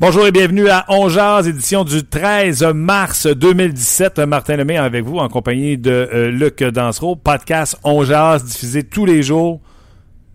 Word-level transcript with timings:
Bonjour 0.00 0.26
et 0.26 0.32
bienvenue 0.32 0.70
à 0.70 0.86
Ongeaz, 0.88 1.46
édition 1.46 1.84
du 1.84 2.02
13 2.02 2.62
mars 2.74 3.26
2017. 3.26 4.20
Martin 4.20 4.56
Lemay 4.56 4.78
avec 4.78 5.04
vous 5.04 5.18
en 5.18 5.28
compagnie 5.28 5.76
de 5.76 5.90
euh, 5.90 6.30
Luc 6.30 6.64
Dansereau. 6.64 7.16
Podcast 7.16 7.76
Ongeaz 7.84 8.42
diffusé 8.42 8.82
tous 8.82 9.04
les 9.04 9.22
jours. 9.22 9.60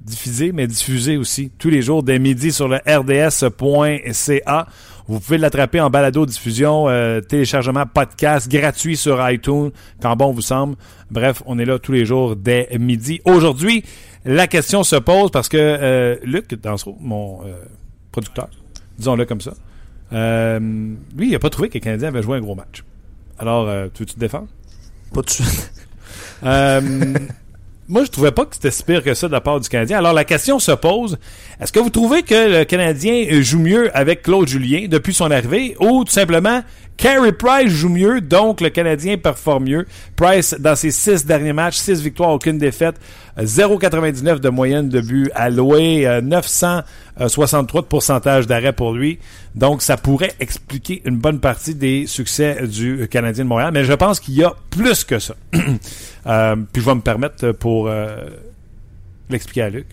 Diffusé, 0.01 0.51
mais 0.51 0.67
diffusé 0.67 1.17
aussi 1.17 1.51
tous 1.57 1.71
les 1.71 1.81
jours 1.81 2.03
dès 2.03 2.19
midi 2.19 2.51
sur 2.51 2.67
le 2.67 2.75
rds.ca. 2.85 4.67
Vous 5.07 5.19
pouvez 5.19 5.39
l'attraper 5.39 5.81
en 5.81 5.89
balado-diffusion, 5.89 6.87
euh, 6.87 7.21
téléchargement 7.21 7.87
podcast 7.91 8.47
gratuit 8.47 8.95
sur 8.95 9.27
iTunes, 9.27 9.71
quand 9.99 10.15
bon 10.15 10.31
vous 10.31 10.41
semble. 10.41 10.75
Bref, 11.09 11.41
on 11.47 11.57
est 11.57 11.65
là 11.65 11.79
tous 11.79 11.91
les 11.91 12.05
jours 12.05 12.35
dès 12.35 12.69
midi. 12.79 13.19
Aujourd'hui, 13.25 13.83
la 14.25 14.45
question 14.45 14.83
se 14.83 14.97
pose 14.97 15.31
parce 15.31 15.49
que 15.49 15.57
euh, 15.57 16.17
Luc 16.23 16.53
Dansereau, 16.53 16.97
mon 17.01 17.39
producteur, 18.11 18.49
disons-le 18.97 19.25
comme 19.25 19.41
ça. 19.41 19.53
Euh, 20.13 20.59
lui, 20.59 21.27
il 21.27 21.31
n'a 21.31 21.39
pas 21.39 21.49
trouvé 21.49 21.69
que 21.69 21.73
les 21.75 21.79
Canadiens 21.79 22.09
avaient 22.09 22.21
joué 22.21 22.37
un 22.37 22.41
gros 22.41 22.55
match. 22.55 22.83
Alors, 23.39 23.67
euh, 23.67 23.87
tu 23.93 24.03
veux 24.03 24.07
te 24.07 24.19
défendre? 24.19 24.47
Pas 25.13 25.21
de 25.21 25.29
suite. 25.29 25.71
Euh, 26.43 26.81
moi, 27.87 28.03
je 28.03 28.11
trouvais 28.11 28.31
pas 28.31 28.45
que 28.45 28.55
c'était 28.55 28.69
si 28.69 28.83
pire 28.83 29.01
que 29.01 29.13
ça 29.13 29.27
de 29.27 29.31
la 29.31 29.41
part 29.41 29.59
du 29.59 29.69
Canadien. 29.69 29.97
Alors, 29.97 30.13
la 30.13 30.25
question 30.25 30.59
se 30.59 30.73
pose, 30.73 31.17
est-ce 31.59 31.71
que 31.71 31.79
vous 31.79 31.89
trouvez 31.89 32.23
que 32.23 32.59
le 32.59 32.65
Canadien 32.65 33.41
joue 33.41 33.59
mieux 33.59 33.95
avec 33.97 34.21
Claude 34.21 34.47
Julien 34.47 34.87
depuis 34.87 35.13
son 35.13 35.31
arrivée 35.31 35.75
ou 35.79 36.03
tout 36.03 36.11
simplement 36.11 36.61
Carey 36.97 37.31
Price 37.33 37.69
joue 37.71 37.89
mieux, 37.89 38.21
donc 38.21 38.61
le 38.61 38.69
Canadien 38.69 39.17
performe 39.17 39.65
mieux. 39.65 39.85
Price, 40.15 40.55
dans 40.59 40.75
ses 40.75 40.91
six 40.91 41.25
derniers 41.25 41.53
matchs, 41.53 41.77
six 41.77 42.01
victoires, 42.01 42.29
aucune 42.29 42.57
défaite, 42.57 42.95
0,99 43.37 44.39
de 44.39 44.49
moyenne 44.49 44.87
de 44.87 45.01
but 45.01 45.29
alloué, 45.35 46.07
963 46.23 47.81
de 47.81 47.87
pourcentage 47.87 48.47
d'arrêt 48.47 48.71
pour 48.71 48.93
lui. 48.93 49.19
Donc, 49.55 49.81
ça 49.81 49.97
pourrait 49.97 50.33
expliquer 50.39 51.01
une 51.05 51.17
bonne 51.17 51.39
partie 51.39 51.75
des 51.75 52.07
succès 52.07 52.65
du 52.65 53.07
Canadien 53.09 53.43
de 53.43 53.49
Montréal. 53.49 53.71
Mais 53.73 53.83
je 53.83 53.93
pense 53.93 54.19
qu'il 54.19 54.35
y 54.35 54.43
a 54.43 54.53
plus 54.69 55.03
que 55.03 55.19
ça. 55.19 55.35
euh, 56.27 56.55
puis 56.71 56.81
je 56.81 56.87
vais 56.87 56.95
me 56.95 57.01
permettre 57.01 57.51
pour 57.51 57.87
euh, 57.87 58.15
l'expliquer 59.29 59.63
à 59.63 59.69
Luc. 59.69 59.87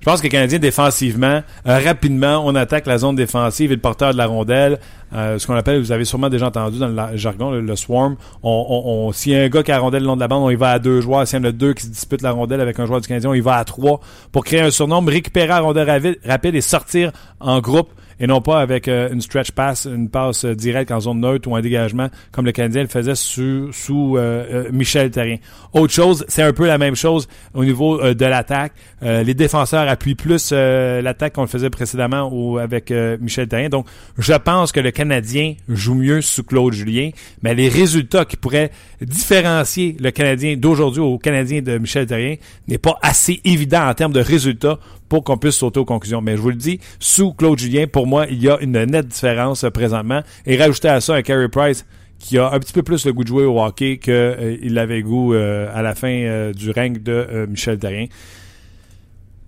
Je 0.00 0.06
pense 0.06 0.20
que 0.20 0.24
les 0.24 0.30
Canadiens, 0.30 0.58
défensivement, 0.58 1.42
euh, 1.66 1.78
rapidement, 1.78 2.42
on 2.46 2.54
attaque 2.54 2.86
la 2.86 2.96
zone 2.96 3.16
défensive 3.16 3.70
et 3.70 3.74
le 3.74 3.80
porteur 3.80 4.12
de 4.12 4.16
la 4.16 4.26
rondelle. 4.26 4.78
Euh, 5.12 5.38
ce 5.38 5.46
qu'on 5.46 5.54
appelle, 5.54 5.80
vous 5.80 5.92
avez 5.92 6.04
sûrement 6.04 6.28
déjà 6.28 6.46
entendu 6.46 6.78
dans 6.78 6.88
le 6.88 7.16
jargon, 7.16 7.50
le, 7.50 7.76
swarm. 7.76 8.16
On, 8.42 8.66
on, 8.68 9.08
on 9.08 9.12
S'il 9.12 9.32
y 9.32 9.36
a 9.36 9.42
un 9.42 9.48
gars 9.48 9.62
qui 9.62 9.72
a 9.72 9.74
la 9.74 9.80
rondelle 9.80 10.02
le 10.02 10.06
long 10.06 10.16
de 10.16 10.20
la 10.20 10.28
bande, 10.28 10.42
on 10.42 10.50
y 10.50 10.56
va 10.56 10.70
à 10.70 10.78
deux 10.78 11.00
joueurs. 11.00 11.26
S'il 11.26 11.38
y 11.38 11.42
en 11.42 11.44
a 11.44 11.52
deux 11.52 11.74
qui 11.74 11.84
se 11.84 11.88
disputent 11.90 12.22
la 12.22 12.32
rondelle 12.32 12.60
avec 12.60 12.78
un 12.78 12.86
joueur 12.86 13.00
du 13.00 13.08
Canadien, 13.08 13.30
on 13.30 13.34
y 13.34 13.40
va 13.40 13.56
à 13.56 13.64
trois 13.64 14.00
pour 14.32 14.44
créer 14.44 14.60
un 14.60 14.70
surnombre, 14.70 15.10
récupérer 15.10 15.48
la 15.48 15.60
rondelle 15.60 16.16
rapide 16.24 16.54
et 16.54 16.60
sortir 16.60 17.12
en 17.40 17.60
groupe 17.60 17.90
et 18.20 18.26
non 18.26 18.42
pas 18.42 18.60
avec 18.60 18.86
euh, 18.86 19.08
une 19.10 19.22
stretch 19.22 19.50
pass, 19.50 19.86
une 19.86 20.10
passe 20.10 20.44
euh, 20.44 20.54
directe 20.54 20.92
en 20.92 21.00
zone 21.00 21.20
neutre 21.20 21.48
ou 21.48 21.56
un 21.56 21.62
dégagement 21.62 22.08
comme 22.30 22.44
le 22.44 22.52
Canadien 22.52 22.82
le 22.82 22.88
faisait 22.88 23.14
sous, 23.14 23.72
sous 23.72 24.16
euh, 24.18 24.68
Michel 24.70 25.10
Terrien. 25.10 25.38
Autre 25.72 25.92
chose, 25.92 26.24
c'est 26.28 26.42
un 26.42 26.52
peu 26.52 26.66
la 26.66 26.76
même 26.76 26.94
chose 26.94 27.26
au 27.54 27.64
niveau 27.64 28.12
de 28.12 28.24
l'attaque. 28.26 28.72
les 29.00 29.34
défenseurs 29.34 29.88
appuient 29.88 30.14
plus 30.14 30.52
l'attaque 30.52 31.34
qu'on 31.34 31.42
le 31.42 31.46
faisait 31.46 31.70
précédemment 31.70 32.28
ou 32.32 32.58
avec 32.58 32.92
Michel 33.20 33.48
Terrien. 33.48 33.68
Donc, 33.68 33.86
je 34.18 34.34
pense 34.34 34.72
que 34.72 34.80
le 34.80 34.90
Canadien 35.00 35.54
joue 35.66 35.94
mieux 35.94 36.20
sous 36.20 36.44
Claude 36.44 36.74
Julien, 36.74 37.08
mais 37.42 37.54
les 37.54 37.70
résultats 37.70 38.26
qui 38.26 38.36
pourraient 38.36 38.70
différencier 39.00 39.96
le 39.98 40.10
Canadien 40.10 40.58
d'aujourd'hui 40.58 41.00
au 41.00 41.16
Canadien 41.16 41.62
de 41.62 41.78
Michel 41.78 42.04
Terrien 42.04 42.34
n'est 42.68 42.76
pas 42.76 42.98
assez 43.00 43.40
évident 43.46 43.88
en 43.88 43.94
termes 43.94 44.12
de 44.12 44.20
résultats 44.20 44.78
pour 45.08 45.24
qu'on 45.24 45.38
puisse 45.38 45.54
sauter 45.54 45.80
aux 45.80 45.86
conclusions. 45.86 46.20
Mais 46.20 46.36
je 46.36 46.42
vous 46.42 46.50
le 46.50 46.56
dis, 46.56 46.80
sous 46.98 47.32
Claude 47.32 47.58
Julien, 47.58 47.86
pour 47.86 48.06
moi, 48.06 48.26
il 48.28 48.42
y 48.42 48.50
a 48.50 48.58
une 48.60 48.72
nette 48.72 49.08
différence 49.08 49.64
euh, 49.64 49.70
présentement. 49.70 50.20
Et 50.44 50.58
rajouter 50.58 50.88
à 50.88 51.00
ça 51.00 51.14
un 51.14 51.22
Carey 51.22 51.48
Price 51.48 51.86
qui 52.18 52.36
a 52.36 52.52
un 52.52 52.58
petit 52.58 52.74
peu 52.74 52.82
plus 52.82 53.06
le 53.06 53.14
goût 53.14 53.24
de 53.24 53.28
jouer 53.28 53.44
au 53.46 53.58
hockey 53.58 53.96
qu'il 53.96 54.12
euh, 54.12 54.76
avait 54.76 55.00
goût 55.00 55.32
euh, 55.32 55.70
à 55.72 55.80
la 55.80 55.94
fin 55.94 56.52
du 56.54 56.70
règne 56.72 56.98
de 56.98 57.46
Michel 57.48 57.78
Terrien. 57.78 58.04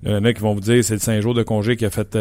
Il 0.02 0.12
y 0.12 0.14
en 0.14 0.24
a 0.24 0.32
qui 0.32 0.40
vont 0.40 0.54
vous 0.54 0.60
dire 0.60 0.82
c'est 0.82 0.94
le 0.94 1.00
5 1.00 1.20
jours 1.20 1.34
de 1.34 1.42
congé 1.42 1.76
qui 1.76 1.84
a 1.84 1.90
fait 1.90 2.16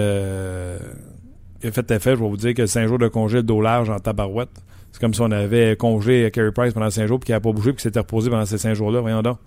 fait 1.69 1.91
effet. 1.91 2.15
Je 2.15 2.21
vais 2.21 2.29
vous 2.29 2.37
dire 2.37 2.53
que 2.53 2.61
le 2.61 2.67
5 2.67 2.87
jours 2.87 2.97
de 2.97 3.07
congé 3.07 3.43
dos 3.43 3.61
large 3.61 3.89
en 3.89 3.99
tabarouette. 3.99 4.49
C'est 4.91 4.99
comme 4.99 5.13
si 5.13 5.21
on 5.21 5.31
avait 5.31 5.75
congé 5.75 6.29
Carey 6.31 6.51
Price 6.51 6.73
pendant 6.73 6.89
5 6.89 7.07
jours 7.07 7.19
puis 7.19 7.27
qu'il 7.27 7.35
n'a 7.35 7.39
pas 7.39 7.51
bougé 7.51 7.71
puis 7.71 7.77
qu'il 7.77 7.83
s'était 7.83 7.99
reposé 7.99 8.29
pendant 8.29 8.45
ces 8.45 8.57
5 8.57 8.73
jours-là. 8.73 9.01
Voyons 9.01 9.21
donc. 9.21 9.37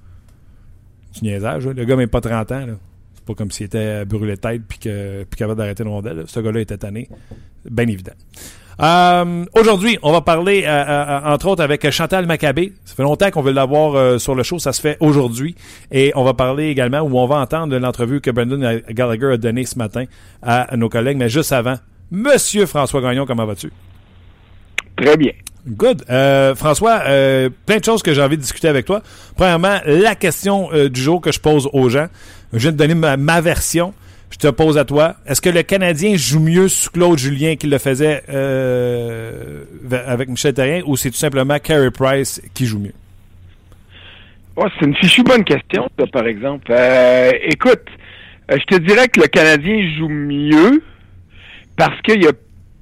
C'est 1.13 1.23
niaisage. 1.23 1.67
Le 1.67 1.85
gars 1.85 1.97
même 1.97 2.09
pas 2.09 2.21
30 2.21 2.53
ans. 2.53 2.67
Là 2.67 2.75
pas 3.25 3.35
comme 3.35 3.51
s'il 3.51 3.67
était 3.67 4.05
brûlé 4.05 4.37
tête 4.37 4.63
puis 4.69 4.79
que 4.79 5.25
puis 5.25 5.39
capable 5.39 5.59
d'arrêter 5.59 5.83
une 5.83 5.91
rondelle. 5.91 6.25
Ce 6.27 6.41
gars-là 6.41 6.61
était 6.61 6.79
tanné. 6.79 7.09
Bien 7.69 7.89
évident. 7.89 8.13
Euh, 8.81 9.45
Aujourd'hui, 9.55 9.99
on 10.03 10.11
va 10.11 10.21
parler, 10.21 10.65
euh, 10.67 10.69
euh, 10.69 11.21
entre 11.33 11.47
autres, 11.47 11.63
avec 11.63 11.89
Chantal 11.91 12.27
Maccabé. 12.27 12.73
Ça 12.85 12.95
fait 12.97 13.05
longtemps 13.05 13.31
qu'on 13.31 13.41
veut 13.41 13.53
l'avoir 13.53 14.21
sur 14.21 14.35
le 14.35 14.43
show. 14.43 14.59
Ça 14.59 14.73
se 14.73 14.81
fait 14.81 14.97
aujourd'hui. 15.01 15.55
Et 15.93 16.13
on 16.17 16.25
va 16.25 16.35
parler 16.35 16.69
également, 16.69 17.01
où 17.01 17.19
on 17.19 17.27
va 17.27 17.37
entendre 17.37 17.77
l'entrevue 17.79 18.21
que 18.21 18.31
Brendan 18.31 18.83
Gallagher 18.91 19.33
a 19.35 19.37
donnée 19.37 19.65
ce 19.65 19.79
matin 19.79 20.05
à 20.43 20.77
nos 20.77 20.89
collègues. 20.89 21.17
Mais 21.17 21.29
juste 21.29 21.53
avant, 21.53 21.77
Monsieur 22.11 22.67
François 22.67 23.01
Gagnon, 23.01 23.27
comment 23.27 23.47
vas-tu? 23.47 23.71
Très 24.97 25.17
bien. 25.17 25.33
Good. 25.67 26.05
Euh, 26.11 26.55
François, 26.55 27.03
euh, 27.07 27.49
plein 27.67 27.79
de 27.79 27.85
choses 27.85 28.03
que 28.03 28.13
j'ai 28.13 28.23
envie 28.23 28.37
de 28.37 28.43
discuter 28.43 28.69
avec 28.69 28.85
toi. 28.85 29.03
Premièrement, 29.35 29.79
la 29.87 30.15
question 30.15 30.69
euh, 30.73 30.91
du 30.91 31.01
jour 31.01 31.21
que 31.21 31.33
je 31.33 31.41
pose 31.41 31.69
aux 31.73 31.89
gens. 31.89 32.09
Je 32.53 32.59
viens 32.59 32.73
de 32.73 32.77
donner 32.77 32.95
ma, 32.95 33.41
version. 33.41 33.95
Je 34.31 34.37
te 34.37 34.49
pose 34.49 34.77
à 34.79 34.85
toi. 34.85 35.17
Est-ce 35.27 35.41
que 35.41 35.49
le 35.49 35.63
Canadien 35.63 36.17
joue 36.17 36.41
mieux 36.41 36.69
sous 36.69 36.91
Claude 36.91 37.19
Julien 37.19 37.57
qu'il 37.57 37.71
le 37.71 37.79
faisait 37.79 38.23
avec 40.07 40.29
Michel 40.29 40.55
Terrien 40.55 40.83
ou 40.87 40.97
c'est 40.97 41.11
tout 41.11 41.17
simplement 41.17 41.59
Carey 41.59 41.91
Price 41.91 42.43
qui 42.53 42.67
joue 42.67 42.81
mieux? 42.81 42.95
c'est 44.57 44.87
une 44.87 44.95
fichue 44.97 45.23
bonne 45.23 45.45
question, 45.45 45.89
ça, 45.99 46.07
par 46.07 46.27
exemple. 46.27 46.73
écoute, 47.43 47.83
je 48.49 48.65
te 48.65 48.77
dirais 48.77 49.09
que 49.09 49.21
le 49.21 49.27
Canadien 49.29 49.89
joue 49.97 50.09
mieux 50.09 50.83
parce 51.77 52.01
qu'il 52.03 52.23
y 52.23 52.27
a 52.27 52.33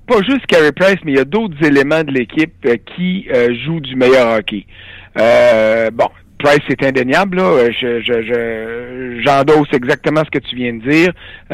pas 0.07 0.21
juste 0.23 0.47
Carey 0.47 0.73
Price, 0.73 0.99
mais 1.05 1.13
il 1.13 1.17
y 1.17 1.21
a 1.21 1.25
d'autres 1.25 1.63
éléments 1.65 2.03
de 2.03 2.11
l'équipe 2.11 2.55
euh, 2.67 2.77
qui 2.97 3.27
euh, 3.33 3.55
jouent 3.65 3.81
du 3.81 3.97
meilleur 3.97 4.37
hockey. 4.37 4.67
Euh, 5.19 5.91
bon, 5.93 6.09
Price, 6.39 6.61
c'est 6.69 6.85
indéniable. 6.85 7.37
Là. 7.37 7.71
Je, 7.71 9.21
j'endosse 9.25 9.69
exactement 9.73 10.23
ce 10.25 10.31
que 10.31 10.45
tu 10.45 10.57
viens 10.57 10.75
de 10.75 10.89
dire. 10.89 11.13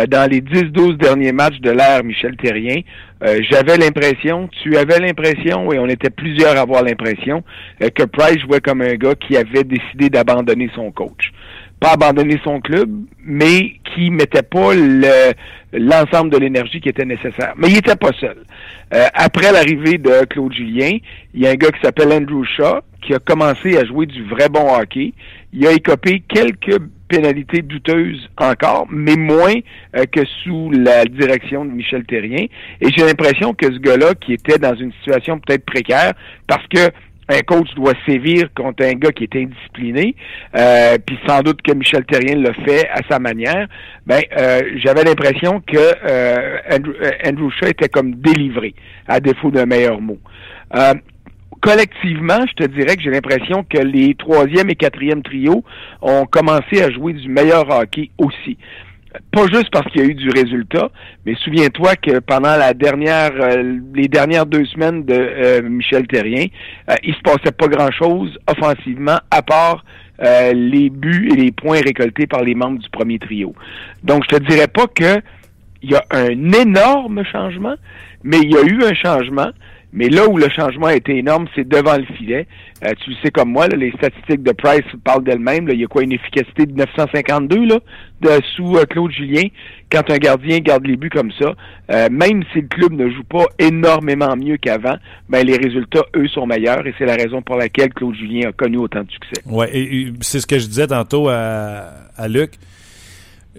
dans 0.08 0.30
les 0.30 0.40
10-12 0.40 0.96
derniers 0.96 1.32
matchs 1.32 1.60
de 1.60 1.70
l'ère 1.70 2.02
Michel 2.02 2.36
Terrien, 2.36 2.80
j'avais 3.50 3.76
l'impression, 3.76 4.48
tu 4.62 4.78
avais 4.78 4.98
l'impression, 4.98 5.70
et 5.72 5.78
on 5.78 5.86
était 5.88 6.08
plusieurs 6.08 6.56
à 6.56 6.60
avoir 6.60 6.82
l'impression, 6.82 7.44
que 7.80 8.04
Price 8.04 8.40
jouait 8.40 8.60
comme 8.60 8.80
un 8.80 8.94
gars 8.94 9.14
qui 9.14 9.36
avait 9.36 9.64
décidé 9.64 10.08
d'abandonner 10.08 10.70
son 10.74 10.90
coach 10.90 11.32
pas 11.80 11.92
abandonner 11.92 12.40
son 12.44 12.60
club, 12.60 12.90
mais 13.24 13.72
qui 13.94 14.10
mettait 14.10 14.42
pas 14.42 14.74
l'ensemble 15.72 16.30
de 16.30 16.38
l'énergie 16.38 16.80
qui 16.80 16.88
était 16.88 17.04
nécessaire. 17.04 17.54
Mais 17.56 17.68
il 17.68 17.74
n'était 17.74 17.96
pas 17.96 18.12
seul. 18.18 18.36
Euh, 18.94 19.06
après 19.14 19.52
l'arrivée 19.52 19.98
de 19.98 20.24
Claude 20.26 20.52
Julien, 20.52 20.98
il 21.34 21.42
y 21.42 21.46
a 21.46 21.50
un 21.50 21.54
gars 21.54 21.70
qui 21.70 21.80
s'appelle 21.82 22.12
Andrew 22.12 22.44
Shaw 22.44 22.80
qui 23.02 23.14
a 23.14 23.18
commencé 23.18 23.76
à 23.78 23.84
jouer 23.84 24.06
du 24.06 24.24
vrai 24.24 24.48
bon 24.48 24.74
hockey. 24.74 25.12
Il 25.52 25.66
a 25.66 25.72
écopé 25.72 26.22
quelques 26.28 26.80
pénalités 27.08 27.62
douteuses 27.62 28.28
encore, 28.36 28.86
mais 28.90 29.16
moins 29.16 29.54
euh, 29.96 30.04
que 30.04 30.24
sous 30.42 30.70
la 30.70 31.04
direction 31.04 31.64
de 31.64 31.70
Michel 31.70 32.04
Terrien. 32.04 32.46
Et 32.80 32.88
j'ai 32.94 33.04
l'impression 33.04 33.54
que 33.54 33.66
ce 33.72 33.78
gars-là, 33.78 34.14
qui 34.14 34.34
était 34.34 34.58
dans 34.58 34.74
une 34.74 34.92
situation 34.92 35.38
peut-être 35.38 35.64
précaire, 35.64 36.12
parce 36.46 36.66
que 36.68 36.90
un 37.28 37.40
coach 37.40 37.68
doit 37.74 37.94
sévir 38.06 38.48
contre 38.54 38.84
un 38.84 38.94
gars 38.94 39.12
qui 39.12 39.24
est 39.24 39.36
indiscipliné, 39.36 40.14
euh, 40.56 40.96
puis 41.04 41.18
sans 41.26 41.40
doute 41.40 41.60
que 41.62 41.72
Michel 41.72 42.04
Terrien 42.04 42.36
le 42.36 42.52
fait 42.64 42.88
à 42.88 43.00
sa 43.08 43.18
manière, 43.18 43.68
ben 44.06 44.20
euh, 44.38 44.60
j'avais 44.76 45.04
l'impression 45.04 45.60
que 45.60 45.76
euh, 45.76 46.58
Andrew, 46.72 46.94
Andrew, 47.26 47.50
Shaw 47.50 47.66
était 47.68 47.88
comme 47.88 48.14
délivré, 48.14 48.74
à 49.06 49.20
défaut 49.20 49.50
d'un 49.50 49.66
meilleur 49.66 50.00
mot. 50.00 50.18
collectivement, 51.60 52.38
je 52.48 52.64
te 52.64 52.70
dirais 52.70 52.96
que 52.96 53.02
j'ai 53.02 53.10
l'impression 53.10 53.64
que 53.64 53.78
les 53.78 54.14
troisième 54.14 54.70
et 54.70 54.76
quatrième 54.76 55.22
trios 55.22 55.64
ont 56.00 56.24
commencé 56.24 56.82
à 56.82 56.90
jouer 56.90 57.12
du 57.12 57.28
meilleur 57.28 57.68
hockey 57.68 58.10
aussi 58.18 58.56
pas 59.32 59.46
juste 59.46 59.70
parce 59.70 59.86
qu'il 59.90 60.00
y 60.00 60.04
a 60.04 60.08
eu 60.08 60.14
du 60.14 60.30
résultat, 60.30 60.90
mais 61.26 61.34
souviens-toi 61.36 61.96
que 61.96 62.18
pendant 62.20 62.56
la 62.56 62.74
dernière, 62.74 63.32
euh, 63.40 63.78
les 63.94 64.08
dernières 64.08 64.46
deux 64.46 64.64
semaines 64.66 65.04
de 65.04 65.14
euh, 65.14 65.62
Michel 65.62 66.06
Terrien, 66.06 66.46
euh, 66.90 66.94
il 67.02 67.14
se 67.14 67.20
passait 67.20 67.52
pas 67.52 67.68
grand-chose 67.68 68.38
offensivement 68.46 69.18
à 69.30 69.42
part 69.42 69.84
les 70.20 70.90
buts 70.90 71.28
et 71.30 71.36
les 71.36 71.52
points 71.52 71.78
récoltés 71.80 72.26
par 72.26 72.42
les 72.42 72.56
membres 72.56 72.80
du 72.80 72.90
premier 72.90 73.20
trio. 73.20 73.54
Donc, 74.02 74.24
je 74.28 74.36
te 74.36 74.42
dirais 74.42 74.66
pas 74.66 74.88
que 74.88 75.22
il 75.80 75.92
y 75.92 75.94
a 75.94 76.02
un 76.10 76.52
énorme 76.52 77.22
changement, 77.24 77.76
mais 78.24 78.38
il 78.38 78.50
y 78.50 78.56
a 78.56 78.62
eu 78.62 78.82
un 78.82 78.94
changement. 78.94 79.50
Mais 79.92 80.08
là 80.08 80.28
où 80.28 80.36
le 80.36 80.48
changement 80.50 80.86
a 80.86 80.94
été 80.94 81.16
énorme, 81.16 81.46
c'est 81.54 81.66
devant 81.66 81.96
le 81.96 82.04
filet. 82.16 82.46
Euh, 82.84 82.92
tu 83.02 83.10
le 83.10 83.16
sais 83.22 83.30
comme 83.30 83.50
moi, 83.50 83.68
les 83.68 83.90
statistiques 83.92 84.42
de 84.42 84.52
Price 84.52 84.84
parlent 85.02 85.24
d'elles-mêmes. 85.24 85.68
Il 85.72 85.80
y 85.80 85.84
a 85.84 85.86
quoi, 85.86 86.02
une 86.02 86.12
efficacité 86.12 86.66
de 86.66 86.72
952 86.72 87.66
là, 87.66 88.38
sous 88.54 88.76
euh, 88.76 88.84
Claude 88.84 89.10
Julien? 89.10 89.44
Quand 89.90 90.10
un 90.10 90.18
gardien 90.18 90.58
garde 90.58 90.86
les 90.86 90.96
buts 90.96 91.08
comme 91.08 91.32
ça, 91.32 91.54
euh, 91.90 92.08
même 92.10 92.42
si 92.52 92.60
le 92.60 92.68
club 92.68 92.92
ne 92.92 93.08
joue 93.08 93.24
pas 93.24 93.46
énormément 93.58 94.36
mieux 94.36 94.58
qu'avant, 94.58 94.96
ben 95.30 95.46
les 95.46 95.56
résultats, 95.56 96.04
eux, 96.14 96.28
sont 96.28 96.46
meilleurs 96.46 96.86
et 96.86 96.94
c'est 96.98 97.06
la 97.06 97.16
raison 97.16 97.40
pour 97.40 97.56
laquelle 97.56 97.94
Claude 97.94 98.14
Julien 98.14 98.50
a 98.50 98.52
connu 98.52 98.76
autant 98.76 99.02
de 99.02 99.10
succès. 99.10 99.42
Ouais, 99.46 99.70
et, 99.72 100.12
c'est 100.20 100.40
ce 100.40 100.46
que 100.46 100.58
je 100.58 100.66
disais 100.66 100.88
tantôt 100.88 101.28
à, 101.30 101.88
à 102.16 102.28
Luc 102.28 102.50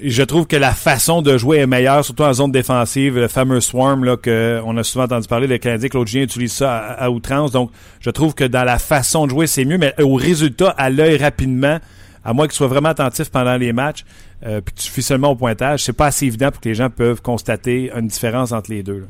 je 0.02 0.24
trouve 0.24 0.48
que 0.48 0.56
la 0.56 0.74
façon 0.74 1.22
de 1.22 1.38
jouer 1.38 1.58
est 1.58 1.68
meilleure, 1.68 2.04
surtout 2.04 2.24
en 2.24 2.34
zone 2.34 2.52
défensive, 2.52 3.18
le 3.18 3.28
fameux 3.28 3.62
swarm 3.62 4.04
là 4.04 4.18
que 4.18 4.62
on 4.66 4.78
a 4.78 4.84
souvent 4.84 5.06
entendu 5.06 5.28
parler, 5.28 5.48
le 5.48 5.58
Canadien 5.58 5.90
Claude 5.90 6.08
Gien 6.08 6.22
utilise 6.22 6.54
ça 6.54 6.78
à, 6.78 7.10
outrance. 7.10 7.52
Donc, 7.52 7.72
je 8.00 8.10
trouve 8.10 8.34
que 8.34 8.44
dans 8.44 8.64
la 8.64 8.80
façon 8.80 9.26
de 9.26 9.32
jouer, 9.32 9.48
c'est 9.48 9.66
mieux, 9.66 9.78
mais 9.78 9.94
au 10.02 10.16
résultat, 10.16 10.70
à 10.78 10.90
l'œil 10.90 11.18
rapidement, 11.18 11.80
à 12.24 12.34
moins 12.34 12.48
qu'il 12.48 12.56
soit 12.56 12.68
vraiment 12.68 12.90
attentif 12.90 13.30
pendant 13.30 13.58
les 13.58 13.74
matchs, 13.74 14.06
euh, 14.46 14.62
puis 14.62 14.74
que 14.74 14.80
tu 14.80 14.86
suffis 14.86 15.04
seulement 15.04 15.32
au 15.32 15.36
pointage, 15.36 15.84
c'est 15.84 15.94
pas 15.94 16.08
assez 16.08 16.26
évident 16.26 16.52
pour 16.52 16.62
que 16.62 16.70
les 16.70 16.76
gens 16.76 16.90
peuvent 16.90 17.22
constater 17.22 17.92
une 17.96 18.08
différence 18.08 18.52
entre 18.52 18.72
les 18.72 18.84
deux. 18.84 19.06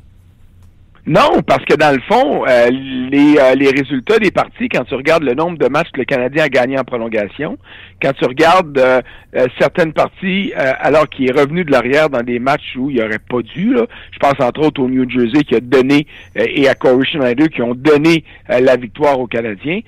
Non, 1.09 1.41
parce 1.41 1.65
que 1.65 1.73
dans 1.73 1.91
le 1.91 2.01
fond, 2.01 2.45
euh, 2.47 2.69
les, 2.69 3.35
euh, 3.39 3.56
les 3.56 3.71
résultats 3.71 4.19
des 4.19 4.29
parties, 4.29 4.69
quand 4.69 4.83
tu 4.83 4.94
regardes 4.94 5.23
le 5.23 5.33
nombre 5.33 5.57
de 5.57 5.67
matchs 5.67 5.89
que 5.91 6.01
le 6.01 6.06
Canadien 6.06 6.44
a 6.44 6.50
gagné 6.50 6.77
en 6.77 6.83
prolongation, 6.83 7.57
quand 8.00 8.13
tu 8.13 8.25
regardes 8.25 8.77
euh, 8.77 9.01
certaines 9.57 9.91
parties 9.91 10.53
alors 10.56 11.09
qu'il 11.09 11.27
est 11.27 11.33
revenu 11.33 11.63
de 11.63 11.71
l'arrière 11.71 12.11
dans 12.11 12.21
des 12.21 12.38
matchs 12.38 12.75
où 12.77 12.91
il 12.91 13.01
aurait 13.01 13.17
pas 13.17 13.41
dû, 13.41 13.73
là, 13.73 13.88
je 14.11 14.19
pense 14.19 14.39
entre 14.39 14.61
autres 14.61 14.83
au 14.83 14.88
New 14.88 15.09
Jersey 15.09 15.44
qui 15.44 15.56
a 15.56 15.59
donné 15.59 16.06
et 16.35 16.69
à 16.69 16.75
Corey 16.75 17.06
Schneider 17.06 17.50
qui 17.50 17.63
ont 17.63 17.73
donné 17.73 18.23
la 18.47 18.75
victoire 18.75 19.19
aux 19.19 19.27
Canadiens, 19.27 19.81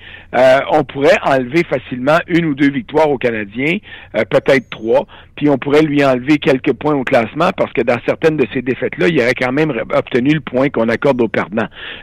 on 0.70 0.84
pourrait 0.84 1.18
enlever 1.24 1.64
facilement 1.64 2.18
une 2.28 2.46
ou 2.46 2.54
deux 2.54 2.70
victoires 2.70 3.10
aux 3.10 3.18
Canadiens, 3.18 3.78
peut-être 4.12 4.70
trois, 4.70 5.06
puis 5.34 5.48
on 5.48 5.58
pourrait 5.58 5.82
lui 5.82 6.04
enlever 6.04 6.38
quelques 6.38 6.72
points 6.72 6.94
au 6.94 7.02
classement 7.04 7.50
parce 7.56 7.72
que 7.72 7.82
dans 7.82 7.98
certaines 8.06 8.36
de 8.36 8.46
ces 8.52 8.62
défaites-là, 8.62 9.08
il 9.08 9.20
aurait 9.20 9.34
quand 9.34 9.52
même 9.52 9.72
obtenu 9.92 10.34
le 10.34 10.40
point 10.40 10.68
qu'on 10.68 10.88
accorde 10.88 11.11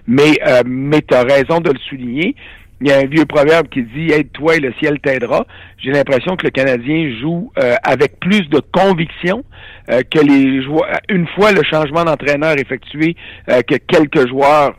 Mais, 0.07 0.39
euh, 0.47 0.63
mais 0.65 1.01
tu 1.01 1.15
as 1.15 1.23
raison 1.23 1.59
de 1.59 1.71
le 1.71 1.79
souligner. 1.89 2.35
Il 2.81 2.87
y 2.87 2.91
a 2.93 2.99
un 2.99 3.05
vieux 3.05 3.25
proverbe 3.25 3.67
qui 3.67 3.83
dit 3.83 4.11
Aide-toi 4.11 4.55
et 4.55 4.59
le 4.59 4.73
ciel 4.79 4.99
t'aidera. 5.01 5.45
J'ai 5.79 5.91
l'impression 5.91 6.37
que 6.37 6.45
le 6.45 6.49
Canadien 6.49 7.13
joue 7.21 7.51
euh, 7.59 7.75
avec 7.83 8.19
plus 8.21 8.47
de 8.47 8.61
conviction 8.71 9.43
euh, 9.89 10.01
que 10.09 10.19
les 10.19 10.63
joueurs. 10.63 10.87
Une 11.09 11.27
fois 11.27 11.51
le 11.51 11.61
changement 11.63 12.05
d'entraîneur 12.05 12.57
effectué, 12.57 13.17
euh, 13.49 13.61
que 13.63 13.75
quelques 13.75 14.29
joueurs 14.29 14.75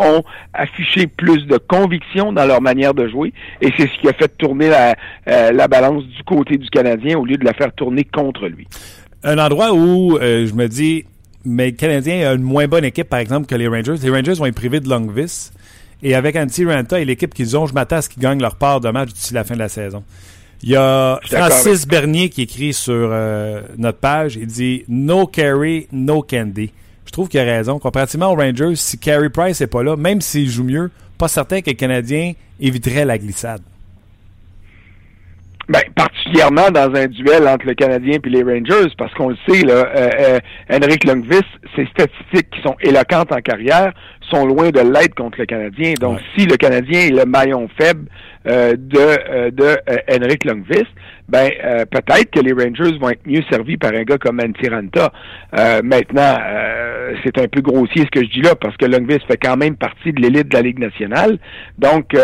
ont 0.00 0.22
affiché 0.52 1.06
plus 1.06 1.46
de 1.46 1.56
conviction 1.56 2.32
dans 2.32 2.44
leur 2.44 2.60
manière 2.60 2.92
de 2.92 3.08
jouer. 3.08 3.32
Et 3.62 3.72
c'est 3.78 3.88
ce 3.88 4.00
qui 4.00 4.08
a 4.08 4.12
fait 4.12 4.36
tourner 4.36 4.68
la, 4.68 4.94
la 5.50 5.68
balance 5.68 6.04
du 6.04 6.22
côté 6.24 6.58
du 6.58 6.68
Canadien 6.68 7.18
au 7.18 7.24
lieu 7.24 7.36
de 7.36 7.44
la 7.44 7.54
faire 7.54 7.72
tourner 7.72 8.04
contre 8.04 8.46
lui. 8.48 8.66
Un 9.24 9.38
endroit 9.38 9.72
où 9.72 10.18
je 10.20 10.54
me 10.54 10.66
dis, 10.68 11.04
mais 11.44 11.66
le 11.70 11.76
Canadien 11.76 12.30
a 12.30 12.34
une 12.34 12.42
moins 12.42 12.66
bonne 12.66 12.84
équipe, 12.84 13.08
par 13.08 13.18
exemple, 13.18 13.46
que 13.46 13.54
les 13.54 13.68
Rangers. 13.68 13.96
Les 14.02 14.10
Rangers 14.10 14.34
vont 14.34 14.46
être 14.46 14.54
privés 14.54 14.80
de 14.80 14.88
Longvis. 14.88 15.50
Et 16.02 16.14
avec 16.14 16.36
Antti 16.36 16.64
Ranta 16.64 17.00
et 17.00 17.04
l'équipe 17.04 17.34
qu'ils 17.34 17.56
ont, 17.56 17.66
je 17.66 17.74
m'attends 17.74 17.96
à 17.96 18.02
ce 18.02 18.08
qu'ils 18.08 18.22
gagnent 18.22 18.40
leur 18.40 18.56
part 18.56 18.80
de 18.80 18.88
match 18.90 19.12
d'ici 19.12 19.34
la 19.34 19.44
fin 19.44 19.54
de 19.54 19.58
la 19.58 19.68
saison. 19.68 20.04
Il 20.62 20.70
y 20.70 20.76
a 20.76 21.20
Francis 21.24 21.86
Bernier 21.86 22.30
qui 22.30 22.42
écrit 22.42 22.72
sur 22.72 22.94
euh, 22.94 23.62
notre 23.76 23.98
page, 23.98 24.36
il 24.36 24.46
dit 24.46 24.84
«No 24.88 25.26
carry, 25.26 25.86
no 25.92 26.22
candy». 26.22 26.72
Je 27.06 27.12
trouve 27.12 27.28
qu'il 27.28 27.40
a 27.40 27.44
raison. 27.44 27.78
Comparativement 27.78 28.32
aux 28.32 28.36
Rangers, 28.36 28.74
si 28.74 28.98
Carey 28.98 29.30
Price 29.30 29.60
n'est 29.60 29.66
pas 29.66 29.82
là, 29.82 29.96
même 29.96 30.20
s'il 30.20 30.50
joue 30.50 30.64
mieux, 30.64 30.90
pas 31.16 31.28
certain 31.28 31.62
que 31.62 31.70
le 31.70 31.76
Canadien 31.76 32.34
éviterait 32.60 33.04
la 33.04 33.18
glissade. 33.18 33.62
Ben, 35.68 35.82
particulièrement 35.94 36.70
dans 36.70 36.94
un 36.94 37.06
duel 37.08 37.46
entre 37.46 37.66
le 37.66 37.74
Canadien 37.74 38.18
et 38.24 38.28
les 38.30 38.42
Rangers, 38.42 38.90
parce 38.96 39.12
qu'on 39.12 39.28
le 39.28 39.36
sait, 39.46 39.66
là, 39.66 39.86
euh, 39.94 40.08
euh, 40.18 40.38
Henrik 40.72 41.04
Lundqvist, 41.04 41.44
ses 41.76 41.86
statistiques 41.88 42.48
qui 42.50 42.62
sont 42.62 42.76
éloquentes 42.80 43.32
en 43.32 43.40
carrière 43.42 43.92
sont 44.30 44.46
loin 44.46 44.70
de 44.70 44.80
l'aide 44.80 45.14
contre 45.14 45.38
le 45.38 45.44
Canadien. 45.44 45.92
Donc, 46.00 46.20
si 46.34 46.46
le 46.46 46.56
Canadien 46.56 47.00
est 47.00 47.10
le 47.10 47.26
maillon 47.26 47.68
faible 47.78 48.08
euh, 48.46 48.76
de, 48.78 48.98
euh, 48.98 49.50
de 49.50 49.76
Henrik 50.10 50.44
Lundqvist, 50.46 50.88
ben 51.28 51.50
peut-être 51.90 52.30
que 52.30 52.40
les 52.40 52.52
Rangers 52.52 52.96
vont 52.98 53.10
être 53.10 53.26
mieux 53.26 53.42
servis 53.50 53.76
par 53.76 53.92
un 53.92 54.04
gars 54.04 54.16
comme 54.16 54.40
Antiranta. 54.40 55.12
maintenant, 55.84 56.38
c'est 57.24 57.38
un 57.38 57.48
peu 57.48 57.60
grossier 57.60 58.02
ce 58.02 58.10
que 58.10 58.24
je 58.24 58.30
dis 58.30 58.40
là, 58.40 58.54
parce 58.54 58.76
que 58.76 58.86
Lundqvist 58.86 59.26
fait 59.26 59.36
quand 59.36 59.56
même 59.56 59.76
partie 59.76 60.12
de 60.12 60.20
l'élite 60.20 60.48
de 60.48 60.56
la 60.56 60.62
Ligue 60.62 60.78
nationale. 60.78 61.38
Donc, 61.78 62.16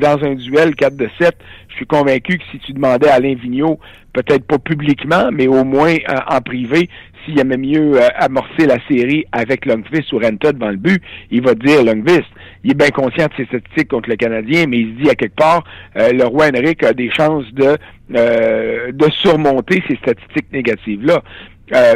dans 0.00 0.24
un 0.24 0.34
duel 0.34 0.74
4 0.74 0.96
de 0.96 1.08
7, 1.20 1.34
je 1.68 1.76
suis 1.76 1.86
convaincu 1.86 2.38
que 2.38 2.44
si 2.50 2.58
tu 2.58 2.72
demandais 2.72 3.08
à 3.08 3.14
Alain 3.14 3.34
Vigneault, 3.34 3.78
peut-être 4.12 4.46
pas 4.46 4.58
publiquement, 4.58 5.30
mais 5.32 5.46
au 5.46 5.64
moins 5.64 5.94
euh, 5.94 6.16
en 6.28 6.40
privé, 6.40 6.88
s'il 7.24 7.38
aimait 7.38 7.56
mieux 7.56 8.00
euh, 8.00 8.08
amorcer 8.16 8.66
la 8.66 8.76
série 8.88 9.24
avec 9.32 9.64
Longfist 9.64 10.12
ou 10.12 10.18
Renta 10.18 10.52
devant 10.52 10.70
le 10.70 10.76
but, 10.76 11.02
il 11.30 11.42
va 11.42 11.54
dire 11.54 11.82
Longfist. 11.84 12.28
Il 12.64 12.72
est 12.72 12.74
bien 12.74 12.90
conscient 12.90 13.26
de 13.26 13.32
ses 13.36 13.46
statistiques 13.46 13.88
contre 13.88 14.10
le 14.10 14.16
Canadien, 14.16 14.66
mais 14.68 14.80
il 14.80 14.94
se 14.96 15.02
dit 15.02 15.10
à 15.10 15.14
quelque 15.14 15.36
part, 15.36 15.64
euh, 15.96 16.12
le 16.12 16.24
roi 16.24 16.48
Henrik 16.48 16.82
a 16.82 16.92
des 16.92 17.10
chances 17.10 17.46
de, 17.54 17.76
de 18.10 19.10
surmonter 19.22 19.82
ces 19.88 19.96
statistiques 19.96 20.52
négatives-là. 20.52 21.22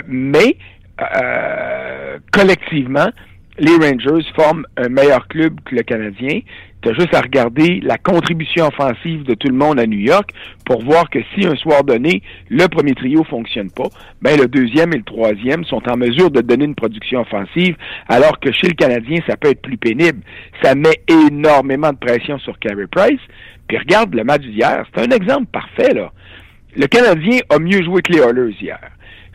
mais 0.08 0.56
collectivement, 2.32 3.08
les 3.58 3.72
Rangers 3.72 4.26
forment 4.34 4.66
un 4.76 4.88
meilleur 4.88 5.26
club 5.28 5.60
que 5.64 5.74
le 5.74 5.82
Canadien. 5.82 6.40
Tu 6.82 6.90
as 6.90 6.94
juste 6.94 7.14
à 7.14 7.22
regarder 7.22 7.80
la 7.82 7.96
contribution 7.96 8.66
offensive 8.66 9.24
de 9.24 9.34
tout 9.34 9.48
le 9.48 9.54
monde 9.54 9.80
à 9.80 9.86
New 9.86 9.98
York 9.98 10.30
pour 10.64 10.84
voir 10.84 11.08
que 11.08 11.18
si 11.34 11.46
un 11.46 11.56
soir 11.56 11.82
donné, 11.82 12.22
le 12.50 12.66
premier 12.68 12.92
trio 12.92 13.24
fonctionne 13.24 13.70
pas, 13.70 13.88
ben 14.20 14.38
le 14.38 14.46
deuxième 14.46 14.92
et 14.92 14.98
le 14.98 15.02
troisième 15.02 15.64
sont 15.64 15.82
en 15.88 15.96
mesure 15.96 16.30
de 16.30 16.42
donner 16.42 16.66
une 16.66 16.74
production 16.74 17.22
offensive, 17.22 17.76
alors 18.08 18.38
que 18.40 18.52
chez 18.52 18.68
le 18.68 18.74
Canadien, 18.74 19.20
ça 19.26 19.36
peut 19.36 19.50
être 19.50 19.62
plus 19.62 19.78
pénible. 19.78 20.20
Ça 20.62 20.74
met 20.74 21.00
énormément 21.08 21.92
de 21.92 21.98
pression 21.98 22.38
sur 22.38 22.58
Carey 22.58 22.86
Price. 22.90 23.20
Puis 23.68 23.78
regarde 23.78 24.14
le 24.14 24.22
match 24.22 24.42
d'hier, 24.42 24.84
c'est 24.94 25.02
un 25.02 25.16
exemple 25.16 25.46
parfait, 25.46 25.94
là. 25.94 26.12
Le 26.76 26.86
Canadien 26.88 27.40
a 27.48 27.58
mieux 27.58 27.82
joué 27.82 28.02
que 28.02 28.12
les 28.12 28.18
Oilers 28.18 28.54
hier. 28.60 28.78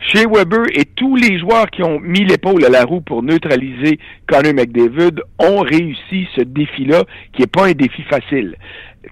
Chez 0.04 0.26
Weber 0.26 0.64
et 0.74 0.84
tous 0.84 1.14
les 1.14 1.38
joueurs 1.38 1.70
qui 1.70 1.82
ont 1.84 2.00
mis 2.00 2.24
l'épaule 2.24 2.64
à 2.64 2.68
la 2.68 2.84
roue 2.84 3.00
pour 3.00 3.22
neutraliser 3.22 4.00
Connor 4.26 4.52
McDavid 4.52 5.20
ont 5.38 5.60
réussi 5.60 6.26
ce 6.34 6.40
défi-là, 6.40 7.04
qui 7.32 7.42
n'est 7.42 7.46
pas 7.46 7.66
un 7.68 7.72
défi 7.72 8.02
facile. 8.02 8.56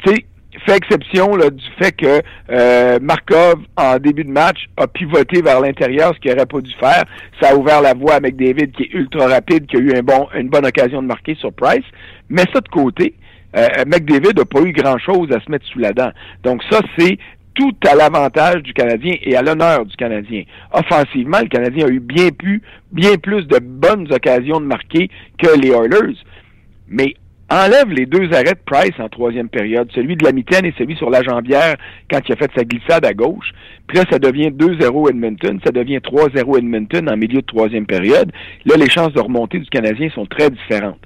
Tu 0.05 0.11
sais, 0.11 0.25
fait 0.67 0.77
exception 0.77 1.37
là, 1.37 1.51
du 1.51 1.65
fait 1.79 1.93
que 1.93 2.21
euh, 2.51 2.99
Markov, 3.01 3.61
en 3.77 3.99
début 3.99 4.25
de 4.25 4.31
match, 4.31 4.67
a 4.77 4.89
pivoté 4.89 5.43
vers 5.43 5.61
l'intérieur, 5.61 6.13
ce 6.15 6.21
qu'il 6.21 6.33
n'aurait 6.33 6.47
pas 6.47 6.61
dû 6.61 6.73
faire. 6.73 7.05
Ça 7.41 7.51
a 7.51 7.55
ouvert 7.55 7.81
la 7.81 7.95
voie 7.95 8.15
à 8.15 8.21
McDavid, 8.21 8.73
qui 8.73 8.83
est 8.83 8.93
ultra 8.93 9.29
rapide, 9.29 9.67
qui 9.67 9.77
a 9.77 9.81
eu 9.81 9.93
une 9.93 10.49
bonne 10.49 10.67
occasion 10.67 11.03
de 11.03 11.07
marquer 11.07 11.37
sur 11.37 11.53
Price. 11.53 11.85
Mais 12.29 12.43
ça 12.53 12.61
de 12.61 12.69
côté, 12.69 13.15
euh, 13.57 13.67
McDavid 13.87 14.37
n'a 14.37 14.45
pas 14.45 14.61
eu 14.61 14.73
grand-chose 14.73 15.31
à 15.33 15.41
se 15.41 15.51
mettre 15.51 15.67
sous 15.67 15.79
la 15.79 15.93
dent. 15.93 16.11
Donc 16.43 16.63
ça, 16.69 16.81
c'est 16.99 17.17
tout 17.61 17.77
à 17.87 17.95
l'avantage 17.95 18.63
du 18.63 18.73
Canadien 18.73 19.17
et 19.23 19.37
à 19.37 19.43
l'honneur 19.43 19.85
du 19.85 19.95
Canadien. 19.95 20.45
Offensivement, 20.73 21.41
le 21.41 21.49
Canadien 21.49 21.87
a 21.87 21.91
eu 21.91 22.01
bien 22.01 22.31
plus, 22.31 22.63
bien 22.91 23.17
plus 23.17 23.47
de 23.47 23.59
bonnes 23.59 24.11
occasions 24.11 24.61
de 24.61 24.65
marquer 24.65 25.11
que 25.39 25.61
les 25.61 25.69
Oilers. 25.69 26.17
Mais 26.89 27.15
enlève 27.51 27.91
les 27.91 28.07
deux 28.07 28.33
arrêts 28.33 28.55
de 28.55 28.65
Price 28.65 28.99
en 28.99 29.11
troisième 29.11 29.51
période, 29.51 29.91
celui 29.95 30.17
de 30.17 30.25
la 30.25 30.33
mitaine 30.33 30.65
et 30.65 30.73
celui 30.79 30.97
sur 30.97 31.11
la 31.11 31.23
jambière 31.23 31.77
quand 32.11 32.21
il 32.27 32.33
a 32.33 32.37
fait 32.37 32.51
sa 32.57 32.65
glissade 32.65 33.05
à 33.05 33.13
gauche. 33.13 33.53
Puis 33.87 33.99
là, 33.99 34.05
ça 34.11 34.19
devient 34.19 34.49
2-0 34.49 35.11
Edmonton, 35.11 35.61
ça 35.63 35.71
devient 35.71 35.99
3-0 35.99 36.59
Edmonton 36.59 37.11
en 37.11 37.17
milieu 37.19 37.43
de 37.43 37.47
troisième 37.47 37.85
période. 37.85 38.33
Là, 38.65 38.77
les 38.79 38.89
chances 38.89 39.13
de 39.13 39.21
remonter 39.21 39.59
du 39.59 39.69
Canadien 39.69 40.09
sont 40.15 40.25
très 40.25 40.49
différentes. 40.49 41.01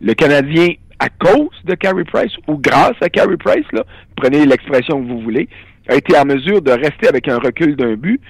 Le 0.00 0.14
Canadien, 0.14 0.68
à 0.98 1.08
cause 1.08 1.56
de 1.64 1.74
Carey 1.74 2.04
Price 2.04 2.32
ou 2.46 2.56
grâce 2.56 2.96
à 3.00 3.08
Carey 3.08 3.36
Price, 3.36 3.66
là, 3.72 3.84
prenez 4.16 4.46
l'expression 4.46 5.02
que 5.02 5.08
vous 5.08 5.20
voulez, 5.20 5.48
a 5.88 5.94
été 5.94 6.16
en 6.16 6.24
mesure 6.24 6.62
de 6.62 6.70
rester 6.70 7.08
avec 7.08 7.28
un 7.28 7.38
recul 7.38 7.76
d'un 7.76 7.94
but. 7.94 8.20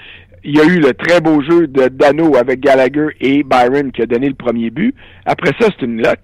Il 0.44 0.56
y 0.56 0.60
a 0.60 0.64
eu 0.64 0.78
le 0.78 0.92
très 0.94 1.20
beau 1.20 1.42
jeu 1.42 1.66
de 1.66 1.88
Dano 1.88 2.36
avec 2.36 2.60
Gallagher 2.60 3.08
et 3.20 3.42
Byron 3.42 3.90
qui 3.90 4.02
a 4.02 4.06
donné 4.06 4.28
le 4.28 4.34
premier 4.34 4.70
but. 4.70 4.94
Après 5.24 5.52
ça, 5.58 5.68
c'est 5.78 5.84
une 5.84 6.02
luck. 6.02 6.20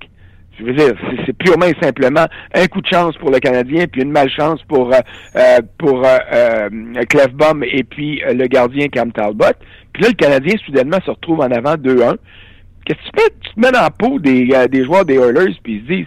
Je 0.58 0.64
veux 0.64 0.75
dire, 0.75 0.92
c'est 1.26 1.32
purement 1.32 1.66
et 1.66 1.75
simplement 1.82 2.26
un 2.54 2.66
coup 2.66 2.82
de 2.82 2.87
chance 2.87 3.16
pour 3.16 3.30
le 3.30 3.38
Canadien, 3.38 3.87
puis 3.90 4.02
une 4.02 4.12
malchance 4.12 4.61
pour 4.68 4.92
euh, 4.92 4.99
euh 5.37 5.61
pour 5.78 6.04
euh, 6.04 6.18
euh 6.32 6.68
Clefbaum 7.08 7.64
et 7.64 7.82
puis 7.84 8.22
le 8.32 8.46
gardien 8.46 8.88
Cam 8.88 9.11
Talbot. 9.12 9.56
Puis 9.92 10.02
là, 10.02 10.11
le 10.11 10.14
Canadien, 10.14 10.54
soudainement, 10.64 10.99
se 11.04 11.11
retrouve 11.11 11.40
en 11.40 11.50
avant 11.50 11.75
2-1. 11.75 12.16
Qu'est-ce 12.84 12.99
que 12.99 13.16
tu 13.16 13.22
fais? 13.22 13.30
Tu 13.40 13.54
te 13.54 13.61
mets 13.61 13.72
dans 13.72 13.80
la 13.80 13.90
peau 13.90 14.18
des, 14.18 14.49
des 14.70 14.84
joueurs 14.84 15.04
des 15.04 15.14
Oilers, 15.14 15.56
puis 15.62 15.76
ils 15.76 15.82
se 15.82 15.87
disent, 15.87 16.06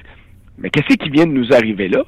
mais 0.58 0.70
qu'est-ce 0.70 0.96
qui 0.96 1.10
vient 1.10 1.26
de 1.26 1.32
nous 1.32 1.54
arriver 1.54 1.88
là? 1.88 2.04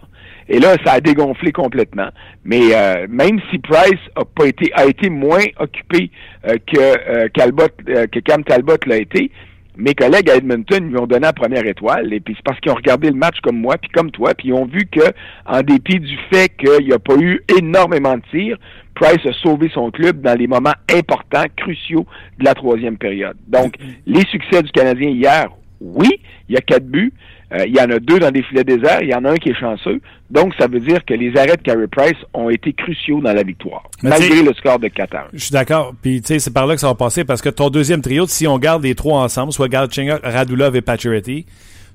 Et 0.50 0.60
là, 0.60 0.76
ça 0.86 0.94
a 0.94 1.02
dégonflé 1.02 1.52
complètement. 1.52 2.08
Mais 2.46 2.72
même 3.10 3.42
si 3.52 3.60
Price 3.60 4.00
a 4.16 4.24
pas 4.24 4.46
été 4.48 4.72
a 4.74 4.86
été 4.86 5.10
moins 5.10 5.44
occupé 5.60 6.10
que 6.44 7.28
Talbot, 7.28 7.68
que 7.86 8.20
Cam 8.20 8.46
Talbot 8.46 8.78
l'a 8.86 8.98
été, 8.98 9.30
mes 9.78 9.94
collègues 9.94 10.30
à 10.30 10.36
Edmonton 10.36 10.90
lui 10.90 10.98
ont 10.98 11.06
donné 11.06 11.22
la 11.22 11.34
première 11.34 11.66
étoile, 11.66 12.12
et 12.14 12.20
puis 12.20 12.34
c'est 12.36 12.44
parce 12.44 12.60
qu'ils 12.60 12.72
ont 12.72 12.76
regardé 12.76 13.10
le 13.10 13.16
match 13.16 13.40
comme 13.44 13.58
moi, 13.58 13.78
puis 13.78 13.92
comme 13.92 14.10
toi, 14.10 14.34
puis 14.34 14.48
ils 14.50 14.54
ont 14.54 14.66
vu 14.66 14.88
que, 14.92 15.04
en 15.46 15.62
dépit 15.62 16.00
du 16.00 16.18
fait 16.32 16.50
qu'il 16.58 16.88
n'y 16.88 16.94
a 16.94 17.00
pas 17.00 17.16
eu 17.16 17.44
énormément 17.58 18.18
de 18.18 18.24
tirs, 18.32 18.58
Price 18.96 19.24
a 19.26 19.34
sauvé 19.34 19.70
son 19.72 19.92
club 19.92 20.22
dans 20.22 20.38
les 20.38 20.48
moments 20.48 20.74
importants, 20.92 21.46
cruciaux 21.56 22.08
de 22.40 22.46
la 22.46 22.56
troisième 22.56 22.98
période. 22.98 23.38
Donc, 23.48 23.76
les 24.08 24.26
succès 24.32 24.64
du 24.64 24.72
Canadien 24.72 25.10
hier, 25.10 25.50
oui, 25.80 26.10
il 26.50 26.56
y 26.56 26.58
a 26.58 26.62
quatre 26.62 26.88
buts, 26.88 27.14
euh, 27.14 27.37
il 27.52 27.76
y 27.76 27.80
en 27.80 27.90
a 27.90 28.00
deux 28.00 28.20
dans 28.20 28.32
des 28.32 28.44
filets 28.44 28.64
déserts, 28.64 29.02
il 29.02 29.10
y 29.10 29.16
en 29.16 29.24
a 29.24 29.32
un 29.32 29.36
qui 29.36 29.50
est 29.50 29.60
chanceux. 29.60 30.02
Donc, 30.30 30.54
ça 30.60 30.68
veut 30.68 30.82
dire 30.82 31.06
que 31.06 31.14
les 31.14 31.36
arrêts 31.38 31.56
de 31.56 31.62
Carey 31.62 31.88
Price 31.88 32.18
ont 32.34 32.50
été 32.50 32.74
cruciaux 32.74 33.22
dans 33.22 33.32
la 33.32 33.44
victoire, 33.44 33.90
malgré 34.04 34.44
le 34.44 34.54
score 34.54 34.80
de 34.80 34.90
4 34.90 35.16
Je 35.34 35.40
suis 35.40 35.52
d'accord. 35.52 35.94
Puis, 36.02 36.22
tu 36.22 36.28
sais, 36.28 36.40
c'est 36.40 36.54
par 36.54 36.68
là 36.68 36.76
que 36.76 36.82
ça 36.82 36.88
va 36.88 36.96
passer 36.96 37.24
parce 37.24 37.42
que 37.42 37.50
ton 37.50 37.70
deuxième 37.70 38.02
trio, 38.02 38.28
si 38.28 38.48
on 38.48 38.58
garde 38.58 38.84
les 38.84 38.96
trois 38.96 39.22
ensemble, 39.22 39.54
soit 39.54 39.70
Galchenyuk, 39.70 40.20
Radulov 40.24 40.76
et 40.76 40.82
Pacioretty, 40.82 41.46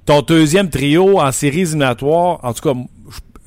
ton 0.06 0.22
deuxième 0.22 0.70
trio 0.70 1.20
en 1.20 1.30
séries 1.30 1.60
éliminatoires, 1.60 2.40
en 2.42 2.54
tout 2.54 2.62
cas, 2.62 2.78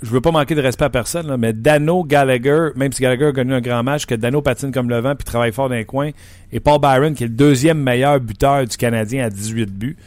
je 0.03 0.09
veux 0.11 0.21
pas 0.21 0.31
manquer 0.31 0.53
de 0.53 0.61
respect 0.61 0.85
à 0.85 0.89
personne, 0.89 1.35
mais 1.37 1.53
Dano, 1.53 2.03
Gallagher, 2.03 2.69
même 2.75 2.91
si 2.91 3.01
Gallagher 3.01 3.25
a 3.25 3.31
gagné 3.31 3.55
un 3.55 3.61
grand 3.61 3.81
match, 3.81 4.05
que 4.05 4.13
Dano 4.13 4.41
patine 4.41 4.71
comme 4.71 4.89
le 4.89 4.99
vent 4.99 5.15
puis 5.15 5.25
travaille 5.25 5.51
fort 5.51 5.69
dans 5.69 5.75
les 5.75 5.85
coins, 5.85 6.11
et 6.51 6.59
Paul 6.59 6.79
Byron, 6.79 7.15
qui 7.15 7.23
est 7.23 7.27
le 7.27 7.33
deuxième 7.33 7.79
meilleur 7.81 8.19
buteur 8.19 8.65
du 8.65 8.77
Canadien 8.77 9.25
à 9.25 9.29
18 9.29 9.65
buts. 9.71 9.97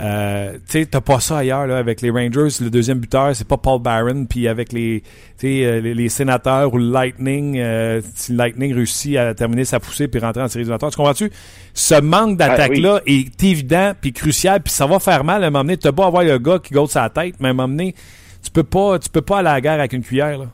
Euh, 0.00 0.52
tu 0.68 0.80
sais, 0.80 0.86
t'as 0.86 1.00
pas 1.00 1.18
ça 1.18 1.38
ailleurs 1.38 1.66
là, 1.66 1.78
avec 1.78 2.00
les 2.02 2.10
Rangers. 2.10 2.48
Le 2.60 2.70
deuxième 2.70 2.98
buteur, 2.98 3.34
c'est 3.34 3.46
pas 3.46 3.56
Paul 3.56 3.80
Barron. 3.80 4.26
Puis 4.26 4.46
avec 4.46 4.72
les, 4.72 5.02
euh, 5.42 5.80
les, 5.80 5.94
les, 5.94 6.08
sénateurs 6.08 6.72
ou 6.72 6.78
le 6.78 6.90
Lightning, 6.90 7.58
euh, 7.58 8.00
si 8.14 8.32
le 8.32 8.38
Lightning 8.38 8.74
réussit 8.74 9.16
à 9.16 9.34
terminer 9.34 9.64
sa 9.64 9.80
poussée 9.80 10.06
puis 10.06 10.20
rentrer 10.20 10.42
en 10.42 10.48
série 10.48 10.60
éliminatoire, 10.60 10.92
tu 10.92 10.96
comprends-tu? 10.96 11.30
Ce 11.74 12.00
manque 12.00 12.38
ah, 12.40 12.48
d'attaque-là 12.48 13.00
est 13.06 13.42
évident 13.42 13.92
puis 14.00 14.12
crucial. 14.12 14.62
Puis 14.62 14.72
ça 14.72 14.86
va 14.86 15.00
faire 15.00 15.24
mal 15.24 15.42
à 15.42 15.48
un 15.48 15.50
moment 15.50 15.64
donné. 15.64 15.76
T'as 15.76 15.92
pas 15.92 16.06
avoir 16.06 16.22
le 16.22 16.38
gars 16.38 16.60
qui 16.60 16.74
goûte 16.74 16.90
sa 16.90 17.08
tête, 17.10 17.34
mais 17.40 17.48
à 17.48 17.50
un 17.50 17.54
moment 17.54 17.68
donné, 17.68 17.94
tu 18.42 18.50
peux 18.52 18.62
pas, 18.62 18.98
tu 18.98 19.08
peux 19.10 19.22
pas 19.22 19.38
aller 19.38 19.48
à 19.48 19.54
la 19.54 19.60
guerre 19.60 19.80
avec 19.80 19.92
une 19.92 20.02
cuillère. 20.02 20.38
Là. 20.38 20.46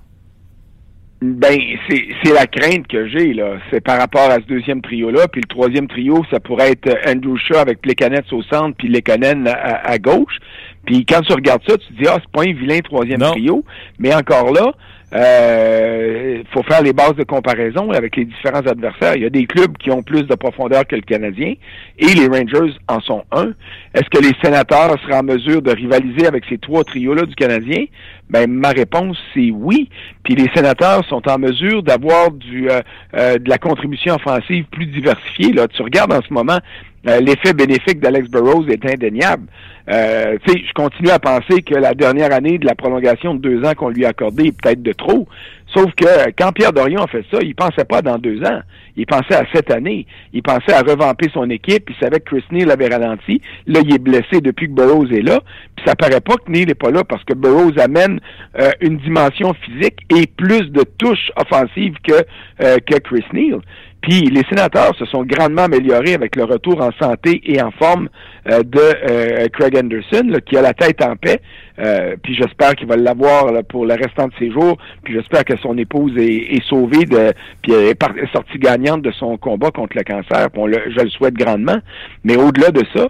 Ben, 1.27 1.59
c'est 1.89 2.35
la 2.35 2.47
crainte 2.47 2.87
que 2.87 3.09
j'ai, 3.09 3.33
là. 3.33 3.57
C'est 3.71 3.81
par 3.81 3.99
rapport 3.99 4.31
à 4.31 4.35
ce 4.35 4.47
deuxième 4.47 4.83
trio-là. 4.83 5.27
Puis 5.29 5.41
le 5.41 5.49
troisième 5.49 5.89
trio, 5.89 6.23
ça 6.31 6.39
pourrait 6.39 6.73
être 6.73 6.99
Andrew 7.09 7.39
Shaw 7.39 7.57
avec 7.57 7.81
Plekanec 7.81 8.27
au 8.31 8.43
centre, 8.43 8.77
puis 8.77 8.89
Lekonen 8.89 9.49
à, 9.49 9.91
à, 9.91 9.99
gauche. 9.99 10.39
Puis 10.85 11.05
quand 11.05 11.21
tu 11.23 11.33
regardes 11.33 11.63
ça, 11.67 11.77
tu 11.77 11.87
te 11.87 12.03
dis, 12.03 12.09
ah, 12.09 12.19
c'est 12.21 12.33
pas 12.33 12.43
un 12.43 12.53
vilain 12.53 12.81
troisième 12.81 13.21
trio. 13.21 13.65
Mais 13.99 14.15
encore 14.15 14.53
là, 14.53 14.73
il 15.15 15.21
euh, 15.21 16.43
faut 16.53 16.65
faire 16.65 16.83
les 16.83 16.93
bases 16.93 17.15
de 17.15 17.23
comparaison 17.23 17.93
avec 17.93 18.17
les 18.17 18.25
différents 18.25 18.67
adversaires. 18.67 19.15
Il 19.15 19.23
y 19.23 19.27
a 19.27 19.31
des 19.31 19.47
clubs 19.47 19.77
qui 19.79 19.93
ont 19.93 20.03
plus 20.03 20.25
de 20.25 20.35
profondeur 20.35 20.85
que 20.89 20.97
le 20.97 21.03
Canadien 21.03 21.55
et 21.99 22.07
les 22.07 22.27
Rangers 22.27 22.75
en 22.89 22.99
sont 23.01 23.23
un. 23.31 23.53
Est-ce 23.95 24.11
que 24.11 24.21
les 24.21 24.33
sénateurs 24.43 24.97
seraient 25.03 25.19
en 25.19 25.23
mesure 25.23 25.63
de 25.63 25.71
rivaliser 25.71 26.27
avec 26.27 26.43
ces 26.49 26.59
trois 26.59 26.83
trios-là 26.83 27.27
du 27.27 27.35
Canadien? 27.37 27.85
Ben, 28.29 28.51
ma 28.51 28.71
réponse, 28.71 29.17
c'est 29.35 29.53
oui. 29.53 29.89
Puis 30.25 30.35
les 30.35 30.51
sénateurs 30.53 31.05
sont 31.09 31.23
en 31.29 31.39
mesure 31.39 31.85
d'avoir 31.85 32.33
du 32.33 32.69
euh, 32.69 32.81
euh, 33.15 33.39
de 33.39 33.49
la 33.49 33.59
contribution 33.59 34.17
offensive 34.17 34.65
plus 34.73 34.87
diversifiée. 34.87 35.53
Là, 35.53 35.69
tu 35.69 35.81
regardes 35.83 36.13
en 36.13 36.23
ce 36.23 36.35
moment 36.35 36.59
euh, 37.07 37.21
l'effet 37.21 37.53
bénéfique 37.53 38.01
d'Alex 38.01 38.29
Burrows 38.29 38.67
est 38.69 38.85
indéniable. 38.85 39.47
Euh, 39.91 40.39
je 40.47 40.73
continue 40.73 41.11
à 41.11 41.19
penser 41.19 41.61
que 41.63 41.75
la 41.75 41.93
dernière 41.93 42.33
année 42.33 42.57
de 42.57 42.65
la 42.65 42.75
prolongation 42.75 43.35
de 43.35 43.41
deux 43.41 43.65
ans 43.67 43.75
qu'on 43.77 43.91
lui 43.91 44.07
a 44.07 44.09
accordée 44.09 44.47
est 44.47 44.59
peut-être 44.59 44.83
de 44.83 44.93
trop. 44.93 45.29
Sauf 45.75 45.93
que 45.95 46.31
quand 46.39 46.53
Pierre 46.53 46.73
Dorion 46.73 47.03
a 47.03 47.07
fait 47.07 47.25
ça, 47.31 47.39
il 47.43 47.55
pensait 47.55 47.85
pas 47.85 48.01
dans 48.01 48.17
deux 48.17 48.43
ans. 48.45 48.61
Il 48.97 49.07
pensait 49.07 49.35
à 49.35 49.45
sept 49.53 49.71
années. 49.71 50.07
Il 50.33 50.43
pensait 50.43 50.73
à 50.73 50.83
revamper 50.83 51.29
son 51.33 51.51
équipe. 51.51 51.91
Il 51.91 51.97
savait 51.97 52.21
que 52.21 52.31
Chris 52.31 52.45
Neal 52.53 52.71
avait 52.71 52.89
ralenti. 52.89 53.43
Là, 53.67 53.81
il 53.85 53.95
est 53.95 53.99
blessé 53.99 54.41
depuis 54.41 54.69
que 54.69 54.73
Burroughs 54.73 55.13
est 55.13 55.23
là. 55.23 55.41
Puis 55.77 55.85
ça 55.87 55.97
paraît 55.97 56.21
pas 56.21 56.37
que 56.37 56.51
Neal 56.51 56.69
n'est 56.69 56.75
pas 56.75 56.91
là 56.91 57.03
parce 57.03 57.25
que 57.25 57.35
Burroughs 57.35 57.79
amène 57.79 58.21
euh, 58.61 58.71
une 58.81 58.99
dimension 58.99 59.53
physique 59.55 59.99
et 60.17 60.27
plus 60.27 60.71
de 60.71 60.85
touches 60.99 61.33
offensives 61.37 61.97
que, 62.07 62.25
euh, 62.63 62.77
que 62.87 62.99
Chris 63.01 63.25
Neal. 63.33 63.61
Puis 64.05 64.21
les 64.21 64.43
sénateurs 64.51 64.95
se 64.99 65.07
sont 65.07 65.25
grandement 65.25 65.63
améliorés 65.63 66.13
avec 66.13 66.37
le 66.37 66.45
retour 66.45 66.83
en 66.83 66.91
santé 67.01 67.41
et 67.47 67.63
en 67.63 67.71
forme 67.71 68.11
euh, 68.51 68.63
de 68.63 68.79
euh, 68.79 69.49
Craig 69.49 69.75
Anderson, 69.79 70.41
qui 70.45 70.59
a 70.59 70.61
la 70.61 70.75
tête 70.75 71.03
en 71.03 71.17
paix. 71.17 71.41
Euh, 71.79 72.15
puis 72.23 72.35
j'espère 72.35 72.75
qu'il 72.75 72.87
va 72.87 72.97
l'avoir 72.97 73.47
pour 73.67 73.87
le 73.87 73.95
restant 73.95 74.29
de 74.29 74.33
ses 74.39 74.51
jours. 74.51 74.77
Puis 75.05 75.15
j'espère 75.15 75.47
que 75.47 75.57
son 75.57 75.79
épouse 75.79 76.13
est, 76.19 76.63
sauvée 76.69 77.07
de, 77.07 77.33
puis 77.63 77.73
est, 77.73 77.97
sortie 78.31 78.59
gagnante 78.59 79.01
de 79.01 79.11
son 79.13 79.39
combat 79.39 79.71
contre 79.71 79.97
le 79.97 80.03
cancer. 80.03 80.49
je 80.55 81.03
le 81.03 81.11
souhaite 81.11 81.35
grandement. 81.35 81.79
Mais 82.25 82.37
au-delà 82.37 82.73
de 82.73 82.83
ça, 82.95 83.09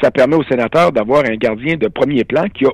ça 0.00 0.12
permet 0.12 0.36
aux 0.36 0.44
sénateurs 0.44 0.92
d'avoir 0.92 1.24
un 1.24 1.34
gardien 1.34 1.74
de 1.74 1.88
premier 1.88 2.22
plan 2.22 2.44
qui 2.54 2.66
a 2.66 2.70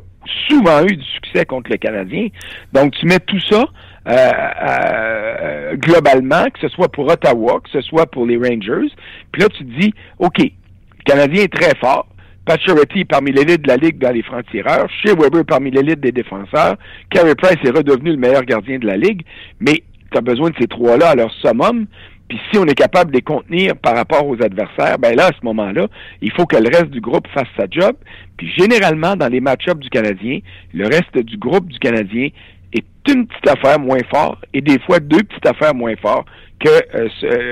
souvent 0.47 0.83
eu 0.85 0.97
du 0.97 1.05
succès 1.05 1.47
contre 1.47 1.71
le 1.71 1.79
Canadien. 1.79 2.29
Donc 2.75 2.93
tu 2.93 3.07
mets 3.07 3.21
tout 3.21 3.41
ça 3.49 3.65
euh, 4.09 4.31
euh, 4.63 5.77
globalement, 5.77 6.45
que 6.45 6.61
ce 6.61 6.69
soit 6.69 6.89
pour 6.89 7.07
Ottawa, 7.09 7.61
que 7.63 7.71
ce 7.71 7.81
soit 7.83 8.07
pour 8.07 8.27
les 8.27 8.37
Rangers. 8.37 8.93
Puis 9.31 9.43
là, 9.43 9.49
tu 9.49 9.65
te 9.65 9.81
dis, 9.81 9.95
OK, 10.19 10.39
le 10.39 11.05
Canadien 11.05 11.45
est 11.45 11.53
très 11.53 11.77
fort. 11.77 12.07
Pacioretty 12.45 13.05
parmi 13.05 13.31
l'élite 13.31 13.63
de 13.63 13.69
la 13.69 13.77
Ligue 13.77 13.99
dans 13.99 14.11
les 14.11 14.23
francs-tireurs. 14.23 14.89
Shea 15.03 15.15
Weber 15.15 15.45
parmi 15.45 15.71
l'élite 15.71 16.01
des 16.01 16.11
défenseurs. 16.11 16.77
Carey 17.11 17.35
Price 17.37 17.59
est 17.65 17.71
redevenu 17.71 18.11
le 18.11 18.17
meilleur 18.17 18.43
gardien 18.43 18.79
de 18.81 18.87
la 18.87 18.97
Ligue. 18.97 19.23
Mais 19.61 19.85
tu 20.11 20.19
as 20.19 20.21
besoin 20.21 20.51
de 20.51 20.57
ces 20.61 20.67
trois-là 20.67 21.11
à 21.11 21.15
leur 21.15 21.33
summum. 21.35 21.87
Puis 22.29 22.41
si 22.51 22.59
on 22.59 22.65
est 22.65 22.75
capable 22.75 23.11
de 23.11 23.17
les 23.17 23.23
contenir 23.23 23.77
par 23.77 23.95
rapport 23.95 24.27
aux 24.27 24.43
adversaires, 24.43 24.99
ben 24.99 25.15
là, 25.15 25.27
à 25.27 25.33
ce 25.39 25.45
moment-là, 25.45 25.87
il 26.21 26.33
faut 26.33 26.47
que 26.47 26.57
le 26.57 26.69
reste 26.69 26.91
du 26.91 27.01
groupe 27.01 27.29
fasse 27.29 27.49
sa 27.57 27.67
job. 27.71 27.95
Puis 28.37 28.51
généralement, 28.59 29.15
dans 29.15 29.29
les 29.29 29.41
match-ups 29.41 29.81
du 29.81 29.91
Canadien, 29.91 30.41
le 30.73 30.87
reste 30.87 31.17
du 31.19 31.37
groupe 31.37 31.69
du 31.69 31.79
Canadien 31.79 32.31
une 33.09 33.27
petite 33.27 33.49
affaire 33.49 33.79
moins 33.79 34.01
fort 34.11 34.39
et 34.55 34.61
des 34.61 34.79
fois 34.81 35.01
deux 35.01 35.23
petites 35.23 35.47
affaires 35.47 35.75
moins 35.75 35.95
fortes 35.97 36.27
que 36.61 36.69
euh, 36.69 37.09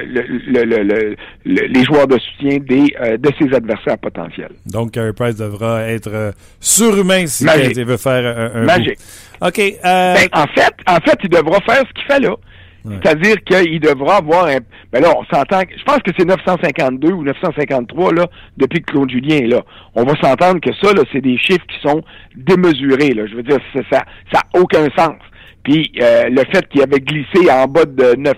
le, 0.07 1.16
les 1.45 1.85
joueurs 1.85 2.07
de 2.07 2.19
soutien 2.19 2.59
des, 2.59 2.95
euh, 3.00 3.16
de 3.16 3.30
ses 3.40 3.52
adversaires 3.54 3.99
potentiels. 3.99 4.52
Donc, 4.66 4.92
Carey 4.92 5.12
Price 5.12 5.37
devra 5.37 5.83
être 5.88 6.11
euh, 6.12 6.33
surhumain 6.61 7.26
si 7.26 7.45
il 7.45 7.85
veut 7.85 7.97
faire 7.97 8.52
un, 8.54 8.62
Magique. 8.62 8.99
OK. 9.40 9.61
Ben, 9.83 10.16
en, 10.33 10.47
fait, 10.47 10.75
en 10.87 10.97
fait, 10.97 11.19
il 11.25 11.28
devra 11.28 11.61
faire 11.61 11.83
ce 11.88 11.92
qu'il 11.95 12.04
fait 12.04 12.21
là. 12.21 12.37
C'est-à-dire 12.83 13.37
qu'il 13.45 13.78
devra 13.78 14.16
avoir 14.16 14.47
un. 14.47 14.59
Ben 14.90 15.02
là, 15.02 15.12
on 15.14 15.25
s'entend. 15.25 15.61
Je 15.61 15.85
pense 15.85 15.99
que 15.99 16.12
c'est 16.19 16.25
952 16.25 17.12
ou 17.12 17.25
953 17.25 18.14
là 18.14 18.26
depuis 18.57 18.80
que 18.80 18.92
Claude 18.92 19.11
Julien 19.11 19.37
est 19.37 19.49
là. 19.49 19.62
On 19.95 20.04
va 20.04 20.14
s'entendre 20.16 20.61
que 20.61 20.71
ça, 20.83 20.95
là, 20.95 21.02
c'est 21.12 21.21
des 21.21 21.37
chiffres 21.37 21.66
qui 21.69 21.78
sont 21.87 22.02
démesurés. 22.35 23.11
Là. 23.11 23.26
Je 23.26 23.35
veux 23.35 23.42
dire, 23.42 23.59
ça, 23.75 23.80
ça, 23.90 24.04
ça 24.33 24.40
a 24.40 24.59
aucun 24.59 24.87
sens. 24.97 25.16
Puis 25.62 25.92
euh, 26.00 26.28
le 26.28 26.42
fait 26.52 26.66
qu'il 26.68 26.82
avait 26.82 27.00
glissé 27.00 27.50
en 27.50 27.66
bas 27.66 27.84
de 27.84 28.16
900 28.16 28.34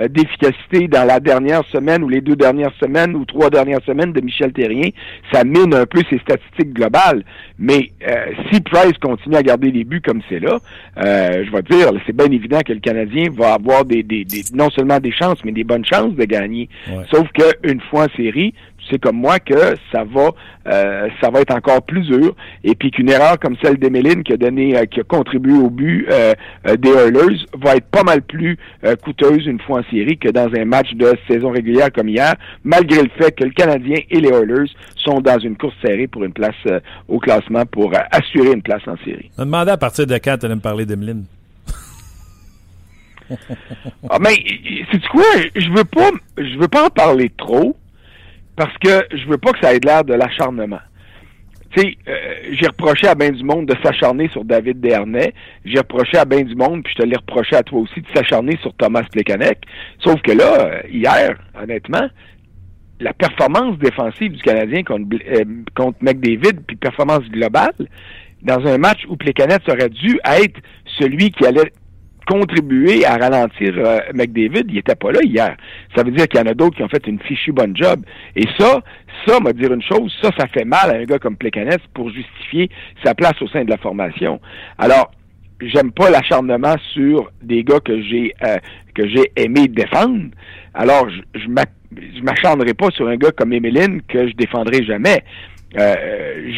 euh, 0.00 0.08
d'efficacité 0.08 0.88
dans 0.88 1.04
la 1.04 1.20
dernière 1.20 1.64
semaine 1.66 2.02
ou 2.02 2.08
les 2.08 2.20
deux 2.20 2.36
dernières 2.36 2.72
semaines 2.80 3.14
ou 3.14 3.24
trois 3.24 3.50
dernières 3.50 3.82
semaines 3.84 4.12
de 4.12 4.20
Michel 4.20 4.52
Terrien, 4.52 4.90
ça 5.32 5.44
mine 5.44 5.74
un 5.74 5.86
peu 5.86 6.02
ses 6.10 6.18
statistiques 6.18 6.72
globales. 6.72 7.24
Mais 7.58 7.90
euh, 8.06 8.32
si 8.50 8.60
Price 8.60 8.98
continue 9.00 9.36
à 9.36 9.42
garder 9.42 9.70
les 9.70 9.84
buts 9.84 10.02
comme 10.04 10.20
c'est 10.28 10.40
là, 10.40 10.58
je 10.96 11.50
vais 11.50 11.62
dire, 11.62 11.90
c'est 12.06 12.16
bien 12.16 12.30
évident 12.30 12.60
que 12.66 12.72
le 12.72 12.80
Canadien 12.80 13.28
va 13.30 13.54
avoir 13.54 13.84
des, 13.84 14.02
des, 14.02 14.24
non 14.52 14.70
seulement 14.70 14.98
des 14.98 15.12
chances, 15.12 15.38
mais 15.44 15.52
des 15.52 15.64
bonnes 15.64 15.84
chances 15.84 16.14
de 16.14 16.24
gagner. 16.24 16.68
Sauf 17.10 17.28
qu'une 17.32 17.80
fois 17.82 18.04
en 18.04 18.16
série, 18.16 18.54
c'est 18.90 19.00
comme 19.00 19.16
moi 19.16 19.38
que 19.38 19.74
ça 19.92 20.04
va 20.04 20.30
euh, 20.66 21.08
ça 21.20 21.30
va 21.30 21.40
être 21.40 21.54
encore 21.54 21.82
plus 21.82 22.02
dur. 22.02 22.34
Et 22.62 22.74
puis 22.74 22.90
qu'une 22.90 23.08
erreur 23.08 23.38
comme 23.38 23.56
celle 23.62 23.78
d'Emeline 23.78 24.22
qui 24.22 24.34
a 24.34 24.36
donné 24.36 24.76
euh, 24.76 24.84
qui 24.84 25.00
a 25.00 25.02
contribué 25.04 25.54
au 25.54 25.70
but 25.70 26.06
euh, 26.10 26.34
des 26.78 26.90
Oilers 26.90 27.38
va 27.54 27.76
être 27.76 27.86
pas 27.86 28.02
mal 28.02 28.22
plus 28.22 28.58
coûteuse 29.02 29.46
une 29.46 29.60
fois 29.60 29.80
en 29.80 29.90
série 29.90 30.18
que 30.18 30.28
dans 30.28 30.48
un 30.54 30.64
match 30.64 30.92
de 30.94 31.12
saison 31.28 31.50
régulière 31.50 31.90
comme 31.92 32.08
hier 32.08 32.34
malgré 32.64 33.02
le 33.02 33.10
fait 33.18 33.32
que 33.32 33.44
le 33.44 33.50
Canadien 33.50 33.96
et 34.10 34.20
les 34.20 34.28
Oilers 34.28 34.70
sont 34.96 35.20
dans 35.20 35.38
une 35.38 35.56
course 35.56 35.74
serrée 35.82 36.06
pour 36.06 36.24
une 36.24 36.32
place 36.32 36.54
au 37.08 37.18
classement 37.18 37.64
pour 37.66 37.92
assurer 38.10 38.52
une 38.52 38.62
place 38.62 38.82
en 38.86 38.96
série. 39.04 39.30
On 39.38 39.44
demandait 39.44 39.72
à 39.72 39.76
partir 39.76 40.06
de 40.06 40.14
quand 40.14 40.36
tu 40.38 40.46
allais 40.46 40.56
me 40.56 40.60
parler 40.60 40.84
d'Emeline. 40.84 41.24
Ah, 44.08 44.18
mais 44.18 44.36
c'est 44.90 45.06
quoi? 45.08 45.22
Je 45.54 45.70
veux 45.70 45.84
pas 45.84 46.10
je 46.38 46.58
veux 46.58 46.68
pas 46.68 46.86
en 46.86 46.90
parler 46.90 47.30
trop 47.36 47.76
parce 48.58 48.76
que 48.78 49.16
je 49.16 49.26
veux 49.28 49.38
pas 49.38 49.52
que 49.52 49.60
ça 49.62 49.72
ait 49.72 49.78
l'air 49.78 50.04
de 50.04 50.14
l'acharnement. 50.14 50.80
tu 51.70 51.80
sais, 51.80 51.96
euh, 52.08 52.34
j'ai 52.50 52.66
reproché 52.66 53.06
à 53.06 53.14
bien 53.14 53.30
du 53.30 53.44
monde 53.44 53.66
de 53.66 53.74
s'acharner 53.84 54.28
sur 54.30 54.44
David 54.44 54.80
Dernay. 54.80 55.32
J'ai 55.64 55.78
reproché 55.78 56.18
à 56.18 56.24
bien 56.24 56.42
du 56.42 56.56
monde, 56.56 56.82
puis 56.82 56.92
je 56.96 57.02
te 57.02 57.06
l'ai 57.06 57.16
reproché 57.16 57.54
à 57.54 57.62
toi 57.62 57.78
aussi, 57.78 58.00
de 58.00 58.06
s'acharner 58.12 58.58
sur 58.60 58.74
Thomas 58.74 59.04
Plekanec. 59.12 59.60
Sauf 60.00 60.20
que 60.22 60.32
là, 60.32 60.58
euh, 60.58 60.80
hier, 60.90 61.38
honnêtement, 61.62 62.08
la 62.98 63.12
performance 63.12 63.78
défensive 63.78 64.32
du 64.32 64.42
Canadien 64.42 64.82
contre, 64.82 65.16
euh, 65.30 65.44
contre 65.76 65.98
McDavid, 66.00 66.60
puis 66.66 66.74
performance 66.74 67.28
globale, 67.30 67.74
dans 68.42 68.66
un 68.66 68.78
match 68.78 69.04
où 69.08 69.16
Plekanec 69.16 69.62
aurait 69.68 69.88
dû 69.88 70.18
être 70.24 70.58
celui 70.98 71.30
qui 71.30 71.46
allait 71.46 71.72
contribuer 72.28 73.06
à 73.06 73.16
ralentir 73.16 73.72
euh, 73.78 74.00
McDavid, 74.14 74.64
il 74.68 74.78
était 74.78 74.94
pas 74.94 75.10
là 75.12 75.20
hier. 75.22 75.56
Ça 75.96 76.02
veut 76.02 76.10
dire 76.10 76.28
qu'il 76.28 76.38
y 76.38 76.42
en 76.42 76.46
a 76.46 76.54
d'autres 76.54 76.76
qui 76.76 76.82
ont 76.82 76.88
fait 76.88 77.06
une 77.06 77.18
fichue 77.20 77.52
bonne 77.52 77.74
job. 77.74 78.04
Et 78.36 78.44
ça, 78.58 78.82
ça, 79.26 79.40
m'a 79.40 79.52
dire 79.54 79.72
une 79.72 79.82
chose, 79.82 80.14
ça, 80.22 80.30
ça 80.38 80.46
fait 80.46 80.66
mal 80.66 80.90
à 80.90 80.94
un 80.94 81.04
gars 81.04 81.18
comme 81.18 81.36
Plekanec 81.36 81.80
pour 81.94 82.10
justifier 82.10 82.68
sa 83.02 83.14
place 83.14 83.40
au 83.40 83.48
sein 83.48 83.64
de 83.64 83.70
la 83.70 83.78
formation. 83.78 84.40
Alors, 84.76 85.10
j'aime 85.60 85.90
pas 85.90 86.10
l'acharnement 86.10 86.76
sur 86.92 87.30
des 87.42 87.64
gars 87.64 87.80
que 87.80 88.00
j'ai 88.02 88.34
euh, 88.44 88.58
que 88.94 89.08
j'ai 89.08 89.32
aimé 89.36 89.66
défendre. 89.68 90.26
Alors, 90.74 91.08
je, 91.08 91.20
je 91.34 92.22
m'acharnerai 92.22 92.74
pas 92.74 92.90
sur 92.90 93.08
un 93.08 93.16
gars 93.16 93.32
comme 93.32 93.52
Emeline 93.52 94.02
que 94.02 94.28
je 94.28 94.34
défendrai 94.34 94.84
jamais. 94.84 95.24
Euh, 95.76 95.94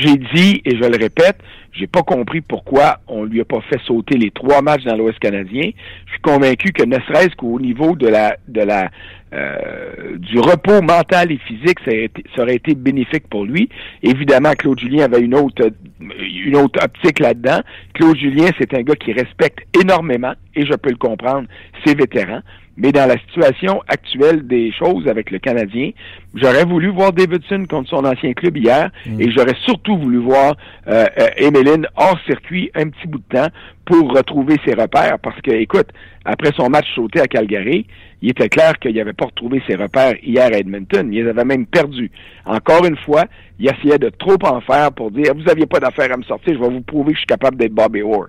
j'ai 0.01 0.17
dit, 0.17 0.63
et 0.65 0.77
je 0.77 0.85
le 0.85 0.97
répète, 0.97 1.39
j'ai 1.73 1.87
pas 1.87 2.03
compris 2.03 2.41
pourquoi 2.41 2.99
on 3.09 3.25
lui 3.25 3.41
a 3.41 3.45
pas 3.45 3.61
fait 3.63 3.81
sauter 3.85 4.17
les 4.17 4.31
trois 4.31 4.63
matchs 4.63 4.85
dans 4.85 4.97
l'Ouest 4.97 5.19
canadien. 5.19 5.71
Je 6.07 6.13
suis 6.13 6.21
convaincu 6.21 6.73
que 6.73 6.85
ne 6.85 6.97
serait-ce 7.07 7.35
qu'au 7.37 7.59
niveau 7.61 7.95
de 7.97 8.09
la 8.09 8.37
de 8.49 8.61
la 8.61 8.91
euh, 9.33 10.17
du 10.19 10.41
repos 10.41 10.83
mental 10.83 11.31
et 11.31 11.39
physique, 11.39 11.79
ça, 11.85 11.93
ça, 12.35 12.43
aurait 12.43 12.57
été 12.57 12.75
bénéfique 12.75 13.29
pour 13.29 13.45
lui. 13.45 13.69
Évidemment, 14.03 14.53
Claude 14.53 14.81
Julien 14.81 15.05
avait 15.05 15.21
une 15.21 15.35
autre 15.35 15.71
une 16.01 16.57
autre 16.57 16.83
optique 16.85 17.21
là-dedans. 17.21 17.61
Claude 17.95 18.17
Julien, 18.17 18.49
c'est 18.59 18.75
un 18.75 18.83
gars 18.83 18.97
qui 18.97 19.13
respecte 19.13 19.61
énormément, 19.81 20.33
et 20.57 20.67
je 20.67 20.75
peux 20.75 20.91
le 20.91 20.97
comprendre, 20.97 21.47
ses 21.85 21.95
vétérans. 21.95 22.41
Mais 22.81 22.93
dans 22.93 23.07
la 23.07 23.19
situation 23.19 23.83
actuelle 23.89 24.47
des 24.47 24.73
choses 24.73 25.07
avec 25.07 25.31
le 25.31 25.39
Canadien, 25.39 25.91
j'aurais 26.35 26.65
voulu 26.65 26.89
voir 26.89 27.13
Davidson 27.13 27.67
contre 27.69 27.91
son 27.91 28.07
ancien 28.07 28.33
club 28.33 28.57
hier 28.57 28.91
mm. 29.05 29.21
et 29.21 29.31
j'aurais 29.31 29.57
surtout 29.67 29.99
voulu 29.99 30.17
voir 30.17 30.57
euh, 30.89 31.05
euh 31.19 31.83
hors 31.97 32.19
circuit 32.25 32.71
un 32.75 32.89
petit 32.89 33.07
bout 33.07 33.19
de 33.19 33.37
temps 33.39 33.49
pour 33.85 34.11
retrouver 34.15 34.57
ses 34.65 34.73
repères 34.73 35.19
parce 35.19 35.39
que, 35.43 35.51
écoute, 35.51 35.89
après 36.25 36.53
son 36.57 36.71
match 36.71 36.87
sauté 36.95 37.21
à 37.21 37.27
Calgary, 37.27 37.87
il 38.23 38.31
était 38.31 38.49
clair 38.49 38.79
qu'il 38.79 38.95
n'avait 38.97 39.13
pas 39.13 39.27
retrouvé 39.27 39.63
ses 39.69 39.75
repères 39.75 40.15
hier 40.23 40.47
à 40.47 40.57
Edmonton. 40.57 41.07
Il 41.13 41.23
les 41.23 41.29
avait 41.29 41.45
même 41.45 41.67
perdus. 41.67 42.11
Encore 42.47 42.87
une 42.87 42.97
fois, 42.97 43.27
il 43.59 43.69
essayait 43.69 43.99
de 43.99 44.09
trop 44.09 44.39
en 44.47 44.63
faire 44.63 44.91
pour 44.93 45.11
dire, 45.11 45.35
vous 45.35 45.51
aviez 45.51 45.67
pas 45.67 45.81
d'affaire 45.81 46.15
à 46.15 46.17
me 46.17 46.23
sortir, 46.23 46.55
je 46.55 46.59
vais 46.59 46.71
vous 46.71 46.81
prouver 46.81 47.11
que 47.13 47.17
je 47.17 47.21
suis 47.21 47.27
capable 47.27 47.59
d'être 47.59 47.75
Bobby 47.75 48.01
Orr. 48.01 48.29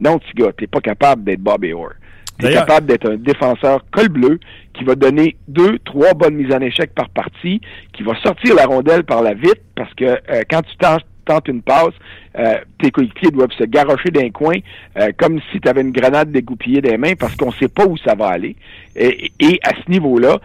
Non, 0.00 0.18
petit 0.18 0.32
gars, 0.34 0.52
t'es 0.56 0.66
pas 0.66 0.80
capable 0.80 1.24
d'être 1.24 1.40
Bobby 1.40 1.74
Orr. 1.74 1.92
T'es 2.40 2.52
capable 2.52 2.86
d'être 2.86 3.10
un 3.10 3.16
défenseur 3.16 3.84
col 3.90 4.08
bleu 4.08 4.40
qui 4.74 4.84
va 4.84 4.94
donner 4.94 5.36
deux, 5.48 5.78
trois 5.84 6.14
bonnes 6.14 6.34
mises 6.34 6.52
en 6.54 6.60
échec 6.60 6.94
par 6.94 7.10
partie, 7.10 7.60
qui 7.92 8.02
va 8.02 8.14
sortir 8.22 8.54
la 8.54 8.64
rondelle 8.64 9.04
par 9.04 9.22
la 9.22 9.34
vite 9.34 9.60
parce 9.76 9.92
que 9.94 10.04
euh, 10.04 10.42
quand 10.48 10.62
tu 10.62 10.76
tentes, 10.76 11.04
une 11.46 11.62
passe, 11.62 11.94
euh, 12.36 12.56
tes 12.80 12.90
coéquipiers 12.90 13.30
doivent 13.30 13.52
se 13.52 13.62
garrocher 13.62 14.10
d'un 14.10 14.30
coin 14.30 14.56
euh, 14.98 15.10
comme 15.16 15.38
si 15.52 15.60
tu 15.60 15.68
avais 15.68 15.82
une 15.82 15.92
grenade 15.92 16.32
dégoupillée 16.32 16.80
des 16.80 16.96
mains 16.96 17.14
parce 17.14 17.36
qu'on 17.36 17.52
sait 17.52 17.68
pas 17.68 17.86
où 17.86 17.96
ça 17.98 18.16
va 18.16 18.26
aller. 18.26 18.56
Et, 18.96 19.60
à 19.62 19.70
ce 19.70 19.88
niveau-là, 19.88 20.40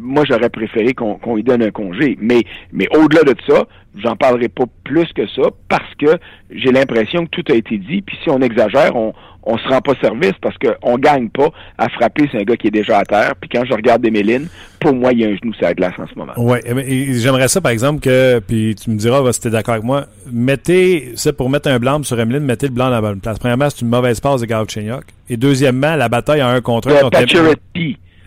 moi 0.00 0.24
j'aurais 0.26 0.48
préféré 0.48 0.94
qu'on 0.94 1.34
lui 1.34 1.42
donne 1.42 1.62
un 1.62 1.70
congé. 1.70 2.16
Mais, 2.18 2.44
mais 2.72 2.86
au-delà 2.96 3.24
de 3.24 3.34
ça, 3.46 3.66
j'en 3.94 4.16
parlerai 4.16 4.48
pas 4.48 4.64
plus 4.84 5.12
que 5.12 5.26
ça 5.26 5.42
parce 5.68 5.94
que 5.96 6.18
j'ai 6.50 6.72
l'impression 6.72 7.26
que 7.26 7.30
tout 7.30 7.52
a 7.52 7.54
été 7.54 7.76
dit. 7.76 8.00
Puis 8.00 8.16
si 8.22 8.30
on 8.30 8.40
exagère, 8.40 8.96
on, 8.96 9.12
on 9.46 9.56
se 9.56 9.68
rend 9.68 9.80
pas 9.80 9.94
service 10.00 10.34
parce 10.42 10.56
qu'on 10.58 10.98
gagne 10.98 11.28
pas 11.28 11.50
à 11.78 11.88
frapper 11.88 12.28
c'est 12.30 12.40
un 12.40 12.42
gars 12.42 12.56
qui 12.56 12.66
est 12.66 12.72
déjà 12.72 12.98
à 12.98 13.04
terre. 13.04 13.34
Puis 13.40 13.48
quand 13.48 13.64
je 13.64 13.72
regarde 13.72 14.04
Emeline, 14.04 14.48
pour 14.80 14.92
moi, 14.92 15.12
il 15.12 15.20
y 15.20 15.24
a 15.24 15.28
un 15.28 15.36
genou 15.36 15.54
sur 15.54 15.64
la 15.64 15.74
glace 15.74 15.94
en 15.98 16.06
ce 16.06 16.14
moment. 16.16 16.32
Oui, 16.36 16.58
j'aimerais 17.20 17.48
ça, 17.48 17.60
par 17.60 17.72
exemple, 17.72 18.00
que, 18.00 18.40
puis 18.40 18.74
tu 18.74 18.90
me 18.90 18.96
diras 18.96 19.32
si 19.32 19.40
tu 19.40 19.48
es 19.48 19.50
d'accord 19.50 19.74
avec 19.74 19.84
moi, 19.84 20.06
mettez, 20.30 21.12
c'est 21.14 21.32
pour 21.32 21.48
mettre 21.48 21.68
un 21.68 21.78
blanc 21.78 22.02
sur 22.02 22.18
Emeline, 22.18 22.44
mettez 22.44 22.66
le 22.66 22.74
blanc 22.74 22.86
dans 22.86 22.90
la 22.90 23.00
bonne 23.00 23.20
place. 23.20 23.38
Premièrement, 23.38 23.70
c'est 23.70 23.82
une 23.82 23.88
mauvaise 23.88 24.20
passe 24.20 24.40
de 24.40 24.46
Galchenyuk. 24.46 25.04
Et 25.30 25.36
deuxièmement, 25.36 25.94
la 25.94 26.08
bataille 26.08 26.40
à 26.40 26.48
un 26.48 26.60
contre 26.60 26.88
un 26.88 27.00
contre 27.00 27.18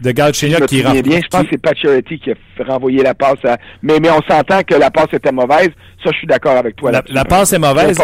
de 0.01 0.11
Galchenyuk 0.11 0.65
qui 0.65 0.83
rentre. 0.83 1.01
bien, 1.01 1.19
je 1.21 1.27
pense 1.27 1.43
que 1.43 1.49
c'est 1.51 1.61
Pacioretty 1.61 2.19
qui 2.19 2.31
a 2.31 2.35
renvoyé 2.63 3.03
la 3.03 3.13
passe 3.13 3.43
à... 3.45 3.57
mais, 3.81 3.99
mais 3.99 4.09
on 4.09 4.21
s'entend 4.21 4.63
que 4.63 4.75
la 4.75 4.91
passe 4.91 5.13
était 5.13 5.31
mauvaise. 5.31 5.69
Ça, 6.03 6.11
je 6.11 6.17
suis 6.17 6.27
d'accord 6.27 6.55
avec 6.55 6.77
toi. 6.77 6.91
La, 6.91 7.03
la 7.09 7.25
passe 7.25 7.51
est 7.51 7.59
mauvaise. 7.59 7.97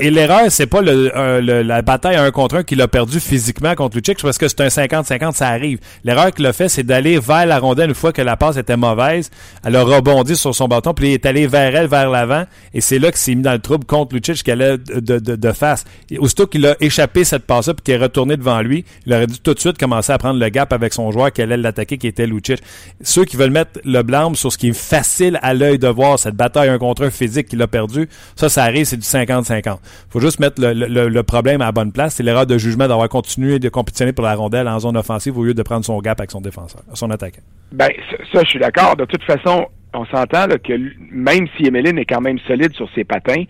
Et 0.00 0.10
l'erreur, 0.10 0.46
c'est 0.48 0.66
pas 0.66 0.82
le, 0.82 1.40
la 1.40 1.82
bataille 1.82 2.16
à 2.16 2.22
un 2.22 2.30
contre 2.32 2.56
un 2.56 2.62
qu'il 2.64 2.82
a 2.82 2.88
perdu 2.88 3.20
physiquement 3.20 3.74
contre 3.74 3.96
Lucic, 3.96 4.20
parce 4.20 4.38
que 4.38 4.48
c'est 4.48 4.60
un 4.60 4.66
50-50, 4.66 5.34
ça 5.34 5.48
arrive. 5.48 5.78
L'erreur 6.02 6.32
qu'il 6.32 6.44
a 6.46 6.52
fait, 6.52 6.68
c'est 6.68 6.82
d'aller 6.82 7.18
vers 7.20 7.46
la 7.46 7.58
rondelle 7.58 7.90
une 7.90 7.94
fois 7.94 8.12
que 8.12 8.22
la 8.22 8.36
passe 8.36 8.56
était 8.56 8.76
mauvaise. 8.76 9.30
Elle 9.64 9.76
a 9.76 9.84
rebondi 9.84 10.34
sur 10.34 10.54
son 10.54 10.66
bâton, 10.66 10.92
puis 10.92 11.08
il 11.08 11.12
est 11.14 11.26
allé 11.26 11.46
vers 11.46 11.74
elle, 11.76 11.86
vers 11.86 12.10
l'avant. 12.10 12.44
Et 12.74 12.80
c'est 12.80 12.98
là 12.98 13.10
qu'il 13.10 13.18
s'est 13.18 13.34
mis 13.34 13.42
dans 13.42 13.52
le 13.52 13.60
trouble 13.60 13.84
contre 13.84 14.16
Lucic, 14.16 14.42
qu'elle 14.42 14.62
allait 14.62 14.78
de, 14.78 15.18
de, 15.18 15.36
de, 15.36 15.52
face. 15.52 15.84
Et 16.10 16.18
aussitôt 16.18 16.46
qu'il 16.48 16.66
a 16.66 16.74
échappé 16.80 17.22
cette 17.22 17.46
passe-là, 17.46 17.74
puis 17.74 17.84
qu'il 17.84 17.94
est 17.94 18.02
retourné 18.02 18.36
devant 18.36 18.60
lui, 18.60 18.84
il 19.06 19.14
aurait 19.14 19.26
dû 19.28 19.38
tout 19.38 19.54
de 19.54 19.60
suite 19.60 19.78
commencer 19.78 20.12
à 20.12 20.18
prendre 20.18 20.40
le 20.40 20.48
gap 20.48 20.72
avec 20.72 20.92
son 20.92 21.12
joueur 21.12 21.32
qui 21.36 21.42
allait 21.42 21.56
l'attaquer, 21.56 21.98
qui 21.98 22.06
était 22.06 22.26
Lucic. 22.26 22.62
Ceux 23.02 23.24
qui 23.24 23.36
veulent 23.36 23.50
mettre 23.50 23.80
le 23.84 24.02
blâme 24.02 24.34
sur 24.34 24.50
ce 24.50 24.58
qui 24.58 24.68
est 24.68 24.76
facile 24.76 25.38
à 25.42 25.54
l'œil 25.54 25.78
de 25.78 25.88
voir, 25.88 26.18
cette 26.18 26.34
bataille 26.34 26.68
un 26.68 26.78
contre 26.78 27.04
un 27.04 27.10
physique 27.10 27.48
qu'il 27.48 27.60
a 27.62 27.66
perdu, 27.66 28.08
ça, 28.34 28.48
ça 28.48 28.64
arrive, 28.64 28.84
c'est 28.84 28.96
du 28.96 29.02
50-50. 29.02 29.78
faut 30.10 30.20
juste 30.20 30.40
mettre 30.40 30.60
le, 30.60 31.22
problème 31.22 31.60
à 31.60 31.66
la 31.66 31.72
bonne 31.72 31.92
place. 31.92 32.14
C'est 32.14 32.22
l'erreur 32.22 32.46
de 32.46 32.56
jugement 32.56 32.88
d'avoir 32.88 33.08
continué 33.08 33.58
de 33.58 33.68
compétitionner 33.68 34.12
pour 34.12 34.24
la 34.24 34.34
rondelle 34.34 34.68
en 34.68 34.78
zone 34.78 34.96
offensive 34.96 35.36
au 35.36 35.44
lieu 35.44 35.54
de 35.54 35.62
prendre 35.62 35.84
son 35.84 35.98
gap 36.00 36.18
avec 36.20 36.30
son 36.30 36.40
défenseur, 36.40 36.82
son 36.94 37.10
attaquant. 37.10 37.42
Ben, 37.72 37.90
ça, 38.32 38.40
je 38.42 38.48
suis 38.48 38.58
d'accord. 38.58 38.96
De 38.96 39.04
toute 39.04 39.22
façon, 39.24 39.66
on 39.92 40.06
s'entend 40.06 40.46
que 40.62 40.72
même 41.10 41.46
si 41.56 41.66
Emeline 41.66 41.98
est 41.98 42.04
quand 42.04 42.20
même 42.20 42.38
solide 42.46 42.74
sur 42.74 42.88
ses 42.94 43.04
patins, 43.04 43.44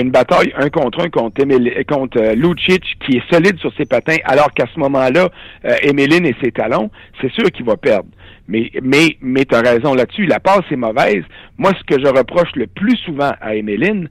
une 0.00 0.10
bataille 0.10 0.52
un 0.56 0.68
contre 0.68 1.00
un 1.00 1.08
contre, 1.08 1.42
contre 1.86 2.20
euh, 2.20 2.34
Lucic 2.34 2.82
qui 3.04 3.16
est 3.16 3.32
solide 3.32 3.58
sur 3.58 3.72
ses 3.76 3.86
patins, 3.86 4.16
alors 4.24 4.52
qu'à 4.52 4.66
ce 4.72 4.78
moment-là, 4.80 5.28
euh, 5.64 5.74
Emeline 5.82 6.26
et 6.26 6.34
ses 6.42 6.52
talons, 6.52 6.90
c'est 7.20 7.32
sûr 7.32 7.50
qu'il 7.50 7.64
va 7.64 7.76
perdre. 7.76 8.08
Mais, 8.48 8.70
mais, 8.82 9.16
mais 9.20 9.44
tu 9.44 9.54
as 9.54 9.60
raison 9.60 9.94
là-dessus. 9.94 10.26
La 10.26 10.38
passe 10.38 10.62
est 10.70 10.76
mauvaise. 10.76 11.24
Moi, 11.58 11.72
ce 11.78 11.82
que 11.84 12.00
je 12.00 12.08
reproche 12.08 12.50
le 12.54 12.68
plus 12.68 12.96
souvent 12.98 13.32
à 13.40 13.56
Emeline, 13.56 14.08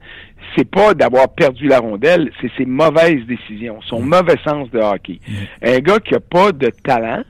c'est 0.54 0.70
pas 0.70 0.94
d'avoir 0.94 1.34
perdu 1.34 1.68
la 1.68 1.78
rondelle, 1.78 2.30
c'est 2.40 2.50
ses 2.56 2.66
mauvaises 2.66 3.24
décisions, 3.26 3.80
son 3.82 4.02
mm. 4.02 4.08
mauvais 4.08 4.36
sens 4.44 4.70
de 4.70 4.78
hockey. 4.78 5.20
Mm. 5.26 5.34
Un 5.62 5.78
gars 5.80 5.98
qui 6.00 6.14
a 6.14 6.20
pas 6.20 6.52
de 6.52 6.68
talent 6.84 7.22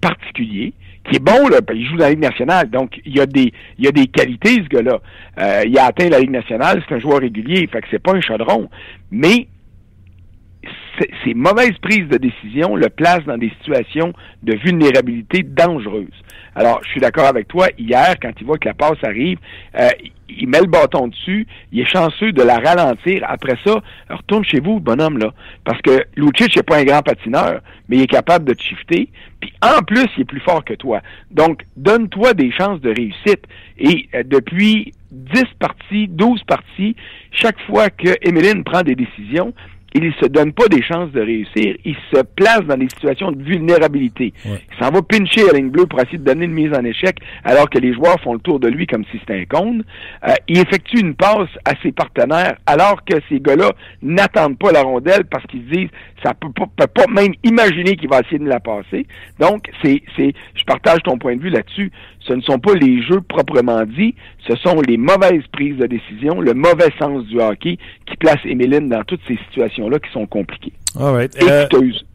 particulier, 0.00 0.74
qui 1.04 1.16
est 1.16 1.24
bon, 1.24 1.48
là, 1.48 1.58
il 1.74 1.86
joue 1.86 1.96
dans 1.96 2.04
la 2.04 2.10
Ligue 2.10 2.20
nationale, 2.20 2.70
donc 2.70 3.00
il 3.04 3.16
y 3.16 3.20
a 3.20 3.26
des, 3.26 3.52
il 3.78 3.84
y 3.84 3.88
a 3.88 3.92
des 3.92 4.06
qualités, 4.06 4.62
ce 4.62 4.68
gars-là. 4.68 5.00
Euh, 5.38 5.62
il 5.66 5.76
a 5.78 5.86
atteint 5.86 6.08
la 6.08 6.20
Ligue 6.20 6.30
nationale, 6.30 6.82
c'est 6.88 6.94
un 6.94 7.00
joueur 7.00 7.18
régulier, 7.20 7.66
fait 7.66 7.80
que 7.80 7.88
c'est 7.90 8.02
pas 8.02 8.12
un 8.12 8.20
chaudron. 8.20 8.68
Mais 9.10 9.48
ces 11.24 11.34
mauvaises 11.34 11.76
prises 11.80 12.08
de 12.08 12.18
décision 12.18 12.76
le 12.76 12.88
placent 12.88 13.24
dans 13.24 13.38
des 13.38 13.50
situations 13.60 14.12
de 14.42 14.54
vulnérabilité 14.56 15.42
dangereuses. 15.42 16.06
Alors, 16.54 16.80
je 16.84 16.90
suis 16.90 17.00
d'accord 17.00 17.26
avec 17.26 17.48
toi. 17.48 17.68
Hier, 17.78 18.14
quand 18.20 18.32
il 18.38 18.46
voit 18.46 18.58
que 18.58 18.68
la 18.68 18.74
passe 18.74 19.02
arrive, 19.02 19.38
euh, 19.78 19.88
il 20.38 20.48
met 20.48 20.60
le 20.60 20.66
bâton 20.66 21.08
dessus. 21.08 21.46
Il 21.72 21.80
est 21.80 21.88
chanceux 21.88 22.32
de 22.32 22.42
la 22.42 22.58
ralentir. 22.58 23.24
Après 23.28 23.56
ça, 23.64 23.80
retourne 24.10 24.44
chez 24.44 24.60
vous, 24.60 24.80
bonhomme 24.80 25.18
là, 25.18 25.32
parce 25.64 25.80
que 25.82 26.04
Lucic 26.16 26.56
n'est 26.56 26.62
pas 26.62 26.78
un 26.78 26.84
grand 26.84 27.02
patineur, 27.02 27.60
mais 27.88 27.96
il 27.96 28.02
est 28.02 28.06
capable 28.06 28.44
de 28.44 28.54
te 28.54 28.62
shifter. 28.62 29.08
Puis 29.40 29.52
en 29.62 29.82
plus, 29.82 30.06
il 30.16 30.22
est 30.22 30.24
plus 30.24 30.40
fort 30.40 30.64
que 30.64 30.74
toi. 30.74 31.00
Donc, 31.30 31.64
donne-toi 31.76 32.34
des 32.34 32.50
chances 32.52 32.80
de 32.80 32.90
réussite. 32.90 33.42
Et 33.78 34.08
euh, 34.14 34.22
depuis 34.24 34.94
10 35.10 35.44
parties, 35.58 36.08
12 36.08 36.42
parties, 36.44 36.96
chaque 37.30 37.60
fois 37.62 37.90
que 37.90 38.16
Emeline 38.22 38.64
prend 38.64 38.82
des 38.82 38.94
décisions, 38.94 39.52
il 39.94 40.04
ne 40.04 40.12
se 40.12 40.26
donne 40.26 40.52
pas 40.52 40.68
des 40.68 40.82
chances 40.82 41.10
de 41.12 41.20
réussir. 41.20 41.76
Il 41.84 41.96
se 42.12 42.22
place 42.22 42.62
dans 42.62 42.76
des 42.76 42.88
situations 42.88 43.32
de 43.32 43.42
vulnérabilité. 43.42 44.32
Il 44.44 44.78
s'en 44.78 44.90
va 44.90 45.02
pincher 45.02 45.48
à 45.50 45.52
ligne 45.52 45.70
bleue 45.70 45.86
pour 45.86 46.00
essayer 46.00 46.18
de 46.18 46.24
donner 46.24 46.46
une 46.46 46.52
mise 46.52 46.72
en 46.72 46.84
échec 46.84 47.16
alors 47.44 47.68
que 47.68 47.78
les 47.78 47.92
joueurs 47.92 48.20
font 48.20 48.34
le 48.34 48.40
tour 48.40 48.58
de 48.60 48.68
lui 48.68 48.86
comme 48.86 49.04
si 49.10 49.18
c'était 49.18 49.40
un 49.40 49.44
cône. 49.44 49.84
Euh, 50.28 50.32
il 50.48 50.58
effectue 50.58 51.00
une 51.00 51.14
passe 51.14 51.50
à 51.64 51.72
ses 51.82 51.92
partenaires 51.92 52.56
alors 52.66 53.04
que 53.04 53.16
ces 53.28 53.40
gars-là 53.40 53.72
n'attendent 54.02 54.58
pas 54.58 54.72
la 54.72 54.82
rondelle 54.82 55.24
parce 55.24 55.44
qu'ils 55.46 55.64
se 55.64 55.70
disent 55.70 55.90
ça 56.22 56.34
peut 56.34 56.52
pas, 56.52 56.66
peut 56.76 56.86
pas 56.86 57.06
même 57.08 57.32
imaginer 57.42 57.96
qu'il 57.96 58.08
va 58.08 58.20
essayer 58.20 58.38
de 58.38 58.48
la 58.48 58.60
passer. 58.60 59.06
Donc, 59.40 59.68
c'est, 59.82 60.02
c'est, 60.16 60.32
je 60.54 60.64
partage 60.64 61.02
ton 61.02 61.18
point 61.18 61.36
de 61.36 61.42
vue 61.42 61.50
là-dessus. 61.50 61.90
Ce 62.20 62.32
ne 62.32 62.40
sont 62.40 62.58
pas 62.58 62.74
les 62.74 63.02
jeux 63.02 63.20
proprement 63.20 63.84
dits, 63.84 64.14
ce 64.46 64.54
sont 64.56 64.80
les 64.80 64.96
mauvaises 64.96 65.42
prises 65.52 65.76
de 65.76 65.86
décision, 65.86 66.40
le 66.40 66.54
mauvais 66.54 66.90
sens 66.98 67.24
du 67.26 67.40
hockey 67.40 67.78
qui 68.06 68.16
place 68.16 68.38
Emeline 68.44 68.88
dans 68.88 69.02
toutes 69.02 69.20
ces 69.26 69.38
situations-là 69.82 69.98
qui 69.98 70.12
sont 70.12 70.26
compliquées. 70.26 70.72
All 70.98 71.14
right. 71.14 71.42
Euh, 71.42 71.66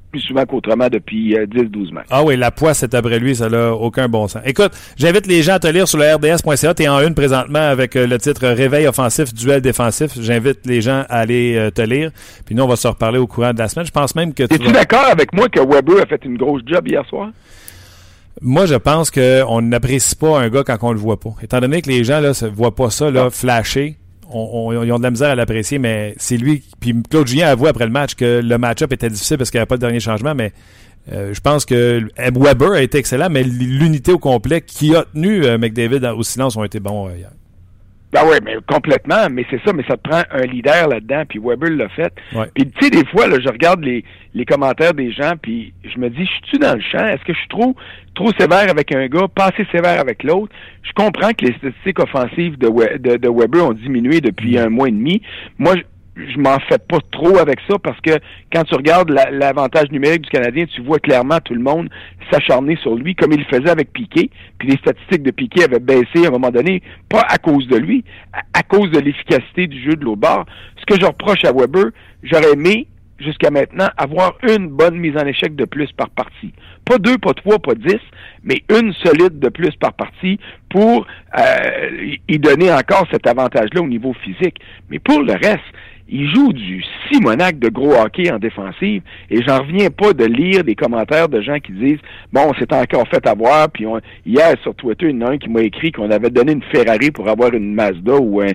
plus 0.09 0.21
souvent 0.21 0.45
qu'autrement 0.45 0.87
depuis 0.87 1.35
10-12 1.35 1.91
matchs. 1.91 2.07
Ah 2.09 2.23
oui, 2.23 2.37
la 2.37 2.49
poisse 2.49 2.81
est 2.81 2.93
après 2.93 3.19
lui, 3.19 3.35
ça 3.35 3.49
n'a 3.49 3.73
aucun 3.73 4.07
bon 4.07 4.29
sens. 4.29 4.41
Écoute, 4.45 4.71
j'invite 4.95 5.27
les 5.27 5.43
gens 5.43 5.55
à 5.55 5.59
te 5.59 5.67
lire 5.67 5.85
sur 5.85 5.99
le 5.99 6.15
rds.ca. 6.15 6.73
Tu 6.73 6.83
es 6.83 6.87
en 6.87 7.01
une 7.01 7.13
présentement 7.13 7.59
avec 7.59 7.95
le 7.95 8.17
titre 8.17 8.47
Réveil 8.47 8.87
offensif, 8.87 9.33
duel 9.33 9.59
défensif. 9.59 10.11
J'invite 10.17 10.65
les 10.65 10.79
gens 10.79 11.03
à 11.09 11.19
aller 11.19 11.69
te 11.75 11.81
lire. 11.81 12.11
Puis 12.45 12.55
nous, 12.55 12.63
on 12.63 12.67
va 12.67 12.77
se 12.77 12.87
reparler 12.87 13.19
au 13.19 13.27
courant 13.27 13.53
de 13.53 13.59
la 13.59 13.67
semaine. 13.67 13.85
Je 13.85 13.91
pense 13.91 14.15
même 14.15 14.33
que 14.33 14.43
tu 14.43 14.55
Es-tu 14.55 14.71
d'accord 14.71 15.07
avec 15.11 15.33
moi 15.33 15.49
que 15.49 15.59
Weber 15.59 16.01
a 16.01 16.05
fait 16.05 16.23
une 16.23 16.37
grosse 16.37 16.61
job 16.65 16.87
hier 16.87 17.05
soir? 17.07 17.29
Moi, 18.41 18.65
je 18.65 18.75
pense 18.75 19.11
qu'on 19.11 19.61
n'apprécie 19.61 20.15
pas 20.15 20.39
un 20.39 20.49
gars 20.49 20.63
quand 20.63 20.77
on 20.83 20.93
le 20.93 20.99
voit 20.99 21.19
pas. 21.19 21.33
Étant 21.41 21.59
donné 21.59 21.81
que 21.81 21.89
les 21.89 22.03
gens 22.05 22.21
ne 22.21 22.47
voient 22.49 22.75
pas 22.75 22.91
ça 22.91 23.09
là, 23.09 23.29
flasher, 23.29 23.97
on, 24.29 24.83
ils 24.83 24.91
ont 24.91 24.97
de 24.97 25.03
la 25.03 25.11
misère 25.11 25.29
à 25.29 25.35
l'apprécier, 25.35 25.79
mais 25.79 26.15
c'est 26.17 26.37
lui. 26.37 26.63
Puis 26.79 26.93
Claude 27.09 27.27
Julien 27.27 27.47
avoue 27.47 27.67
après 27.67 27.85
le 27.85 27.91
match 27.91 28.15
que 28.15 28.41
le 28.43 28.57
match-up 28.57 28.91
était 28.93 29.09
difficile 29.09 29.37
parce 29.37 29.51
qu'il 29.51 29.57
n'y 29.57 29.61
avait 29.61 29.67
pas 29.67 29.77
de 29.77 29.81
dernier 29.81 29.99
changement, 29.99 30.35
mais 30.35 30.51
euh, 31.11 31.33
je 31.33 31.39
pense 31.39 31.65
que 31.65 32.07
Weber 32.17 32.71
a 32.71 32.81
été 32.81 32.97
excellent, 32.97 33.29
mais 33.29 33.43
l'unité 33.43 34.11
au 34.11 34.19
complet 34.19 34.61
qui 34.61 34.95
a 34.95 35.05
tenu 35.05 35.45
euh, 35.45 35.57
McDavid 35.57 36.05
au 36.05 36.23
silence 36.23 36.57
ont 36.57 36.63
été 36.63 36.79
bons 36.79 37.07
euh, 37.07 37.17
hier. 37.17 37.31
Ben 38.17 38.27
oui, 38.27 38.37
mais 38.43 38.57
complètement, 38.67 39.29
mais 39.29 39.45
c'est 39.51 39.61
ça, 39.63 39.73
mais 39.73 39.83
ça 39.87 39.95
te 39.95 40.09
prend 40.09 40.23
un 40.31 40.41
leader 40.41 40.87
là-dedans, 40.87 41.23
puis 41.29 41.37
Weber 41.37 41.69
l'a 41.69 41.87
fait. 41.89 42.11
Puis 42.55 42.65
tu 42.71 42.85
sais, 42.85 42.89
des 42.89 43.05
fois, 43.05 43.27
là, 43.27 43.37
je 43.39 43.47
regarde 43.47 43.83
les, 43.83 44.03
les 44.33 44.43
commentaires 44.43 44.95
des 44.95 45.11
gens, 45.11 45.33
puis 45.39 45.71
je 45.83 45.99
me 45.99 46.09
dis, 46.09 46.25
je 46.25 46.31
suis-tu 46.31 46.57
dans 46.57 46.73
le 46.73 46.81
champ? 46.81 47.05
Est-ce 47.05 47.23
que 47.23 47.33
je 47.33 47.37
suis 47.37 47.47
trop 47.47 47.75
trop 48.15 48.31
sévère 48.39 48.71
avec 48.71 48.91
un 48.91 49.05
gars, 49.07 49.27
pas 49.27 49.49
assez 49.49 49.67
sévère 49.71 49.99
avec 49.99 50.23
l'autre? 50.23 50.51
Je 50.81 50.93
comprends 50.93 51.29
que 51.33 51.45
les 51.45 51.53
statistiques 51.57 51.99
offensives 51.99 52.57
de, 52.57 52.97
de, 52.97 53.17
de 53.17 53.29
Weber 53.29 53.63
ont 53.63 53.73
diminué 53.73 54.19
depuis 54.19 54.55
mm. 54.55 54.61
un 54.61 54.69
mois 54.69 54.87
et 54.87 54.93
demi. 54.93 55.21
Moi, 55.59 55.75
je 55.75 55.83
m'en 56.37 56.59
fais 56.67 56.77
pas 56.77 56.99
trop 57.11 57.37
avec 57.37 57.59
ça 57.69 57.77
parce 57.79 57.99
que 58.01 58.11
quand 58.51 58.63
tu 58.63 58.75
regardes 58.75 59.09
l'avantage 59.09 59.91
numérique 59.91 60.23
du 60.23 60.29
Canadien, 60.29 60.65
tu 60.65 60.81
vois 60.81 60.99
clairement 60.99 61.39
tout 61.39 61.53
le 61.53 61.61
monde 61.61 61.89
s'acharner 62.31 62.75
sur 62.77 62.95
lui 62.95 63.15
comme 63.15 63.31
il 63.33 63.39
le 63.39 63.45
faisait 63.45 63.69
avec 63.69 63.93
Piquet. 63.93 64.29
Puis 64.57 64.69
les 64.69 64.77
statistiques 64.77 65.23
de 65.23 65.31
Piquet 65.31 65.65
avaient 65.65 65.79
baissé 65.79 66.25
à 66.25 66.27
un 66.27 66.31
moment 66.31 66.51
donné, 66.51 66.81
pas 67.09 67.25
à 67.29 67.37
cause 67.37 67.67
de 67.67 67.77
lui, 67.77 68.03
à, 68.53 68.63
cause 68.63 68.91
de 68.91 68.99
l'efficacité 68.99 69.67
du 69.67 69.81
jeu 69.81 69.95
de 69.95 70.03
l'autre 70.03 70.21
bord. 70.21 70.45
Ce 70.77 70.85
que 70.85 70.99
je 70.99 71.05
reproche 71.05 71.43
à 71.45 71.51
Weber, 71.51 71.91
j'aurais 72.23 72.53
aimé 72.53 72.87
jusqu'à 73.19 73.49
maintenant 73.49 73.87
avoir 73.97 74.37
une 74.47 74.67
bonne 74.67 74.95
mise 74.95 75.17
en 75.17 75.25
échec 75.25 75.55
de 75.55 75.65
plus 75.65 75.91
par 75.93 76.09
partie. 76.09 76.53
Pas 76.85 76.97
deux, 76.97 77.17
pas 77.17 77.33
trois, 77.33 77.59
pas 77.59 77.73
dix, 77.73 77.99
mais 78.43 78.61
une 78.69 78.93
solide 78.93 79.39
de 79.39 79.49
plus 79.49 79.75
par 79.75 79.93
partie 79.93 80.39
pour 80.69 81.05
euh, 81.37 82.15
y 82.27 82.39
donner 82.39 82.71
encore 82.71 83.07
cet 83.11 83.27
avantage-là 83.27 83.81
au 83.81 83.87
niveau 83.87 84.13
physique. 84.13 84.59
Mais 84.89 84.99
pour 84.99 85.21
le 85.21 85.33
reste, 85.33 85.65
il 86.09 86.33
joue 86.33 86.53
du 86.53 86.83
Simonac 87.09 87.59
de 87.59 87.69
gros 87.69 87.93
hockey 87.93 88.31
en 88.31 88.39
défensive 88.39 89.01
et 89.29 89.41
j'en 89.43 89.59
reviens 89.59 89.89
pas 89.89 90.13
de 90.13 90.25
lire 90.25 90.63
des 90.63 90.75
commentaires 90.75 91.29
de 91.29 91.41
gens 91.41 91.59
qui 91.59 91.71
disent 91.73 91.99
bon 92.31 92.41
on 92.49 92.53
s'est 92.55 92.73
encore 92.73 93.07
fait 93.07 93.25
avoir 93.27 93.69
puis 93.69 93.85
hier 94.25 94.55
sur 94.63 94.73
Twitter 94.75 95.07
il 95.09 95.19
y 95.19 95.23
en 95.23 95.27
a 95.27 95.31
un 95.31 95.37
qui 95.37 95.49
m'a 95.49 95.61
écrit 95.61 95.91
qu'on 95.91 96.09
avait 96.09 96.29
donné 96.29 96.53
une 96.53 96.63
Ferrari 96.63 97.11
pour 97.11 97.27
avoir 97.27 97.53
une 97.53 97.73
Mazda 97.73 98.15
ou 98.15 98.41
un, 98.41 98.51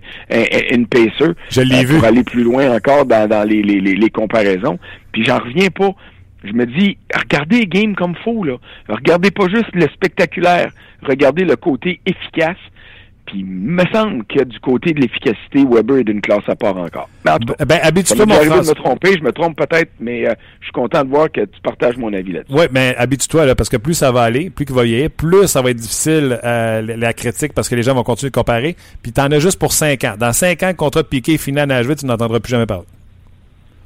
une 0.70 0.86
Pacer 0.86 1.32
Je 1.50 1.60
l'ai 1.60 1.84
euh, 1.84 1.94
pour 1.94 2.04
aller 2.04 2.24
plus 2.24 2.42
loin 2.42 2.74
encore 2.74 3.04
dans, 3.04 3.28
dans 3.28 3.46
les, 3.46 3.62
les, 3.62 3.80
les, 3.80 4.10
comparaisons 4.10 4.78
puis 5.12 5.24
j'en 5.24 5.38
reviens 5.38 5.68
pas 5.68 5.94
je 6.44 6.52
me 6.52 6.66
dis, 6.66 6.98
regardez 7.14 7.60
les 7.60 7.66
games 7.66 7.94
comme 7.94 8.16
faux, 8.16 8.42
là. 8.44 8.56
Regardez 8.88 9.30
pas 9.30 9.48
juste 9.48 9.72
le 9.74 9.86
spectaculaire. 9.94 10.72
Regardez 11.02 11.44
le 11.44 11.56
côté 11.56 12.00
efficace. 12.06 12.56
Puis, 13.26 13.38
il 13.40 13.46
me 13.46 13.84
semble 13.92 14.24
que 14.24 14.42
du 14.42 14.58
côté 14.60 14.92
de 14.92 15.00
l'efficacité, 15.00 15.64
Weber 15.64 15.98
est 15.98 16.04
d'une 16.04 16.20
classe 16.20 16.42
à 16.48 16.56
part 16.56 16.76
encore. 16.76 17.08
Mais 17.24 17.30
en 17.30 17.38
tout 17.38 17.54
cas, 17.54 17.64
ben, 17.64 17.78
habitue-toi, 17.82 18.26
mon 18.26 18.34
de 18.34 18.68
me 18.68 18.74
tromper, 18.74 19.16
je 19.16 19.22
me 19.22 19.32
trompe 19.32 19.56
peut-être, 19.56 19.90
mais 20.00 20.26
euh, 20.26 20.34
je 20.60 20.66
suis 20.66 20.72
content 20.72 21.04
de 21.04 21.08
voir 21.08 21.30
que 21.30 21.40
tu 21.40 21.60
partages 21.62 21.96
mon 21.96 22.12
avis 22.12 22.32
là-dessus. 22.32 22.52
Oui, 22.52 22.64
mais 22.72 22.94
habitue-toi, 22.98 23.46
là, 23.46 23.54
parce 23.54 23.68
que 23.68 23.76
plus 23.76 23.94
ça 23.94 24.10
va 24.10 24.22
aller, 24.22 24.50
plus 24.50 24.64
qu'il 24.64 24.74
va 24.74 24.84
y 24.86 24.94
aller, 24.94 25.08
plus 25.08 25.46
ça 25.46 25.62
va 25.62 25.70
être 25.70 25.76
difficile 25.76 26.40
euh, 26.42 26.96
la 26.96 27.12
critique, 27.12 27.52
parce 27.54 27.68
que 27.68 27.76
les 27.76 27.82
gens 27.82 27.94
vont 27.94 28.02
continuer 28.02 28.30
de 28.30 28.34
comparer. 28.34 28.76
Puis, 29.02 29.12
t'en 29.12 29.30
as 29.30 29.38
juste 29.38 29.58
pour 29.58 29.72
5 29.72 30.02
ans. 30.04 30.14
Dans 30.18 30.32
5 30.32 30.62
ans, 30.64 30.68
le 30.68 30.74
contrat 30.74 31.02
de 31.02 31.08
Piqué 31.08 31.38
final 31.38 31.70
à 31.70 31.76
Nashville, 31.76 31.96
tu 31.96 32.06
n'entendras 32.06 32.40
plus 32.40 32.50
jamais 32.50 32.66
parler. 32.66 32.86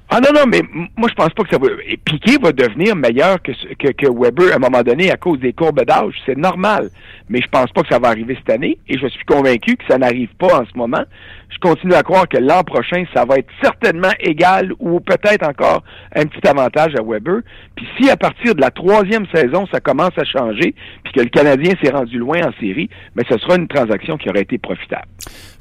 Ah 0.09 0.21
non, 0.21 0.33
non, 0.33 0.47
mais 0.47 0.63
moi 0.97 1.09
je 1.09 1.15
pense 1.15 1.31
pas 1.31 1.43
que 1.43 1.51
ça 1.51 1.59
va. 1.59 1.67
Piqué 2.05 2.37
va 2.41 2.53
devenir 2.53 2.95
meilleur 2.95 3.43
que, 3.43 3.51
que, 3.75 3.89
que, 3.89 4.07
Weber 4.07 4.53
à 4.53 4.57
un 4.57 4.59
moment 4.59 4.83
donné 4.83 5.11
à 5.11 5.17
cause 5.17 5.41
des 5.41 5.53
courbes 5.53 5.85
d'âge. 5.85 6.15
C'est 6.25 6.39
normal. 6.39 6.91
Mais 7.29 7.41
je 7.41 7.49
pense 7.49 7.73
pas 7.73 7.83
que 7.83 7.89
ça 7.89 7.99
va 7.99 8.09
arriver 8.09 8.37
cette 8.37 8.55
année. 8.55 8.79
Et 8.89 8.99
je 8.99 9.07
suis 9.09 9.25
convaincu 9.25 9.77
que 9.77 9.85
ça 9.89 9.99
n'arrive 9.99 10.29
pas 10.39 10.61
en 10.61 10.65
ce 10.65 10.77
moment. 10.77 11.03
Je 11.49 11.59
continue 11.59 11.95
à 11.95 12.05
croire 12.05 12.29
que 12.29 12.39
l'an 12.39 12.63
prochain, 12.63 13.05
ça 13.15 13.25
va 13.25 13.39
être 13.39 13.49
certainement 13.61 14.13
égal 14.21 14.73
ou 14.79 15.01
peut-être 15.01 15.47
encore 15.47 15.83
un 16.15 16.27
petit 16.27 16.47
avantage 16.47 16.95
à 16.95 17.03
Weber. 17.03 17.41
Puis 17.75 17.87
si 17.99 18.09
à 18.09 18.17
partir 18.17 18.55
de 18.55 18.61
la 18.61 18.71
troisième 18.71 19.27
saison, 19.35 19.67
ça 19.73 19.81
commence 19.81 20.17
à 20.17 20.25
changer, 20.25 20.75
puis 21.03 21.13
que 21.15 21.21
le 21.21 21.29
Canadien 21.29 21.75
s'est 21.83 21.91
rendu 21.91 22.19
loin 22.19 22.41
en 22.47 22.53
série, 22.61 22.89
mais 23.17 23.25
ce 23.29 23.39
sera 23.39 23.57
une 23.57 23.69
transaction 23.69 24.17
qui 24.19 24.29
aurait 24.29 24.43
été 24.43 24.59
profitable. 24.59 25.09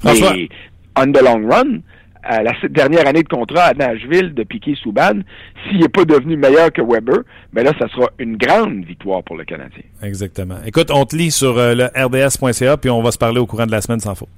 François... 0.00 0.34
Mais 0.34 0.48
on 0.98 1.12
the 1.12 1.22
long 1.22 1.46
run, 1.48 1.80
à 2.26 2.42
la 2.42 2.52
dernière 2.68 3.06
année 3.06 3.22
de 3.22 3.28
contrat 3.28 3.64
à 3.64 3.74
Nashville 3.74 4.34
de 4.34 4.42
Piquet 4.42 4.74
Souban, 4.82 5.20
s'il 5.64 5.80
n'est 5.80 5.88
pas 5.88 6.04
devenu 6.04 6.36
meilleur 6.36 6.72
que 6.72 6.82
Weber, 6.82 7.20
ben 7.52 7.64
là, 7.64 7.72
ça 7.78 7.88
sera 7.88 8.10
une 8.18 8.36
grande 8.36 8.84
victoire 8.84 9.22
pour 9.22 9.36
le 9.36 9.44
Canadien. 9.44 9.82
Exactement. 10.02 10.56
Écoute, 10.64 10.90
on 10.92 11.04
te 11.04 11.16
lit 11.16 11.30
sur 11.30 11.58
euh, 11.58 11.74
le 11.74 11.84
rds.ca, 11.86 12.76
puis 12.76 12.90
on 12.90 13.02
va 13.02 13.10
se 13.10 13.18
parler 13.18 13.38
au 13.38 13.46
courant 13.46 13.66
de 13.66 13.72
la 13.72 13.80
semaine 13.80 14.00
sans 14.00 14.14
faute. 14.14 14.28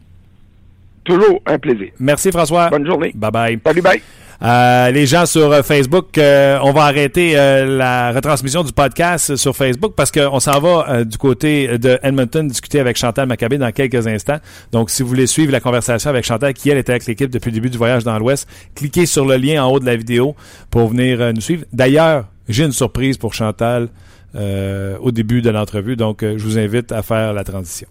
Toujours 1.08 1.40
un 1.46 1.58
plaisir. 1.58 1.88
Merci 1.98 2.30
François. 2.30 2.68
Bonne 2.68 2.86
journée. 2.86 3.12
Bye 3.14 3.30
bye. 3.30 3.58
Salut, 3.64 3.80
bye. 3.80 4.02
Euh, 4.40 4.90
les 4.90 5.06
gens 5.06 5.26
sur 5.26 5.50
euh, 5.50 5.62
Facebook, 5.62 6.16
euh, 6.16 6.60
on 6.62 6.70
va 6.70 6.82
arrêter 6.82 7.32
la 7.32 8.12
retransmission 8.12 8.62
du 8.62 8.72
podcast 8.72 9.34
sur 9.34 9.56
Facebook 9.56 9.94
parce 9.96 10.12
qu'on 10.12 10.38
s'en 10.38 10.60
va 10.60 11.04
du 11.04 11.16
côté 11.18 11.78
de 11.78 11.98
Edmonton 12.02 12.46
discuter 12.46 12.78
avec 12.78 12.96
Chantal 12.96 13.26
Maccabé 13.26 13.56
dans 13.56 13.72
quelques 13.72 14.06
instants. 14.06 14.38
Donc, 14.70 14.90
si 14.90 15.02
vous 15.02 15.08
voulez 15.08 15.26
suivre 15.26 15.50
la 15.50 15.60
conversation 15.60 16.10
avec 16.10 16.24
Chantal, 16.24 16.52
qui 16.52 16.68
elle 16.68 16.78
était 16.78 16.92
avec 16.92 17.06
l'équipe 17.06 17.30
depuis 17.30 17.50
le 17.50 17.54
début 17.54 17.70
du 17.70 17.78
voyage 17.78 18.04
dans 18.04 18.18
l'Ouest, 18.18 18.46
cliquez 18.74 19.06
sur 19.06 19.24
le 19.24 19.36
lien 19.36 19.64
en 19.64 19.72
haut 19.72 19.80
de 19.80 19.86
la 19.86 19.96
vidéo 19.96 20.36
pour 20.70 20.88
venir 20.88 21.32
nous 21.32 21.40
suivre. 21.40 21.64
D'ailleurs, 21.72 22.26
j'ai 22.48 22.64
une 22.64 22.72
surprise 22.72 23.16
pour 23.16 23.32
Chantal 23.34 23.88
au 24.34 25.10
début 25.10 25.40
de 25.40 25.50
l'entrevue, 25.50 25.96
donc 25.96 26.20
je 26.22 26.44
vous 26.44 26.58
invite 26.58 26.92
à 26.92 27.02
faire 27.02 27.32
la 27.32 27.44
transition. 27.44 27.88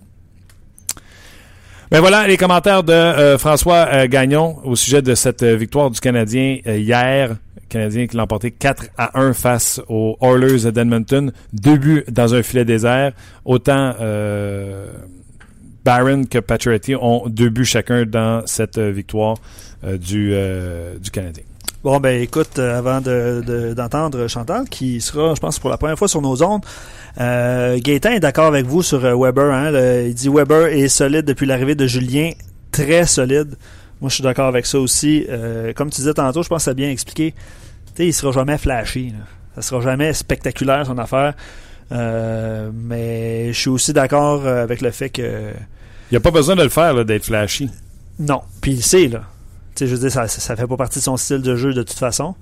Ben 1.89 2.02
voilà 2.02 2.28
les 2.28 2.36
commentaires 2.36 2.84
de 2.84 2.91
euh, 2.91 3.38
François 3.38 3.88
euh, 3.93 4.08
Gagnon 4.08 4.58
au 4.65 4.76
sujet 4.76 5.02
de 5.02 5.15
cette 5.15 5.41
euh, 5.43 5.56
victoire 5.56 5.89
du 5.89 6.02
Canadien 6.02 6.60
hier. 6.65 7.38
Canadien 7.69 8.08
qui 8.08 8.17
l'a 8.17 8.23
emporté 8.23 8.52
4 8.52 8.88
à 8.97 9.17
1 9.17 9.32
face 9.32 9.80
aux 9.88 10.17
Oilers 10.21 10.69
d'Edmonton. 10.69 11.32
Deux 11.54 11.78
buts 11.78 12.04
dans 12.10 12.36
un 12.36 12.43
filet 12.43 12.65
désert. 12.65 13.13
Autant 13.45 13.93
Barron 15.84 16.23
que 16.26 16.39
Pacioretty 16.39 16.95
ont 16.95 17.28
deux 17.28 17.50
buts 17.50 17.65
chacun 17.65 18.06
dans 18.06 18.45
cette 18.45 18.80
victoire 18.80 19.36
du, 19.84 20.34
du 21.02 21.12
Canadien. 21.12 21.43
Bon, 21.88 22.02
ben 22.02 22.21
écoute, 22.21 22.60
avant 22.60 23.00
d'entendre 23.00 24.19
de, 24.19 24.28
Chantal, 24.28 24.67
qui 24.67 25.00
sera, 25.00 25.36
je 25.36 25.39
pense, 25.39 25.58
pour 25.58 25.69
la 25.69 25.78
première 25.78 25.97
fois 25.97 26.10
sur 26.10 26.21
nos 26.21 26.43
ondes, 26.43 26.65
euh, 27.17 27.80
Gaétan 27.80 28.10
est 28.10 28.19
d'accord 28.19 28.47
avec 28.47 28.65
vous 28.65 28.84
sur 28.84 29.06
euh, 29.06 29.15
Weber. 29.15 29.54
Hein, 29.54 29.71
il 30.06 30.13
dit 30.13 30.28
Weber 30.28 30.67
est 30.67 30.89
solide 30.89 31.23
depuis 31.23 31.45
l'arrivée 31.45 31.76
de 31.76 31.88
Julien, 31.88 32.32
très 32.73 33.06
solide. 33.06 33.56
Moi, 34.02 34.10
je 34.10 34.15
suis 34.15 34.21
d'accord 34.21 34.47
avec 34.47 34.65
ça 34.65 34.82
aussi. 34.82 35.26
Euh, 35.30 35.71
comme 35.71 35.89
tu 35.89 36.02
disais 36.02 36.13
tantôt, 36.13 36.43
je 36.43 36.50
pense 36.50 36.58
que 36.58 36.63
ça 36.65 36.71
a 36.71 36.73
bien 36.73 36.89
expliqué. 36.89 37.34
sais, 37.95 38.08
il 38.08 38.13
sera 38.13 38.34
jamais 38.34 38.58
flashy. 38.58 39.12
Là. 39.12 39.23
Ça 39.56 39.62
sera 39.62 39.80
jamais 39.80 40.12
spectaculaire 40.12 40.86
son 40.86 40.97
affaire. 40.97 41.36
Euh, 41.93 42.69
mais 42.73 43.54
je 43.54 43.58
suis 43.58 43.69
aussi 43.69 43.93
d'accord 43.93 44.45
avec 44.45 44.82
le 44.82 44.91
fait 44.91 45.10
que. 45.10 45.21
Il 45.21 46.12
n'y 46.12 46.17
a 46.17 46.19
pas 46.19 46.32
besoin 46.32 46.58
de 46.58 46.63
le 46.63 46.69
faire 46.69 47.06
d'être 47.06 47.23
flashy. 47.23 47.69
Non. 48.19 48.41
Puis 48.60 48.73
il 48.73 48.84
sait, 48.84 49.08
là. 49.08 49.21
Je 49.85 49.95
veux 49.95 49.99
dire, 49.99 50.11
ça, 50.11 50.27
ça 50.27 50.55
fait 50.55 50.67
pas 50.67 50.77
partie 50.77 50.99
de 50.99 51.03
son 51.03 51.17
style 51.17 51.41
de 51.41 51.55
jeu 51.55 51.73
de 51.73 51.83
toute 51.83 51.97
façon. 51.97 52.35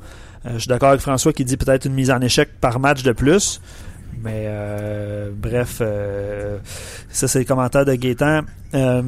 je 0.46 0.58
suis 0.60 0.68
d'accord 0.68 0.90
avec 0.90 1.02
François 1.02 1.34
qui 1.34 1.44
dit 1.44 1.58
peut-être 1.58 1.86
une 1.86 1.94
mise 1.94 2.12
en 2.12 2.22
échec 2.22 2.50
par 2.62 2.80
match 2.80 3.04
de 3.04 3.12
plus. 3.12 3.60
Mais 4.24 4.46
euh, 4.48 5.30
bref, 5.36 5.78
euh, 5.82 6.58
ça 7.10 7.28
c'est 7.28 7.40
les 7.40 7.46
commentaires 7.46 7.86
de 7.86 7.94
Gaétan. 7.94 8.42
Euh, 8.74 9.02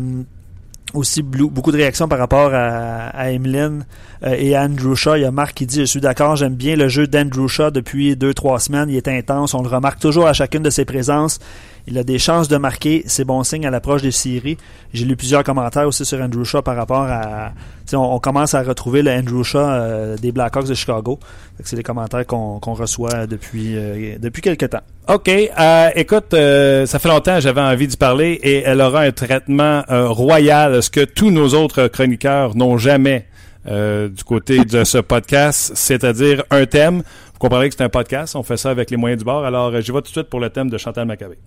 aussi 0.93 1.21
beaucoup 1.21 1.73
de 1.73 1.77
réactions 1.77 2.07
par 2.07 2.17
rapport 2.17 2.53
à, 2.53 3.07
à 3.09 3.29
Emeline 3.31 3.85
et 4.25 4.55
à 4.55 4.63
Andrew 4.63 4.95
Shaw. 4.95 5.17
Il 5.17 5.23
y 5.23 5.25
a 5.25 5.31
Marc 5.31 5.53
qui 5.53 5.65
dit 5.65 5.81
Je 5.81 5.85
suis 5.85 5.99
d'accord, 5.99 6.37
j'aime 6.37 6.55
bien 6.55 6.77
le 6.77 6.87
jeu 6.87 7.07
d'Andrew 7.07 7.49
Shaw 7.49 7.71
depuis 7.71 8.15
deux, 8.15 8.33
trois 8.33 8.59
semaines. 8.59 8.89
Il 8.89 8.95
est 8.95 9.09
intense. 9.09 9.53
On 9.53 9.61
le 9.61 9.67
remarque 9.67 9.99
toujours 9.99 10.27
à 10.27 10.33
chacune 10.33 10.63
de 10.63 10.69
ses 10.69 10.85
présences. 10.85 11.39
Il 11.88 11.97
a 11.97 12.04
des 12.04 12.19
chances 12.19 12.47
de 12.47 12.58
marquer. 12.58 13.04
C'est 13.08 13.23
bon 13.23 13.43
signe 13.43 13.65
à 13.65 13.69
l'approche 13.69 14.02
des 14.02 14.12
séries. 14.12 14.58
J'ai 14.93 15.06
lu 15.06 15.15
plusieurs 15.15 15.43
commentaires 15.43 15.88
aussi 15.88 16.06
sur 16.06 16.21
Andrew 16.21 16.43
Shaw 16.43 16.62
par 16.62 16.76
rapport 16.76 17.04
à. 17.04 17.54
On, 17.93 17.97
on, 17.97 18.19
commence 18.19 18.54
à 18.54 18.63
retrouver 18.63 19.02
le 19.02 19.12
Andrew 19.12 19.43
Shaw 19.43 19.60
euh, 19.60 20.17
des 20.17 20.34
Blackhawks 20.34 20.67
de 20.67 20.73
Chicago. 20.73 21.19
C'est 21.63 21.78
des 21.78 21.84
commentaires 21.84 22.26
qu'on 22.26 22.60
reçoit 22.60 23.26
depuis, 23.26 23.78
euh, 23.78 24.17
depuis 24.19 24.41
quelques 24.41 24.69
temps. 24.69 24.82
OK. 25.08 25.30
Euh, 25.30 25.89
écoute, 25.95 26.32
ça 26.32 27.00
fait 27.00 27.08
longtemps 27.08 27.39
j'avais 27.39 27.62
envie 27.62 27.88
d'y 27.88 27.97
parler 27.97 28.39
et 28.43 28.63
elle 28.63 28.82
aura 28.82 29.02
un 29.02 29.12
traitement 29.12 29.84
royal, 29.88 30.84
ce 30.84 30.89
que 30.89 31.06
tous 31.06 31.32
nos 31.32 31.54
autres 31.54 31.88
chroniqueurs 31.88 32.56
n'ont 32.56 32.78
jamais. 32.78 33.26
du 33.65 34.23
côté 34.26 34.63
de 34.63 34.84
ce 34.86 34.97
podcast, 34.97 35.71
c'est-à-dire 35.76 36.43
un 36.52 36.65
thème. 36.65 37.04
Vous 37.38 37.47
comprenez 37.50 37.69
que 37.69 37.76
c'est 37.78 37.84
un 37.84 37.89
podcast, 37.89 38.36
on 38.36 38.41
fait 38.41 38.58
ça 38.58 38.71
avec 38.71 38.89
les 38.89 38.97
moyens 38.97 39.19
du 39.19 39.23
bord. 39.26 39.45
Alors, 39.45 39.67
euh, 39.67 39.80
j'y 39.80 39.91
vais 39.91 40.00
tout 40.00 40.06
de 40.06 40.08
suite 40.08 40.28
pour 40.28 40.39
le 40.39 40.50
thème 40.50 40.71
de 40.71 40.78
Chantal 40.80 41.06
Maccabé. 41.06 41.38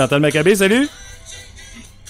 Chantal 0.00 0.20
Maccabé, 0.20 0.54
salut! 0.54 0.88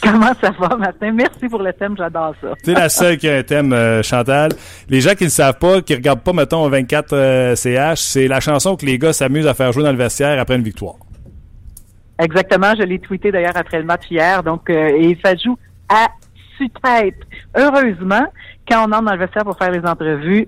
Comment 0.00 0.30
ça 0.40 0.52
va, 0.60 0.76
matin? 0.76 1.10
Merci 1.10 1.48
pour 1.48 1.60
le 1.60 1.72
thème, 1.72 1.96
j'adore 1.98 2.36
ça. 2.40 2.52
T'es 2.62 2.72
la 2.72 2.88
seule 2.88 3.18
qui 3.18 3.28
a 3.28 3.38
un 3.38 3.42
thème, 3.42 3.72
euh, 3.72 4.00
Chantal. 4.04 4.52
Les 4.88 5.00
gens 5.00 5.16
qui 5.16 5.24
ne 5.24 5.28
savent 5.28 5.58
pas, 5.58 5.82
qui 5.82 5.96
regardent 5.96 6.22
pas, 6.22 6.32
mettons, 6.32 6.68
24 6.68 7.12
euh, 7.12 7.56
CH, 7.56 7.98
c'est 7.98 8.28
la 8.28 8.38
chanson 8.38 8.76
que 8.76 8.86
les 8.86 8.96
gars 8.96 9.12
s'amusent 9.12 9.48
à 9.48 9.54
faire 9.54 9.72
jouer 9.72 9.82
dans 9.82 9.90
le 9.90 9.98
vestiaire 9.98 10.38
après 10.38 10.54
une 10.54 10.62
victoire. 10.62 10.94
Exactement, 12.20 12.74
je 12.78 12.84
l'ai 12.84 13.00
tweeté 13.00 13.32
d'ailleurs 13.32 13.56
après 13.56 13.80
le 13.80 13.84
match 13.84 14.04
hier. 14.08 14.44
Donc, 14.44 14.70
euh, 14.70 14.96
et 14.96 15.18
ça 15.24 15.34
joue 15.34 15.58
à 15.88 16.06
tête. 16.68 17.16
Heureusement, 17.56 18.26
quand 18.70 18.88
on 18.88 18.92
entre 18.92 19.04
dans 19.04 19.12
le 19.12 19.18
vestiaire 19.18 19.44
pour 19.44 19.58
faire 19.58 19.70
les 19.70 19.84
entrevues, 19.84 20.46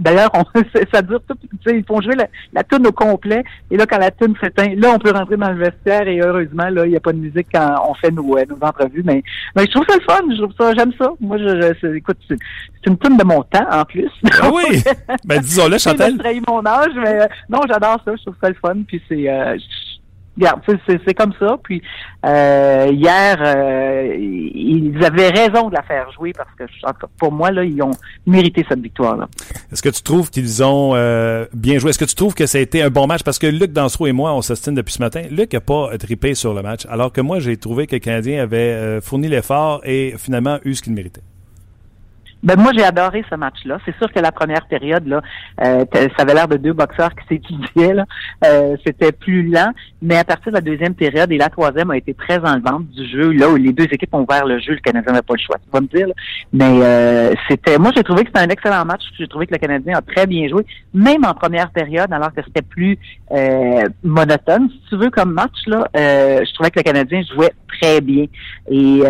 d'ailleurs, 0.00 0.30
ça 0.92 1.02
dure 1.02 1.20
tout, 1.28 1.36
ils 1.66 1.84
font 1.84 2.00
jouer 2.00 2.16
la, 2.16 2.26
la 2.52 2.64
toune 2.64 2.86
au 2.86 2.92
complet, 2.92 3.44
et 3.70 3.76
là, 3.76 3.86
quand 3.86 3.98
la 3.98 4.10
toune 4.10 4.34
s'éteint, 4.42 4.74
là, 4.76 4.92
on 4.94 4.98
peut 4.98 5.12
rentrer 5.12 5.36
dans 5.36 5.50
le 5.50 5.58
vestiaire, 5.58 6.08
et 6.08 6.20
heureusement, 6.20 6.68
là, 6.70 6.84
il 6.86 6.90
n'y 6.90 6.96
a 6.96 7.00
pas 7.00 7.12
de 7.12 7.18
musique 7.18 7.46
quand 7.52 7.76
on 7.88 7.94
fait 7.94 8.10
nos, 8.10 8.22
nos 8.24 8.58
entrevues, 8.66 9.02
mais, 9.04 9.22
mais 9.54 9.64
je 9.66 9.70
trouve 9.70 9.86
ça 9.88 9.96
le 9.96 10.02
fun, 10.02 10.22
je 10.30 10.42
trouve 10.42 10.54
ça, 10.58 10.74
j'aime 10.74 10.92
ça. 10.98 11.12
Moi, 11.20 11.38
je, 11.38 11.74
je 11.80 11.86
écoute, 11.94 12.18
c'est 12.28 12.38
une 12.86 12.98
toune 12.98 13.16
de 13.16 13.24
mon 13.24 13.42
temps, 13.42 13.66
en 13.70 13.84
plus. 13.84 14.10
Ah 14.40 14.50
oui! 14.52 14.82
ben, 15.24 15.40
disons-le, 15.40 15.78
Chantal. 15.78 16.14
Je 16.22 16.50
mon 16.50 16.64
âge, 16.66 16.92
mais 16.96 17.20
euh, 17.20 17.26
non, 17.48 17.60
j'adore 17.68 17.98
ça, 18.04 18.12
je 18.16 18.22
trouve 18.22 18.36
ça 18.42 18.48
le 18.48 18.56
fun, 18.60 18.76
puis 18.86 19.00
c'est, 19.08 19.28
euh, 19.28 19.56
C'est 21.06 21.14
comme 21.14 21.32
ça. 21.38 21.56
Puis 21.62 21.82
euh, 22.24 22.88
hier, 22.90 23.36
euh, 23.40 24.16
ils 24.18 24.98
avaient 25.04 25.28
raison 25.28 25.68
de 25.68 25.74
la 25.74 25.82
faire 25.82 26.10
jouer 26.12 26.32
parce 26.32 26.48
que 26.58 26.64
pour 27.18 27.32
moi, 27.32 27.50
là, 27.50 27.64
ils 27.64 27.80
ont 27.82 27.92
mérité 28.26 28.64
cette 28.68 28.80
victoire-là. 28.80 29.28
Est-ce 29.70 29.82
que 29.82 29.90
tu 29.90 30.02
trouves 30.02 30.30
qu'ils 30.30 30.64
ont 30.64 30.92
euh, 30.94 31.46
bien 31.52 31.78
joué? 31.78 31.90
Est-ce 31.90 31.98
que 31.98 32.04
tu 32.04 32.14
trouves 32.14 32.34
que 32.34 32.46
ça 32.46 32.58
a 32.58 32.60
été 32.60 32.82
un 32.82 32.90
bon 32.90 33.06
match? 33.06 33.22
Parce 33.22 33.38
que 33.38 33.46
Luc 33.46 33.72
Dansereau 33.72 34.06
et 34.06 34.12
moi, 34.12 34.32
on 34.34 34.42
s'estime 34.42 34.74
depuis 34.74 34.94
ce 34.94 35.02
matin. 35.02 35.22
Luc 35.30 35.52
n'a 35.52 35.60
pas 35.60 35.96
trippé 35.98 36.34
sur 36.34 36.54
le 36.54 36.62
match, 36.62 36.86
alors 36.88 37.12
que 37.12 37.20
moi, 37.20 37.38
j'ai 37.38 37.56
trouvé 37.56 37.86
que 37.86 37.96
le 37.96 38.00
Canadien 38.00 38.42
avait 38.42 39.00
fourni 39.00 39.28
l'effort 39.28 39.80
et 39.84 40.14
finalement 40.16 40.58
eu 40.64 40.74
ce 40.74 40.82
qu'il 40.82 40.94
méritait. 40.94 41.22
Ben 42.42 42.58
moi 42.58 42.72
j'ai 42.76 42.82
adoré 42.82 43.24
ce 43.30 43.36
match-là. 43.36 43.78
C'est 43.84 43.96
sûr 43.98 44.12
que 44.12 44.18
la 44.18 44.32
première 44.32 44.66
période 44.66 45.06
là, 45.06 45.22
euh, 45.64 45.84
ça 46.16 46.22
avait 46.22 46.34
l'air 46.34 46.48
de 46.48 46.56
deux 46.56 46.72
boxeurs 46.72 47.10
qui 47.14 47.26
s'étudiaient 47.28 47.94
là. 47.94 48.04
Euh, 48.44 48.76
c'était 48.84 49.12
plus 49.12 49.48
lent, 49.48 49.70
mais 50.00 50.16
à 50.16 50.24
partir 50.24 50.50
de 50.50 50.56
la 50.56 50.60
deuxième 50.60 50.94
période 50.94 51.30
et 51.30 51.38
la 51.38 51.48
troisième 51.50 51.90
a 51.92 51.96
été 51.96 52.14
très 52.14 52.38
enlevante 52.38 52.88
du 52.88 53.08
jeu 53.08 53.30
là 53.30 53.48
où 53.48 53.56
les 53.56 53.72
deux 53.72 53.84
équipes 53.84 54.12
ont 54.14 54.22
ouvert 54.22 54.44
le 54.44 54.58
jeu. 54.58 54.72
Le 54.72 54.80
Canadien 54.80 55.12
n'avait 55.12 55.22
pas 55.22 55.34
le 55.34 55.42
choix, 55.42 55.56
tu 55.58 55.70
vas 55.72 55.80
me 55.80 55.86
dire. 55.86 56.08
Mais 56.52 56.80
euh, 56.82 57.32
c'était, 57.48 57.78
moi 57.78 57.92
j'ai 57.94 58.02
trouvé 58.02 58.22
que 58.24 58.30
c'était 58.30 58.44
un 58.44 58.50
excellent 58.50 58.84
match. 58.84 59.02
J'ai 59.16 59.28
trouvé 59.28 59.46
que 59.46 59.54
le 59.54 59.58
Canadien 59.58 59.98
a 59.98 60.02
très 60.02 60.26
bien 60.26 60.48
joué, 60.48 60.66
même 60.92 61.24
en 61.24 61.34
première 61.34 61.70
période, 61.70 62.12
alors 62.12 62.34
que 62.34 62.42
c'était 62.44 62.62
plus 62.62 62.98
monotone, 64.02 64.68
si 64.68 64.80
tu 64.88 64.96
veux 64.96 65.10
comme 65.10 65.32
match 65.32 65.56
là. 65.66 65.86
je 65.94 66.54
trouvais 66.54 66.70
que 66.70 66.80
le 66.80 66.82
Canadien 66.82 67.22
jouait 67.34 67.52
très 67.80 68.00
bien 68.00 68.26
et 68.68 69.02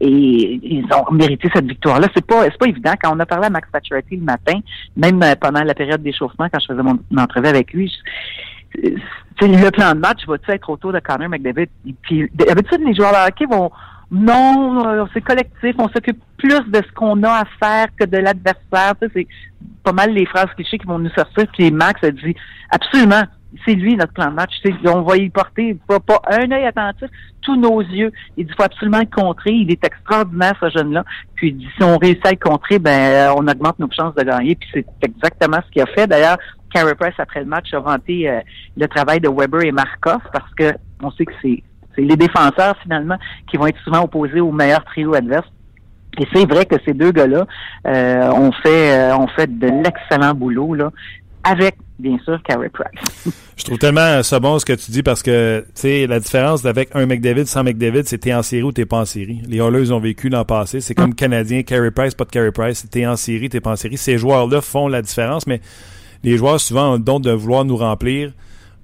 et 0.00 0.60
ils 0.62 0.86
ont 0.94 1.12
mérité 1.12 1.48
cette 1.52 1.66
victoire 1.66 1.98
là 1.98 2.08
pas, 2.26 2.44
c'est 2.44 2.58
pas 2.58 2.66
évident. 2.66 2.92
Quand 3.02 3.14
on 3.14 3.20
a 3.20 3.26
parlé 3.26 3.46
à 3.46 3.50
Max 3.50 3.68
Pacioretty 3.70 4.16
le 4.16 4.24
matin, 4.24 4.60
même 4.96 5.22
euh, 5.22 5.34
pendant 5.40 5.62
la 5.62 5.74
période 5.74 6.02
d'échauffement, 6.02 6.48
quand 6.52 6.60
je 6.60 6.66
faisais 6.66 6.82
mon, 6.82 6.98
entrevue 7.16 7.48
avec 7.48 7.72
lui, 7.72 7.92
le 9.40 9.70
plan 9.70 9.94
de 9.94 10.00
match 10.00 10.26
va-tu 10.26 10.50
être 10.50 10.68
autour 10.70 10.92
de 10.92 11.00
Connor 11.00 11.28
McDavid? 11.28 11.68
Puis, 12.02 12.30
d'habitude, 12.34 12.80
les 12.84 12.94
joueurs 12.94 13.12
de 13.12 13.28
hockey 13.28 13.46
vont, 13.46 13.70
non, 14.10 14.86
euh, 14.86 15.04
c'est 15.12 15.20
collectif, 15.20 15.74
on 15.78 15.88
s'occupe 15.88 16.22
plus 16.36 16.60
de 16.68 16.76
ce 16.76 16.92
qu'on 16.92 17.22
a 17.22 17.40
à 17.40 17.44
faire 17.58 17.88
que 17.98 18.04
de 18.04 18.18
l'adversaire. 18.18 18.94
c'est 19.00 19.26
pas 19.82 19.92
mal 19.92 20.12
les 20.12 20.26
phrases 20.26 20.50
clichés 20.54 20.78
qui 20.78 20.86
vont 20.86 20.98
nous 20.98 21.10
sortir. 21.10 21.46
Puis 21.52 21.70
Max 21.70 22.02
a 22.04 22.10
dit, 22.10 22.34
absolument, 22.70 23.22
c'est 23.64 23.74
lui 23.74 23.96
notre 23.96 24.12
plan 24.12 24.30
de 24.30 24.34
match. 24.34 24.52
On 24.84 25.02
va 25.02 25.16
y 25.16 25.30
porter 25.30 25.76
pas, 25.86 26.00
pas 26.00 26.20
un 26.30 26.50
œil 26.50 26.66
attentif, 26.66 27.08
tous 27.42 27.56
nos 27.56 27.80
yeux. 27.80 28.12
Il 28.36 28.46
dit 28.46 28.52
faut 28.56 28.64
absolument 28.64 29.00
le 29.00 29.06
contrer. 29.06 29.52
Il 29.52 29.70
est 29.70 29.84
extraordinaire 29.84 30.54
ce 30.60 30.70
jeune-là. 30.70 31.04
Puis 31.34 31.56
si 31.76 31.82
on 31.82 31.96
réussit 31.96 32.26
à 32.26 32.30
le 32.30 32.36
contrer, 32.36 32.78
ben 32.78 33.32
on 33.36 33.46
augmente 33.46 33.78
nos 33.78 33.90
chances 33.90 34.14
de 34.14 34.22
gagner. 34.22 34.56
Puis 34.56 34.68
c'est 34.74 34.86
exactement 35.02 35.58
ce 35.66 35.70
qu'il 35.70 35.82
a 35.82 35.86
fait. 35.86 36.06
D'ailleurs, 36.06 36.38
Carey 36.72 36.94
Price 36.94 37.14
après 37.18 37.40
le 37.40 37.46
match 37.46 37.72
a 37.72 37.80
vanté 37.80 38.28
euh, 38.28 38.40
le 38.76 38.86
travail 38.88 39.20
de 39.20 39.28
Weber 39.28 39.62
et 39.62 39.72
Markov 39.72 40.20
parce 40.32 40.52
que 40.54 40.72
on 41.02 41.10
sait 41.10 41.24
que 41.24 41.32
c'est 41.42 41.62
les 41.98 42.16
défenseurs 42.16 42.76
finalement 42.82 43.16
qui 43.50 43.56
vont 43.56 43.66
être 43.66 43.80
souvent 43.80 44.02
opposés 44.02 44.40
au 44.40 44.52
meilleur 44.52 44.84
trio 44.84 45.14
adverse. 45.14 45.46
Et 46.18 46.26
c'est 46.32 46.46
vrai 46.46 46.64
que 46.64 46.76
ces 46.84 46.94
deux 46.94 47.12
gars-là 47.12 47.46
euh, 47.86 48.30
ont 48.32 48.52
fait 48.52 48.92
euh, 48.92 49.16
ont 49.16 49.28
fait 49.28 49.58
de 49.58 49.66
l'excellent 49.66 50.34
boulot 50.34 50.74
là 50.74 50.90
avec 51.48 51.76
bien 51.98 52.18
sûr, 52.24 52.42
Carey 52.42 52.68
Price. 52.68 53.34
Je 53.56 53.64
trouve 53.64 53.78
tellement 53.78 54.22
ça 54.22 54.38
bon 54.38 54.58
ce 54.58 54.64
que 54.64 54.74
tu 54.74 54.90
dis 54.90 55.02
parce 55.02 55.22
que, 55.22 55.60
tu 55.74 55.80
sais, 55.80 56.06
la 56.06 56.20
différence 56.20 56.64
avec 56.64 56.90
un 56.94 57.06
McDavid 57.06 57.46
sans 57.46 57.64
McDavid, 57.64 58.02
c'est 58.04 58.18
t'es 58.18 58.34
en 58.34 58.42
série 58.42 58.62
ou 58.62 58.72
t'es 58.72 58.84
pas 58.84 58.98
en 58.98 59.04
série. 59.04 59.40
Les 59.48 59.58
Oilers 59.58 59.92
ont 59.92 59.98
vécu 59.98 60.28
l'an 60.28 60.44
passé. 60.44 60.80
C'est 60.80 60.94
comme 60.94 61.10
mm. 61.10 61.14
Canadien, 61.14 61.62
Carey 61.62 61.90
Price, 61.90 62.14
pas 62.14 62.24
de 62.24 62.30
Carey 62.30 62.52
Price. 62.52 62.86
T'es 62.90 63.06
en 63.06 63.16
série, 63.16 63.48
t'es 63.48 63.60
pas 63.60 63.72
en 63.72 63.76
série. 63.76 63.96
Ces 63.96 64.18
joueurs-là 64.18 64.60
font 64.60 64.88
la 64.88 65.02
différence, 65.02 65.46
mais 65.46 65.60
les 66.22 66.36
joueurs 66.36 66.60
souvent 66.60 66.90
ont 66.90 66.94
le 66.94 66.98
don 66.98 67.20
de 67.20 67.30
vouloir 67.30 67.64
nous 67.64 67.76
remplir. 67.76 68.32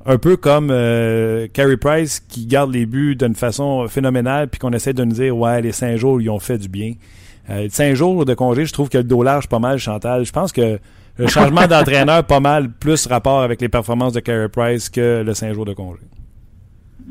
Un 0.05 0.18
peu 0.18 0.37
comme 0.37 0.70
euh, 0.72 1.46
Carey 1.53 1.77
Price 1.77 2.18
qui 2.20 2.46
garde 2.46 2.72
les 2.72 2.87
buts 2.87 3.14
d'une 3.14 3.37
façon 3.37 3.87
phénoménale 3.88 4.48
puis 4.48 4.59
qu'on 4.59 4.72
essaie 4.72 4.94
de 4.94 5.05
nous 5.05 5.12
dire, 5.12 5.37
ouais, 5.37 5.61
les 5.62 5.70
cinq 5.70 5.96
jours, 5.96 6.20
ils 6.20 6.31
ont 6.31 6.40
fait 6.40 6.59
du 6.59 6.68
bien. 6.68 6.94
Euh, 7.51 7.68
cinq 7.70 7.94
jours 7.94 8.25
de 8.25 8.35
congé, 8.35 8.64
je 8.64 8.72
trouve 8.72 8.88
que 8.88 8.98
le 8.98 9.05
dos 9.05 9.22
large 9.22 9.48
pas 9.48 9.59
mal, 9.59 9.79
Chantal. 9.79 10.25
Je 10.25 10.33
pense 10.33 10.51
que 10.51 10.79
le 11.16 11.27
changement 11.27 11.66
d'entraîneur, 11.66 12.25
pas 12.25 12.40
mal 12.40 12.70
plus 12.70 13.07
rapport 13.07 13.42
avec 13.42 13.61
les 13.61 13.68
performances 13.68 14.12
de 14.12 14.20
Carey 14.20 14.48
Price 14.48 14.88
que 14.88 15.22
le 15.25 15.35
5 15.35 15.53
jours 15.53 15.64
de 15.64 15.75
congé. 15.75 16.01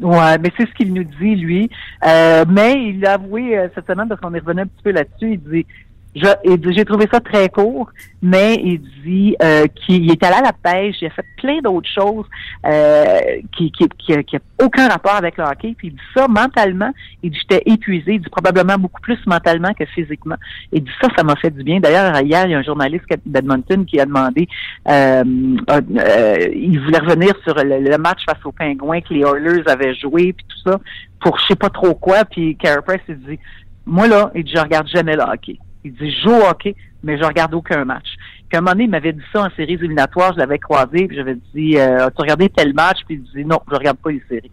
Ouais, 0.02 0.38
mais 0.40 0.52
c'est 0.58 0.68
ce 0.68 0.74
qu'il 0.74 0.94
nous 0.94 1.04
dit, 1.04 1.36
lui. 1.36 1.70
Euh, 2.06 2.44
mais 2.50 2.90
il 2.90 3.06
a 3.06 3.14
avoué 3.14 3.58
euh, 3.58 3.68
cette 3.76 3.86
semaine, 3.86 4.08
parce 4.08 4.20
qu'on 4.20 4.34
est 4.34 4.40
revenu 4.40 4.62
un 4.62 4.68
petit 4.68 4.84
peu 4.84 4.92
là-dessus, 4.92 5.34
il 5.34 5.40
dit 5.40 5.66
j'ai 6.15 6.86
trouvé 6.86 7.08
ça 7.12 7.19
très 7.19 7.50
court, 7.50 7.89
mais 8.21 8.56
il 8.56 8.82
dit 9.04 9.36
euh, 9.41 9.65
qu'il 9.67 10.12
est 10.12 10.24
allé 10.24 10.36
à 10.36 10.41
la 10.41 10.54
pêche, 10.54 10.97
il 11.02 11.08
a 11.08 11.10
fait 11.12 11.26
plein 11.38 11.60
d'autres 11.62 11.89
choses 11.89 12.26
euh, 12.65 13.19
qui 13.56 13.71
qui, 13.71 13.88
qui, 13.97 14.24
qui, 14.26 14.38
aucun 14.62 14.89
rapport 14.89 15.15
avec 15.15 15.38
le 15.38 15.43
hockey. 15.45 15.74
Puis 15.78 15.88
il 15.88 15.93
dit 15.93 16.02
ça 16.13 16.28
mentalement, 16.28 16.91
il 17.24 17.32
dit 17.32 17.39
j'étais 17.39 17.63
épuisé, 17.65 18.13
il 18.15 18.21
dit 18.21 18.30
probablement 18.30 18.78
beaucoup 18.78 19.02
plus 19.02 19.17
mentalement 19.26 19.74
que 19.74 19.86
physiquement. 19.86 20.36
Il 20.71 20.84
dit 20.84 20.91
ça, 21.02 21.08
ça 21.15 21.24
m'a 21.24 21.36
fait 21.38 21.52
du 21.52 21.63
bien. 21.63 21.80
D'ailleurs, 21.80 22.19
hier, 22.21 22.45
il 22.45 22.52
y 22.52 22.56
a 22.56 22.58
un 22.58 22.63
journaliste 22.63 23.06
d'Edmonton 23.26 23.86
qui 23.86 24.00
a 24.00 24.06
demandé, 24.06 24.47
euh, 24.89 25.24
euh, 25.69 26.47
il 26.54 26.80
voulait 26.80 27.00
revenir 27.00 27.34
sur 27.43 27.56
le, 27.56 27.97
match 27.97 28.21
face 28.26 28.43
aux 28.45 28.52
Pingouins 28.52 29.02
que 29.02 29.13
les 29.13 29.21
Oilers 29.21 29.63
avaient 29.67 29.95
joué, 29.95 30.34
puis 30.34 30.45
tout 30.47 30.69
ça, 30.69 30.80
pour 31.21 31.38
je 31.39 31.47
sais 31.47 31.56
pas 31.56 31.69
trop 31.69 31.93
quoi. 31.93 32.26
Puis 32.26 32.58
Carey 32.58 32.82
Price, 32.86 33.02
il 33.08 33.19
dit, 33.19 33.39
moi 33.86 34.08
là, 34.08 34.32
il 34.36 34.43
dit, 34.43 34.52
je 34.56 34.62
regarde 34.62 34.88
jamais 34.88 35.15
le 35.15 35.24
hockey. 35.24 35.58
Il 35.84 35.94
dit, 35.94 36.12
je 36.12 36.22
joue 36.22 36.36
au 36.36 36.46
hockey, 36.48 36.76
mais 37.04 37.17
je 37.17 37.24
regarde 37.24 37.54
aucun 37.54 37.86
match. 37.86 38.08
Puis 38.50 38.58
à 38.58 38.60
un 38.60 38.62
moment 38.62 38.74
donné, 38.74 38.84
il 38.86 38.89
m'avait 38.89 39.13
dit 39.13 39.24
ça 39.32 39.44
en 39.44 39.50
séries 39.56 39.74
éliminatoires, 39.74 40.34
je 40.34 40.39
l'avais 40.39 40.60
croisé, 40.60 41.08
puis 41.08 41.15
j'avais 41.15 41.38
dit, 41.56 41.78
euh, 41.78 42.08
as-tu 42.08 42.22
regardé 42.22 42.50
tel 42.50 42.74
match? 42.74 43.00
Puis 43.08 43.15
il 43.15 43.41
dit, 43.41 43.46
non, 43.48 43.60
je 43.70 43.76
regarde 43.76 43.98
pas 43.98 44.12
les 44.12 44.22
séries. 44.30 44.52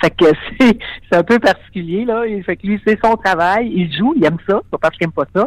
Fait 0.00 0.10
que 0.10 0.26
c'est, 0.60 0.78
c'est 1.10 1.18
un 1.18 1.22
peu 1.22 1.38
particulier, 1.38 2.04
là. 2.04 2.22
Fait 2.44 2.56
que 2.56 2.66
lui, 2.66 2.80
c'est 2.86 2.98
son 3.02 3.16
travail. 3.16 3.70
Il 3.74 3.94
joue, 3.96 4.14
il 4.16 4.24
aime 4.24 4.38
ça. 4.48 4.60
Pas 4.70 4.78
parce 4.78 4.96
qu'il 4.96 5.04
aime 5.04 5.12
pas 5.12 5.26
ça. 5.34 5.46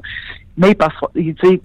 Mais 0.58 0.72
il 0.72 0.76
passera. 0.76 1.08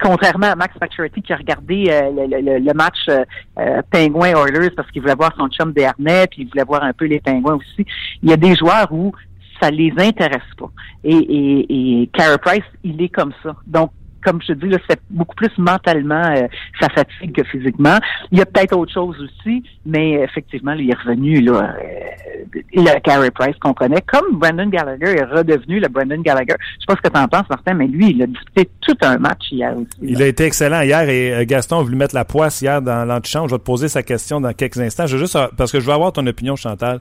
contrairement 0.01 0.47
à 0.47 0.55
Max 0.55 0.79
Pacioretty 0.79 1.21
qui 1.21 1.33
a 1.33 1.37
regardé 1.37 1.87
euh, 1.89 2.29
le, 2.29 2.59
le, 2.61 2.73
match 2.73 3.09
euh, 3.09 3.25
euh 3.59 3.83
Penguin-Oilers 3.91 4.71
parce 4.77 4.91
qu'il 4.93 5.03
voulait 5.03 5.17
voir 5.17 5.35
son 5.37 5.49
chum 5.49 5.73
Dernay, 5.73 6.29
puis 6.29 6.43
il 6.43 6.49
voulait 6.49 6.65
voir 6.65 6.85
un 6.85 6.93
peu 6.93 7.07
les 7.07 7.19
Penguins 7.21 7.57
aussi. 7.57 7.85
Il 8.23 8.31
y 8.31 8.33
a 8.33 8.37
des 8.37 8.55
joueurs 8.55 8.87
où 8.93 9.13
ça 9.61 9.71
les 9.71 9.93
intéresse 9.99 10.43
pas. 10.59 10.71
Et, 11.05 11.17
et, 11.17 12.03
et 12.03 12.07
Carey 12.09 12.39
Price, 12.39 12.65
il 12.85 13.01
est 13.03 13.09
comme 13.09 13.33
ça. 13.43 13.55
Donc, 13.67 13.91
comme 14.27 14.43
je 14.43 14.53
te 14.53 14.67
dis, 14.67 14.75
c'est 14.91 14.99
beaucoup 15.09 15.37
plus 15.37 15.57
mentalement 15.57 16.25
euh, 16.35 16.49
ça 16.81 16.89
fatigue 16.89 17.33
que 17.33 17.45
physiquement. 17.45 17.97
Il 18.33 18.39
y 18.39 18.43
a 18.43 18.47
peut-être 18.47 18.77
autre 18.77 18.93
chose 18.93 19.17
aussi, 19.21 19.63
mais 19.87 20.15
effectivement, 20.15 20.73
il 20.73 20.91
est 20.91 20.99
revenu 20.99 21.41
là, 21.43 21.77
euh, 21.81 22.61
le 22.75 23.01
Carey 23.01 23.31
Price 23.31 23.57
qu'on 23.61 23.73
connaît, 23.73 24.03
comme 24.05 24.37
Brandon 24.37 24.67
Gallagher 24.69 25.19
est 25.19 25.25
redevenu 25.25 25.79
le 25.79 25.87
Brandon 25.87 26.21
Gallagher. 26.21 26.57
Je 26.59 26.81
sais 26.81 26.87
pas 26.89 26.97
ce 26.97 27.09
que 27.09 27.15
tu 27.15 27.21
en 27.21 27.29
penses, 27.29 27.49
Martin, 27.49 27.75
mais 27.75 27.87
lui, 27.87 28.11
il 28.11 28.23
a 28.23 28.27
disputé 28.27 28.69
tout 28.81 28.97
un 29.03 29.17
match 29.19 29.53
hier 29.53 29.77
aussi. 29.77 29.89
Il 30.03 30.21
a 30.21 30.27
été 30.27 30.45
excellent 30.45 30.81
hier 30.81 31.09
et 31.09 31.33
euh, 31.33 31.45
Gaston 31.47 31.79
a 31.79 31.83
voulu 31.85 31.97
mettre 31.97 32.17
la 32.17 32.25
poisse 32.25 32.61
hier 32.61 32.83
dans 32.83 33.05
l'antichambre. 33.05 33.49
Je 33.49 33.55
vais 33.55 33.61
te 33.61 33.65
poser 33.65 33.87
sa 33.87 34.03
question 34.03 34.41
dans 34.41 34.53
quelques 34.53 34.81
instants. 34.81 35.07
Je 35.07 35.19
juste 35.19 35.39
parce 35.57 35.71
que 35.71 35.79
je 35.79 35.87
veux 35.87 35.93
avoir 35.93 36.13
ton 36.13 36.27
opinion, 36.27 36.57
Chantal. 36.57 37.01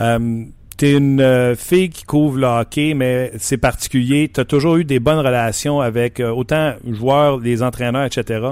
Euh, 0.00 0.44
T'es 0.82 0.94
une 0.94 1.20
euh, 1.20 1.54
fille 1.54 1.90
qui 1.90 2.02
couvre 2.02 2.38
le 2.38 2.46
hockey, 2.48 2.94
mais 2.94 3.30
c'est 3.38 3.56
particulier. 3.56 4.28
Tu 4.34 4.40
as 4.40 4.44
toujours 4.44 4.78
eu 4.78 4.84
des 4.84 4.98
bonnes 4.98 5.20
relations 5.20 5.80
avec 5.80 6.18
euh, 6.18 6.32
autant 6.32 6.74
joueurs, 6.90 7.38
les 7.38 7.62
entraîneurs, 7.62 8.04
etc. 8.04 8.48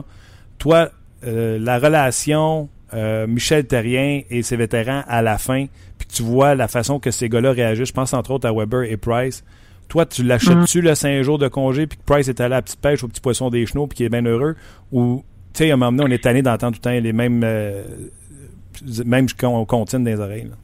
Toi, 0.57 0.91
euh, 1.27 1.59
la 1.59 1.81
relation 1.81 2.69
euh, 2.95 3.27
Michel 3.27 3.67
Terrien 3.67 4.21
et 4.31 4.45
ses 4.45 4.55
vétérans 4.55 5.03
à 5.09 5.23
la 5.23 5.39
fin, 5.39 5.67
puis 5.99 6.07
tu 6.07 6.23
vois 6.23 6.55
la 6.55 6.69
façon 6.69 7.01
que 7.01 7.11
ces 7.11 7.29
gars-là 7.29 7.51
réagissent, 7.51 7.89
je 7.89 7.93
pense 7.93 8.15
entre 8.15 8.31
autres 8.31 8.47
à 8.47 8.53
Weber 8.53 8.85
et 8.85 8.97
Price. 8.97 9.43
Toi, 9.89 10.07
tu 10.07 10.23
l'achètes-tu 10.23 10.83
le 10.83 10.95
5 10.95 11.23
jours 11.23 11.39
de 11.39 11.49
congé, 11.49 11.89
puis 11.89 11.99
que 11.99 12.05
Price 12.05 12.29
est 12.29 12.41
allé 12.41 12.55
à 12.55 12.59
la 12.59 12.63
petite 12.63 12.81
pêche 12.81 13.03
au 13.03 13.09
petit 13.09 13.21
poisson 13.21 13.51
des 13.51 13.67
chenaux, 13.67 13.89
puis 13.89 13.97
qu'il 13.97 14.07
est 14.07 14.09
bien 14.09 14.25
heureux? 14.25 14.55
Ou, 14.93 15.25
tu 15.53 15.65
sais, 15.65 15.71
à 15.73 15.75
un 15.75 15.77
moment 15.77 15.91
donné, 15.91 16.13
on 16.13 16.15
est 16.15 16.23
tanné 16.23 16.43
d'entendre 16.43 16.79
tout 16.79 16.89
le 16.89 16.97
temps 16.97 17.03
les 17.03 17.13
mêmes, 17.13 17.45
mêmes 19.05 19.27
comptines 19.67 20.05
dans 20.05 20.11
les 20.13 20.21
oreilles. 20.21 20.45
Là? 20.45 20.55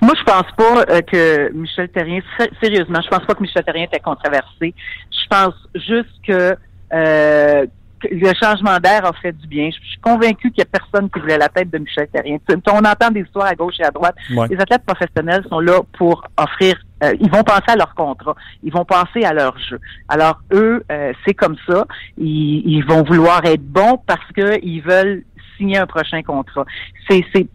Moi, 0.00 0.14
je 0.18 0.24
pense 0.24 0.50
pas 0.56 0.84
euh, 0.88 1.02
que 1.02 1.52
Michel 1.52 1.88
Terrien, 1.90 2.20
sérieusement, 2.62 3.00
je 3.02 3.08
pense 3.08 3.26
pas 3.26 3.34
que 3.34 3.42
Michel 3.42 3.64
Terrien 3.64 3.84
était 3.84 4.00
controversé. 4.00 4.74
Je 5.10 5.26
pense 5.28 5.54
juste 5.74 6.14
que 6.26 6.56
euh, 6.92 7.66
le 8.10 8.32
changement 8.34 8.78
d'air 8.78 9.04
a 9.04 9.12
fait 9.12 9.32
du 9.32 9.46
bien. 9.46 9.70
Je 9.70 9.88
suis 9.88 10.00
convaincu 10.00 10.50
qu'il 10.50 10.58
y 10.58 10.62
a 10.62 10.64
personne 10.64 11.10
qui 11.10 11.20
voulait 11.20 11.38
la 11.38 11.48
tête 11.48 11.70
de 11.70 11.78
Michel 11.78 12.08
Terrien. 12.08 12.38
On 12.68 12.78
entend 12.78 13.10
des 13.10 13.20
histoires 13.20 13.46
à 13.46 13.54
gauche 13.54 13.74
et 13.78 13.84
à 13.84 13.90
droite. 13.90 14.14
Les 14.30 14.58
athlètes 14.58 14.84
professionnels 14.86 15.44
sont 15.48 15.60
là 15.60 15.80
pour 15.98 16.22
offrir. 16.38 16.76
Euh, 17.02 17.14
ils 17.20 17.30
vont 17.30 17.42
penser 17.42 17.68
à 17.68 17.76
leur 17.76 17.94
contrat. 17.94 18.34
Ils 18.62 18.72
vont 18.72 18.84
penser 18.84 19.24
à 19.24 19.32
leur 19.32 19.58
jeu. 19.58 19.78
Alors 20.08 20.40
eux, 20.52 20.84
euh, 20.90 21.12
c'est 21.26 21.34
comme 21.34 21.56
ça. 21.68 21.86
Ils, 22.18 22.62
ils, 22.66 22.84
vont 22.84 23.02
vouloir 23.02 23.44
être 23.44 23.64
bons 23.64 23.98
parce 24.06 24.26
qu'ils 24.34 24.82
veulent 24.82 25.24
signer 25.60 25.78
un 25.78 25.86
prochain 25.86 26.22
contrat. 26.22 26.64
C'est, 27.08 27.22
c'est, 27.34 27.46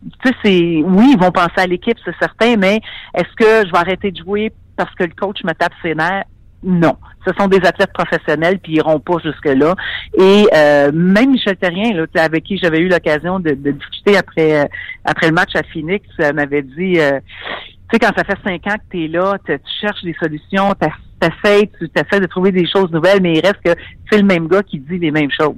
c'est, 0.44 0.84
oui, 0.86 1.14
ils 1.14 1.20
vont 1.20 1.32
penser 1.32 1.58
à 1.58 1.68
l'équipe, 1.68 1.98
c'est 2.06 2.16
certain, 2.20 2.56
mais 2.58 2.80
est-ce 3.16 3.36
que 3.36 3.68
je 3.68 3.72
vais 3.72 3.78
arrêter 3.78 4.12
de 4.12 4.18
jouer 4.18 4.54
parce 4.78 4.94
que 4.96 5.04
le 5.04 5.14
coach 5.18 5.44
me 5.44 5.54
tape 5.54 5.74
ses 5.82 5.96
nerfs? 5.96 6.26
Non. 6.64 6.98
Ce 7.28 7.32
sont 7.40 7.48
des 7.48 7.66
athlètes 7.66 7.94
professionnels, 7.94 8.60
puis 8.60 8.74
ils 8.74 8.78
iront 8.78 9.00
pas 9.00 9.18
jusque-là. 9.24 9.76
Et 10.18 10.48
euh, 10.54 10.92
même 10.92 11.32
Michel 11.32 11.58
Terrien, 11.58 11.94
là, 11.94 12.06
avec 12.24 12.44
qui 12.44 12.58
j'avais 12.58 12.80
eu 12.80 12.88
l'occasion 12.88 13.40
de, 13.40 13.52
discuter 13.52 14.18
après 14.18 14.64
euh, 14.64 14.66
après 15.04 15.28
le 15.28 15.34
match 15.34 15.56
à 15.56 15.64
Phoenix, 15.64 16.08
euh, 16.20 16.34
m'avait 16.34 16.64
dit 16.64 16.98
tu 17.90 17.98
sais, 17.98 18.00
quand 18.00 18.12
ça 18.18 18.24
fait 18.24 18.38
cinq 18.44 18.66
ans 18.68 18.78
que 18.78 18.98
tu 18.98 19.06
es 19.06 19.08
là, 19.08 19.38
tu 19.46 19.60
cherches 19.80 20.04
des 20.04 20.16
solutions, 20.20 20.74
tu 20.80 20.88
tu 21.22 21.90
essaies 21.96 22.20
de 22.20 22.26
trouver 22.26 22.52
des 22.52 22.68
choses 22.68 22.92
nouvelles, 22.92 23.22
mais 23.22 23.34
il 23.34 23.42
reste 23.42 23.62
que 23.64 23.80
c'est 24.10 24.18
le 24.18 24.26
même 24.26 24.48
gars 24.48 24.64
qui 24.64 24.80
dit 24.80 24.98
les 24.98 25.12
mêmes 25.12 25.32
choses. 25.32 25.56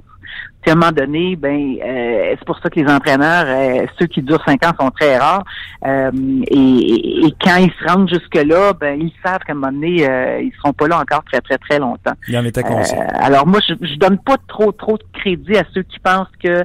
Puis 0.62 0.70
à 0.70 0.74
un 0.74 0.76
moment 0.76 0.92
donné, 0.92 1.36
ben 1.36 1.76
euh, 1.84 2.34
c'est 2.36 2.44
pour 2.44 2.58
ça 2.58 2.68
que 2.68 2.80
les 2.80 2.90
entraîneurs, 2.90 3.44
euh, 3.46 3.86
ceux 3.98 4.06
qui 4.06 4.22
durent 4.22 4.42
cinq 4.44 4.64
ans, 4.64 4.72
sont 4.78 4.90
très 4.90 5.16
rares. 5.16 5.44
Euh, 5.86 6.10
et, 6.50 7.32
quand 7.40 7.56
ils 7.56 7.70
se 7.78 7.88
rendent 7.88 8.08
jusque-là, 8.08 8.72
ben 8.72 9.00
ils 9.00 9.12
savent 9.24 9.38
qu'à 9.46 9.52
un 9.52 9.54
moment 9.54 9.72
donné, 9.72 10.02
ils 10.42 10.52
seront 10.56 10.72
pas 10.72 10.88
là 10.88 10.98
encore 10.98 11.22
très, 11.24 11.40
très, 11.40 11.58
très 11.58 11.78
longtemps. 11.78 12.14
Il 12.26 12.36
en 12.36 12.44
était 12.44 12.62
conscient. 12.62 13.06
alors 13.14 13.46
moi, 13.46 13.60
je, 13.66 13.74
je 13.86 13.94
donne 13.96 14.18
pas 14.18 14.36
trop, 14.48 14.72
trop 14.72 14.98
de 14.98 15.04
crédit 15.12 15.56
à 15.56 15.64
ceux 15.72 15.82
qui 15.82 15.98
pensent 16.00 16.26
que 16.42 16.64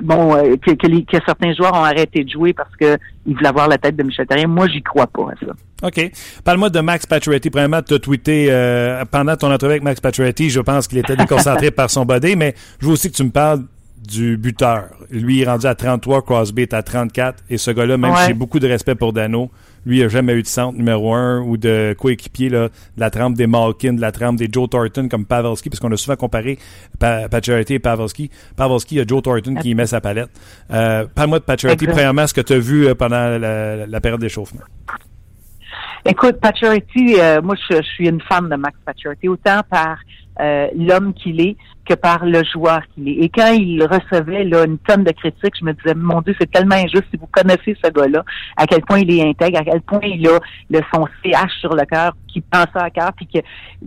bon 0.00 0.34
que, 0.58 0.72
que, 0.72 1.24
certains 1.24 1.54
joueurs 1.54 1.74
ont 1.74 1.84
arrêté 1.84 2.24
de 2.24 2.30
jouer 2.30 2.52
parce 2.52 2.74
que 2.76 2.98
ils 3.26 3.34
voulaient 3.34 3.48
avoir 3.48 3.68
la 3.68 3.78
tête 3.78 3.96
de 3.96 4.02
Michel 4.02 4.26
Terrien. 4.26 4.48
Moi, 4.48 4.66
j'y 4.68 4.82
crois 4.82 5.06
pas 5.06 5.28
à 5.32 5.46
ça. 5.46 5.52
OK. 5.86 6.10
Parle-moi 6.44 6.68
de 6.70 6.80
Max 6.80 7.06
Pacioretty. 7.06 7.50
Premièrement, 7.50 7.82
tu 7.82 7.94
as 7.94 7.98
tweeté 7.98 8.48
pendant 9.10 9.36
ton 9.36 9.52
entrevue 9.52 9.72
avec 9.72 9.84
Max 9.84 10.00
Pacioretty, 10.00 10.50
je 10.50 10.60
pense 10.60 10.88
qu'il 10.88 10.98
était 10.98 11.16
déconcentré 11.16 11.70
par 11.70 11.90
son 11.90 12.04
body, 12.04 12.36
mais 12.36 12.54
je 12.80 12.86
veux 12.86 12.92
aussi 12.92 13.10
que 13.10 13.16
tu 13.16 13.24
me 13.24 13.30
parles 13.30 13.64
du 14.06 14.36
buteur. 14.36 14.88
Lui, 15.10 15.38
il 15.38 15.42
est 15.42 15.46
rendu 15.46 15.66
à 15.66 15.74
33, 15.74 16.22
Crosby 16.22 16.62
est 16.62 16.74
à 16.74 16.82
34. 16.82 17.44
Et 17.50 17.58
ce 17.58 17.70
gars-là, 17.70 17.96
même 17.96 18.14
si 18.16 18.26
j'ai 18.28 18.34
beaucoup 18.34 18.58
de 18.58 18.66
respect 18.66 18.94
pour 18.94 19.12
Dano, 19.12 19.50
lui, 19.86 19.98
il 19.98 20.02
n'a 20.02 20.08
jamais 20.08 20.34
eu 20.34 20.42
de 20.42 20.46
centre 20.46 20.76
numéro 20.76 21.14
un 21.14 21.40
ou 21.40 21.56
de 21.56 21.94
coéquipier 21.98 22.50
de 22.50 22.70
la 22.98 23.10
trempe 23.10 23.34
des 23.34 23.46
Malkin, 23.46 23.94
de 23.94 24.00
la 24.00 24.12
trempe 24.12 24.36
des 24.36 24.48
Joe 24.50 24.68
Thornton 24.68 25.08
comme 25.08 25.24
Pavelski, 25.24 25.70
parce 25.70 25.80
qu'on 25.80 25.92
a 25.92 25.96
souvent 25.96 26.16
comparé 26.16 26.58
pa 26.98 27.22
et 27.24 27.78
Pavelski. 27.78 28.30
Pavelski, 28.56 28.96
il 28.96 28.98
y 28.98 29.00
a 29.00 29.06
Joe 29.06 29.22
Thornton 29.22 29.54
qui 29.54 29.70
y 29.70 29.74
met 29.74 29.86
sa 29.86 30.00
palette. 30.00 30.30
Euh, 30.70 31.06
Parle-moi 31.14 31.38
de 31.38 31.44
Pacioretty, 31.44 31.86
premièrement, 31.86 32.26
ce 32.26 32.34
que 32.34 32.42
tu 32.42 32.52
as 32.52 32.58
vu 32.58 32.86
euh, 32.86 32.94
pendant 32.94 33.38
la, 33.38 34.00
période 34.00 34.20
d'échauffement. 34.20 34.62
Écoute, 36.04 36.40
Pacioretty, 36.40 37.16
euh, 37.18 37.40
moi, 37.42 37.54
je, 37.70 37.82
suis 37.82 38.08
une 38.08 38.20
fan 38.22 38.48
de 38.48 38.56
Max 38.56 38.76
Pacioretty, 38.84 39.28
autant 39.28 39.60
par 39.70 39.98
euh, 40.40 40.68
l'homme 40.76 41.12
qu'il 41.14 41.40
est 41.40 41.56
que 41.84 41.94
par 41.94 42.24
le 42.24 42.42
joueur 42.44 42.82
qu'il 42.94 43.08
est. 43.08 43.24
Et 43.24 43.28
quand 43.28 43.52
il 43.52 43.82
recevait 43.82 44.44
là, 44.44 44.64
une 44.64 44.78
tonne 44.78 45.04
de 45.04 45.10
critiques, 45.12 45.54
je 45.58 45.64
me 45.64 45.72
disais, 45.72 45.94
mon 45.94 46.20
Dieu, 46.22 46.34
c'est 46.40 46.50
tellement 46.50 46.76
injuste 46.76 47.04
si 47.10 47.16
vous 47.16 47.28
connaissez 47.30 47.76
ce 47.82 47.90
gars-là, 47.90 48.24
à 48.56 48.66
quel 48.66 48.82
point 48.82 49.00
il 49.00 49.10
est 49.10 49.28
intègre, 49.28 49.58
à 49.58 49.64
quel 49.64 49.80
point 49.80 50.00
il 50.02 50.26
a 50.28 50.38
le, 50.70 50.80
son 50.94 51.06
CH 51.22 51.52
sur 51.60 51.74
le 51.74 51.84
cœur, 51.84 52.12
qui 52.28 52.40
pense 52.40 52.68
à 52.74 52.90
cœur, 52.90 53.12
puis 53.14 53.26
que 53.26 53.38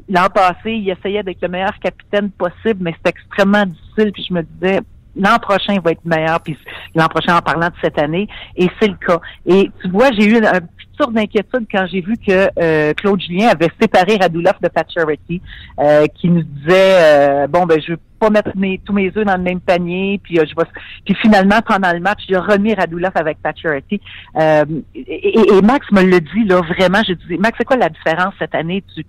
l'an 0.10 0.28
passé, 0.34 0.74
il 0.74 0.90
essayait 0.90 1.24
d'être 1.24 1.42
le 1.42 1.48
meilleur 1.48 1.78
capitaine 1.80 2.30
possible, 2.32 2.80
mais 2.82 2.96
c'est 3.04 3.12
extrêmement 3.12 3.66
difficile, 3.66 4.12
puis 4.12 4.26
je 4.28 4.34
me 4.34 4.42
disais, 4.44 4.80
l'an 5.16 5.38
prochain 5.40 5.78
va 5.84 5.92
être 5.92 6.06
meilleur, 6.06 6.42
puis 6.42 6.58
l'an 6.96 7.08
prochain 7.08 7.38
en 7.38 7.42
parlant 7.42 7.68
de 7.68 7.76
cette 7.82 7.98
année, 8.00 8.28
et 8.56 8.70
c'est 8.82 8.90
le 8.90 8.96
cas. 8.96 9.20
Et 9.46 9.72
tu 9.82 9.90
vois, 9.90 10.10
j'ai 10.12 10.26
eu 10.26 10.38
un 10.38 10.60
sorte 10.98 11.14
d'inquiétude 11.14 11.66
quand 11.72 11.86
j'ai 11.92 12.02
vu 12.02 12.18
que 12.18 12.50
euh, 12.60 12.94
Claude 12.94 13.22
Julien 13.22 13.50
avait 13.50 13.70
séparé 13.80 14.18
Radulov 14.18 14.54
de 14.62 14.68
Pacioretty, 14.68 15.42
euh, 15.80 16.06
qui 16.16 16.30
nous 16.30 16.44
disait 16.44 16.96
euh, 16.98 17.48
bon 17.48 17.66
ben 17.66 17.82
je 17.82 17.94
veux 17.94 18.00
pas 18.20 18.30
mettre 18.30 18.52
mes, 18.56 18.80
tous 18.86 18.94
mes 18.94 19.08
œufs 19.18 19.26
dans 19.26 19.38
le 19.38 19.44
même 19.44 19.60
panier, 19.60 20.20
puis 20.24 20.36
je 20.36 20.56
vais, 20.56 20.70
puis 21.06 21.16
finalement 21.16 21.62
pendant 21.66 21.92
le 21.92 22.00
match, 22.00 22.22
j'ai 22.28 22.38
remis 22.38 22.74
Radulov 22.74 23.12
avec 23.16 23.40
Pacioretty. 23.42 24.02
Et, 24.96 25.40
et, 25.40 25.62
Max 25.62 25.92
me 25.92 26.04
le 26.04 26.20
dit 26.20 26.46
là 26.46 26.62
vraiment, 26.62 27.02
je 27.08 27.14
dis 27.14 27.38
Max 27.38 27.58
c'est 27.58 27.66
quoi 27.66 27.78
la 27.78 27.90
différence 27.90 28.34
cette 28.40 28.56
année? 28.56 28.84
Tu 28.96 29.06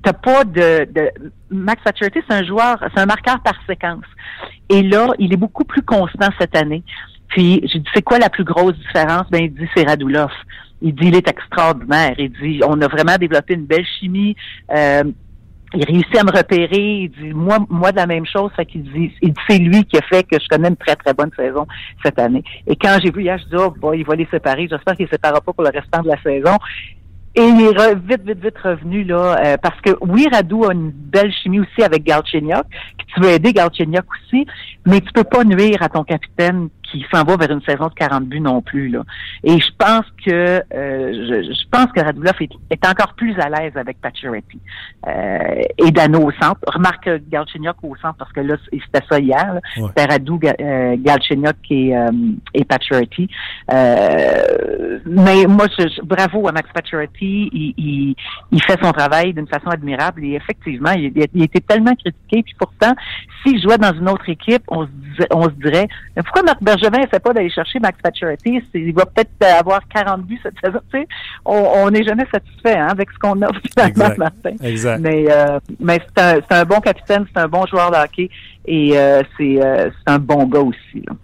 T'as 0.00 0.12
pas 0.12 0.44
de, 0.44 0.88
de 0.92 1.10
Max 1.50 1.82
Pacioretty, 1.82 2.20
c'est 2.28 2.34
un 2.34 2.44
joueur, 2.44 2.78
c'est 2.94 3.00
un 3.00 3.06
marqueur 3.06 3.40
par 3.42 3.54
séquence. 3.66 4.04
Et 4.68 4.82
là, 4.82 5.08
il 5.18 5.32
est 5.32 5.36
beaucoup 5.36 5.64
plus 5.64 5.82
constant 5.82 6.28
cette 6.38 6.54
année. 6.56 6.84
Puis, 7.28 7.60
j'ai 7.64 7.78
dit, 7.80 7.88
c'est 7.94 8.02
quoi 8.02 8.18
la 8.18 8.30
plus 8.30 8.44
grosse 8.44 8.76
différence? 8.76 9.26
Ben, 9.30 9.44
il 9.44 9.54
dit, 9.54 9.68
c'est 9.76 9.86
Radulov. 9.86 10.30
Il 10.80 10.94
dit, 10.94 11.08
il 11.08 11.16
est 11.16 11.28
extraordinaire. 11.28 12.14
Il 12.18 12.30
dit, 12.32 12.60
on 12.66 12.80
a 12.80 12.88
vraiment 12.88 13.16
développé 13.16 13.54
une 13.54 13.66
belle 13.66 13.86
chimie. 13.98 14.36
Euh, 14.74 15.04
il 15.74 15.84
réussit 15.84 16.16
à 16.16 16.24
me 16.24 16.30
repérer. 16.30 17.02
Il 17.02 17.10
dit, 17.10 17.32
moi, 17.34 17.58
moi 17.68 17.92
de 17.92 17.96
la 17.96 18.06
même 18.06 18.26
chose. 18.26 18.50
Fait 18.56 18.66
qu'il 18.66 18.84
dit, 18.84 19.12
il 19.20 19.32
dit, 19.32 19.40
c'est 19.48 19.58
lui 19.58 19.84
qui 19.84 19.98
a 19.98 20.02
fait 20.02 20.22
que 20.22 20.38
je 20.40 20.48
connais 20.48 20.68
une 20.68 20.76
très, 20.76 20.96
très 20.96 21.14
bonne 21.14 21.30
saison 21.36 21.66
cette 22.04 22.18
année. 22.18 22.44
Et 22.66 22.76
quand 22.76 22.98
j'ai 23.02 23.10
vu 23.10 23.22
hier, 23.22 23.38
je 23.38 23.44
dis, 23.44 23.62
oh, 23.62 23.74
bon, 23.78 23.92
il 23.92 24.04
va 24.04 24.14
les 24.14 24.28
séparer. 24.30 24.68
J'espère 24.70 24.94
qu'il 24.94 25.06
ne 25.06 25.10
séparera 25.10 25.40
pas 25.40 25.52
pour 25.52 25.64
le 25.64 25.70
restant 25.70 26.02
de 26.02 26.08
la 26.08 26.22
saison. 26.22 26.56
Et 27.34 27.42
il 27.42 27.60
est 27.60 27.94
vite, 27.94 28.26
vite, 28.26 28.42
vite 28.42 28.58
revenu 28.58 29.04
là, 29.04 29.36
euh, 29.44 29.56
parce 29.58 29.80
que 29.80 29.90
oui, 30.00 30.26
Radou 30.32 30.64
a 30.64 30.72
une 30.72 30.90
belle 30.90 31.32
chimie 31.32 31.60
aussi 31.60 31.84
avec 31.84 32.02
Galchenyuk, 32.02 32.64
tu 33.14 33.20
veux 33.20 33.30
aider 33.30 33.52
Galchenyuk 33.52 34.04
aussi, 34.10 34.44
mais 34.86 35.00
tu 35.00 35.12
peux 35.12 35.24
pas 35.24 35.44
nuire 35.44 35.80
à 35.80 35.88
ton 35.88 36.02
capitaine 36.02 36.68
qui 36.90 37.04
s'en 37.12 37.24
va 37.24 37.36
vers 37.36 37.50
une 37.50 37.62
saison 37.62 37.86
de 37.86 37.94
40 37.94 38.24
buts 38.24 38.40
non 38.40 38.62
plus. 38.62 38.88
Là. 38.88 39.02
Et 39.44 39.58
je 39.58 39.70
pense 39.78 40.04
que 40.24 40.30
euh, 40.30 40.62
je, 40.72 41.52
je, 41.52 41.68
pense 41.70 41.86
que 41.92 42.00
Radulov 42.00 42.34
est, 42.40 42.50
est, 42.70 42.86
encore 42.86 43.14
plus 43.14 43.38
à 43.38 43.48
l'aise 43.48 43.76
avec 43.76 44.00
Pacioretty 44.00 44.58
euh, 45.06 45.62
et 45.78 45.90
Dano 45.90 46.20
au 46.20 46.32
centre. 46.32 46.60
Remarque 46.66 47.08
Galchenyuk 47.28 47.76
au 47.82 47.96
centre 47.96 48.16
parce 48.18 48.32
que 48.32 48.40
là, 48.40 48.56
c'était 48.70 49.04
ça 49.08 49.18
hier. 49.18 49.58
C'était 49.74 50.04
Radou, 50.04 50.40
euh, 50.44 50.96
Galchenyuk 50.98 51.56
et, 51.70 51.96
euh, 51.96 52.10
et 52.54 52.64
Pacioretty. 52.64 53.28
Euh, 53.72 54.98
mais 55.06 55.46
moi, 55.46 55.66
je, 55.78 56.02
bravo 56.02 56.48
à 56.48 56.52
Max 56.52 56.68
Pacioretty. 56.72 57.50
Il, 57.52 57.74
il, 57.76 58.16
il, 58.52 58.62
fait 58.62 58.78
son 58.82 58.92
travail 58.92 59.32
d'une 59.32 59.48
façon 59.48 59.68
admirable 59.68 60.24
et 60.24 60.34
effectivement, 60.34 60.92
il, 60.92 61.12
il 61.34 61.42
était 61.42 61.60
tellement 61.60 61.94
critiqué. 61.94 62.42
Puis 62.42 62.54
pourtant, 62.58 62.94
s'il 63.42 63.60
jouait 63.62 63.78
dans 63.78 63.92
une 63.92 64.08
autre 64.08 64.28
équipe, 64.28 64.62
on 64.68 64.86
se, 64.86 65.24
on 65.30 65.44
se 65.44 65.54
dirait, 65.62 65.88
pourquoi 66.16 66.42
Marc 66.42 66.62
Bergevin 66.78 67.06
essaie 67.06 67.20
pas 67.20 67.32
d'aller 67.32 67.50
chercher 67.50 67.78
Max 67.80 67.98
Pacioretty? 68.02 68.62
Il 68.74 68.94
va 68.94 69.06
peut-être 69.06 69.30
avoir 69.58 69.80
40 69.88 70.22
buts 70.22 70.40
cette 70.42 70.54
saison. 70.64 70.80
Tu 70.92 71.00
sais, 71.00 71.08
on 71.44 71.90
n'est 71.90 72.04
jamais 72.04 72.26
satisfait 72.32 72.76
hein, 72.76 72.88
avec 72.90 73.10
ce 73.10 73.18
qu'on 73.18 73.40
a 73.42 73.48
finalement 73.74 74.14
Martin. 74.16 74.56
Exact. 74.62 75.00
Mais, 75.00 75.26
euh, 75.30 75.58
mais 75.80 76.00
c'est 76.16 76.22
un, 76.22 76.40
un, 76.50 76.64
bon 76.64 76.80
capitaine, 76.80 77.26
c'est 77.32 77.40
un 77.40 77.48
bon 77.48 77.66
joueur 77.66 77.90
de 77.90 77.96
hockey 77.96 78.30
et 78.68 78.98
euh, 78.98 79.22
euh, 79.40 79.90
c'est 79.90 80.12
un 80.12 80.18
bon 80.18 80.44
gars 80.44 80.60
aussi. 80.60 81.02
Là. 81.06 81.14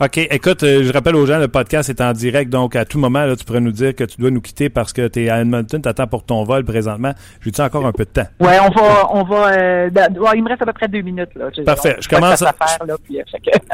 OK. 0.00 0.18
Écoute, 0.18 0.62
euh, 0.62 0.84
je 0.84 0.92
rappelle 0.92 1.16
aux 1.16 1.26
gens, 1.26 1.38
le 1.38 1.48
podcast 1.48 1.90
est 1.90 2.00
en 2.00 2.12
direct, 2.12 2.48
donc 2.48 2.76
à 2.76 2.84
tout 2.84 2.98
moment, 2.98 3.24
là, 3.24 3.34
tu 3.34 3.44
pourrais 3.44 3.60
nous 3.60 3.72
dire 3.72 3.94
que 3.94 4.04
tu 4.04 4.20
dois 4.20 4.30
nous 4.30 4.40
quitter 4.40 4.68
parce 4.68 4.92
que 4.92 5.08
tu 5.08 5.24
es 5.24 5.28
à 5.28 5.40
Edmonton, 5.40 5.82
tu 5.82 5.88
attends 5.88 6.06
pour 6.06 6.24
ton 6.24 6.44
vol 6.44 6.64
présentement. 6.64 7.12
J'ai-tu 7.40 7.60
encore 7.60 7.84
un 7.86 7.92
peu 7.92 8.04
de 8.04 8.10
temps? 8.10 8.26
Oui, 8.38 8.52
on 8.60 8.70
va... 8.70 9.08
On 9.10 9.24
va 9.24 10.34
il 10.34 10.42
me 10.42 10.48
reste 10.48 10.62
à 10.62 10.66
peu 10.66 10.72
près 10.72 10.88
deux 10.88 11.02
minutes. 11.02 11.30
Là. 11.34 11.46
Parfait. 11.64 11.96
Je 12.00 12.08
commence 12.08 12.40
à... 12.42 12.52
Faire, 12.52 12.86
là, 12.86 12.94
puis, 13.02 13.18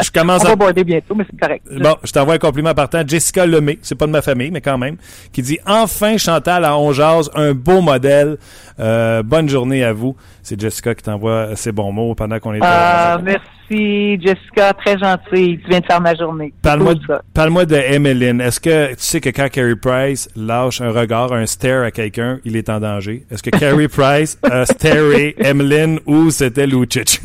je 0.03 0.11
commence 0.11 0.43
on 0.45 0.49
va 0.49 0.57
border 0.57 0.85
bientôt, 0.85 1.15
mais 1.15 1.25
c'est 1.31 1.39
correct. 1.39 1.67
Bon, 1.71 1.97
je 2.03 2.13
t'envoie 2.13 2.35
un 2.35 2.39
compliment 2.39 2.75
partant. 2.75 3.03
Jessica 3.07 3.45
Lemay, 3.45 3.79
c'est 3.83 3.95
pas 3.95 4.07
de 4.07 4.13
ma 4.13 4.23
famille, 4.23 4.51
mais 4.51 4.63
quand 4.63 4.79
même, 4.79 4.97
qui 5.33 5.43
dit 5.43 5.59
«Enfin, 5.67 6.17
Chantal 6.17 6.65
à 6.65 6.79
Ongeaz, 6.79 7.31
un 7.35 7.53
beau 7.53 7.83
modèle. 7.83 8.39
bonne 8.79 9.49
journée 9.49 9.85
à 9.85 9.93
vous.» 9.93 10.17
C'est 10.49 10.59
Jessica 10.59 10.95
qui 10.95 11.03
t'envoie 11.03 11.55
ces 11.57 11.73
bons 11.73 11.93
mots 11.93 12.15
pendant 12.15 12.39
qu'on 12.39 12.55
est... 12.55 12.61
Ah, 12.63 13.19
merci. 13.23 13.45
Merci, 13.71 14.19
Jessica. 14.23 14.73
Très 14.73 14.99
gentille. 14.99 15.59
Tu 15.59 15.69
viens 15.69 15.81
de 15.81 15.85
faire 15.85 16.01
ma 16.01 16.15
journée. 16.15 16.55
Parle-moi 16.63 16.95
parle 17.35 17.67
de 17.67 17.77
Emmeline. 17.77 18.41
Est-ce 18.41 18.61
que 18.61 18.91
tu 18.91 19.03
sais 19.03 19.21
que 19.21 19.29
quand 19.29 19.51
Carey 19.51 19.77
Price 19.77 20.31
lâche 20.35 20.81
un 20.81 20.91
regard, 20.91 21.35
un 21.35 21.45
stare 21.45 21.85
à 21.85 21.91
quelqu'un, 21.91 22.39
il 22.47 22.57
est 22.57 22.71
en 22.71 22.81
danger? 22.81 23.27
Est-ce 23.31 23.43
que 23.43 23.51
Carey 23.51 23.89
Price 23.95 24.39
a 24.43 24.65
staré 24.65 25.37
Emmeline 25.45 26.01
ou 26.07 26.31
c'était 26.31 26.67
Lucic? 26.67 27.21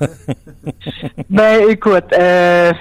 ben, 1.28 1.68
écoute, 1.68 2.12
euh, 2.16 2.72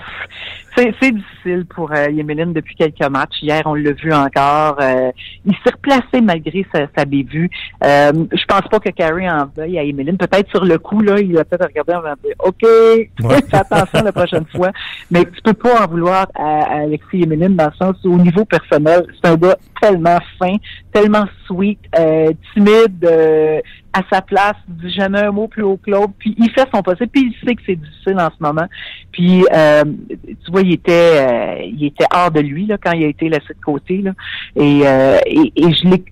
c'est, 0.75 0.93
c'est 1.01 1.13
difficile 1.47 1.65
pour 1.65 1.91
euh, 1.91 2.09
Yemelin 2.09 2.47
depuis 2.47 2.75
quelques 2.75 3.09
matchs. 3.09 3.41
Hier, 3.41 3.61
on 3.65 3.75
l'a 3.75 3.91
vu 3.91 4.13
encore. 4.13 4.77
Euh, 4.81 5.11
il 5.45 5.53
s'est 5.63 5.71
replacé 5.71 6.21
malgré 6.21 6.65
sa, 6.73 6.87
sa 6.95 7.05
bévue. 7.05 7.49
Euh, 7.83 8.11
je 8.31 8.45
pense 8.45 8.67
pas 8.69 8.79
que 8.79 8.89
Carrie 8.89 9.29
en 9.29 9.49
veuille 9.55 9.79
à 9.79 9.83
Yemelin. 9.83 10.15
Peut-être 10.15 10.49
sur 10.49 10.65
le 10.65 10.77
coup, 10.77 11.01
là, 11.01 11.19
il 11.19 11.37
a 11.37 11.45
peut-être 11.45 11.67
regardé 11.67 11.93
en 11.93 11.99
disant 11.99 12.35
OK, 12.39 12.61
fais 13.49 13.57
attention 13.57 14.03
la 14.03 14.11
prochaine 14.11 14.45
fois. 14.55 14.71
Mais 15.11 15.25
tu 15.25 15.41
peux 15.43 15.53
pas 15.53 15.83
en 15.83 15.87
vouloir 15.87 16.27
à, 16.35 16.63
à 16.63 16.81
Alexis 16.81 17.19
Yemelin 17.19 17.49
dans 17.49 17.65
le 17.65 17.75
sens 17.77 17.95
où, 18.03 18.13
au 18.13 18.19
niveau 18.19 18.45
personnel, 18.45 19.05
c'est 19.21 19.29
un 19.29 19.35
gars 19.35 19.57
tellement 19.81 20.19
fin, 20.39 20.55
tellement 20.91 21.25
sweet, 21.45 21.79
euh, 21.97 22.31
timide, 22.53 23.03
euh, 23.05 23.59
à 23.93 24.01
sa 24.11 24.21
place, 24.21 24.55
dit 24.67 24.91
jamais 24.91 25.21
un 25.21 25.31
mot 25.31 25.47
plus 25.47 25.63
haut 25.63 25.77
que 25.77 25.89
l'autre, 25.89 26.13
puis 26.19 26.35
il 26.37 26.51
fait 26.51 26.67
son 26.73 26.81
possible, 26.83 27.09
puis 27.09 27.33
il 27.33 27.47
sait 27.47 27.55
que 27.55 27.61
c'est 27.65 27.75
difficile 27.75 28.19
en 28.19 28.29
ce 28.29 28.35
moment. 28.39 28.67
Puis 29.11 29.43
euh, 29.53 29.83
tu 30.09 30.51
vois, 30.51 30.61
il 30.61 30.73
était 30.73 30.91
euh, 30.91 31.36
il 31.63 31.85
était 31.85 32.05
hors 32.13 32.31
de 32.31 32.39
lui 32.39 32.65
là, 32.65 32.77
quand 32.77 32.91
il 32.91 33.03
a 33.03 33.07
été 33.07 33.29
laissé 33.29 33.53
de 33.53 33.63
côté. 33.63 34.01
Là. 34.01 34.11
Et, 34.55 34.81
euh, 34.85 35.17
et, 35.25 35.51
je 35.55 35.87
l'ai 35.87 36.03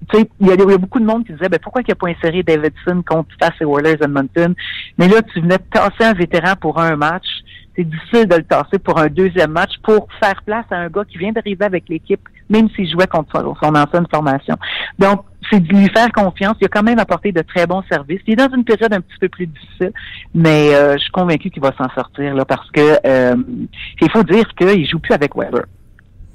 il 0.42 0.48
y, 0.48 0.52
a, 0.52 0.56
y 0.56 0.74
a 0.74 0.78
beaucoup 0.78 1.00
de 1.00 1.06
monde 1.06 1.26
qui 1.26 1.34
disait 1.34 1.50
ben 1.50 1.60
pourquoi 1.62 1.82
il 1.82 1.90
n'a 1.90 1.96
pas 1.96 2.08
inséré 2.08 2.44
Davidson 2.44 3.04
contre 3.06 3.30
face 3.40 3.54
et 3.62 3.66
Oilers 3.66 3.98
Edmonton? 4.02 4.54
Mais 4.98 5.08
là, 5.08 5.22
tu 5.22 5.42
venais 5.42 5.58
de 5.58 5.64
tasser 5.72 6.04
un 6.04 6.14
vétéran 6.14 6.56
pour 6.60 6.80
un 6.80 6.96
match 6.96 7.28
c'est 7.76 7.84
difficile 7.84 8.28
de 8.28 8.36
le 8.36 8.44
tasser 8.44 8.80
pour 8.80 8.98
un 9.00 9.08
deuxième 9.08 9.52
match 9.52 9.72
pour 9.84 10.08
faire 10.20 10.42
place 10.46 10.66
à 10.72 10.78
un 10.78 10.90
gars 10.90 11.04
qui 11.06 11.18
vient 11.18 11.32
d'arriver 11.32 11.66
avec 11.66 11.90
l'équipe, 11.90 12.22
même 12.50 12.70
s'il 12.70 12.90
jouait 12.90 13.08
contre 13.08 13.42
son, 13.42 13.56
son 13.62 13.76
ancienne 13.76 14.06
formation. 14.10 14.56
Donc, 14.98 15.26
c'est 15.50 15.60
de 15.60 15.68
lui 15.68 15.90
faire 15.90 16.12
confiance. 16.12 16.56
Il 16.62 16.66
a 16.66 16.70
quand 16.70 16.84
même 16.84 17.00
apporté 17.00 17.32
de 17.32 17.42
très 17.42 17.68
bons 17.68 17.84
services. 17.90 18.22
Il 18.28 18.34
est 18.34 18.48
dans 18.48 18.56
une 18.56 18.64
période 18.64 18.94
un 18.94 19.02
petit 19.02 19.18
peu 19.20 19.30
plus 19.30 19.48
difficile, 19.48 19.92
mais 20.34 20.74
euh, 20.74 20.94
je 20.94 21.00
suis 21.00 21.12
convaincu 21.12 21.50
qu'il 21.50 21.62
va 21.62 21.74
s'en 21.78 21.90
sortir 21.94 22.34
là 22.34 22.46
parce 22.46 22.70
que 22.72 22.98
euh, 23.06 23.36
il 24.02 24.12
faut 24.12 24.24
dire 24.24 24.48
qu'il 24.58 24.88
joue 24.90 25.00
plus 25.00 25.14
avec 25.14 25.36
Weber. 25.36 25.66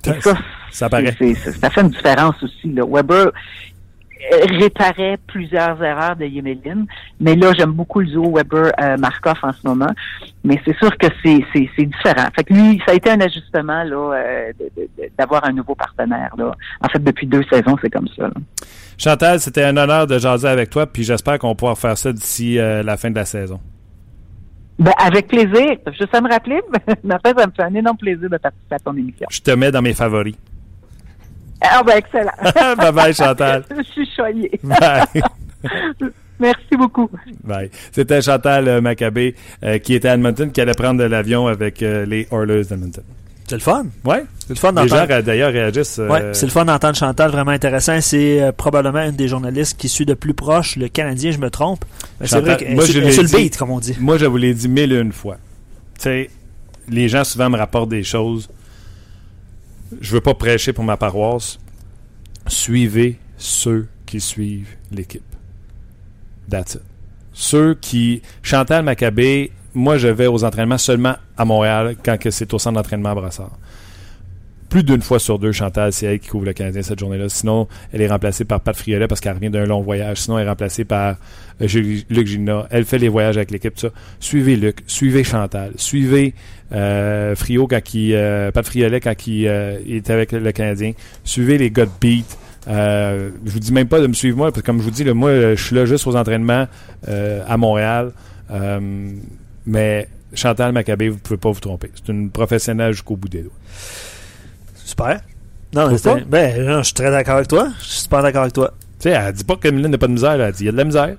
Ça, 0.03 0.34
ça 0.70 0.88
paraît. 0.88 1.12
ça 1.12 1.70
fait 1.70 1.80
une 1.82 1.91
différence 1.91 2.43
aussi. 2.43 2.72
Là. 2.72 2.84
Weber 2.88 3.32
réparait 4.58 5.18
plusieurs 5.26 5.82
erreurs 5.82 6.16
de 6.16 6.24
Yemelin, 6.24 6.84
mais 7.20 7.34
là 7.34 7.52
j'aime 7.56 7.72
beaucoup 7.72 8.00
le 8.00 8.06
duo 8.06 8.32
Weber 8.34 8.72
euh, 8.80 8.96
en 9.42 9.52
ce 9.52 9.66
moment, 9.66 9.90
mais 10.44 10.60
c'est 10.64 10.76
sûr 10.76 10.96
que 10.98 11.06
c'est 11.22 11.44
c'est 11.52 11.68
c'est 11.76 11.86
différent. 11.86 12.28
Fait 12.36 12.44
que 12.44 12.52
lui, 12.54 12.80
ça 12.86 12.92
a 12.92 12.94
été 12.94 13.10
un 13.10 13.20
ajustement 13.20 13.82
là 13.84 14.14
euh, 14.14 14.52
de- 14.58 14.70
de- 14.82 14.88
de- 15.02 15.10
d'avoir 15.18 15.44
un 15.44 15.52
nouveau 15.52 15.74
partenaire 15.74 16.30
là. 16.36 16.52
En 16.84 16.88
fait, 16.88 17.02
depuis 17.02 17.26
deux 17.26 17.42
saisons, 17.50 17.76
c'est 17.82 17.90
comme 17.90 18.08
ça. 18.16 18.24
là. 18.24 18.34
Chantal, 18.98 19.40
c'était 19.40 19.64
un 19.64 19.76
honneur 19.76 20.06
de 20.06 20.18
jaser 20.18 20.48
avec 20.48 20.70
toi, 20.70 20.86
puis 20.86 21.02
j'espère 21.04 21.38
qu'on 21.38 21.54
pourra 21.54 21.74
faire 21.74 21.96
ça 21.96 22.12
d'ici 22.12 22.58
euh, 22.58 22.82
la 22.82 22.96
fin 22.96 23.10
de 23.10 23.16
la 23.16 23.24
saison. 23.24 23.58
Ben, 24.78 24.92
avec 24.98 25.28
plaisir. 25.28 25.76
Juste 25.98 26.14
à 26.14 26.20
me 26.22 26.28
rappeler, 26.30 26.60
mais 27.04 27.14
en 27.14 27.18
fait, 27.18 27.38
ça 27.38 27.46
me 27.46 27.52
fait 27.52 27.62
un 27.62 27.74
énorme 27.74 27.98
plaisir 27.98 28.30
de 28.30 28.36
participer 28.38 28.74
à 28.74 28.78
ton 28.78 28.96
émission. 28.96 29.26
Je 29.30 29.40
te 29.40 29.50
mets 29.50 29.70
dans 29.70 29.82
mes 29.82 29.92
favoris. 29.92 30.34
Ah 31.62 31.82
ben 31.84 31.96
excellent. 31.98 32.30
bye 32.76 32.92
bye, 32.92 33.14
Chantal. 33.14 33.64
Je 33.76 33.82
suis 33.82 34.08
choyée. 34.16 34.50
Bye. 34.62 35.04
Merci 36.38 36.74
beaucoup. 36.78 37.11
Bye. 37.44 37.70
C'était 37.92 38.22
Chantal 38.22 38.66
euh, 38.66 38.80
Maccabé 38.80 39.34
euh, 39.62 39.78
qui 39.78 39.94
était 39.94 40.08
à 40.08 40.14
Edmonton, 40.14 40.50
qui 40.50 40.61
allait 40.61 40.72
prendre 40.72 40.98
de 41.00 41.04
l'avion 41.04 41.46
avec 41.48 41.82
euh, 41.82 42.06
les 42.06 42.26
Oilers 42.32 42.64
d'Edmonton. 42.64 43.04
C'est 43.46 43.56
le 43.56 43.61
fun. 43.61 43.84
Ouais. 44.04 44.22
C'est 44.46 44.50
le 44.50 44.54
fun 44.54 44.70
Les 44.72 44.88
gens 44.88 44.96
d'entendre. 45.02 45.22
d'ailleurs 45.22 45.52
réagissent. 45.52 45.98
euh, 45.98 46.08
Ouais, 46.08 46.22
c'est 46.32 46.46
le 46.46 46.52
fun 46.52 46.64
d'entendre 46.64 46.96
Chantal, 46.96 47.30
vraiment 47.30 47.50
intéressant. 47.50 48.00
C'est 48.00 48.40
euh, 48.40 48.52
probablement 48.52 49.02
une 49.04 49.16
des 49.16 49.28
journalistes 49.28 49.76
qui 49.78 49.88
suit 49.90 50.06
de 50.06 50.14
plus 50.14 50.32
proche 50.34 50.76
le 50.76 50.88
Canadien, 50.88 51.30
je 51.32 51.38
me 51.38 51.50
trompe. 51.50 51.84
Mais 52.20 52.26
c'est 52.26 52.40
vrai 52.40 52.56
qu'elle 52.56 52.74
moi, 52.74 52.84
est 52.84 53.11
sur- 53.11 53.22
le 53.22 53.28
beat, 53.36 53.56
comme 53.58 53.70
on 53.72 53.80
dit. 53.80 53.96
Moi, 54.00 54.16
je 54.16 54.24
vous 54.26 54.36
l'ai 54.38 54.54
dit 54.54 54.68
mille 54.68 54.92
et 54.92 54.98
une 55.00 55.12
fois. 55.12 55.36
Tu 55.98 56.02
sais, 56.04 56.30
les 56.88 57.08
gens 57.08 57.24
souvent 57.24 57.50
me 57.50 57.58
rapportent 57.58 57.90
des 57.90 58.04
choses. 58.04 58.48
Je 60.01 60.12
veux 60.12 60.20
pas 60.20 60.34
prêcher 60.34 60.72
pour 60.72 60.84
ma 60.84 60.97
paroisse. 60.97 61.59
Suivez 62.47 63.18
ceux 63.36 63.88
qui 64.07 64.20
suivent 64.20 64.76
l'équipe. 64.91 65.22
That's 66.49 66.74
it. 66.74 66.82
Ceux 67.32 67.74
qui... 67.74 68.22
Chantal 68.43 68.84
Maccabé, 68.84 69.53
moi, 69.74 69.99
je 69.99 70.09
vais 70.09 70.26
aux 70.26 70.45
entraînements 70.45 70.78
seulement 70.78 71.16
à 71.36 71.45
Montréal 71.45 71.97
quand 72.05 72.16
c'est 72.30 72.53
au 72.53 72.59
centre 72.59 72.76
d'entraînement 72.76 73.11
à 73.11 73.14
Brassard. 73.14 73.53
Plus 74.70 74.84
d'une 74.84 75.02
fois 75.02 75.18
sur 75.18 75.40
deux, 75.40 75.50
Chantal, 75.50 75.92
c'est 75.92 76.06
elle 76.06 76.20
qui 76.20 76.28
couvre 76.28 76.46
le 76.46 76.52
Canadien 76.52 76.82
cette 76.82 77.00
journée-là. 77.00 77.28
Sinon, 77.28 77.66
elle 77.92 78.02
est 78.02 78.08
remplacée 78.08 78.44
par 78.44 78.60
Pat 78.60 78.76
Friolet 78.76 79.08
parce 79.08 79.20
qu'elle 79.20 79.34
revient 79.34 79.50
d'un 79.50 79.66
long 79.66 79.80
voyage. 79.80 80.18
Sinon, 80.18 80.38
elle 80.38 80.46
est 80.46 80.48
remplacée 80.48 80.84
par 80.84 81.16
euh, 81.60 81.66
Luc 82.08 82.26
Gina. 82.26 82.68
Elle 82.70 82.84
fait 82.84 82.98
les 82.98 83.08
voyages 83.08 83.36
avec 83.36 83.50
l'équipe, 83.50 83.76
ça. 83.76 83.88
Suivez 84.20 84.54
Luc, 84.54 84.78
suivez 84.86 85.24
Chantal, 85.24 85.72
suivez 85.74 86.34
euh, 86.72 87.34
Frio 87.34 87.66
quand 87.66 87.94
il, 87.94 88.14
euh, 88.14 88.52
Pat 88.52 88.64
Friolet 88.64 89.00
quand 89.00 89.26
il, 89.26 89.48
euh, 89.48 89.80
est 89.88 90.08
avec 90.08 90.30
le 90.32 90.52
Canadien. 90.52 90.92
Suivez 91.24 91.58
les 91.58 91.70
gars 91.70 91.86
beat. 92.00 92.38
Euh, 92.68 93.30
je 93.44 93.50
vous 93.50 93.58
dis 93.58 93.72
même 93.72 93.88
pas 93.88 94.00
de 94.00 94.06
me 94.06 94.12
suivre 94.12 94.36
moi, 94.36 94.52
parce 94.52 94.62
que 94.62 94.66
comme 94.66 94.78
je 94.78 94.84
vous 94.84 94.90
dis, 94.90 95.02
là, 95.02 95.14
moi, 95.14 95.30
euh, 95.30 95.56
je 95.56 95.64
suis 95.64 95.74
là 95.74 95.84
juste 95.84 96.06
aux 96.06 96.14
entraînements 96.14 96.68
euh, 97.08 97.42
à 97.48 97.56
Montréal. 97.56 98.12
Euh, 98.50 99.10
mais 99.66 100.08
Chantal 100.34 100.72
Maccabé, 100.72 101.08
vous 101.08 101.18
pouvez 101.18 101.38
pas 101.38 101.50
vous 101.50 101.60
tromper. 101.60 101.90
C'est 101.94 102.12
une 102.12 102.30
professionnelle 102.30 102.92
jusqu'au 102.92 103.16
bout 103.16 103.28
des 103.28 103.42
doigts. 103.42 103.52
Super. 104.91 105.20
Non, 105.74 105.88
pas? 106.03 106.18
ben, 106.26 106.64
non, 106.66 106.78
je 106.78 106.82
suis 106.84 106.95
très 106.95 107.11
d'accord 107.11 107.36
avec 107.36 107.49
toi. 107.49 107.68
Je 107.80 107.84
suis 107.86 108.01
super 108.03 108.22
d'accord 108.22 108.43
avec 108.43 108.53
toi. 108.55 108.72
Tu 108.99 109.09
sais, 109.09 109.11
elle 109.11 109.32
dit 109.32 109.45
pas 109.45 109.57
que 109.57 109.68
n'a 109.68 109.99
pas 109.99 110.09
de 110.09 110.12
misère. 110.12 110.36
là. 110.36 110.49
Elle 110.49 110.53
dit 110.55 110.64
il 110.64 110.66
y 110.66 110.68
a 110.68 110.72
de 110.72 110.76
la 110.76 110.84
misère. 110.84 111.16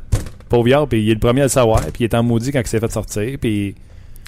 Pauvre 0.50 0.86
puis 0.86 1.02
il 1.02 1.10
est 1.10 1.14
le 1.14 1.20
premier 1.20 1.40
à 1.42 1.46
le 1.46 1.50
savoir, 1.50 1.80
puis 1.82 2.02
il 2.02 2.04
est 2.04 2.14
en 2.14 2.24
maudit 2.24 2.52
quand 2.52 2.60
il 2.60 2.68
s'est 2.68 2.82
fait 2.82 2.92
sortir, 2.92 3.38
puis 3.40 3.74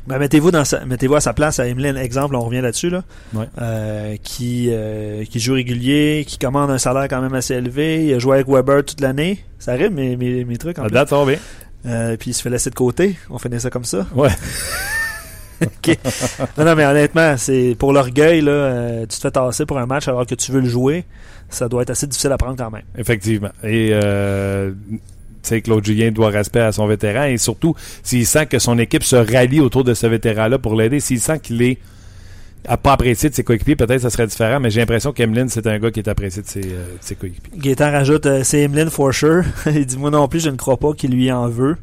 Ben, 0.08 0.18
mettez-vous 0.20 0.52
dans 0.52 0.64
sa- 0.64 0.86
mettez-vous 0.86 1.16
à 1.16 1.20
sa 1.20 1.34
place 1.34 1.60
à 1.60 1.68
Emeline, 1.68 1.98
exemple, 1.98 2.36
on 2.38 2.40
revient 2.40 2.62
là-dessus 2.62 2.90
là, 2.90 3.04
Ouais. 3.34 3.46
Euh, 3.62 4.16
qui 4.24 4.70
euh, 4.72 5.26
qui 5.26 5.42
joue 5.42 5.54
régulier, 5.56 6.24
qui 6.26 6.38
commande 6.38 6.72
un 6.72 6.78
salaire 6.78 7.10
quand 7.10 7.22
même 7.22 7.34
assez 7.34 7.56
élevé, 7.56 8.06
il 8.06 8.14
a 8.14 8.20
joué 8.20 8.36
avec 8.36 8.48
Weber 8.48 8.86
toute 8.86 9.02
l'année, 9.02 9.44
ça 9.60 9.74
arrive 9.74 9.92
mes, 9.92 10.16
mes, 10.16 10.46
mes 10.46 10.58
trucs 10.58 10.80
en 10.80 10.84
plus. 10.84 10.92
date, 10.94 11.10
ça 11.10 11.18
va 11.18 11.26
bien. 11.26 11.40
Euh, 11.86 12.16
puis 12.16 12.32
il 12.32 12.34
se 12.34 12.42
fait 12.42 12.50
laisser 12.50 12.70
de 12.70 12.76
côté, 12.76 13.18
on 13.30 13.38
finit 13.38 13.60
ça 13.60 13.70
comme 13.70 13.84
ça. 13.84 14.08
Ouais. 14.16 14.30
Non 16.58 16.66
non 16.66 16.76
mais 16.76 16.86
honnêtement, 16.86 17.36
c'est 17.38 17.76
pour 17.78 17.94
l'orgueil 17.94 18.42
là, 18.42 18.52
euh, 18.52 19.02
tu 19.02 19.18
te 19.18 19.22
fais 19.22 19.32
tasser 19.32 19.66
pour 19.66 19.78
un 19.78 19.86
match 19.86 20.08
alors 20.08 20.26
que 20.26 20.36
tu 20.36 20.52
veux 20.52 20.62
le 20.62 20.68
jouer, 20.68 21.06
ça 21.50 21.68
doit 21.68 21.82
être 21.84 21.92
assez 21.92 22.08
difficile 22.08 22.32
à 22.32 22.38
prendre 22.38 22.58
quand 22.58 22.72
même. 22.72 22.84
Effectivement. 22.98 23.52
Et 23.64 23.90
euh, 23.92 24.72
tu 24.92 25.00
sais, 25.42 25.62
Claude 25.62 25.86
Julien 25.86 26.12
doit 26.12 26.30
respect 26.30 26.62
à 26.62 26.72
son 26.72 26.88
vétéran 26.88 27.26
et 27.26 27.38
surtout 27.38 27.76
s'il 28.02 28.26
sent 28.26 28.46
que 28.48 28.60
son 28.60 28.78
équipe 28.80 29.04
se 29.04 29.16
rallie 29.16 29.60
autour 29.60 29.84
de 29.84 29.94
ce 29.94 30.08
vétéran-là 30.08 30.58
pour 30.58 30.76
l'aider, 30.76 31.00
s'il 31.00 31.20
sent 31.20 31.40
qu'il 31.40 31.62
est 31.62 31.78
à 32.66 32.78
pas 32.78 32.94
apprécié 32.94 33.30
de 33.30 33.36
ses 33.36 33.44
coéquipiers, 33.44 33.76
peut-être 33.76 34.02
ça 34.02 34.10
serait 34.10 34.28
différent, 34.28 34.60
mais 34.60 34.70
j'ai 34.70 34.80
l'impression 34.80 35.12
qu'Emeline, 35.12 35.50
c'est 35.50 35.68
un 35.68 35.80
gars 35.80 35.92
qui 35.92 36.00
est 36.00 36.08
apprécié 36.08 36.42
de 36.42 36.48
ses, 36.48 36.62
euh, 36.64 36.94
de 36.94 36.98
ses 37.02 37.16
coéquipiers. 37.16 37.52
Gaétan 37.58 37.92
rajoute 37.92 38.26
euh, 38.26 38.42
c'est 38.44 38.62
Emeline 38.62 38.90
for 38.90 39.14
sure. 39.14 39.44
il 39.66 39.86
dit 39.86 39.98
moi 39.98 40.10
non 40.12 40.28
plus 40.28 40.40
je 40.40 40.50
ne 40.50 40.56
crois 40.56 40.78
pas 40.78 40.94
qu'il 40.94 41.12
lui 41.12 41.32
en 41.32 41.48
veut. 41.48 41.76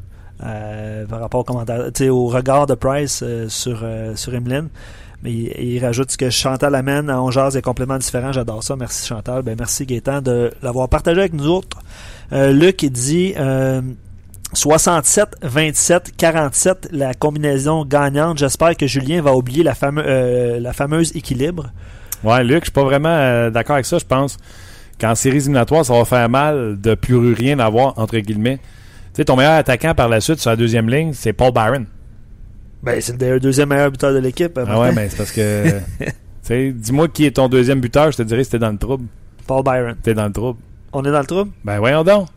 Euh, 0.43 1.05
par 1.05 1.19
rapport 1.19 1.41
au 1.41 1.43
commentaire, 1.43 1.91
au 2.09 2.27
regard 2.27 2.65
de 2.65 2.73
Price 2.73 3.21
euh, 3.23 3.47
sur 3.49 3.81
euh, 3.83 4.15
sur 4.15 4.33
Emeline. 4.33 4.69
Mais 5.23 5.31
il, 5.31 5.79
rajoute 5.85 6.09
ce 6.09 6.17
que 6.17 6.31
Chantal 6.31 6.73
amène 6.73 7.07
à 7.11 7.21
On 7.21 7.29
jase 7.29 7.55
est 7.55 7.61
complètement 7.61 7.99
différent. 7.99 8.31
J'adore 8.31 8.63
ça. 8.63 8.75
Merci 8.75 9.05
Chantal. 9.07 9.43
Ben 9.43 9.55
merci 9.55 9.85
Gaétan 9.85 10.21
de 10.21 10.51
l'avoir 10.63 10.89
partagé 10.89 11.19
avec 11.19 11.33
nous 11.33 11.47
autres. 11.47 11.77
Luc 12.31 12.81
il 12.81 12.91
dit 12.91 13.35
euh, 13.37 13.81
67, 14.53 15.35
27, 15.43 16.13
47, 16.17 16.89
la 16.91 17.13
combinaison 17.13 17.85
gagnante. 17.85 18.39
J'espère 18.39 18.75
que 18.75 18.87
Julien 18.87 19.21
va 19.21 19.35
oublier 19.35 19.63
la, 19.63 19.75
fameuse 19.75 21.15
équilibre. 21.15 21.69
Ouais, 22.23 22.43
Luc, 22.43 22.61
je 22.61 22.65
suis 22.65 22.71
pas 22.71 22.83
vraiment 22.83 23.51
d'accord 23.51 23.75
avec 23.75 23.85
ça. 23.85 23.99
Je 23.99 24.05
pense 24.05 24.37
qu'en 24.99 25.13
séries 25.13 25.37
éliminatoires, 25.37 25.85
ça 25.85 25.93
va 25.93 26.03
faire 26.03 26.29
mal 26.29 26.81
de 26.81 26.95
plus 26.95 27.33
rien 27.33 27.59
avoir, 27.59 27.99
entre 27.99 28.17
guillemets. 28.17 28.59
Tu 29.13 29.17
sais, 29.17 29.25
ton 29.25 29.35
meilleur 29.35 29.53
attaquant 29.53 29.93
par 29.93 30.07
la 30.09 30.21
suite 30.21 30.39
sur 30.39 30.49
la 30.49 30.55
deuxième 30.55 30.89
ligne, 30.89 31.11
c'est 31.13 31.33
Paul 31.33 31.51
Byron. 31.51 31.85
Ben, 32.83 32.99
c'est 33.01 33.21
le 33.21 33.39
deuxième 33.39 33.69
meilleur 33.69 33.91
buteur 33.91 34.13
de 34.13 34.19
l'équipe. 34.19 34.57
Ah 34.65 34.79
ouais, 34.79 34.91
mais 34.93 35.09
c'est 35.09 35.17
parce 35.17 35.31
que. 35.31 35.69
tu 35.99 36.05
sais, 36.41 36.71
dis-moi 36.71 37.07
qui 37.09 37.25
est 37.25 37.31
ton 37.31 37.47
deuxième 37.49 37.79
buteur, 37.81 38.11
je 38.11 38.17
te 38.17 38.23
dirais 38.23 38.43
si 38.43 38.51
t'es 38.51 38.59
dans 38.59 38.71
le 38.71 38.77
trouble. 38.77 39.05
Paul 39.45 39.63
Byron. 39.63 39.95
T'es 40.01 40.13
dans 40.13 40.25
le 40.25 40.31
trouble. 40.31 40.59
On 40.93 41.03
est 41.05 41.11
dans 41.11 41.19
le 41.19 41.25
trouble? 41.25 41.51
Ben 41.63 41.77
voyons 41.79 42.03
donc. 42.03 42.27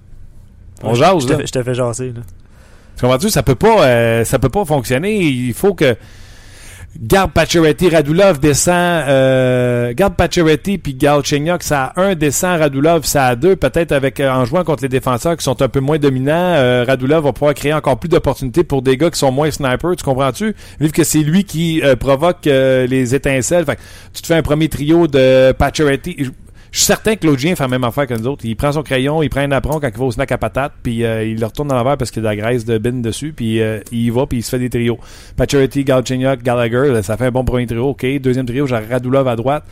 On 0.83 0.91
Ouais, 0.91 0.97
jase, 0.97 1.23
je 1.23 1.27
te 1.27 1.33
là. 1.33 1.39
fais- 1.39 1.47
Je 1.47 1.53
te 1.53 1.63
fais 1.63 1.75
jaser, 1.75 2.09
là. 2.09 2.21
Tu 2.97 3.01
comprends-tu? 3.03 3.31
Ça 3.31 3.43
peut 3.43 3.55
pas, 3.55 3.85
euh, 3.87 4.25
ça 4.25 4.39
peut 4.39 4.49
pas 4.49 4.65
fonctionner. 4.65 5.21
Il 5.21 5.55
faut 5.55 5.75
que 5.75 5.97
garde 7.01 7.33
Pacioretty, 7.33 7.89
Radulov 7.89 8.39
descend, 8.39 9.05
euh, 9.09 9.93
garde 9.95 10.15
Pacioretty 10.15 10.79
puis 10.79 10.95
Galchenyuk, 10.95 11.63
ça 11.63 11.93
a 11.97 12.03
un 12.03 12.15
descend, 12.15 12.61
Radulov 12.61 13.05
ça 13.05 13.27
a 13.27 13.37
deux. 13.37 13.57
Peut-être 13.57 13.93
avec 13.93 14.21
euh, 14.21 14.31
en 14.31 14.45
jouant 14.45 14.65
contre 14.65 14.83
les 14.83 14.89
défenseurs 14.89 15.37
qui 15.37 15.45
sont 15.45 15.61
un 15.61 15.69
peu 15.69 15.81
moins 15.81 15.99
dominants, 15.99 16.33
euh, 16.33 16.85
Radulov 16.87 17.25
va 17.25 17.33
pouvoir 17.33 17.55
créer 17.55 17.73
encore 17.73 17.99
plus 17.99 18.09
d'opportunités 18.09 18.65
pour 18.65 18.83
des 18.83 18.97
gars 18.97 19.11
qui 19.11 19.19
sont 19.19 19.33
moins 19.33 19.51
snipers. 19.51 19.97
Tu 19.97 20.05
comprends-tu? 20.05 20.55
Vu 20.81 20.91
que 20.91 21.05
c'est 21.05 21.23
lui 21.23 21.45
qui 21.45 21.83
euh, 21.83 21.97
provoque 21.97 22.47
euh, 22.47 22.87
les 22.87 23.15
étincelles. 23.15 23.65
Fait 23.65 23.79
tu 24.13 24.23
te 24.23 24.27
fais 24.27 24.35
un 24.35 24.43
premier 24.43 24.69
trio 24.69 25.07
de 25.07 25.53
Pacioretty. 25.53 26.31
Je- 26.75 26.79
suis 26.81 26.87
certain 26.87 27.15
que 27.15 27.21
Claude 27.21 27.39
Gien 27.39 27.55
fait 27.55 27.63
la 27.63 27.69
même 27.69 27.85
affaire 27.85 28.07
que 28.09 28.15
nous 28.15 28.27
autres. 28.27 28.45
Il 28.45 28.57
prend 28.57 28.73
son 28.73 28.83
crayon, 28.83 29.23
il 29.23 29.31
prend 29.31 29.43
un 29.43 29.53
apron 29.53 29.79
quand 29.79 29.89
il 29.89 29.97
va 29.97 30.05
au 30.07 30.11
snack 30.11 30.33
à 30.33 30.39
patate, 30.39 30.73
puis 30.83 31.05
euh, 31.05 31.23
il 31.25 31.39
le 31.39 31.47
retourne 31.47 31.69
dans 31.69 31.77
l'envers 31.77 31.97
parce 31.97 32.11
qu'il 32.11 32.21
y 32.23 32.27
a 32.27 32.31
de 32.31 32.37
la 32.37 32.43
graisse 32.43 32.65
de 32.65 32.79
bin 32.79 33.01
dessus, 33.01 33.33
puis 33.33 33.61
euh, 33.63 33.79
il 33.93 34.01
y 34.01 34.11
va, 34.11 34.27
puis 34.27 34.39
il 34.39 34.43
se 34.43 34.51
fait 34.51 34.59
des 34.59 34.71
trios. 34.71 34.99
Pacioretty, 35.37 35.85
Galchenyuk, 35.85 36.43
Gallagher, 36.43 37.01
ça 37.05 37.17
fait 37.17 37.27
un 37.27 37.31
bon 37.31 37.45
premier 37.45 37.67
trio. 37.67 37.91
OK, 37.91 38.05
deuxième 38.21 38.45
trio, 38.47 38.67
j'ai 38.67 38.77
Radulov 38.77 39.29
à 39.29 39.37
droite. 39.37 39.65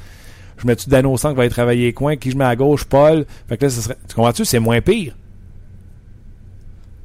Je 0.59 0.67
mets-tu 0.67 0.89
Dano 0.91 1.17
Sang 1.17 1.31
qui 1.31 1.37
va 1.37 1.43
aller 1.43 1.51
travailler 1.51 1.87
les 1.87 1.93
coins, 1.93 2.15
qui 2.17 2.31
je 2.31 2.37
mets 2.37 2.45
à 2.45 2.55
gauche, 2.55 2.85
Paul. 2.85 3.25
Fait 3.49 3.57
que 3.57 3.65
là, 3.65 3.71
ça 3.71 3.81
serait... 3.83 3.97
tu 4.09 4.15
comprends-tu? 4.15 4.45
C'est 4.45 4.61
moins 4.61 4.81
pire. 4.81 5.15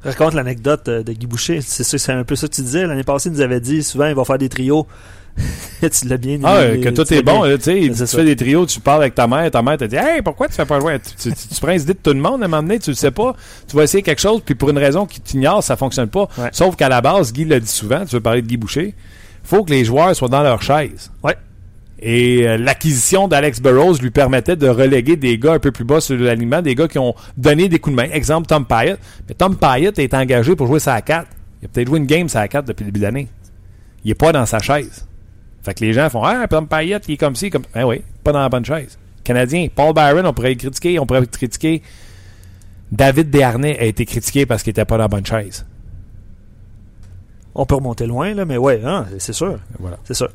Raconte 0.04 0.34
l'anecdote 0.34 0.88
euh, 0.88 1.02
de 1.02 1.12
Guy 1.12 1.26
Boucher. 1.26 1.60
C'est 1.60 1.82
c'est 1.84 2.12
un 2.12 2.24
peu 2.24 2.36
ça 2.36 2.46
que 2.48 2.54
tu 2.54 2.62
disais. 2.62 2.86
L'année 2.86 3.02
passée, 3.04 3.28
il 3.28 3.32
nous 3.32 3.40
avait 3.40 3.60
dit 3.60 3.82
souvent, 3.82 4.06
il 4.06 4.14
va 4.14 4.24
faire 4.24 4.38
des 4.38 4.48
trios. 4.48 4.86
tu 5.80 6.08
l'as 6.08 6.16
bien 6.16 6.38
Ah, 6.42 6.64
il- 6.66 6.80
que 6.80 6.88
tout 6.88 7.12
est 7.14 7.22
bon. 7.22 7.44
bien- 7.46 7.58
Tu 7.58 7.94
ça. 7.94 8.06
fais 8.06 8.24
des 8.24 8.34
trios, 8.36 8.66
tu 8.66 8.80
parles 8.80 9.02
avec 9.02 9.14
ta 9.14 9.26
mère, 9.28 9.48
ta 9.50 9.62
mère 9.62 9.76
te 9.76 9.84
dit 9.84 9.96
Hey, 9.96 10.20
pourquoi 10.22 10.48
tu 10.48 10.54
fais 10.54 10.64
pas 10.66 10.80
jouer? 10.80 10.98
Tu, 10.98 11.30
tu, 11.30 11.36
tu, 11.36 11.48
tu 11.54 11.60
prends 11.60 11.70
les 11.70 11.82
idées 11.82 11.94
de 11.94 11.98
tout 12.02 12.12
le 12.12 12.20
monde 12.20 12.42
à 12.42 12.46
un 12.46 12.48
moment 12.48 12.62
donné, 12.62 12.78
tu 12.80 12.90
le 12.90 12.96
sais 12.96 13.10
pas. 13.12 13.34
Tu 13.68 13.76
vas 13.76 13.84
essayer 13.84 14.02
quelque 14.02 14.20
chose, 14.20 14.40
puis 14.44 14.54
pour 14.56 14.70
une 14.70 14.78
raison 14.78 15.06
qui 15.06 15.20
t'ignore, 15.20 15.62
ça 15.62 15.76
fonctionne 15.76 16.08
pas. 16.08 16.28
Ouais. 16.38 16.48
Sauf 16.52 16.74
qu'à 16.76 16.88
la 16.88 17.00
base, 17.00 17.32
Guy 17.32 17.44
l'a 17.44 17.60
dit 17.60 17.68
souvent, 17.68 18.04
tu 18.04 18.16
veux 18.16 18.20
parler 18.20 18.42
de 18.42 18.46
Guy 18.48 18.56
Boucher, 18.56 18.94
faut 19.44 19.62
que 19.64 19.70
les 19.70 19.84
joueurs 19.84 20.14
soient 20.16 20.28
dans 20.28 20.42
leur 20.42 20.60
chaise. 20.62 21.10
Ouais. 21.22 21.36
Et 22.00 22.46
euh, 22.46 22.56
l'acquisition 22.56 23.26
d'Alex 23.26 23.60
Burrows 23.60 23.96
lui 24.00 24.10
permettait 24.10 24.56
de 24.56 24.68
reléguer 24.68 25.16
des 25.16 25.36
gars 25.36 25.54
un 25.54 25.58
peu 25.58 25.72
plus 25.72 25.84
bas 25.84 26.00
sur 26.00 26.16
l'alignement, 26.16 26.62
des 26.62 26.74
gars 26.74 26.86
qui 26.86 26.98
ont 26.98 27.14
donné 27.36 27.68
des 27.68 27.80
coups 27.80 27.96
de 27.96 28.02
main. 28.02 28.10
Exemple, 28.12 28.46
Tom 28.46 28.64
Pyatt. 28.64 28.98
Mais 29.28 29.34
Tom 29.34 29.56
Pyatt 29.56 29.98
est 29.98 30.14
engagé 30.14 30.54
pour 30.54 30.68
jouer 30.68 30.78
sa 30.78 31.00
4. 31.00 31.26
Il 31.60 31.64
a 31.64 31.68
peut-être 31.68 31.88
joué 31.88 31.98
une 31.98 32.06
game 32.06 32.28
sa 32.28 32.46
4 32.46 32.66
depuis 32.66 32.84
le 32.84 32.92
début 32.92 33.00
de 33.00 33.04
l'année. 33.04 33.28
Il 34.04 34.12
est 34.12 34.14
pas 34.14 34.30
dans 34.30 34.46
sa 34.46 34.60
chaise. 34.60 35.06
Fait 35.62 35.74
que 35.74 35.84
les 35.84 35.92
gens 35.92 36.08
font 36.08 36.22
Ah, 36.22 36.46
Tom 36.48 36.68
Payet, 36.68 37.00
il 37.08 37.14
est 37.14 37.16
comme 37.16 37.34
ci, 37.34 37.50
comme. 37.50 37.64
Ben 37.74 37.84
oui, 37.84 38.02
pas 38.22 38.30
dans 38.30 38.40
la 38.40 38.48
bonne 38.48 38.64
chaise. 38.64 38.96
Canadien, 39.24 39.66
Paul 39.74 39.92
Byron, 39.92 40.24
on 40.24 40.32
pourrait 40.32 40.50
le 40.50 40.54
critiquer, 40.54 40.98
on 41.00 41.06
pourrait 41.06 41.20
le 41.20 41.26
critiquer. 41.26 41.82
David 42.92 43.28
Desharnais 43.28 43.78
a 43.78 43.84
été 43.84 44.06
critiqué 44.06 44.46
parce 44.46 44.62
qu'il 44.62 44.70
était 44.70 44.84
pas 44.84 44.96
dans 44.96 45.04
la 45.04 45.08
bonne 45.08 45.26
chaise. 45.26 45.66
On 47.54 47.66
peut 47.66 47.74
remonter 47.74 48.06
loin, 48.06 48.32
là, 48.34 48.44
mais 48.44 48.56
ouais, 48.56 48.80
hein, 48.84 49.06
c'est 49.18 49.32
sûr. 49.32 49.58
Voilà. 49.78 49.98
C'est 50.04 50.14
sûr. 50.14 50.30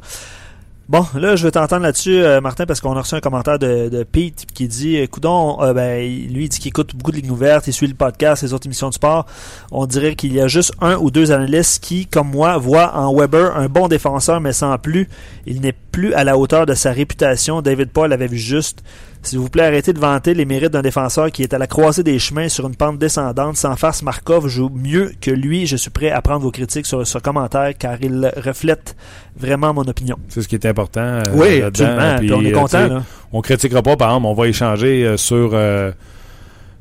Bon, 0.90 1.06
là, 1.16 1.38
je 1.38 1.46
vais 1.46 1.52
t'entendre 1.52 1.84
là-dessus, 1.84 2.22
euh, 2.22 2.42
Martin, 2.42 2.66
parce 2.66 2.82
qu'on 2.82 2.92
a 2.98 3.02
reçu 3.02 3.16
un 3.16 3.22
commentaire 3.22 3.58
de, 3.58 3.88
de 3.88 4.04
Pete 4.04 4.46
qui 4.54 4.68
dit 4.68 5.08
Coudon, 5.08 5.58
ben, 5.74 6.02
lui, 6.02 6.44
il 6.44 6.50
dit 6.50 6.60
qu'il 6.60 6.68
écoute 6.68 6.94
beaucoup 6.94 7.12
de 7.12 7.16
lignes 7.16 7.32
ouvertes, 7.32 7.68
il 7.68 7.74
suit 7.74 7.88
le 7.88 7.94
podcast, 7.94 8.44
les 8.44 8.54
autres 8.54 8.68
émissions 8.68 8.90
de 8.90 8.94
sport. 8.94 9.26
On 9.72 9.86
dirait 9.86 10.16
qu'il 10.16 10.34
y 10.34 10.42
a 10.42 10.48
juste 10.50 10.74
un 10.82 10.98
ou 10.98 11.10
deux 11.10 11.32
analystes 11.32 11.82
qui, 11.82 12.06
comme 12.06 12.30
moi, 12.32 12.58
voient 12.58 12.98
en 12.98 13.16
Weber 13.16 13.56
un 13.56 13.70
bon 13.70 13.88
défenseur, 13.88 14.42
mais 14.42 14.52
sans 14.52 14.78
plus. 14.78 15.08
Il 15.46 15.62
n'est 15.62 15.72
plus 15.72 16.14
à 16.16 16.26
la 16.26 16.38
hauteur 16.38 16.66
de 16.66 16.74
sa 16.74 16.92
réputation. 16.92 17.62
David 17.62 17.90
Paul 17.90 18.12
avait 18.12 18.28
vu 18.28 18.38
juste. 18.38 18.84
S'il 19.24 19.40
vous 19.40 19.50
plaît, 19.50 19.64
arrêtez 19.64 19.94
de 19.94 20.00
vanter 20.00 20.34
les 20.34 20.44
mérites 20.44 20.72
d'un 20.72 20.82
défenseur 20.82 21.32
qui 21.32 21.44
est 21.44 21.54
à 21.54 21.58
la 21.58 21.66
croisée 21.66 22.04
des 22.04 22.20
chemins 22.20 22.50
sur 22.50 22.68
une 22.68 22.76
pente 22.76 22.98
descendante. 23.00 23.56
Sans 23.56 23.76
face, 23.78 24.04
Markov 24.04 24.48
joue 24.50 24.70
mieux 24.70 25.14
que 25.22 25.32
lui. 25.32 25.66
Je 25.66 25.78
suis 25.78 25.90
prêt 25.90 26.12
à 26.12 26.22
prendre 26.22 26.42
vos 26.42 26.52
critiques 26.52 26.86
sur 26.86 27.08
ce 27.08 27.18
commentaire 27.20 27.72
car 27.80 27.96
il 28.02 28.32
reflète 28.36 28.98
vraiment 29.38 29.74
mon 29.74 29.84
opinion. 29.84 30.18
C'est 30.28 30.42
ce 30.42 30.48
qui 30.50 30.56
est 30.56 30.66
important. 30.66 31.00
euh, 31.02 31.24
Oui, 31.36 31.62
absolument. 31.62 32.16
Puis, 32.18 32.28
Puis 32.28 32.36
on 32.36 32.42
est 32.42 32.54
euh, 32.54 32.60
content. 32.60 32.88
là. 32.88 33.04
On 33.32 33.42
critiquera 33.42 33.82
pas, 33.82 33.96
par 33.96 34.10
exemple, 34.10 34.26
on 34.28 34.34
va 34.34 34.48
échanger 34.48 35.06
euh, 35.06 35.16
sur, 35.16 35.52
euh, 35.54 35.92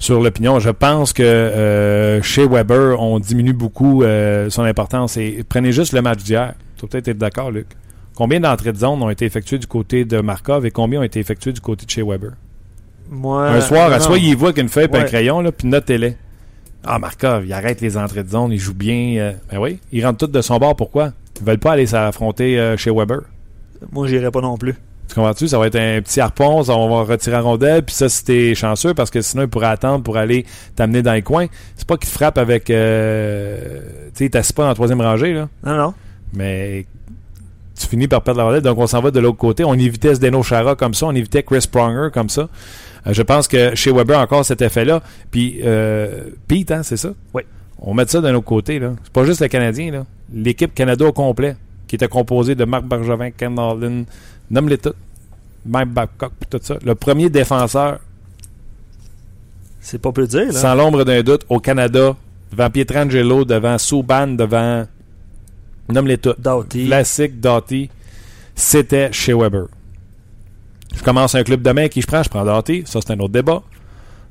sur 0.01 0.21
l'opinion. 0.21 0.59
Je 0.59 0.71
pense 0.71 1.13
que 1.13 1.23
euh, 1.23 2.21
chez 2.23 2.47
Weber, 2.47 3.01
on 3.01 3.21
diminue 3.21 3.53
beaucoup 3.53 4.03
euh, 4.03 4.51
son 4.51 4.63
importance. 4.65 5.17
Et 5.17 5.45
prenez 5.49 5.71
juste 5.71 5.93
le 5.93 6.03
match 6.03 6.25
d'hier. 6.25 6.55
Tu 6.77 6.83
vas 6.83 6.89
peut-être 6.89 7.07
être 7.09 7.19
d'accord, 7.19 7.53
Luc. 7.53 7.67
Combien 8.23 8.39
d'entrées 8.39 8.71
de 8.73 8.79
zone 8.79 9.03
ont 9.03 9.11
été 9.11 9.25
effectuées 9.25 9.59
du 9.59 9.67
côté 9.67 10.05
de 10.05 10.21
Markov 10.21 10.65
et 10.65 10.71
combien 10.71 11.01
ont 11.01 11.03
été 11.03 11.19
effectuées 11.19 11.53
du 11.53 11.61
côté 11.61 11.87
de 11.87 11.91
chez 11.91 12.05
Weber? 12.05 12.31
Moi, 13.11 13.49
un 13.49 13.61
soir, 13.61 13.91
il 14.17 14.37
voit 14.37 14.53
qu'une 14.53 14.69
feuille 14.69 14.87
et 14.93 14.97
un 14.97 15.03
crayon, 15.03 15.41
là, 15.41 15.51
puis 15.51 15.67
notez-les. 15.67 16.17
Ah, 16.85 17.01
Markov, 17.01 17.45
il 17.45 17.53
arrête 17.53 17.81
les 17.81 17.97
entrées 17.97 18.23
de 18.23 18.29
zone, 18.29 18.53
il 18.53 18.61
joue 18.61 18.75
bien. 18.75 19.17
euh, 19.19 19.33
ben 19.51 19.59
oui, 19.59 19.81
il 19.91 20.07
rentre 20.07 20.19
tout 20.19 20.29
de 20.29 20.41
son 20.41 20.57
bord. 20.59 20.77
Pourquoi? 20.77 21.11
Ils 21.41 21.45
veulent 21.45 21.59
pas 21.59 21.73
aller 21.73 21.87
s'affronter 21.87 22.61
euh, 22.61 22.77
chez 22.77 22.93
Weber. 22.93 23.23
Moi, 23.91 24.07
j'irai 24.07 24.31
pas 24.31 24.41
non 24.41 24.57
plus. 24.57 24.77
Tu 25.09 25.17
comprends-tu? 25.17 25.49
Ça 25.49 25.59
va 25.59 25.67
être 25.67 25.75
un 25.75 26.01
petit 26.01 26.21
harpon, 26.21 26.63
ça, 26.63 26.77
on 26.77 26.89
va 26.89 27.03
retirer 27.03 27.35
la 27.35 27.43
rondelle, 27.43 27.83
puis 27.83 27.97
ça, 27.97 28.09
si 28.09 28.25
t'es 28.25 28.55
chanceux, 28.55 28.95
parce 28.95 29.11
que 29.11 29.21
sinon, 29.21 29.43
il 29.43 29.49
pourrait 29.49 29.67
attendre 29.67 30.05
pour 30.05 30.17
aller 30.17 30.47
t'amener 30.77 31.03
dans 31.03 31.15
les 31.15 31.23
coins. 31.23 31.47
C'est 31.75 31.89
pas 31.89 31.97
qu'il 31.97 32.09
te 32.09 32.15
frappe 32.15 32.39
avec... 32.39 32.71
Euh, 32.71 33.81
tu 33.81 34.11
sais, 34.15 34.25
il 34.27 34.31
t'assied 34.31 34.55
pas 34.55 34.63
dans 34.63 34.69
la 34.69 34.77
troisième 34.77 35.01
rangée, 35.01 35.35
là. 35.35 35.49
Non, 35.67 35.77
non. 35.77 35.95
Mais 36.35 36.87
tu 37.83 37.89
finis 37.89 38.09
par 38.09 38.23
perdre 38.23 38.39
la 38.39 38.45
rondelle, 38.45 38.63
donc 38.63 38.79
on 38.79 38.87
s'en 38.87 39.01
va 39.01 39.11
de 39.11 39.21
l'autre 39.21 39.39
côté. 39.39 39.65
On 39.65 39.75
évitait 39.75 40.15
Zdeno 40.15 40.43
Chara 40.43 40.75
comme 40.75 40.95
ça, 40.95 41.07
on 41.07 41.15
évitait 41.15 41.43
Chris 41.43 41.67
Pronger 41.71 42.09
comme 42.13 42.29
ça. 42.29 42.49
Euh, 43.07 43.13
je 43.13 43.23
pense 43.23 43.49
que 43.49 43.75
chez 43.75 43.93
Weber, 43.93 44.19
encore 44.19 44.45
cet 44.45 44.63
effet-là. 44.63 45.03
Puis, 45.31 45.61
euh, 45.65 46.31
Pete, 46.49 46.71
hein, 46.71 46.83
c'est 46.83 46.97
ça? 46.97 47.11
Oui. 47.35 47.43
On 47.79 47.95
met 47.95 48.07
ça 48.07 48.21
de 48.21 48.29
l'autre 48.29 48.47
côté, 48.47 48.79
là. 48.79 48.93
C'est 49.03 49.13
pas 49.13 49.25
juste 49.25 49.41
le 49.41 49.49
Canadien, 49.49 49.91
là. 49.91 50.07
L'équipe 50.33 50.73
Canada 50.75 51.05
au 51.05 51.13
complet, 51.13 51.57
qui 51.89 51.97
était 51.97 52.09
composée 52.09 52.55
de 52.55 52.65
Marc 52.65 52.85
Bergevin, 52.85 53.31
Ken 53.31 53.55
Darlin, 53.55 54.05
nomme-les 54.51 54.79
tous. 54.79 54.95
Mike 55.65 55.91
Babcock, 55.91 56.33
puis 56.41 56.49
tout 56.51 56.59
ça. 56.63 56.77
Le 56.85 56.95
premier 56.95 57.31
défenseur, 57.31 57.99
C'est 59.81 60.01
pas 60.01 60.13
peu 60.13 60.27
dire, 60.27 60.47
là. 60.47 60.53
sans 60.53 60.75
l'ombre 60.75 61.05
d'un 61.05 61.23
doute, 61.23 61.45
au 61.49 61.61
Canada, 61.61 62.17
devant 62.51 62.71
Pietrangelo, 62.71 63.45
devant 63.45 63.79
Souban, 63.79 64.29
devant... 64.29 64.87
Nomme-les 65.89 66.19
tous. 66.19 66.35
Doughty. 66.39 66.87
Classique 66.87 67.41
Doughty, 67.41 67.91
c'était 68.55 69.13
chez 69.13 69.35
Weber. 69.35 69.67
Je 70.95 71.03
commence 71.03 71.35
un 71.35 71.43
club 71.43 71.63
demain, 71.63 71.89
qui 71.89 72.03
je 72.03 72.07
prends? 72.07 72.23
Je 72.23 72.29
prends 72.29 72.45
Doughty. 72.45 72.83
Ça, 72.87 73.01
c'est 73.01 73.13
un 73.13 73.19
autre 73.21 73.33
débat. 73.33 73.63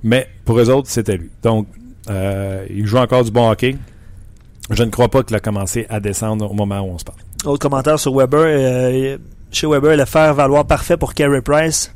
Mais 0.03 0.27
pour 0.45 0.59
eux 0.59 0.69
autres, 0.69 0.89
c'était 0.89 1.17
lui. 1.17 1.29
Donc, 1.43 1.67
euh, 2.09 2.65
il 2.69 2.85
joue 2.87 2.97
encore 2.97 3.23
du 3.23 3.31
bon 3.31 3.49
hockey. 3.49 3.75
Je 4.69 4.83
ne 4.83 4.89
crois 4.89 5.09
pas 5.09 5.23
qu'il 5.23 5.35
a 5.35 5.39
commencé 5.39 5.85
à 5.89 5.99
descendre 5.99 6.49
au 6.49 6.53
moment 6.53 6.79
où 6.81 6.91
on 6.91 6.97
se 6.97 7.03
parle. 7.03 7.19
Autre 7.45 7.59
commentaire 7.59 7.99
sur 7.99 8.15
Weber. 8.15 8.39
euh, 8.45 9.17
chez 9.51 9.67
Weber, 9.67 9.97
le 9.97 10.05
faire 10.05 10.33
valoir 10.33 10.65
parfait 10.65 10.97
pour 10.97 11.13
Carey 11.13 11.41
Price. 11.41 11.93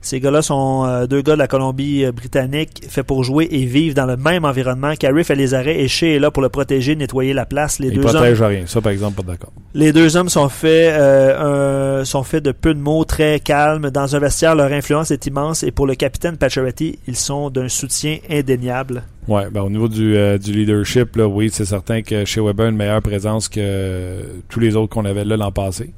Ces 0.00 0.20
gars-là 0.20 0.40
sont 0.42 0.84
euh, 0.86 1.06
deux 1.06 1.22
gars 1.22 1.32
de 1.34 1.38
la 1.38 1.48
Colombie-Britannique, 1.48 2.84
faits 2.88 3.06
pour 3.06 3.24
jouer 3.24 3.48
et 3.50 3.64
vivre 3.64 3.94
dans 3.94 4.06
le 4.06 4.16
même 4.16 4.44
environnement. 4.44 4.94
Carey 4.94 5.24
fait 5.24 5.34
les 5.34 5.54
arrêts 5.54 5.80
et 5.80 5.88
Shea 5.88 6.14
est 6.14 6.18
là 6.18 6.30
pour 6.30 6.42
le 6.42 6.48
protéger, 6.48 6.94
nettoyer 6.96 7.32
la 7.32 7.46
place. 7.46 7.78
Les 7.78 7.88
Il 7.88 7.94
deux 7.94 8.00
protège 8.02 8.40
hommes, 8.40 8.48
rien. 8.48 8.66
Ça, 8.66 8.80
par 8.80 8.92
exemple, 8.92 9.22
pas 9.22 9.32
d'accord. 9.32 9.52
les 9.74 9.92
deux 9.92 10.16
hommes 10.16 10.28
sont 10.28 10.48
faits, 10.48 10.94
euh, 10.98 12.00
un- 12.00 12.04
sont 12.04 12.22
faits 12.22 12.44
de 12.44 12.52
peu 12.52 12.72
de 12.74 12.78
mots, 12.80 13.04
très 13.04 13.40
calmes. 13.40 13.90
Dans 13.90 14.14
un 14.14 14.18
vestiaire, 14.18 14.54
leur 14.54 14.72
influence 14.72 15.10
est 15.10 15.26
immense. 15.26 15.62
Et 15.62 15.70
pour 15.72 15.86
le 15.86 15.94
capitaine 15.94 16.36
Pacioretty, 16.36 16.98
ils 17.08 17.16
sont 17.16 17.50
d'un 17.50 17.68
soutien 17.68 18.18
indéniable. 18.30 19.02
Ouais, 19.28 19.50
ben, 19.50 19.62
au 19.62 19.70
niveau 19.70 19.88
du, 19.88 20.16
euh, 20.16 20.38
du 20.38 20.52
leadership, 20.52 21.16
là, 21.16 21.26
oui, 21.26 21.50
c'est 21.52 21.64
certain 21.64 22.02
que 22.02 22.24
chez 22.24 22.40
Weber 22.40 22.66
a 22.66 22.68
une 22.68 22.76
meilleure 22.76 23.02
présence 23.02 23.48
que 23.48 24.18
tous 24.48 24.60
les 24.60 24.76
autres 24.76 24.94
qu'on 24.94 25.04
avait 25.04 25.24
là 25.24 25.36
l'an 25.36 25.50
passé. 25.50 25.90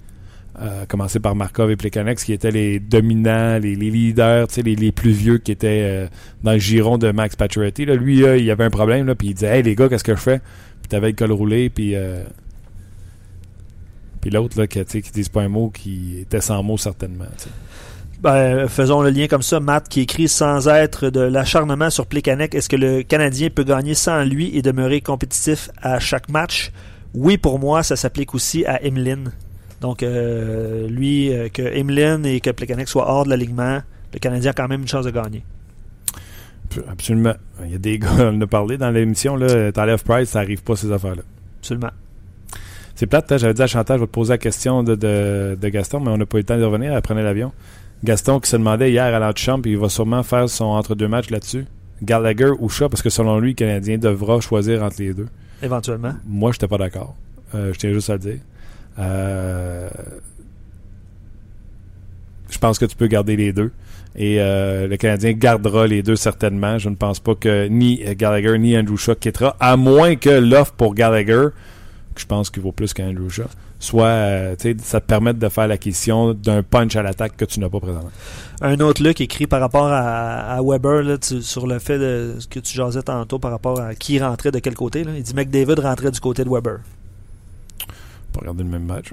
Euh, 0.61 0.87
commencer 0.87 1.21
par 1.21 1.37
Markov 1.37 1.71
et 1.71 1.77
Plekanex, 1.77 2.25
qui 2.25 2.33
étaient 2.33 2.51
les 2.51 2.81
dominants, 2.81 3.59
les, 3.59 3.77
leaders, 3.77 4.49
les, 4.57 4.75
les 4.75 4.91
plus 4.91 5.13
vieux 5.13 5.39
qui 5.39 5.53
étaient 5.53 5.83
euh, 5.85 6.09
dans 6.43 6.53
le 6.53 6.59
giron 6.59 6.99
de 6.99 7.13
Max 7.13 7.37
Pacioretty. 7.37 7.85
Là, 7.85 7.95
lui, 7.95 8.21
là, 8.23 8.37
il 8.37 8.51
avait 8.51 8.65
un 8.65 8.71
problème, 8.71 9.07
là, 9.07 9.15
puis 9.15 9.29
il 9.29 9.35
disait 9.35 9.59
Hey 9.59 9.63
les 9.63 9.77
gars, 9.77 9.89
qu'est-ce 9.89 10.03
que 10.03 10.17
je 10.17 10.21
fais? 10.21 10.41
Puis 10.81 10.89
t'avais 10.89 11.09
le 11.09 11.13
col 11.15 11.31
roulé, 11.31 11.71
puis. 11.71 11.95
Euh, 11.95 12.25
puis 14.21 14.31
l'autre, 14.31 14.65
qui, 14.65 14.85
qui 14.85 15.13
disent 15.13 15.29
pas 15.29 15.43
un 15.43 15.49
mot, 15.49 15.71
qui 15.71 16.19
était 16.23 16.41
sans 16.41 16.61
mots 16.65 16.77
certainement. 16.77 17.27
Ben, 18.21 18.67
faisons 18.67 19.01
le 19.01 19.11
lien 19.11 19.29
comme 19.29 19.43
ça. 19.43 19.61
Matt 19.61 19.89
qui 19.89 20.01
écrit 20.01 20.27
sans 20.27 20.67
être 20.67 21.09
de 21.09 21.21
l'acharnement 21.21 21.89
sur 21.89 22.07
Plekanec. 22.07 22.53
Est-ce 22.57 22.69
que 22.69 22.75
le 22.75 23.05
Canadien 23.05 23.49
peut 23.49 23.63
gagner 23.63 23.95
sans 23.95 24.25
lui 24.25 24.57
et 24.57 24.63
demeurer 24.63 25.03
compétitif 25.03 25.71
à 25.81 26.01
chaque 26.01 26.29
match? 26.29 26.73
Oui, 27.15 27.39
pour 27.39 27.61
moi, 27.61 27.85
ça 27.85 27.95
s'applique 27.95 28.35
aussi 28.35 28.65
à 28.67 28.85
Emlyn. 28.85 29.31
Donc, 29.81 30.03
euh, 30.03 30.89
lui, 30.89 31.33
euh, 31.33 31.49
que 31.49 31.63
Emlyn 31.63 32.25
et 32.25 32.41
que 32.41 32.51
Plekanec 32.51 32.89
soient 32.89 33.09
hors 33.09 33.25
de 33.25 33.31
l'alignement, 33.31 33.81
le 34.13 34.19
Canadien 34.19 34.51
a 34.51 34.55
quand 34.55 34.69
même 34.69 34.83
une 34.83 34.89
chance 34.89 35.05
de 35.05 35.11
gagner. 35.11 35.45
Absolument. 36.89 37.35
Il 37.65 37.73
y 37.73 37.75
a 37.75 37.79
des 37.79 37.99
gars, 37.99 38.11
on 38.19 38.37
en 38.37 38.41
a 38.41 38.47
parlé 38.47 38.77
dans 38.77 38.91
l'émission, 38.91 39.37
là, 39.37 39.73
t'enlèves 39.73 40.03
Price, 40.05 40.31
ça 40.31 40.41
arrive 40.41 40.63
pas 40.63 40.77
ces 40.77 40.93
affaires-là. 40.93 41.23
Absolument. 41.61 41.91
C'est 42.95 43.07
plate, 43.07 43.31
hein, 43.31 43.37
j'avais 43.39 43.55
dit 43.55 43.63
à 43.63 43.67
Chantal, 43.67 43.99
je 43.99 44.03
vais 44.03 44.07
te 44.09 44.13
poser 44.13 44.33
la 44.33 44.39
question 44.39 44.83
de, 44.83 44.97
de, 44.97 45.57
de 45.61 45.69
Gaston, 45.69 46.01
mais 46.01 46.11
on 46.11 46.17
n'a 46.17 46.27
pas 46.27 46.39
eu 46.39 46.41
le 46.41 46.45
temps 46.45 46.59
de 46.59 46.65
revenir, 46.65 46.93
elle 46.93 47.01
prenait 47.01 47.23
l'avion. 47.23 47.53
Gaston 48.03 48.41
qui 48.41 48.51
se 48.51 48.57
demandait 48.57 48.91
hier 48.91 49.05
à 49.05 49.19
l'antichambre, 49.19 49.63
puis 49.63 49.73
il 49.73 49.79
va 49.79 49.89
sûrement 49.89 50.23
faire 50.23 50.49
son 50.49 50.65
entre-deux 50.65 51.09
matchs 51.09 51.31
là-dessus. 51.31 51.67
Gallagher 52.03 52.51
ou 52.59 52.69
Shaw, 52.69 52.89
parce 52.89 53.03
que 53.03 53.11
selon 53.11 53.39
lui, 53.41 53.51
le 53.51 53.55
Canadien 53.55 53.99
devra 53.99 54.41
choisir 54.41 54.83
entre 54.83 54.97
les 54.99 55.15
deux. 55.15 55.29
Éventuellement. 55.63 56.15
Moi, 56.27 56.53
j'étais 56.53 56.69
pas 56.69 56.79
d'accord. 56.79 57.17
Euh, 57.55 57.73
je 57.73 57.79
tiens 57.79 57.93
juste 57.93 58.11
à 58.11 58.15
le 58.15 58.19
dire. 58.19 58.39
Euh, 58.99 59.89
je 62.51 62.59
pense 62.59 62.79
que 62.79 62.85
tu 62.87 62.97
peux 62.97 63.07
garder 63.07 63.37
les 63.37 63.53
deux. 63.53 63.71
Et 64.17 64.41
euh, 64.41 64.89
le 64.89 64.97
Canadien 64.97 65.33
gardera 65.33 65.87
les 65.87 66.03
deux 66.03 66.17
certainement. 66.17 66.79
Je 66.79 66.89
ne 66.89 66.97
pense 66.97 67.21
pas 67.21 67.35
que 67.35 67.69
ni 67.69 68.03
Gallagher 68.17 68.59
ni 68.59 68.77
Andrew 68.77 68.97
Shaw 68.97 69.15
quittera, 69.15 69.55
à 69.61 69.77
moins 69.77 70.17
que 70.17 70.31
l'offre 70.31 70.73
pour 70.73 70.95
Gallagher, 70.95 71.49
que 72.15 72.21
je 72.21 72.27
pense 72.27 72.51
qu'il 72.51 72.63
vaut 72.63 72.73
plus 72.73 72.93
qu'Andrew 72.95 73.29
Shaw, 73.29 73.45
soit 73.79 74.07
euh, 74.07 74.57
ça 74.83 75.01
te 75.01 75.07
permet 75.07 75.35
de 75.35 75.49
faire 75.49 75.69
l'acquisition 75.69 76.33
d'un 76.35 76.63
punch 76.65 76.97
à 76.97 77.03
l'attaque 77.03 77.37
que 77.37 77.45
tu 77.45 77.61
n'as 77.61 77.69
pas 77.69 77.79
présentement. 77.79 78.11
Un 78.61 78.81
autre 78.81 79.05
look 79.05 79.21
écrit 79.21 79.47
par 79.47 79.61
rapport 79.61 79.87
à, 79.87 80.57
à 80.57 80.63
Weber 80.63 81.03
là, 81.05 81.19
tu- 81.19 81.43
sur 81.43 81.67
le 81.69 81.79
fait 81.79 81.99
de 81.99 82.37
ce 82.41 82.49
que 82.49 82.59
tu 82.59 82.75
jasais 82.75 83.03
tantôt 83.03 83.39
par 83.39 83.53
rapport 83.53 83.79
à 83.79 83.95
qui 83.95 84.19
rentrait 84.19 84.51
de 84.51 84.59
quel 84.59 84.75
côté. 84.75 85.05
Là. 85.05 85.13
Il 85.17 85.23
dit 85.23 85.35
McDavid 85.35 85.79
rentrait 85.79 86.11
du 86.11 86.19
côté 86.19 86.43
de 86.43 86.49
Weber. 86.51 86.79
Pas 88.33 88.41
regarder 88.41 88.63
le 88.65 88.69
même 88.71 88.85
match. 88.85 89.11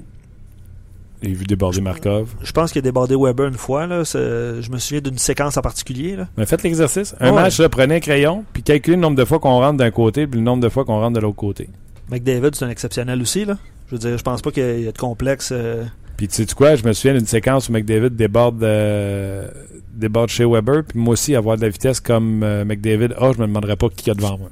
J'ai 1.24 1.32
vu 1.34 1.45
déborder 1.45 1.82
Markov? 1.82 2.36
Je 2.43 2.51
pense 2.51 2.72
qu'il 2.72 2.80
a 2.80 2.82
débordé 2.84 3.16
Weber 3.18 3.47
une 3.47 3.53
fois. 3.55 3.88
Là. 3.88 4.03
Je 4.03 4.70
me 4.70 4.78
souviens 4.78 5.01
d'une 5.01 5.18
séquence 5.18 5.57
en 5.57 5.61
particulier. 5.61 6.16
Là. 6.16 6.28
Mais 6.38 6.45
faites 6.45 6.61
l'exercice. 6.63 7.16
Un 7.20 7.30
Ouais. 7.30 7.36
match, 7.36 7.59
là, 7.59 7.70
prenez 7.70 7.95
un 7.95 7.99
crayon, 7.99 8.43
puis 8.53 8.61
calculez 8.61 8.95
le 8.95 9.01
nombre 9.01 9.18
de 9.18 9.26
fois 9.26 9.39
qu'on 9.39 9.59
rentre 9.59 9.78
d'un 9.78 9.91
côté, 9.91 10.28
puis 10.28 10.39
le 10.39 10.45
nombre 10.45 10.61
de 10.61 10.70
fois 10.70 10.86
qu'on 10.86 10.99
rentre 10.99 11.13
de 11.16 11.22
l'autre 11.22 11.38
côté. 11.38 11.70
McDavid, 12.11 12.49
c'est 12.53 12.66
un 12.66 12.70
exceptionnel 12.70 13.22
aussi. 13.22 13.45
Là. 13.45 13.57
Je 13.88 13.95
veux 13.95 13.99
dire, 13.99 14.18
je 14.18 14.24
pense 14.24 14.41
pas 14.41 14.51
qu'il 14.51 14.82
y 14.82 14.88
a 14.88 14.91
de 14.91 14.97
complexe. 14.97 15.49
euh, 15.51 15.86
Puis 16.18 16.28
tu 16.28 16.36
sais 16.36 16.45
quoi, 16.53 16.76
je 16.76 16.84
me 16.84 16.93
souviens 16.93 17.16
d'une 17.16 17.26
séquence 17.26 17.70
où 17.70 17.72
McDavid 17.72 18.09
déborde, 18.11 18.61
euh, 18.63 19.47
déborde 19.93 20.30
chez 20.30 20.45
Weber, 20.45 20.84
puis 20.84 20.99
moi 20.99 21.13
aussi 21.13 21.36
avoir 21.36 21.55
de 21.57 21.61
la 21.61 21.70
vitesse 21.70 22.01
comme 22.01 22.43
euh, 22.43 22.66
McDavid. 22.66 23.16
Ah, 23.18 23.32
je 23.34 23.41
me 23.41 23.47
demanderais 23.47 23.78
pas 23.78 23.88
qui 23.89 24.09
y 24.09 24.11
a 24.11 24.13
devant 24.13 24.38
moi. 24.38 24.49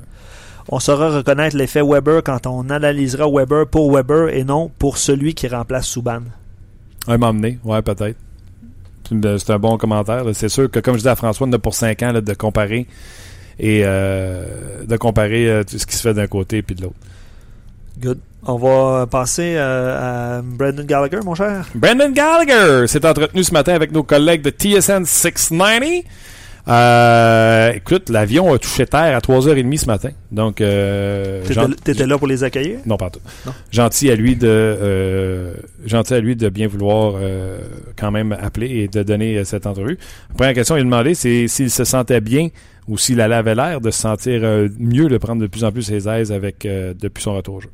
On 0.70 0.80
saura 0.80 1.10
reconnaître 1.10 1.58
l'effet 1.58 1.82
Weber 1.82 2.24
quand 2.24 2.48
on 2.48 2.70
analysera 2.70 3.30
Weber 3.30 3.68
pour 3.68 3.94
Weber 3.94 4.30
et 4.30 4.44
non 4.44 4.72
pour 4.80 4.98
celui 4.98 5.34
qui 5.34 5.48
remplace 5.48 5.88
Subban. 5.88 6.22
Un 7.08 7.18
m'emmener, 7.18 7.60
ouais, 7.64 7.82
peut-être. 7.82 8.18
C'est 9.10 9.50
un 9.50 9.60
bon 9.60 9.78
commentaire. 9.78 10.24
C'est 10.34 10.50
sûr 10.50 10.72
que, 10.72 10.80
comme 10.80 10.96
je 10.96 11.02
dis 11.02 11.08
à 11.08 11.16
François, 11.16 11.48
on 11.48 11.52
a 11.52 11.60
pour 11.60 11.74
5 11.74 12.02
ans 12.04 12.12
là, 12.14 12.22
de 12.22 12.34
comparer 12.34 12.88
et 13.60 13.82
euh, 13.84 14.86
de 14.86 14.98
comparer 14.98 15.50
euh, 15.50 15.64
tout 15.64 15.78
ce 15.78 15.86
qui 15.86 15.96
se 15.96 16.02
fait 16.02 16.14
d'un 16.14 16.28
côté 16.28 16.62
puis 16.62 16.76
de 16.76 16.84
l'autre. 16.84 16.96
Good. 18.02 18.20
On 18.46 18.58
va 18.58 19.06
passer 19.08 19.56
euh, 19.56 20.38
à 20.38 20.42
Brendan 20.42 20.86
Gallagher, 20.86 21.20
mon 21.24 21.36
cher. 21.36 21.68
Brandon 21.76 22.12
Gallagher 22.12 22.88
s'est 22.88 23.06
entretenu 23.06 23.44
ce 23.44 23.54
matin 23.54 23.74
avec 23.74 23.92
nos 23.92 24.04
collègues 24.04 24.42
de 24.42 24.50
TSN 24.50 25.06
690. 25.06 26.04
Euh, 26.68 27.74
écoute, 27.74 28.10
l'avion 28.10 28.54
a 28.54 28.58
touché 28.58 28.86
terre 28.86 29.18
à 29.18 29.20
3h30 29.20 29.78
ce 29.78 29.86
matin. 29.86 30.10
Donc, 30.32 30.62
euh, 30.62 31.44
T'étais 31.84 32.08
là 32.08 32.18
pour 32.18 32.28
les 32.28 32.44
accueillir? 32.44 32.80
Non, 32.86 32.96
pas 32.96 33.10
tout. 33.10 33.20
Non. 33.46 33.52
Gentil 33.72 34.10
à 34.12 34.16
lui 34.16 34.36
de 34.38 34.48
euh, 34.48 35.56
gentil 35.86 36.14
à 36.14 36.20
lui 36.22 36.38
de 36.38 36.48
bien 36.48 36.68
vouloir 36.68 37.16
euh, 37.18 37.60
quand 37.98 38.12
même 38.12 38.32
appeler 38.32 38.78
et 38.78 38.88
de 38.88 39.04
donner 39.04 39.38
euh, 39.38 39.44
cette 39.44 39.68
entrevue. 39.68 39.98
La 40.30 40.36
première 40.36 40.54
question, 40.54 40.78
il 40.78 40.82
a 40.82 40.84
demandé 40.84 41.16
c'est 41.16 41.48
s'il 41.48 41.70
se 41.70 41.84
sentait 41.84 42.22
bien 42.22 42.48
ou 42.88 42.98
s'il 42.98 43.20
allait 43.20 43.36
avait 43.36 43.56
l'air 43.56 43.82
de 43.82 43.92
se 43.92 44.00
sentir 44.00 44.42
euh, 44.44 44.70
mieux, 44.80 45.10
de 45.10 45.18
prendre 45.18 45.42
de 45.42 45.48
plus 45.48 45.66
en 45.66 45.72
plus 45.72 45.84
ses 45.84 46.08
aises 46.08 46.32
avec 46.32 46.66
euh, 46.66 46.94
depuis 46.94 47.24
son 47.24 47.36
retour 47.36 47.56
au 47.56 47.60
jeu. 47.62 47.70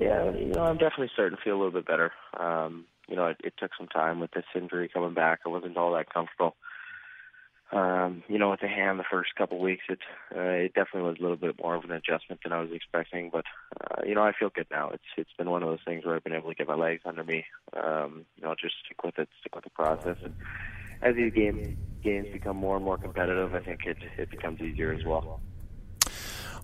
Yeah, 0.00 0.26
you 0.32 0.52
know, 0.52 0.64
I'm 0.64 0.76
definitely 0.78 1.10
starting 1.12 1.36
to 1.36 1.42
feel 1.42 1.54
a 1.54 1.60
little 1.60 1.72
bit 1.72 1.86
better. 1.86 2.10
Um, 2.38 2.84
you 3.08 3.16
know, 3.16 3.26
it, 3.26 3.36
it 3.42 3.54
took 3.56 3.72
some 3.76 3.88
time 3.88 4.20
with 4.20 4.30
this 4.32 4.44
injury 4.54 4.88
coming 4.88 5.14
back. 5.14 5.40
I 5.44 5.48
wasn't 5.48 5.76
all 5.76 5.92
that 5.92 6.12
comfortable. 6.12 6.54
Um, 7.70 8.22
you 8.28 8.38
know, 8.38 8.50
with 8.50 8.60
the 8.60 8.68
hand 8.68 8.98
the 8.98 9.04
first 9.10 9.34
couple 9.36 9.58
weeks, 9.58 9.84
it 9.90 9.98
uh, 10.34 10.40
it 10.40 10.74
definitely 10.74 11.02
was 11.02 11.18
a 11.18 11.22
little 11.22 11.36
bit 11.36 11.60
more 11.62 11.74
of 11.74 11.84
an 11.84 11.92
adjustment 11.92 12.40
than 12.42 12.52
I 12.52 12.60
was 12.60 12.70
expecting. 12.72 13.28
But 13.30 13.44
uh, 13.78 14.06
you 14.06 14.14
know, 14.14 14.22
I 14.22 14.32
feel 14.32 14.48
good 14.48 14.68
now. 14.70 14.88
It's 14.90 15.04
it's 15.18 15.32
been 15.36 15.50
one 15.50 15.62
of 15.62 15.68
those 15.68 15.84
things 15.84 16.04
where 16.04 16.16
I've 16.16 16.24
been 16.24 16.32
able 16.32 16.48
to 16.48 16.54
get 16.54 16.66
my 16.66 16.74
legs 16.74 17.02
under 17.04 17.24
me. 17.24 17.44
Um, 17.76 18.24
you 18.36 18.44
know, 18.44 18.54
just 18.58 18.76
stick 18.86 19.02
with 19.04 19.18
it, 19.18 19.28
stick 19.40 19.54
with 19.54 19.64
the 19.64 19.70
process. 19.70 20.16
And 20.24 20.34
as 21.02 21.14
these 21.14 21.32
game 21.34 21.76
games 22.02 22.28
become 22.32 22.56
more 22.56 22.76
and 22.76 22.84
more 22.84 22.96
competitive, 22.96 23.54
I 23.54 23.60
think 23.60 23.80
it 23.84 23.98
it 24.16 24.30
becomes 24.30 24.60
easier 24.62 24.92
as 24.92 25.04
well. 25.04 25.40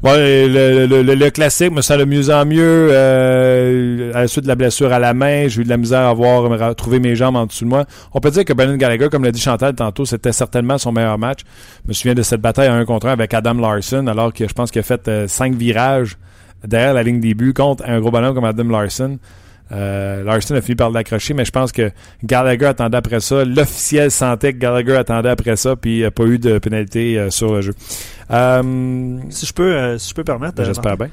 Ouais, 0.05 0.47
le, 0.49 0.87
le, 0.87 1.03
le, 1.03 1.15
le 1.15 1.31
classique, 1.31 1.73
me 1.73 1.81
sent 1.81 1.97
de 1.97 2.05
mieux 2.05 2.29
en 2.29 2.45
mieux. 2.45 2.89
Euh, 2.91 4.13
à 4.13 4.21
la 4.21 4.29
suite 4.29 4.45
de 4.45 4.49
la 4.49 4.55
blessure 4.55 4.93
à 4.93 4.99
la 4.99 5.15
main, 5.15 5.49
j'ai 5.49 5.63
eu 5.63 5.65
de 5.65 5.71
la 5.71 5.79
misère 5.79 6.01
à 6.01 6.13
voir, 6.13 6.43
me 6.51 6.59
ra- 6.59 6.75
trouver 6.75 6.99
mes 7.01 7.17
jambes 7.17 7.37
en 7.37 7.47
dessous 7.47 7.65
de 7.65 7.71
moi. 7.71 7.87
On 8.13 8.21
peut 8.21 8.31
dire 8.31 8.45
que 8.45 8.53
Brendan 8.53 8.77
Gallagher, 8.77 9.09
comme 9.11 9.25
l'a 9.25 9.33
dit 9.33 9.41
Chantal 9.41 9.75
tantôt, 9.75 10.05
c'était 10.05 10.33
certainement 10.33 10.77
son 10.77 10.93
meilleur 10.93 11.17
match. 11.17 11.41
Je 11.85 11.89
me 11.89 11.93
souviens 11.95 12.15
de 12.15 12.23
cette 12.23 12.43
bataille 12.43 12.69
à 12.69 12.75
un 12.75 12.85
contre 12.85 13.07
un 13.07 13.13
avec 13.13 13.33
Adam 13.33 13.55
Larson, 13.55 14.07
alors 14.07 14.31
que 14.35 14.47
je 14.47 14.53
pense 14.53 14.71
qu'il 14.71 14.81
a 14.81 14.83
fait 14.83 15.09
euh, 15.09 15.27
cinq 15.27 15.55
virages 15.55 16.19
derrière 16.67 16.93
la 16.93 17.03
ligne 17.03 17.21
des 17.21 17.33
buts 17.33 17.55
contre 17.55 17.85
un 17.87 17.99
gros 18.01 18.11
bonhomme 18.11 18.35
comme 18.35 18.45
Adam 18.45 18.69
Larson. 18.69 19.19
Euh, 19.73 20.23
Larson 20.25 20.55
a 20.55 20.61
fini 20.61 20.77
par 20.77 20.91
l'accrocher, 20.91 21.33
mais 21.35 21.45
je 21.45 21.51
pense 21.51 21.73
que 21.73 21.91
Gallagher 22.23 22.67
attendait 22.67 22.97
après 22.99 23.21
ça. 23.21 23.45
L'officiel 23.45 24.11
sentait 24.11 24.53
que 24.53 24.59
Gallagher 24.59 24.97
attendait 24.97 25.31
après 25.31 25.57
ça, 25.57 25.75
puis 25.75 25.95
il 25.97 25.99
n'y 26.01 26.05
a 26.05 26.11
pas 26.11 26.25
eu 26.25 26.39
de 26.39 26.59
pénalité 26.59 27.19
euh, 27.19 27.31
sur 27.31 27.55
le 27.55 27.61
jeu. 27.63 27.75
Euh, 28.31 29.19
Si 29.31 29.47
je 29.47 29.53
peux, 29.53 29.75
euh, 29.75 29.99
si 29.99 30.11
je 30.11 30.15
peux 30.15 30.25
permettre. 30.25 30.61
euh, 30.61 30.65
J'espère 30.65 30.97
bien. 30.97 31.09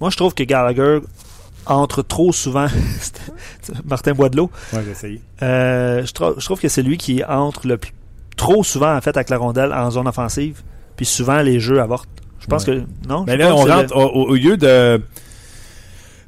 Moi, 0.00 0.10
je 0.10 0.16
trouve 0.16 0.34
que 0.34 0.42
Gallagher 0.44 1.00
entre 1.66 2.02
trop 2.02 2.32
souvent. 2.32 2.66
Martin 3.84 4.12
Boisdelot. 4.12 4.50
Ouais, 4.72 4.80
j'ai 4.84 4.90
essayé. 4.90 5.20
Je, 5.40 6.12
trou- 6.12 6.34
je 6.38 6.44
trouve 6.44 6.60
que 6.60 6.68
c'est 6.68 6.82
lui 6.82 6.96
qui 6.96 7.22
entre 7.24 7.66
le 7.66 7.76
plus, 7.78 7.92
trop 8.36 8.62
souvent 8.64 8.94
en 8.96 9.00
fait 9.00 9.16
avec 9.16 9.30
la 9.30 9.36
rondelle 9.38 9.72
en 9.72 9.90
zone 9.90 10.08
offensive. 10.08 10.62
Puis 10.96 11.06
souvent 11.06 11.40
les 11.40 11.60
jeux 11.60 11.80
avortent. 11.80 12.08
Je 12.40 12.46
pense 12.46 12.66
Ouais. 12.66 12.76
que 12.80 13.08
non. 13.08 13.24
Mais 13.26 13.34
je 13.34 13.38
là, 13.38 13.54
on 13.54 13.64
rentre 13.64 13.94
au 13.96 14.34
lieu 14.34 14.56
de. 14.56 15.02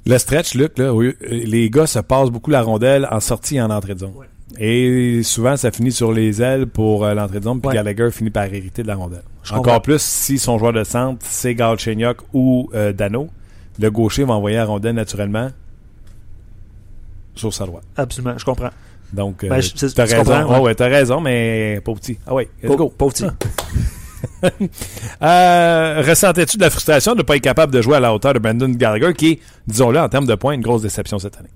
Le 0.06 0.18
stretch, 0.18 0.54
Luc, 0.54 0.78
là, 0.78 0.92
les 1.30 1.70
gars 1.70 1.86
se 1.86 1.98
passent 2.00 2.30
beaucoup 2.30 2.50
la 2.50 2.62
rondelle 2.62 3.06
en 3.10 3.20
sortie 3.20 3.56
et 3.56 3.62
en 3.62 3.70
entrée 3.70 3.94
de 3.94 4.00
zone. 4.00 4.12
Et 4.58 5.22
souvent, 5.22 5.56
ça 5.56 5.70
finit 5.70 5.92
sur 5.92 6.12
les 6.12 6.42
ailes 6.42 6.66
pour 6.66 7.04
euh, 7.04 7.14
l'entrée 7.14 7.38
de 7.38 7.44
zone, 7.44 7.60
puis 7.60 7.68
Ouais. 7.68 7.74
Gallagher 7.74 8.10
finit 8.10 8.30
par 8.30 8.44
hériter 8.44 8.82
de 8.82 8.88
la 8.88 8.96
rondelle. 8.96 9.22
Je 9.44 9.52
Encore 9.52 9.62
comprends. 9.64 9.80
plus 9.80 10.02
si 10.02 10.38
son 10.38 10.58
joueur 10.58 10.72
de 10.74 10.84
centre, 10.84 11.24
c'est 11.26 11.54
Galchenyuk 11.54 12.18
ou 12.34 12.68
euh, 12.74 12.92
Dano. 12.92 13.28
Le 13.80 13.90
gaucher 13.90 14.24
va 14.24 14.34
envoyer 14.34 14.56
la 14.58 14.66
rondelle 14.66 14.94
naturellement 14.94 15.50
sur 17.34 17.54
sa 17.54 17.64
droite. 17.64 17.84
Absolument, 17.96 18.36
je 18.36 18.44
comprends. 18.44 18.70
Donc, 19.12 19.42
euh, 19.44 19.48
Ben, 19.48 19.60
t'as 19.62 20.06
tu 20.06 20.14
raison. 20.14 20.16
comprends, 20.18 20.44
ouais. 20.44 20.54
Ouais, 20.56 20.60
ouais, 20.60 20.74
t'as 20.74 20.88
raison, 20.88 21.20
mais 21.20 21.80
pas 21.84 21.94
petit. 21.94 22.18
Ah 22.26 22.34
ouais, 22.34 22.48
let's 22.62 22.70
go. 22.76 22.88
Pau- 22.88 22.94
Pauvre 23.10 23.12
petit. 23.14 23.24
Euh, 25.22 26.02
ressentais-tu 26.06 26.56
de 26.56 26.62
la 26.62 26.70
frustration 26.70 27.12
de 27.12 27.18
ne 27.18 27.22
pas 27.22 27.36
être 27.36 27.42
capable 27.42 27.72
de 27.72 27.80
jouer 27.80 27.96
à 27.96 28.00
la 28.00 28.12
hauteur 28.12 28.34
de 28.34 28.40
Brandon 28.40 28.68
Gallagher, 28.68 29.14
qui 29.14 29.40
disons-le, 29.66 30.00
en 30.00 30.08
termes 30.08 30.26
de 30.26 30.34
points, 30.34 30.54
une 30.54 30.60
grosse 30.60 30.82
déception 30.82 31.18
cette 31.18 31.38
année? 31.38 31.50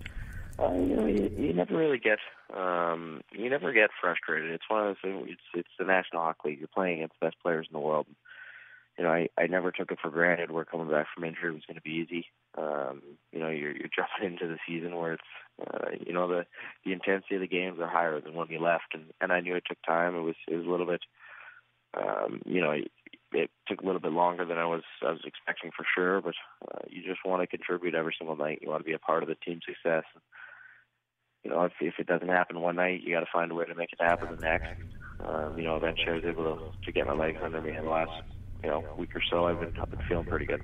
Uh, 0.59 0.73
you 0.73 0.97
know, 0.97 1.07
you, 1.07 1.53
never 1.53 1.77
really 1.77 1.99
get 1.99 2.19
um, 2.57 3.21
you 3.33 3.51
never 3.51 3.73
get 3.73 3.91
frustrated. 4.01 4.51
It's 4.53 4.69
one 4.69 4.87
of 4.87 4.97
those. 5.03 5.27
It's 5.29 5.43
it's 5.53 5.69
the 5.79 5.85
National 5.85 6.23
Hockey 6.23 6.51
League. 6.51 6.59
You're 6.61 6.69
playing 6.69 6.99
against 6.99 7.15
the 7.21 7.27
best 7.27 7.37
players 7.43 7.67
in 7.69 7.75
the 7.75 7.85
world. 7.85 8.07
You 8.97 9.05
know, 9.05 9.11
I 9.11 9.29
I 9.37 9.47
never 9.49 9.71
took 9.71 9.91
it 9.91 9.99
for 10.01 10.11
granted 10.11 10.51
where 10.51 10.65
coming 10.65 10.89
back 10.89 11.09
from 11.15 11.25
injury 11.25 11.53
was 11.53 11.65
going 11.67 11.77
to 11.77 11.83
be 11.83 11.91
easy. 12.07 12.27
Um, 12.57 13.03
you 13.33 13.41
know, 13.41 13.51
you're 13.51 13.73
you're 13.73 13.91
jumping 13.97 14.33
into 14.33 14.47
the 14.47 14.59
season 14.67 14.97
where 14.97 15.15
it's 15.15 15.23
uh, 15.61 15.89
you 16.07 16.15
know 16.15 16.29
the 16.29 16.47
the 16.85 16.93
intensity 16.93 17.35
of 17.35 17.43
the 17.43 17.49
games 17.49 17.79
are 17.81 17.89
higher 17.89 18.21
than 18.21 18.35
when 18.35 18.49
you 18.49 18.61
left, 18.61 18.95
and 18.95 19.13
and 19.21 19.33
I 19.33 19.41
knew 19.41 19.57
it 19.57 19.65
took 19.69 19.83
time. 19.83 20.17
It 20.17 20.23
was 20.23 20.37
it 20.49 20.57
was 20.57 20.67
a 20.67 20.71
little 20.71 20.87
bit. 20.87 21.03
Um, 21.97 22.43
you 22.45 22.61
know, 22.61 22.75
it 23.33 23.51
took 23.67 23.81
a 23.81 23.85
little 23.87 24.01
bit 24.01 24.13
longer 24.13 24.45
than 24.45 24.59
I 24.59 24.67
was 24.67 24.83
I 25.03 25.11
was 25.11 25.21
expecting 25.25 25.71
for 25.77 25.85
sure, 25.95 26.21
but 26.21 26.35
uh, 26.73 26.79
you 26.89 27.03
just 27.03 27.25
want 27.25 27.43
to 27.43 27.47
contribute 27.47 27.95
every 27.95 28.15
single 28.19 28.37
night. 28.37 28.61
You 28.63 28.71
want 28.71 28.81
to 28.81 28.89
be 28.89 28.93
a 28.93 28.99
part 28.99 29.23
of 29.23 29.29
the 29.29 29.35
team 29.37 29.61
success. 29.67 30.05
You 31.45 31.51
know, 31.51 31.63
if 31.65 31.73
if 31.81 31.95
it 31.99 32.07
doesn't 32.07 32.29
happen 32.29 32.61
one 32.61 32.77
night, 32.77 33.03
you 33.03 33.15
got 33.15 33.21
to 33.21 33.33
find 33.33 33.51
a 33.51 33.55
way 33.55 33.67
to 33.67 33.75
make 33.75 33.93
it 33.93 34.01
happen 34.01 34.35
the 34.35 34.43
next. 34.43 34.83
Um, 35.21 35.57
you 35.57 35.65
know, 35.65 35.77
eventually 35.77 36.13
I 36.13 36.15
was 36.17 36.25
able 36.25 36.57
to, 36.57 36.85
to 36.85 36.93
get 36.93 37.07
my 37.07 37.15
legs 37.15 37.39
under 37.43 37.61
me 37.61 37.77
in 37.77 37.85
the 37.85 37.91
last 37.91 38.23
you 38.63 38.71
know 38.71 38.85
week 38.99 39.15
or 39.15 39.23
so. 39.31 39.47
I've 39.47 39.61
been 39.61 39.73
I've 39.81 39.91
been 39.91 40.07
feeling 40.09 40.27
pretty 40.27 40.47
good. 40.47 40.63